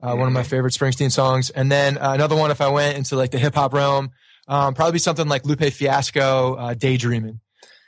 Uh, 0.01 0.15
one 0.15 0.28
of 0.28 0.32
my 0.32 0.44
favorite 0.44 0.74
Springsteen 0.74 1.11
songs, 1.11 1.51
and 1.51 1.70
then 1.70 1.99
uh, 1.99 2.12
another 2.12 2.36
one 2.36 2.53
if 2.53 2.61
I 2.61 2.69
went 2.69 2.97
into 2.97 3.16
like 3.16 3.32
the 3.32 3.39
hip 3.39 3.55
hop 3.55 3.74
realm, 3.74 4.12
um, 4.47 4.74
probably 4.74 5.01
something 5.01 5.27
like 5.28 5.44
Lupe 5.44 5.73
Fiasco, 5.73 6.55
uh, 6.55 6.74
"Daydreaming," 6.74 7.40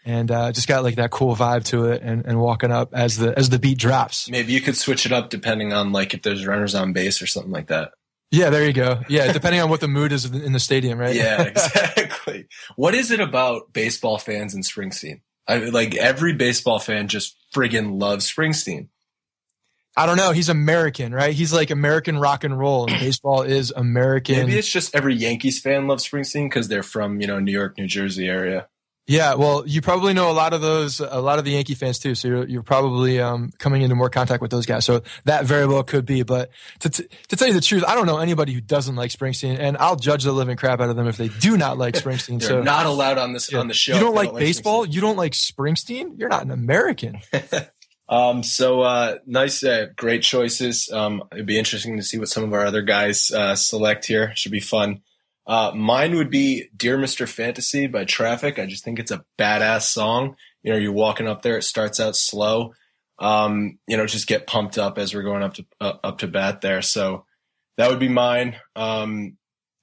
and 0.05 0.29
uh, 0.31 0.51
just 0.51 0.67
got 0.67 0.83
like 0.83 0.97
that 0.97 1.13
cool 1.13 1.37
vibe 1.37 1.65
to 1.67 1.87
it, 1.87 2.03
and, 2.03 2.27
and 2.27 2.41
walking 2.41 2.73
up 2.73 2.95
as 2.95 3.17
the 3.17 3.37
as 3.39 3.49
the 3.49 3.61
beat 3.61 3.79
drops. 3.79 4.29
Maybe 4.29 4.53
you 4.53 4.61
could 4.61 4.77
switch 4.77 5.07
it 5.07 5.13
up 5.13 5.31
depending 5.31 5.73
on 5.73 5.93
like 5.93 6.15
if 6.15 6.23
there's 6.23 6.45
runners 6.47 6.75
on 6.75 6.93
base 6.93 7.23
or 7.23 7.29
something 7.29 7.53
like 7.53 7.69
that. 7.69 7.93
Yeah, 8.35 8.51
there 8.51 8.67
you 8.67 8.73
go. 8.73 9.01
Yeah, 9.09 9.33
depending 9.33 9.61
on 9.61 9.71
what 9.71 9.81
the 9.81 9.89
mood 9.89 10.13
is 10.13 10.25
in 10.25 10.53
the 10.53 10.61
stadium, 10.61 10.99
right? 10.99 11.15
Yeah, 11.15 11.43
exactly. 11.45 12.47
what 12.77 12.95
is 12.95 13.11
it 13.11 13.21
about 13.21 13.73
baseball 13.73 14.19
fans 14.19 14.55
and 14.55 14.65
Springsteen? 14.65 15.21
I 15.47 15.59
like 15.59 15.95
every 15.95 16.33
baseball 16.33 16.79
fan 16.79 17.09
just 17.09 17.37
friggin' 17.55 18.01
loves 18.01 18.31
Springsteen. 18.31 18.89
I 19.97 20.07
don't 20.07 20.17
know. 20.17 20.33
He's 20.33 20.49
American, 20.49 21.15
right? 21.15 21.33
He's 21.33 21.53
like 21.53 21.71
American 21.71 22.19
rock 22.19 22.43
and 22.43 22.59
roll, 22.59 22.87
and 22.87 22.99
baseball 22.99 23.43
is 23.43 23.73
American. 23.77 24.37
Maybe 24.37 24.59
it's 24.59 24.71
just 24.71 24.95
every 24.95 25.15
Yankees 25.15 25.61
fan 25.61 25.87
loves 25.87 26.09
Springsteen 26.09 26.47
because 26.47 26.67
they're 26.69 26.83
from 26.83 27.21
you 27.21 27.27
know 27.27 27.39
New 27.39 27.53
York, 27.53 27.79
New 27.79 27.87
Jersey 27.87 28.27
area. 28.27 28.67
Yeah, 29.07 29.35
well, 29.35 29.65
you 29.67 29.83
probably 29.83 30.15
know 30.15 30.31
a 30.31 30.33
lot 30.33 30.55
of 30.55 30.63
those, 30.63 31.01
a 31.01 31.21
lot 31.21 31.39
of 31.39 31.45
the 31.45 31.51
Yankee 31.51 31.75
fans 31.75 31.99
too. 31.99 32.15
So 32.15 32.29
you're, 32.29 32.49
you're 32.49 32.63
probably 32.63 33.21
um, 33.21 33.53
coming 33.59 33.83
into 33.83 33.95
more 33.95 34.09
contact 34.09 34.41
with 34.41 34.51
those 34.51 34.65
guys. 34.65 34.87
So 34.87 35.03
that 35.25 35.45
very 35.45 35.67
well 35.67 35.83
could 35.83 36.07
be. 36.07 36.23
But 36.23 36.51
to, 36.81 36.89
t- 36.89 37.07
to 37.29 37.37
tell 37.37 37.47
you 37.47 37.53
the 37.53 37.61
truth, 37.61 37.85
I 37.87 37.95
don't 37.97 38.07
know 38.07 38.17
anybody 38.19 38.55
who 38.55 38.63
doesn't 38.63 38.97
like 38.97 39.11
Springsteen, 39.11 39.59
and 39.59 39.77
I'll 39.77 39.97
judge 39.97 40.25
the 40.25 40.33
living 40.33 40.57
crap 40.57 40.81
out 40.81 40.89
of 40.89 40.97
them 40.97 41.07
if 41.07 41.19
they 41.19 41.29
do 41.29 41.59
not 41.59 41.77
like 41.77 41.95
Springsteen. 42.03 42.41
They're 42.41 42.49
so 42.49 42.63
not 42.63 42.87
allowed 42.87 43.19
on 43.19 43.35
this 43.35 43.53
yeah. 43.53 43.59
on 43.59 43.69
the 43.69 43.75
show. 43.75 43.93
You 43.93 44.01
don't 44.01 44.17
if 44.17 44.23
they 44.23 44.29
like 44.29 44.41
baseball? 44.41 44.87
You 44.87 45.03
don't 45.03 45.17
like 45.17 45.33
Springsteen? 45.33 46.19
You're 46.19 46.31
not 46.31 46.43
an 46.43 46.51
American. 46.51 47.19
Um, 48.07 48.43
so 48.43 48.83
uh, 48.83 49.17
nice, 49.27 49.65
uh, 49.65 49.87
great 49.97 50.23
choices. 50.23 50.91
Um, 50.93 51.25
it'd 51.33 51.47
be 51.47 51.59
interesting 51.59 51.97
to 51.97 52.03
see 52.03 52.19
what 52.19 52.29
some 52.29 52.45
of 52.45 52.53
our 52.53 52.67
other 52.67 52.83
guys 52.83 53.31
uh, 53.31 53.55
select 53.57 54.07
here. 54.07 54.33
Should 54.37 54.53
be 54.53 54.61
fun. 54.61 55.01
Uh, 55.47 55.73
mine 55.75 56.15
would 56.17 56.31
be 56.31 56.69
"Dear 56.77 56.97
Mr. 56.97 57.29
Fantasy" 57.29 57.87
by 57.87 58.05
Traffic. 58.05 58.59
I 58.59 58.67
just 58.67 58.85
think 58.85 58.99
it's 58.99 59.11
a 59.11 59.25
badass 59.39 59.83
song. 59.83 60.37
You 60.63 60.73
know, 60.73 60.79
you're 60.79 60.93
walking 60.93 61.29
up 61.29 61.43
there. 61.43 61.59
It 61.59 61.63
starts 61.63 62.01
out 62.01 62.17
slow. 62.17 62.75
Um, 63.19 63.79
you 63.87 63.97
know, 63.97 64.07
just 64.07 64.27
get 64.27 64.47
pumped 64.47 64.79
up 64.79 64.99
as 64.99 65.15
we're 65.15 65.23
going 65.23 65.43
up 65.43 65.55
to 65.55 65.67
uh, 65.81 65.95
up 66.03 66.19
to 66.19 66.29
bat 66.29 66.61
there. 66.61 66.83
So 66.83 67.27
that 67.77 67.91
would 67.91 68.01
be 68.01 68.09
mine. 68.09 68.57
Um, 68.75 69.37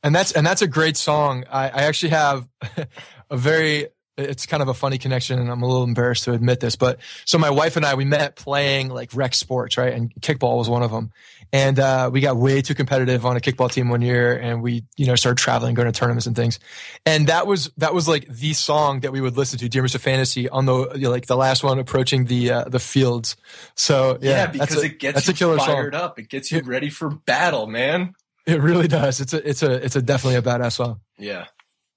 and 0.03 0.15
that's 0.15 0.31
and 0.31 0.45
that's 0.45 0.61
a 0.61 0.67
great 0.67 0.97
song. 0.97 1.45
I, 1.49 1.69
I 1.69 1.83
actually 1.83 2.09
have 2.09 2.47
a 3.29 3.37
very 3.37 3.87
it's 4.17 4.45
kind 4.45 4.61
of 4.61 4.69
a 4.69 4.73
funny 4.73 4.97
connection 4.97 5.39
and 5.39 5.49
I'm 5.49 5.61
a 5.63 5.67
little 5.67 5.83
embarrassed 5.83 6.25
to 6.25 6.33
admit 6.33 6.59
this, 6.59 6.75
but 6.75 6.99
so 7.25 7.37
my 7.37 7.49
wife 7.49 7.77
and 7.77 7.85
I 7.85 7.95
we 7.95 8.05
met 8.05 8.35
playing 8.35 8.89
like 8.89 9.11
rec 9.13 9.33
sports, 9.33 9.77
right? 9.77 9.93
And 9.93 10.13
kickball 10.21 10.57
was 10.57 10.69
one 10.69 10.83
of 10.83 10.91
them. 10.91 11.11
And 11.53 11.79
uh, 11.79 12.09
we 12.13 12.21
got 12.21 12.37
way 12.37 12.61
too 12.61 12.73
competitive 12.73 13.25
on 13.25 13.35
a 13.35 13.41
kickball 13.41 13.71
team 13.71 13.89
one 13.89 14.01
year 14.01 14.37
and 14.37 14.61
we, 14.61 14.85
you 14.95 15.05
know, 15.05 15.15
started 15.15 15.37
traveling, 15.37 15.73
going 15.73 15.91
to 15.91 15.91
tournaments 15.91 16.25
and 16.25 16.35
things. 16.35 16.59
And 17.05 17.27
that 17.27 17.45
was 17.45 17.71
that 17.77 17.93
was 17.93 18.07
like 18.07 18.27
the 18.27 18.53
song 18.53 19.01
that 19.01 19.11
we 19.11 19.19
would 19.19 19.35
listen 19.35 19.59
to, 19.59 19.67
Dear 19.67 19.83
Mr. 19.83 19.99
Fantasy, 19.99 20.47
on 20.47 20.65
the 20.65 20.91
you 20.95 21.01
know, 21.01 21.09
like 21.09 21.25
the 21.25 21.35
last 21.35 21.63
one 21.63 21.77
approaching 21.79 22.25
the 22.25 22.51
uh, 22.51 22.63
the 22.65 22.79
fields. 22.79 23.35
So 23.75 24.17
yeah, 24.21 24.29
yeah, 24.29 24.47
because 24.47 24.77
a- 24.77 24.85
it 24.85 24.99
gets 24.99 25.27
you 25.27 25.57
fired 25.57 25.93
song. 25.93 26.01
up. 26.01 26.19
It 26.19 26.29
gets 26.29 26.51
you 26.51 26.61
ready 26.61 26.89
for 26.89 27.09
battle, 27.09 27.67
man. 27.67 28.13
It 28.45 28.61
really 28.61 28.87
does. 28.87 29.19
It's 29.19 29.33
a 29.33 29.47
it's 29.47 29.61
a 29.61 29.73
it's 29.73 29.95
a 29.95 30.01
definitely 30.01 30.37
a 30.37 30.41
badass 30.41 30.73
song. 30.73 31.01
Yeah. 31.17 31.45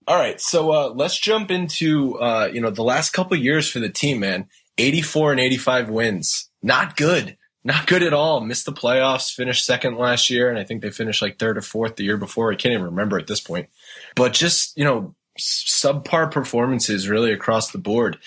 All 0.06 0.16
right, 0.16 0.38
so 0.38 0.70
uh, 0.70 0.92
let's 0.94 1.18
jump 1.18 1.50
into 1.50 2.18
uh, 2.18 2.50
you 2.52 2.60
know 2.60 2.68
the 2.68 2.84
last 2.84 3.12
couple 3.12 3.36
years 3.38 3.70
for 3.70 3.78
the 3.78 3.88
team, 3.88 4.20
man. 4.20 4.48
Eighty-four 4.76 5.30
and 5.30 5.40
eighty-five 5.40 5.88
wins, 5.88 6.50
not 6.62 6.96
good, 6.96 7.38
not 7.64 7.86
good 7.86 8.02
at 8.02 8.12
all. 8.12 8.40
Missed 8.40 8.66
the 8.66 8.72
playoffs, 8.72 9.34
finished 9.34 9.64
second 9.64 9.96
last 9.96 10.28
year, 10.28 10.50
and 10.50 10.58
I 10.58 10.64
think 10.64 10.82
they 10.82 10.90
finished 10.90 11.22
like 11.22 11.38
third 11.38 11.56
or 11.56 11.62
fourth 11.62 11.96
the 11.96 12.04
year 12.04 12.18
before. 12.18 12.52
I 12.52 12.56
can't 12.56 12.74
even 12.74 12.84
remember 12.84 13.18
at 13.18 13.26
this 13.26 13.40
point. 13.40 13.68
But 14.14 14.34
just 14.34 14.76
you 14.76 14.84
know, 14.84 15.14
subpar 15.38 16.30
performances 16.30 17.08
really 17.08 17.32
across 17.32 17.70
the 17.70 17.78
board. 17.78 18.18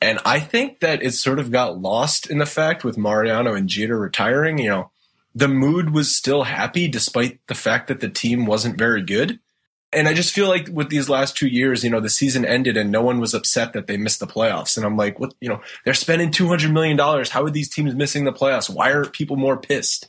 And 0.00 0.18
I 0.26 0.40
think 0.40 0.80
that 0.80 1.02
it 1.02 1.12
sort 1.12 1.38
of 1.38 1.52
got 1.52 1.80
lost 1.80 2.28
in 2.28 2.38
the 2.38 2.46
fact 2.46 2.82
with 2.82 2.98
Mariano 2.98 3.54
and 3.54 3.68
Jeter 3.68 3.96
retiring, 3.96 4.58
you 4.58 4.68
know, 4.68 4.90
the 5.32 5.48
mood 5.48 5.90
was 5.90 6.14
still 6.14 6.42
happy 6.42 6.88
despite 6.88 7.38
the 7.46 7.54
fact 7.54 7.86
that 7.86 8.00
the 8.00 8.08
team 8.08 8.44
wasn't 8.44 8.76
very 8.76 9.02
good. 9.02 9.38
And 9.92 10.08
I 10.08 10.14
just 10.14 10.32
feel 10.32 10.48
like 10.48 10.68
with 10.72 10.88
these 10.88 11.08
last 11.08 11.36
two 11.36 11.48
years, 11.48 11.84
you 11.84 11.90
know, 11.90 12.00
the 12.00 12.08
season 12.08 12.44
ended 12.44 12.76
and 12.76 12.90
no 12.90 13.02
one 13.02 13.20
was 13.20 13.34
upset 13.34 13.74
that 13.74 13.86
they 13.86 13.96
missed 13.96 14.20
the 14.20 14.26
playoffs. 14.26 14.76
And 14.76 14.86
I'm 14.86 14.96
like, 14.96 15.20
what, 15.20 15.34
you 15.40 15.48
know, 15.48 15.60
they're 15.84 15.92
spending 15.92 16.30
$200 16.30 16.72
million. 16.72 16.98
How 16.98 17.44
are 17.44 17.50
these 17.50 17.68
teams 17.68 17.94
missing 17.94 18.24
the 18.24 18.32
playoffs? 18.32 18.74
Why 18.74 18.92
aren't 18.92 19.12
people 19.12 19.36
more 19.36 19.58
pissed? 19.58 20.08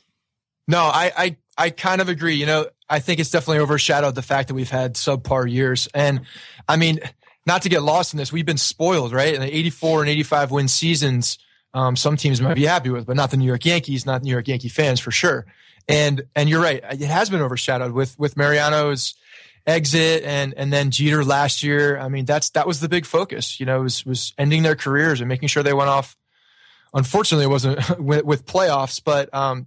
No, 0.66 0.78
I, 0.78 1.12
I, 1.16 1.36
I 1.58 1.70
kind 1.70 2.00
of 2.00 2.08
agree. 2.08 2.34
You 2.34 2.46
know, 2.46 2.66
I 2.88 3.00
think 3.00 3.20
it's 3.20 3.30
definitely 3.30 3.62
overshadowed 3.62 4.14
the 4.14 4.22
fact 4.22 4.48
that 4.48 4.54
we've 4.54 4.70
had 4.70 4.94
subpar 4.94 5.50
years. 5.50 5.88
And 5.94 6.22
I 6.68 6.76
mean, 6.76 7.00
not 7.46 7.62
to 7.62 7.68
get 7.68 7.82
lost 7.82 8.14
in 8.14 8.18
this, 8.18 8.32
we've 8.32 8.46
been 8.46 8.56
spoiled, 8.56 9.12
right? 9.12 9.34
In 9.34 9.40
the 9.40 9.54
84 9.54 10.02
and 10.02 10.10
85 10.10 10.50
win 10.50 10.68
seasons, 10.68 11.38
um, 11.74 11.96
some 11.96 12.16
teams 12.16 12.40
might 12.40 12.54
be 12.54 12.64
happy 12.64 12.88
with, 12.88 13.04
but 13.04 13.16
not 13.16 13.30
the 13.30 13.36
New 13.36 13.46
York 13.46 13.66
Yankees, 13.66 14.06
not 14.06 14.22
New 14.22 14.30
York 14.30 14.48
Yankee 14.48 14.68
fans 14.68 15.00
for 15.00 15.10
sure. 15.10 15.44
And, 15.88 16.22
and 16.34 16.48
you're 16.48 16.62
right. 16.62 16.82
It 16.92 17.00
has 17.00 17.28
been 17.28 17.42
overshadowed 17.42 17.92
with, 17.92 18.18
with 18.18 18.36
Mariano's 18.36 19.14
exit 19.66 20.24
and, 20.24 20.54
and 20.56 20.72
then 20.72 20.90
Jeter 20.90 21.24
last 21.24 21.62
year. 21.62 21.98
I 21.98 22.08
mean, 22.08 22.24
that's, 22.24 22.50
that 22.50 22.66
was 22.66 22.80
the 22.80 22.88
big 22.88 23.06
focus, 23.06 23.58
you 23.58 23.66
know, 23.66 23.82
was, 23.82 24.04
was 24.04 24.34
ending 24.38 24.62
their 24.62 24.76
careers 24.76 25.20
and 25.20 25.28
making 25.28 25.48
sure 25.48 25.62
they 25.62 25.72
went 25.72 25.90
off. 25.90 26.16
Unfortunately, 26.92 27.44
it 27.44 27.48
wasn't 27.50 27.98
with, 27.98 28.24
with 28.24 28.46
playoffs, 28.46 29.00
but, 29.02 29.32
um, 29.34 29.66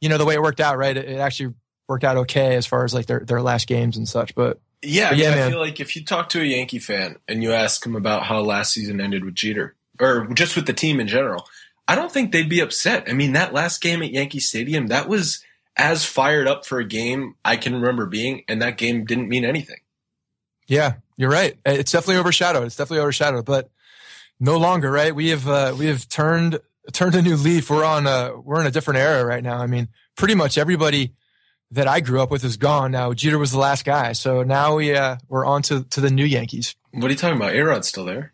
you 0.00 0.08
know, 0.08 0.18
the 0.18 0.24
way 0.24 0.34
it 0.34 0.42
worked 0.42 0.60
out, 0.60 0.78
right? 0.78 0.96
It, 0.96 1.06
it 1.08 1.18
actually 1.18 1.54
worked 1.88 2.04
out 2.04 2.16
okay 2.18 2.54
as 2.56 2.66
far 2.66 2.84
as 2.84 2.92
like 2.92 3.06
their, 3.06 3.20
their 3.20 3.42
last 3.42 3.66
games 3.66 3.96
and 3.96 4.06
such, 4.08 4.34
but, 4.34 4.60
Yeah, 4.82 5.10
But 5.10 5.18
yeah, 5.18 5.30
I 5.30 5.34
man. 5.34 5.50
feel 5.50 5.60
like 5.60 5.80
if 5.80 5.96
you 5.96 6.04
talk 6.04 6.28
to 6.30 6.40
a 6.40 6.44
Yankee 6.44 6.78
fan 6.78 7.16
and 7.26 7.42
you 7.42 7.52
ask 7.52 7.84
him 7.84 7.96
about 7.96 8.24
how 8.24 8.40
last 8.40 8.72
season 8.72 9.00
ended 9.00 9.24
with 9.24 9.34
Jeter, 9.34 9.74
or 10.00 10.28
just 10.34 10.54
with 10.54 10.66
the 10.66 10.72
team 10.72 11.00
in 11.00 11.08
general, 11.08 11.48
I 11.88 11.94
don't 11.94 12.12
think 12.12 12.30
they'd 12.30 12.48
be 12.48 12.60
upset. 12.60 13.08
I 13.08 13.14
mean, 13.14 13.32
that 13.32 13.54
last 13.54 13.80
game 13.80 14.02
at 14.02 14.12
Yankee 14.12 14.40
Stadium, 14.40 14.88
that 14.88 15.08
was 15.08 15.42
as 15.78 16.04
fired 16.04 16.46
up 16.48 16.66
for 16.66 16.78
a 16.80 16.84
game 16.84 17.34
I 17.44 17.56
can 17.56 17.74
remember 17.74 18.06
being, 18.06 18.44
and 18.48 18.60
that 18.62 18.76
game 18.76 19.04
didn't 19.04 19.28
mean 19.28 19.44
anything. 19.44 19.78
Yeah, 20.66 20.94
you're 21.16 21.30
right. 21.30 21.56
It's 21.64 21.92
definitely 21.92 22.16
overshadowed. 22.20 22.64
It's 22.66 22.76
definitely 22.76 23.00
overshadowed, 23.02 23.44
but 23.46 23.70
no 24.38 24.58
longer, 24.58 24.90
right? 24.90 25.14
We 25.14 25.28
have 25.28 25.48
uh, 25.48 25.74
we 25.78 25.86
have 25.86 26.08
turned 26.08 26.58
turned 26.92 27.14
a 27.14 27.22
new 27.22 27.36
leaf. 27.36 27.70
We're 27.70 27.84
on 27.84 28.06
a 28.06 28.38
we're 28.38 28.60
in 28.60 28.66
a 28.66 28.70
different 28.70 28.98
era 28.98 29.24
right 29.24 29.42
now. 29.42 29.58
I 29.58 29.66
mean, 29.66 29.88
pretty 30.16 30.34
much 30.34 30.58
everybody 30.58 31.14
that 31.70 31.86
I 31.88 32.00
grew 32.00 32.20
up 32.20 32.30
with 32.30 32.44
is 32.44 32.56
gone 32.56 32.90
now. 32.90 33.12
Jeter 33.12 33.38
was 33.38 33.52
the 33.52 33.58
last 33.58 33.84
guy, 33.84 34.12
so 34.12 34.42
now 34.42 34.76
we 34.76 34.94
uh, 34.94 35.16
we're 35.28 35.44
on 35.46 35.62
to, 35.62 35.84
to 35.84 36.00
the 36.00 36.10
new 36.10 36.24
Yankees. 36.24 36.74
What 36.92 37.04
are 37.06 37.10
you 37.10 37.16
talking 37.16 37.36
about? 37.36 37.54
A-Rod's 37.54 37.88
still 37.88 38.04
there. 38.06 38.32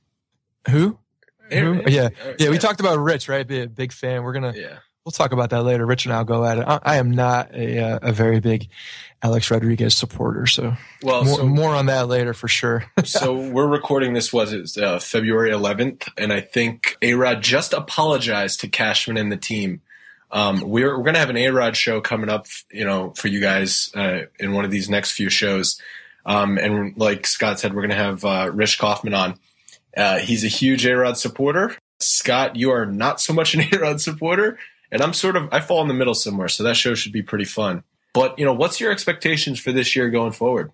Who? 0.71 0.79
Who? 0.89 0.99
Aaron- 1.51 1.83
Yeah, 1.89 2.11
uh, 2.25 2.33
yeah. 2.39 2.49
We 2.51 2.59
talked 2.59 2.81
about 2.81 2.99
Rich, 2.99 3.29
right? 3.29 3.47
Be 3.47 3.61
a 3.61 3.67
big 3.69 3.93
fan. 3.93 4.23
We're 4.23 4.33
gonna 4.33 4.55
Yeah. 4.57 4.79
We'll 5.05 5.13
talk 5.13 5.33
about 5.33 5.51
that 5.51 5.65
later. 5.65 5.85
Rich 5.85 6.07
and 6.07 6.15
I'll 6.15 6.25
go 6.25 6.45
at 6.47 6.59
it. 6.59 6.65
I, 6.67 6.79
I 6.83 6.97
am 6.97 7.11
not 7.11 7.55
a 7.55 7.79
uh, 7.79 7.99
a 8.01 8.13
very 8.13 8.41
big 8.41 8.69
Alex 9.23 9.51
Rodriguez 9.51 9.95
supporter, 9.95 10.47
so 10.47 10.77
Well, 11.03 11.25
more, 11.25 11.37
so, 11.37 11.47
more 11.47 11.75
on 11.75 11.87
that 11.87 12.09
later 12.09 12.33
for 12.33 12.49
sure. 12.49 12.85
so 13.05 13.35
we're 13.35 13.67
recording 13.67 14.15
this 14.15 14.33
was 14.33 14.53
it 14.53 14.83
uh, 14.83 14.99
February 14.99 15.51
11th, 15.51 16.09
and 16.17 16.33
I 16.33 16.41
think 16.41 16.97
A-Rod 17.03 17.43
just 17.43 17.73
apologized 17.75 18.61
to 18.61 18.69
Cashman 18.69 19.19
and 19.19 19.31
the 19.31 19.37
team. 19.37 19.83
Um, 20.31 20.61
we're 20.61 20.97
we're 20.97 21.05
gonna 21.05 21.19
have 21.19 21.31
an 21.31 21.37
A-Rod 21.37 21.77
show 21.77 22.01
coming 22.01 22.31
up, 22.31 22.47
you 22.71 22.87
know, 22.87 23.13
for 23.15 23.29
you 23.29 23.41
guys 23.41 23.91
uh, 23.95 24.23
in 24.39 24.53
one 24.53 24.65
of 24.65 24.71
these 24.71 24.89
next 24.89 25.13
few 25.13 25.29
shows. 25.29 25.81
Um, 26.27 26.57
and 26.57 26.97
like 26.97 27.27
Scott 27.27 27.61
said, 27.61 27.75
we're 27.75 27.83
gonna 27.83 27.95
have 27.95 28.25
uh, 28.25 28.51
Rich 28.53 28.79
Kaufman 28.79 29.13
on. 29.15 29.39
Uh, 29.95 30.19
he's 30.19 30.45
a 30.45 30.49
huge 30.49 30.87
A-Rod 30.87 31.19
supporter. 31.19 31.77
Scott, 32.01 32.57
you 32.57 32.71
are 32.71 32.87
not 32.87 33.21
so 33.21 33.33
much 33.33 33.55
an 33.55 33.63
A-Rod 33.73 34.01
supporter, 34.01 34.59
and 34.95 35.03
I'm 35.03 35.13
sort 35.13 35.37
of 35.37 35.51
I 35.53 35.61
fall 35.61 35.83
in 35.83 35.89
the 35.89 35.95
middle 35.95 36.15
somewhere. 36.15 36.49
So 36.49 36.63
that 36.63 36.77
show 36.77 36.95
should 36.95 37.13
be 37.13 37.23
pretty 37.23 37.45
fun. 37.45 37.83
But 38.15 38.39
you 38.39 38.47
know, 38.47 38.55
what's 38.55 38.81
your 38.81 38.91
expectations 38.91 39.61
for 39.61 39.73
this 39.73 39.95
year 39.95 40.09
going 40.09 40.33
forward? 40.33 40.73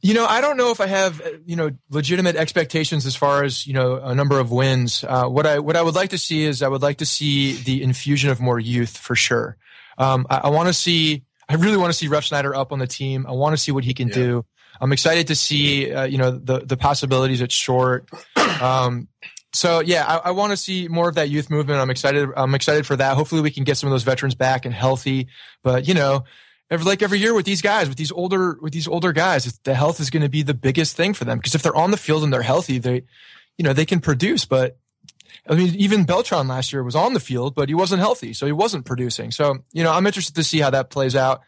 You 0.00 0.14
know, 0.14 0.26
I 0.26 0.40
don't 0.40 0.56
know 0.56 0.72
if 0.72 0.80
I 0.80 0.86
have 0.86 1.22
you 1.46 1.54
know 1.54 1.70
legitimate 1.90 2.34
expectations 2.34 3.06
as 3.06 3.14
far 3.14 3.44
as 3.44 3.64
you 3.66 3.74
know 3.74 3.96
a 3.96 4.14
number 4.16 4.40
of 4.40 4.50
wins. 4.50 5.04
Uh, 5.06 5.26
what 5.28 5.46
I 5.46 5.60
what 5.60 5.76
I 5.76 5.82
would 5.82 5.94
like 5.94 6.10
to 6.10 6.18
see 6.18 6.42
is 6.42 6.60
I 6.62 6.66
would 6.68 6.82
like 6.82 6.96
to 6.98 7.06
see 7.06 7.52
the 7.54 7.82
infusion 7.84 8.30
of 8.30 8.40
more 8.40 8.58
youth 8.58 8.96
for 8.96 9.14
sure. 9.14 9.56
Um, 9.98 10.26
I, 10.28 10.38
I 10.38 10.48
want 10.48 10.66
to 10.68 10.72
see. 10.72 11.22
I 11.48 11.54
really 11.54 11.76
want 11.76 11.92
to 11.92 11.96
see 11.98 12.08
Refsnyder 12.08 12.56
up 12.56 12.72
on 12.72 12.78
the 12.80 12.86
team. 12.86 13.26
I 13.28 13.32
want 13.32 13.52
to 13.52 13.58
see 13.62 13.70
what 13.70 13.84
he 13.84 13.92
can 13.94 14.08
Yeah. 14.08 14.14
do. 14.14 14.44
I'm 14.80 14.92
excited 14.92 15.26
to 15.28 15.34
see 15.36 15.92
uh, 15.92 16.04
you 16.04 16.16
know 16.18 16.30
the 16.32 16.60
the 16.60 16.76
possibilities 16.78 17.42
at 17.42 17.52
short. 17.52 18.08
Um, 18.60 19.06
so 19.52 19.80
yeah, 19.80 20.04
I, 20.06 20.28
I 20.28 20.30
want 20.30 20.52
to 20.52 20.56
see 20.56 20.88
more 20.88 21.08
of 21.08 21.16
that 21.16 21.28
youth 21.28 21.50
movement. 21.50 21.78
I'm 21.78 21.90
excited. 21.90 22.28
I'm 22.36 22.54
excited 22.54 22.86
for 22.86 22.96
that. 22.96 23.16
Hopefully, 23.16 23.42
we 23.42 23.50
can 23.50 23.64
get 23.64 23.76
some 23.76 23.88
of 23.88 23.92
those 23.92 24.02
veterans 24.02 24.34
back 24.34 24.64
and 24.64 24.74
healthy. 24.74 25.28
But 25.62 25.86
you 25.86 25.94
know, 25.94 26.24
every, 26.70 26.86
like 26.86 27.02
every 27.02 27.18
year 27.18 27.34
with 27.34 27.44
these 27.44 27.60
guys, 27.60 27.88
with 27.88 27.98
these 27.98 28.12
older 28.12 28.58
with 28.60 28.72
these 28.72 28.88
older 28.88 29.12
guys, 29.12 29.44
the 29.64 29.74
health 29.74 30.00
is 30.00 30.10
going 30.10 30.22
to 30.22 30.28
be 30.28 30.42
the 30.42 30.54
biggest 30.54 30.96
thing 30.96 31.12
for 31.12 31.24
them. 31.24 31.38
Because 31.38 31.54
if 31.54 31.62
they're 31.62 31.76
on 31.76 31.90
the 31.90 31.96
field 31.96 32.24
and 32.24 32.32
they're 32.32 32.42
healthy, 32.42 32.78
they, 32.78 33.02
you 33.58 33.64
know, 33.64 33.74
they 33.74 33.84
can 33.84 34.00
produce. 34.00 34.46
But 34.46 34.78
I 35.46 35.54
mean, 35.54 35.74
even 35.74 36.06
Beltrán 36.06 36.48
last 36.48 36.72
year 36.72 36.82
was 36.82 36.96
on 36.96 37.12
the 37.12 37.20
field, 37.20 37.54
but 37.54 37.68
he 37.68 37.74
wasn't 37.74 38.00
healthy, 38.00 38.32
so 38.32 38.46
he 38.46 38.52
wasn't 38.52 38.86
producing. 38.86 39.30
So 39.32 39.58
you 39.72 39.84
know, 39.84 39.92
I'm 39.92 40.06
interested 40.06 40.34
to 40.36 40.44
see 40.44 40.60
how 40.60 40.70
that 40.70 40.88
plays 40.88 41.14
out, 41.14 41.42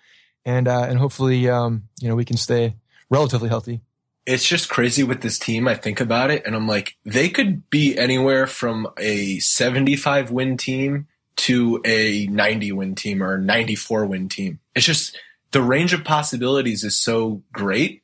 and 0.44 0.68
uh, 0.68 0.82
and 0.82 0.98
hopefully, 0.98 1.48
um, 1.48 1.84
you 2.00 2.08
know, 2.08 2.16
we 2.16 2.26
can 2.26 2.36
stay 2.36 2.74
relatively 3.08 3.48
healthy. 3.48 3.80
It's 4.26 4.48
just 4.48 4.68
crazy 4.68 5.02
with 5.02 5.20
this 5.20 5.38
team. 5.38 5.68
I 5.68 5.74
think 5.74 6.00
about 6.00 6.30
it 6.30 6.46
and 6.46 6.54
I'm 6.56 6.66
like, 6.66 6.96
they 7.04 7.28
could 7.28 7.68
be 7.70 7.96
anywhere 7.98 8.46
from 8.46 8.88
a 8.98 9.38
75 9.38 10.30
win 10.30 10.56
team 10.56 11.06
to 11.36 11.80
a 11.84 12.26
90 12.26 12.72
win 12.72 12.94
team 12.94 13.22
or 13.22 13.34
a 13.34 13.40
94 13.40 14.06
win 14.06 14.28
team. 14.28 14.60
It's 14.74 14.86
just 14.86 15.18
the 15.50 15.62
range 15.62 15.92
of 15.92 16.04
possibilities 16.04 16.84
is 16.84 16.96
so 16.96 17.42
great 17.52 18.02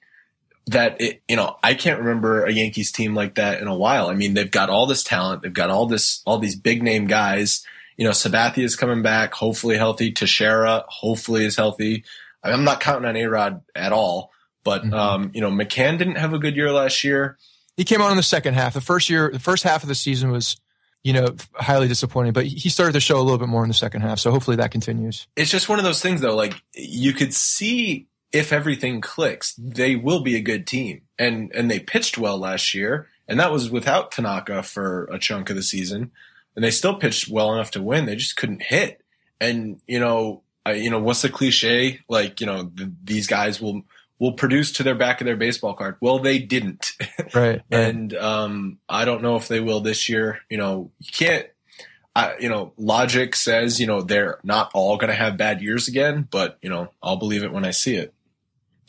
that 0.67 1.01
it, 1.01 1.23
you 1.27 1.37
know, 1.37 1.57
I 1.63 1.75
can't 1.75 1.99
remember 1.99 2.45
a 2.45 2.53
Yankees 2.53 2.93
team 2.93 3.15
like 3.15 3.37
that 3.37 3.61
in 3.61 3.67
a 3.67 3.75
while. 3.75 4.09
I 4.09 4.15
mean, 4.15 4.35
they've 4.35 4.51
got 4.51 4.71
all 4.71 4.87
this 4.87 5.03
talent. 5.03 5.43
They've 5.43 5.53
got 5.53 5.71
all 5.71 5.87
this, 5.87 6.23
all 6.27 6.39
these 6.39 6.55
big 6.55 6.83
name 6.83 7.07
guys. 7.07 7.65
You 7.97 8.05
know, 8.05 8.13
Sabathia 8.13 8.65
is 8.65 8.77
coming 8.77 9.03
back, 9.03 9.35
hopefully 9.35 9.77
healthy. 9.77 10.13
Teixeira 10.13 10.85
hopefully 10.89 11.45
is 11.45 11.57
healthy. 11.57 12.05
I'm 12.43 12.65
not 12.65 12.81
counting 12.81 13.09
on 13.09 13.17
A-Rod 13.17 13.63
at 13.75 13.93
all. 13.93 14.33
But 14.65 14.85
Mhm. 14.85 14.93
um, 14.95 15.31
you 15.35 15.41
know, 15.41 15.51
McCann 15.51 15.99
didn't 15.99 16.17
have 16.17 16.33
a 16.35 16.39
good 16.39 16.57
year 16.57 16.71
last 16.73 17.03
year. 17.05 17.39
He 17.77 17.85
came 17.85 18.03
on 18.03 18.11
in 18.11 18.17
the 18.17 18.23
second 18.23 18.55
half. 18.55 18.75
The 18.75 18.81
first 18.81 19.09
year, 19.09 19.31
the 19.33 19.39
first 19.39 19.63
half 19.63 19.83
of 19.83 19.89
the 19.89 19.95
season 19.95 20.31
was, 20.31 20.57
you 21.03 21.13
know, 21.15 21.35
highly 21.55 21.89
disappointing. 21.89 22.33
But 22.35 22.47
he 22.47 22.69
started 22.69 22.93
to 22.93 23.01
show 23.01 23.19
a 23.19 23.23
little 23.23 23.39
bit 23.39 23.49
more 23.49 23.63
in 23.63 23.69
the 23.69 23.75
second 23.75 24.03
half. 24.03 24.19
So 24.19 24.31
hopefully 24.31 24.57
that 24.59 24.71
continues. 24.71 25.27
It's 25.37 25.51
just 25.51 25.69
one 25.69 25.79
of 25.79 25.85
those 25.85 26.03
things, 26.03 26.21
though. 26.21 26.37
Like 26.37 26.55
you 26.75 27.13
could 27.15 27.33
see 27.33 28.07
if 28.33 28.53
everything 28.53 29.01
clicks, 29.01 29.55
they 29.57 29.97
will 29.97 30.21
be 30.21 30.37
a 30.37 30.41
good 30.41 30.67
team, 30.67 31.01
and 31.19 31.51
and 31.55 31.71
they 31.71 31.81
pitched 31.81 32.17
well 32.19 32.39
last 32.39 32.75
year, 32.75 33.09
and 33.27 33.41
that 33.41 33.51
was 33.51 33.71
without 33.71 34.13
Tanaka 34.13 34.63
for 34.63 35.05
a 35.11 35.19
chunk 35.19 35.49
of 35.51 35.57
the 35.57 35.63
season, 35.63 36.11
and 36.55 36.65
they 36.65 36.71
still 36.71 36.95
pitched 36.95 37.29
well 37.29 37.53
enough 37.55 37.71
to 37.73 37.83
win. 37.83 38.07
They 38.07 38.15
just 38.15 38.37
couldn't 38.37 38.63
hit, 38.63 39.01
and 39.41 39.81
you 39.89 39.99
know, 39.99 40.43
I, 40.67 40.75
you 40.75 40.91
know, 40.91 41.01
what's 41.01 41.23
the 41.23 41.29
cliche? 41.31 42.01
Like 42.09 42.41
you 42.41 42.47
know, 42.47 42.67
th- 42.77 42.91
these 43.03 43.27
guys 43.27 43.61
will 43.61 43.83
will 44.21 44.33
produce 44.33 44.71
to 44.73 44.83
their 44.85 44.95
back 44.95 45.21
of 45.21 45.25
their 45.25 45.37
baseball 45.37 45.75
card. 45.75 45.97
Well, 46.01 46.21
they 46.21 46.39
didn't. 46.39 46.93
Right. 47.33 47.63
and 47.71 48.13
um, 48.15 48.79
I 48.89 49.05
don't 49.05 49.23
know 49.23 49.37
if 49.37 49.47
they 49.47 49.61
will 49.61 49.81
this 49.81 50.09
year. 50.09 50.41
You 50.49 50.59
know, 50.59 50.91
you 50.99 51.11
can't. 51.13 51.47
I, 52.15 52.37
you 52.39 52.49
know, 52.49 52.73
logic 52.77 53.37
says 53.37 53.81
you 53.81 53.87
know 53.87 54.03
they're 54.03 54.41
not 54.43 54.73
all 54.75 54.97
going 54.97 55.11
to 55.11 55.15
have 55.15 55.37
bad 55.37 55.63
years 55.63 55.87
again, 55.87 56.27
but 56.29 56.59
you 56.61 56.69
know, 56.69 56.93
I'll 57.01 57.19
believe 57.19 57.45
it 57.45 57.53
when 57.53 57.65
I 57.65 57.71
see 57.71 57.95
it. 57.95 58.13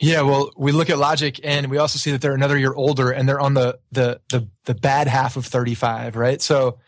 Yeah, 0.00 0.22
well, 0.22 0.50
we 0.56 0.72
look 0.72 0.90
at 0.90 0.98
Logic 0.98 1.38
and 1.44 1.68
we 1.68 1.78
also 1.78 1.98
see 1.98 2.10
that 2.10 2.20
they're 2.20 2.34
another 2.34 2.58
year 2.58 2.74
older 2.74 3.12
and 3.12 3.28
they're 3.28 3.40
on 3.40 3.54
the 3.54 3.78
the 3.92 4.20
the, 4.30 4.48
the 4.64 4.74
bad 4.74 5.06
half 5.06 5.36
of 5.36 5.46
35, 5.46 6.16
right? 6.16 6.42
So 6.42 6.78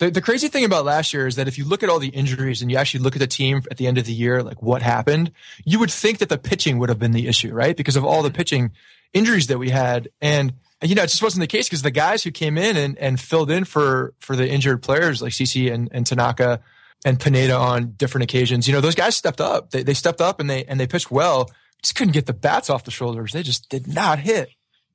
the, 0.00 0.10
the 0.10 0.20
crazy 0.20 0.48
thing 0.48 0.64
about 0.64 0.84
last 0.84 1.12
year 1.12 1.26
is 1.26 1.36
that 1.36 1.46
if 1.46 1.58
you 1.58 1.64
look 1.64 1.82
at 1.82 1.88
all 1.88 1.98
the 1.98 2.08
injuries 2.08 2.62
and 2.62 2.70
you 2.70 2.78
actually 2.78 3.04
look 3.04 3.14
at 3.14 3.20
the 3.20 3.26
team 3.26 3.62
at 3.70 3.76
the 3.76 3.86
end 3.86 3.98
of 3.98 4.06
the 4.06 4.12
year, 4.12 4.42
like 4.42 4.62
what 4.62 4.82
happened, 4.82 5.30
you 5.64 5.78
would 5.78 5.90
think 5.90 6.18
that 6.18 6.30
the 6.30 6.38
pitching 6.38 6.78
would 6.78 6.88
have 6.88 6.98
been 6.98 7.12
the 7.12 7.28
issue, 7.28 7.52
right? 7.52 7.76
Because 7.76 7.96
of 7.96 8.04
all 8.04 8.22
the 8.22 8.30
pitching 8.30 8.72
injuries 9.12 9.46
that 9.48 9.58
we 9.58 9.68
had. 9.70 10.08
And 10.20 10.54
you 10.82 10.94
know, 10.94 11.02
it 11.02 11.08
just 11.08 11.22
wasn't 11.22 11.42
the 11.42 11.46
case 11.46 11.68
because 11.68 11.82
the 11.82 11.90
guys 11.90 12.24
who 12.24 12.30
came 12.30 12.56
in 12.56 12.76
and, 12.76 12.96
and 12.98 13.20
filled 13.20 13.50
in 13.50 13.64
for 13.64 14.14
for 14.18 14.34
the 14.34 14.48
injured 14.48 14.82
players 14.82 15.20
like 15.20 15.32
CC 15.32 15.72
and, 15.72 15.90
and 15.92 16.06
Tanaka 16.06 16.60
and 17.04 17.20
Pineda 17.20 17.54
on 17.54 17.92
different 17.92 18.24
occasions, 18.24 18.66
you 18.66 18.72
know, 18.72 18.80
those 18.80 18.94
guys 18.94 19.14
stepped 19.14 19.42
up. 19.42 19.70
They 19.70 19.82
they 19.82 19.94
stepped 19.94 20.22
up 20.22 20.40
and 20.40 20.48
they 20.48 20.64
and 20.64 20.80
they 20.80 20.86
pitched 20.86 21.10
well 21.10 21.50
just 21.82 21.94
couldn't 21.94 22.12
get 22.12 22.26
the 22.26 22.32
bats 22.32 22.70
off 22.70 22.84
the 22.84 22.90
shoulders. 22.90 23.32
They 23.32 23.42
just 23.42 23.68
did 23.68 23.86
not 23.86 24.18
hit. 24.18 24.50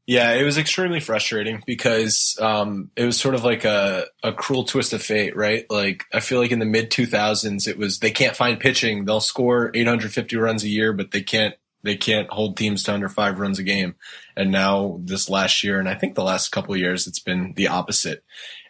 Yeah, 0.08 0.34
it 0.34 0.44
was 0.44 0.60
extremely 0.60 1.00
frustrating 1.00 1.64
because 1.66 2.38
um, 2.40 2.92
it 2.96 3.06
was 3.06 3.20
sort 3.20 3.34
of 3.34 3.44
like 3.44 3.66
a, 3.66 4.06
a 4.22 4.32
cruel 4.34 4.64
twist 4.64 4.94
of 4.94 5.02
fate, 5.02 5.36
right? 5.36 5.66
Like 5.70 6.06
I 6.14 6.20
feel 6.20 6.40
like 6.40 6.52
in 6.52 6.60
the 6.60 6.66
mid 6.66 6.92
2000s, 6.92 7.68
it 7.68 7.78
was 7.78 8.00
they 8.00 8.12
can't 8.12 8.36
find 8.36 8.60
pitching. 8.60 9.06
They'll 9.06 9.20
score 9.20 9.72
850 9.74 10.38
runs 10.38 10.64
a 10.64 10.70
year, 10.70 10.94
but 10.94 11.10
they 11.12 11.24
can't 11.24 11.56
they 11.82 11.96
can't 11.96 12.30
hold 12.30 12.58
teams 12.58 12.84
to 12.84 12.94
under 12.94 13.10
five 13.10 13.40
runs 13.40 13.58
a 13.58 13.64
game. 13.64 13.96
And 14.36 14.52
now 14.52 15.00
this 15.04 15.30
last 15.30 15.64
year, 15.64 15.80
and 15.80 15.90
I 15.90 15.96
think 15.96 16.14
the 16.16 16.24
last 16.24 16.50
couple 16.50 16.74
of 16.74 16.80
years, 16.80 17.08
it's 17.08 17.20
been 17.20 17.54
the 17.56 17.68
opposite. 17.68 18.24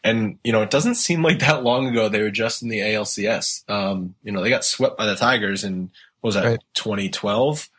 And 0.06 0.38
you 0.44 0.54
know, 0.54 0.62
it 0.62 0.70
doesn't 0.70 0.96
seem 0.96 1.22
like 1.22 1.40
that 1.40 1.64
long 1.64 1.88
ago 1.88 2.08
they 2.08 2.22
were 2.22 2.32
just 2.32 2.62
in 2.62 2.70
the 2.70 2.80
ALCS. 2.80 3.70
Um, 3.70 4.16
you 4.24 4.32
know, 4.32 4.42
they 4.42 4.50
got 4.50 4.64
swept 4.64 4.98
by 4.98 5.06
the 5.06 5.16
Tigers 5.16 5.66
in 5.66 5.92
what 6.22 6.30
was 6.30 6.36
that 6.36 6.46
Right. 6.46 6.60
2012, 6.76 7.70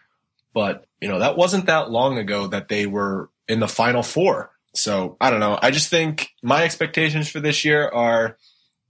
but 0.53 0.87
you 1.01 1.09
know 1.09 1.21
that 1.21 1.37
wasn't 1.37 1.67
that 1.67 1.91
long 1.91 2.19
ago 2.19 2.49
that 2.49 2.69
they 2.69 2.87
were 2.87 3.31
in 3.49 3.61
the 3.61 3.69
Final 3.69 4.03
Four. 4.03 4.51
So 4.75 5.17
I 5.21 5.31
don't 5.31 5.41
know. 5.41 5.59
I 5.61 5.71
just 5.71 5.89
think 5.89 6.31
my 6.43 6.65
expectations 6.65 7.29
for 7.29 7.41
this 7.41 7.65
year 7.65 7.89
are 7.89 8.37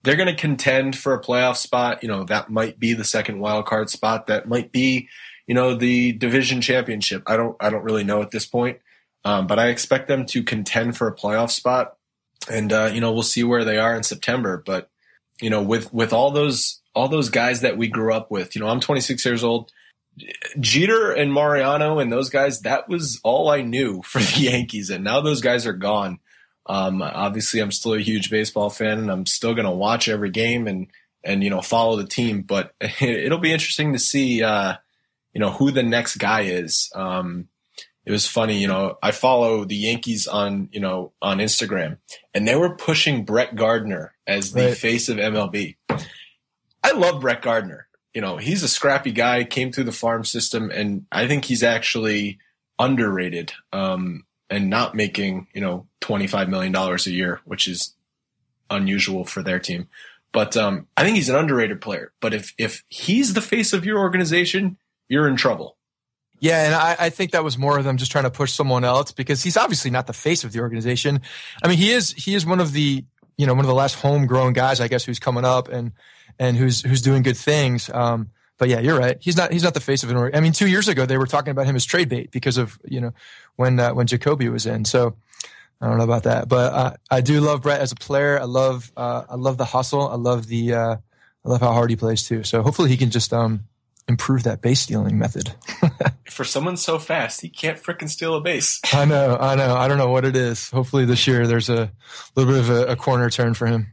they're 0.02 0.16
going 0.16 0.34
to 0.34 0.40
contend 0.40 0.96
for 0.96 1.14
a 1.14 1.20
playoff 1.20 1.56
spot. 1.56 2.02
You 2.02 2.08
know, 2.08 2.24
that 2.24 2.50
might 2.50 2.78
be 2.78 2.92
the 2.92 3.04
second 3.04 3.40
wild 3.40 3.66
card 3.66 3.90
spot. 3.90 4.26
That 4.28 4.48
might 4.48 4.72
be, 4.72 5.08
you 5.46 5.54
know, 5.54 5.74
the 5.74 6.12
division 6.12 6.60
championship. 6.60 7.22
I 7.26 7.36
don't, 7.36 7.56
I 7.60 7.70
don't 7.70 7.84
really 7.84 8.04
know 8.04 8.22
at 8.22 8.30
this 8.30 8.46
point. 8.46 8.78
Um, 9.24 9.48
but 9.48 9.58
I 9.58 9.68
expect 9.68 10.06
them 10.06 10.24
to 10.26 10.44
contend 10.44 10.96
for 10.96 11.08
a 11.08 11.14
playoff 11.14 11.50
spot. 11.50 11.96
And, 12.48 12.72
uh, 12.72 12.90
you 12.92 13.00
know, 13.00 13.12
we'll 13.12 13.24
see 13.24 13.42
where 13.42 13.64
they 13.64 13.78
are 13.78 13.96
in 13.96 14.04
September. 14.04 14.62
But, 14.64 14.88
you 15.40 15.50
know, 15.50 15.62
with, 15.62 15.92
with 15.92 16.12
all 16.12 16.30
those, 16.30 16.80
all 16.94 17.08
those 17.08 17.28
guys 17.28 17.62
that 17.62 17.76
we 17.76 17.88
grew 17.88 18.12
up 18.12 18.30
with, 18.30 18.54
you 18.54 18.60
know, 18.60 18.68
I'm 18.68 18.78
26 18.78 19.24
years 19.24 19.42
old. 19.42 19.72
Jeter 20.60 21.12
and 21.12 21.32
Mariano 21.32 21.98
and 21.98 22.10
those 22.10 22.30
guys, 22.30 22.60
that 22.60 22.88
was 22.88 23.20
all 23.22 23.50
I 23.50 23.62
knew 23.62 24.02
for 24.04 24.18
the 24.20 24.40
Yankees. 24.42 24.90
And 24.90 25.04
now 25.04 25.20
those 25.20 25.40
guys 25.40 25.66
are 25.66 25.72
gone. 25.72 26.18
Um, 26.68 27.00
obviously, 27.02 27.60
I'm 27.60 27.70
still 27.70 27.94
a 27.94 28.00
huge 28.00 28.30
baseball 28.30 28.70
fan, 28.70 28.98
and 28.98 29.10
I'm 29.10 29.26
still 29.26 29.54
going 29.54 29.66
to 29.66 29.70
watch 29.70 30.08
every 30.08 30.30
game 30.30 30.66
and 30.66 30.88
and 31.22 31.42
you 31.44 31.50
know 31.50 31.60
follow 31.60 31.96
the 31.96 32.06
team. 32.06 32.42
But 32.42 32.72
it'll 33.00 33.38
be 33.38 33.52
interesting 33.52 33.92
to 33.92 33.98
see, 34.00 34.42
uh, 34.42 34.74
you 35.32 35.40
know, 35.40 35.50
who 35.50 35.70
the 35.70 35.84
next 35.84 36.16
guy 36.16 36.42
is. 36.42 36.90
Um, 36.94 37.48
it 38.04 38.10
was 38.12 38.26
funny, 38.26 38.60
you 38.60 38.68
know, 38.68 38.98
I 39.02 39.10
follow 39.10 39.64
the 39.64 39.76
Yankees 39.76 40.26
on 40.28 40.68
you 40.72 40.80
know 40.80 41.12
on 41.22 41.38
Instagram, 41.38 41.98
and 42.34 42.48
they 42.48 42.56
were 42.56 42.74
pushing 42.76 43.24
Brett 43.24 43.54
Gardner 43.54 44.14
as 44.26 44.50
the 44.52 44.66
Right. 44.66 44.76
face 44.76 45.08
of 45.08 45.18
MLB. 45.18 45.76
I 46.82 46.92
love 46.92 47.20
Brett 47.20 47.42
Gardner. 47.42 47.85
You 48.16 48.22
know, 48.22 48.38
he's 48.38 48.62
a 48.62 48.68
scrappy 48.68 49.12
guy, 49.12 49.44
came 49.44 49.70
through 49.70 49.84
the 49.84 49.92
farm 49.92 50.24
system, 50.24 50.70
and 50.70 51.04
I 51.12 51.28
think 51.28 51.44
he's 51.44 51.62
actually 51.62 52.38
underrated. 52.78 53.52
Um, 53.72 54.24
and 54.48 54.70
not 54.70 54.94
making 54.94 55.48
you 55.52 55.60
know 55.60 55.86
twenty 56.00 56.26
five 56.26 56.48
million 56.48 56.72
dollars 56.72 57.06
a 57.06 57.12
year, 57.12 57.40
which 57.44 57.68
is 57.68 57.94
unusual 58.70 59.24
for 59.24 59.42
their 59.42 59.58
team. 59.58 59.88
But 60.32 60.56
um, 60.56 60.86
I 60.96 61.04
think 61.04 61.16
he's 61.16 61.28
an 61.28 61.36
underrated 61.36 61.80
player. 61.80 62.12
But 62.20 62.34
if 62.34 62.54
if 62.58 62.84
he's 62.88 63.34
the 63.34 63.40
face 63.40 63.72
of 63.72 63.84
your 63.84 63.98
organization, 63.98 64.76
you're 65.08 65.28
in 65.28 65.36
trouble. 65.36 65.76
Yeah, 66.38 66.66
and 66.66 66.74
I, 66.74 66.96
I 67.06 67.10
think 67.10 67.30
that 67.30 67.42
was 67.42 67.56
more 67.56 67.78
of 67.78 67.84
them 67.84 67.96
just 67.96 68.12
trying 68.12 68.24
to 68.24 68.30
push 68.30 68.52
someone 68.52 68.84
else 68.84 69.10
because 69.10 69.42
he's 69.42 69.56
obviously 69.56 69.90
not 69.90 70.06
the 70.06 70.12
face 70.12 70.44
of 70.44 70.52
the 70.52 70.60
organization. 70.60 71.22
I 71.62 71.68
mean, 71.68 71.78
he 71.78 71.90
is 71.90 72.12
he 72.12 72.34
is 72.34 72.44
one 72.44 72.60
of 72.60 72.72
the 72.72 73.04
you 73.38 73.46
know 73.46 73.54
one 73.54 73.64
of 73.64 73.68
the 73.68 73.74
last 73.74 73.94
homegrown 73.94 74.52
guys, 74.52 74.80
I 74.80 74.88
guess, 74.88 75.04
who's 75.04 75.18
coming 75.18 75.44
up 75.44 75.68
and 75.68 75.92
and 76.38 76.56
who's 76.56 76.82
who's 76.82 77.02
doing 77.02 77.22
good 77.22 77.36
things. 77.36 77.90
Um, 77.90 78.30
but 78.58 78.68
yeah, 78.68 78.80
you're 78.80 78.98
right. 78.98 79.18
He's 79.20 79.36
not 79.36 79.52
he's 79.52 79.62
not 79.62 79.74
the 79.74 79.80
face 79.80 80.02
of 80.02 80.10
an. 80.10 80.16
org- 80.16 80.34
I 80.34 80.40
mean, 80.40 80.52
two 80.52 80.68
years 80.68 80.88
ago 80.88 81.06
they 81.06 81.18
were 81.18 81.26
talking 81.26 81.50
about 81.50 81.66
him 81.66 81.76
as 81.76 81.84
trade 81.84 82.08
bait 82.08 82.30
because 82.30 82.56
of 82.58 82.78
you 82.84 83.00
know 83.00 83.12
when 83.56 83.78
uh, 83.78 83.92
when 83.94 84.06
Jacoby 84.06 84.48
was 84.48 84.66
in. 84.66 84.84
So 84.84 85.16
I 85.80 85.88
don't 85.88 85.98
know 85.98 86.04
about 86.04 86.22
that, 86.22 86.48
but 86.48 86.72
uh, 86.72 86.92
I 87.10 87.20
do 87.20 87.40
love 87.40 87.62
Brett 87.62 87.80
as 87.80 87.92
a 87.92 87.96
player. 87.96 88.40
I 88.40 88.44
love 88.44 88.90
uh, 88.96 89.24
I 89.28 89.34
love 89.34 89.58
the 89.58 89.66
hustle. 89.66 90.08
I 90.08 90.16
love 90.16 90.46
the 90.46 90.72
uh, 90.74 90.96
I 91.44 91.48
love 91.48 91.60
how 91.60 91.72
hard 91.72 91.90
he 91.90 91.96
plays 91.96 92.26
too. 92.26 92.44
So 92.44 92.62
hopefully 92.62 92.88
he 92.88 92.96
can 92.96 93.10
just 93.10 93.32
um, 93.32 93.64
improve 94.08 94.44
that 94.44 94.62
base 94.62 94.80
stealing 94.80 95.18
method. 95.18 95.52
For 96.30 96.44
someone 96.44 96.76
so 96.76 96.98
fast, 96.98 97.40
he 97.40 97.48
can't 97.48 97.80
frickin' 97.80 98.08
steal 98.08 98.34
a 98.34 98.40
base. 98.40 98.80
I 98.92 99.04
know, 99.04 99.36
I 99.38 99.54
know. 99.54 99.74
I 99.74 99.88
don't 99.88 99.98
know 99.98 100.10
what 100.10 100.24
it 100.24 100.36
is. 100.36 100.70
Hopefully 100.70 101.04
this 101.04 101.26
year 101.26 101.46
there's 101.46 101.68
a 101.68 101.90
little 102.34 102.52
bit 102.52 102.60
of 102.60 102.70
a, 102.70 102.86
a 102.92 102.96
corner 102.96 103.30
turn 103.30 103.54
for 103.54 103.66
him. 103.66 103.92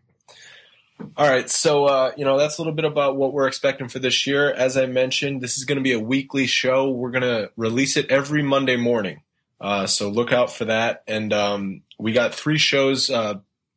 All 1.15 1.30
right, 1.30 1.49
so 1.49 1.85
uh, 1.85 2.11
you 2.17 2.25
know 2.25 2.38
that's 2.38 2.57
a 2.57 2.61
little 2.61 2.73
bit 2.73 2.85
about 2.85 3.17
what 3.17 3.34
we're 3.34 3.47
expecting 3.47 3.88
for 3.88 3.99
this 3.99 4.25
year. 4.25 4.51
As 4.51 4.77
I 4.77 4.85
mentioned, 4.85 5.41
this 5.41 5.57
is 5.57 5.65
going 5.65 5.77
to 5.77 5.84
be 5.84 5.93
a 5.93 5.99
weekly 5.99 6.47
show. 6.47 6.89
We're 6.89 7.11
going 7.11 7.23
to 7.23 7.51
release 7.55 7.97
it 7.97 8.09
every 8.09 8.41
Monday 8.41 8.77
morning, 8.77 9.21
uh, 9.61 9.85
so 9.88 10.09
look 10.09 10.31
out 10.31 10.51
for 10.51 10.65
that. 10.65 11.03
And 11.07 11.31
um, 11.34 11.81
we 11.99 12.13
got 12.13 12.34
three 12.34 12.57
shows, 12.57 13.09
uh, 13.09 13.35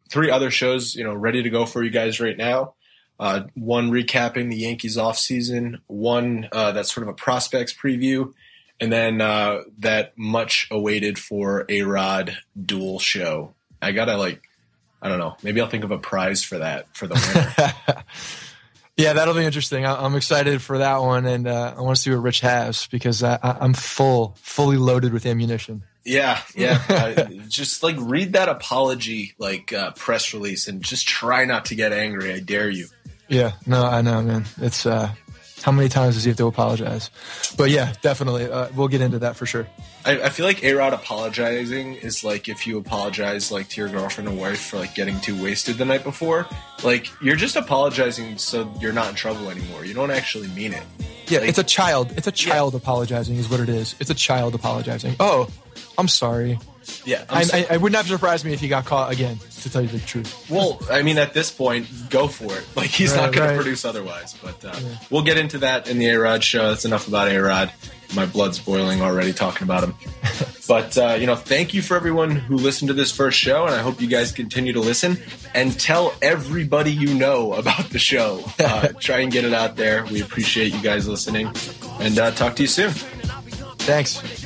three 0.09 0.31
other 0.31 0.51
shows, 0.51 0.95
you 0.95 1.05
know, 1.05 1.15
ready 1.15 1.43
to 1.43 1.51
go 1.51 1.67
for 1.67 1.83
you 1.83 1.91
guys 1.91 2.21
right 2.21 2.37
now. 2.37 2.75
Uh, 3.19 3.45
one 3.55 3.91
recapping 3.91 4.51
the 4.51 4.57
Yankees 4.57 4.99
off 4.99 5.19
season, 5.19 5.81
one 5.87 6.49
uh, 6.53 6.73
that's 6.73 6.93
sort 6.93 7.07
of 7.07 7.09
a 7.09 7.17
prospects 7.17 7.73
preview, 7.73 8.33
and 8.79 8.93
then 8.93 9.21
uh, 9.21 9.61
that 9.79 10.17
much 10.19 10.69
awaited 10.71 11.19
for 11.19 11.65
a 11.69 11.83
Rod 11.83 12.37
duel 12.63 12.99
show. 12.99 13.55
I 13.81 13.93
gotta 13.93 14.17
like, 14.17 14.43
I 15.03 15.09
don't 15.09 15.19
know, 15.19 15.37
maybe 15.43 15.61
I'll 15.61 15.69
think 15.69 15.85
of 15.85 15.91
a 15.91 15.99
prize 15.99 16.43
for 16.43 16.59
that 16.59 16.87
for 16.95 17.07
the 17.07 17.15
winner. 17.87 18.03
yeah, 18.97 19.13
that'll 19.13 19.35
be 19.35 19.45
interesting. 19.45 19.85
I, 19.85 20.05
I'm 20.05 20.15
excited 20.15 20.63
for 20.63 20.79
that 20.79 20.99
one, 20.99 21.27
and 21.27 21.47
uh, 21.47 21.75
I 21.77 21.81
want 21.81 21.97
to 21.97 22.03
see 22.03 22.11
what 22.11 22.23
Rich 22.23 22.41
has 22.41 22.87
because 22.89 23.23
I, 23.23 23.39
I, 23.43 23.59
I'm 23.61 23.75
full, 23.75 24.35
fully 24.41 24.77
loaded 24.77 25.13
with 25.13 25.27
ammunition. 25.27 25.83
Yeah, 26.05 26.41
yeah. 26.55 26.83
Uh, 27.17 27.25
just 27.49 27.83
like 27.83 27.97
read 27.99 28.35
that 28.35 28.49
apology 28.49 29.35
like 29.39 29.73
uh, 29.73 29.91
press 29.93 30.33
release 30.33 30.69
and 30.69 30.83
just 30.83 31.07
try 31.07 31.45
not 31.45 31.67
to 31.67 31.75
get 31.75 31.93
angry. 31.93 32.33
I 32.33 32.41
dare 32.41 32.71
you. 32.71 32.87
Yeah, 33.29 33.53
no, 33.67 33.85
I 33.85 34.03
know, 34.03 34.23
man. 34.23 34.45
It's 34.59 34.87
uh, 34.87 35.11
how 35.63 35.73
many 35.73 35.89
times 35.89 36.15
does 36.15 36.25
he 36.25 36.31
have 36.31 36.37
to 36.39 36.47
apologize? 36.47 37.11
But 37.57 37.71
yeah, 37.71 37.93
definitely, 38.03 38.45
uh, 38.51 38.69
we'll 38.75 38.89
get 38.89 39.01
into 39.01 39.19
that 39.21 39.37
for 39.37 39.47
sure. 39.47 39.67
I, 40.05 40.21
I 40.23 40.29
feel 40.29 40.47
like 40.47 40.63
A-Rod 40.63 40.93
apologizing 40.93 41.95
is 41.95 42.23
like 42.23 42.49
if 42.49 42.67
you 42.67 42.79
apologize 42.79 43.51
like 43.51 43.69
to 43.71 43.81
your 43.81 43.89
girlfriend 43.91 44.29
or 44.29 44.33
wife 44.37 44.61
for 44.61 44.77
like 44.79 44.95
getting 44.95 45.19
too 45.21 45.41
wasted 45.43 45.79
the 45.79 45.85
night 45.85 46.05
before. 46.05 46.47
Like 46.85 47.11
you're 47.21 47.37
just 47.37 47.57
apologizing 47.57 48.39
so 48.39 48.73
you're 48.81 48.93
not 48.93 49.09
in 49.09 49.15
trouble 49.15 49.51
anymore. 49.51 49.85
You 49.85 49.95
don't 49.95 50.11
actually 50.11 50.49
mean 50.49 50.73
it. 50.73 50.83
Yeah, 51.29 51.41
Like- 51.41 51.49
it's 51.49 51.59
a 51.59 51.65
child. 51.65 52.13
It's 52.17 52.27
a 52.29 52.33
child 52.33 52.75
apologizing, 52.77 53.37
is 53.37 53.49
what 53.49 53.59
it 53.61 53.69
is. 53.69 53.97
It's 53.99 54.11
a 54.11 54.15
child 54.15 54.55
apologizing. 54.55 55.17
Oh, 55.19 55.49
I'm 55.99 56.07
sorry. 56.09 56.59
Yeah. 57.05 57.25
I, 57.29 57.45
I, 57.53 57.67
I 57.75 57.77
would 57.77 57.93
not 57.93 58.05
surprise 58.07 58.45
me 58.45 58.53
if 58.53 58.61
he 58.61 58.69
got 58.69 58.85
caught 58.85 59.13
again. 59.13 59.39
To 59.63 59.71
tell 59.73 59.83
you 59.83 59.89
the 59.89 59.99
truth. 60.01 60.49
Well, 60.51 60.79
I 60.91 61.03
mean, 61.03 61.19
at 61.19 61.35
this 61.35 61.51
point, 61.51 61.87
go 62.11 62.29
for 62.29 62.57
it. 62.57 62.65
Like 62.77 62.91
he's 62.91 63.13
Right, 63.13 63.23
not 63.23 63.33
going 63.33 63.49
right. 63.49 63.53
to 63.57 63.63
produce 63.63 63.85
otherwise. 63.85 64.35
But 64.43 64.65
uh, 64.65 64.79
we'll 65.11 65.23
get 65.25 65.39
into 65.39 65.59
that 65.59 65.89
in 65.89 65.99
the 65.99 66.07
A-Rod 66.09 66.45
show. 66.45 66.69
That's 66.69 66.85
enough 66.85 67.09
about 67.09 67.29
A-Rod. 67.29 67.73
My 68.15 68.27
blood's 68.27 68.61
boiling 68.61 69.03
already 69.03 69.33
talking 69.33 69.65
about 69.65 69.83
him. 69.83 69.95
but 70.69 70.97
uh, 70.97 71.17
you 71.19 71.27
know, 71.27 71.35
thank 71.35 71.75
you 71.75 71.83
for 71.83 71.97
everyone 71.97 72.31
who 72.31 72.57
listened 72.57 72.87
to 72.89 72.95
this 72.95 73.11
first 73.11 73.37
show, 73.39 73.65
and 73.67 73.75
I 73.75 73.79
hope 73.83 74.01
you 74.01 74.07
guys 74.07 74.31
continue 74.31 74.73
to 74.75 74.81
listen 74.81 75.19
and 75.57 75.79
tell 75.81 76.15
everybody 76.23 76.93
you 76.93 77.13
know 77.15 77.55
about 77.55 77.91
the 77.91 77.99
show. 77.99 78.45
Uh, 78.67 78.89
try 79.01 79.19
and 79.21 79.31
get 79.33 79.45
it 79.45 79.53
out 79.53 79.77
there. 79.77 80.05
We 80.07 80.23
appreciate 80.23 80.73
you 80.73 80.81
guys 80.83 81.07
listening, 81.09 81.51
and 82.01 82.19
uh, 82.19 82.31
talk 82.33 82.57
to 82.57 82.63
you 82.63 82.69
soon. 82.69 82.91
Thanks. 83.79 84.46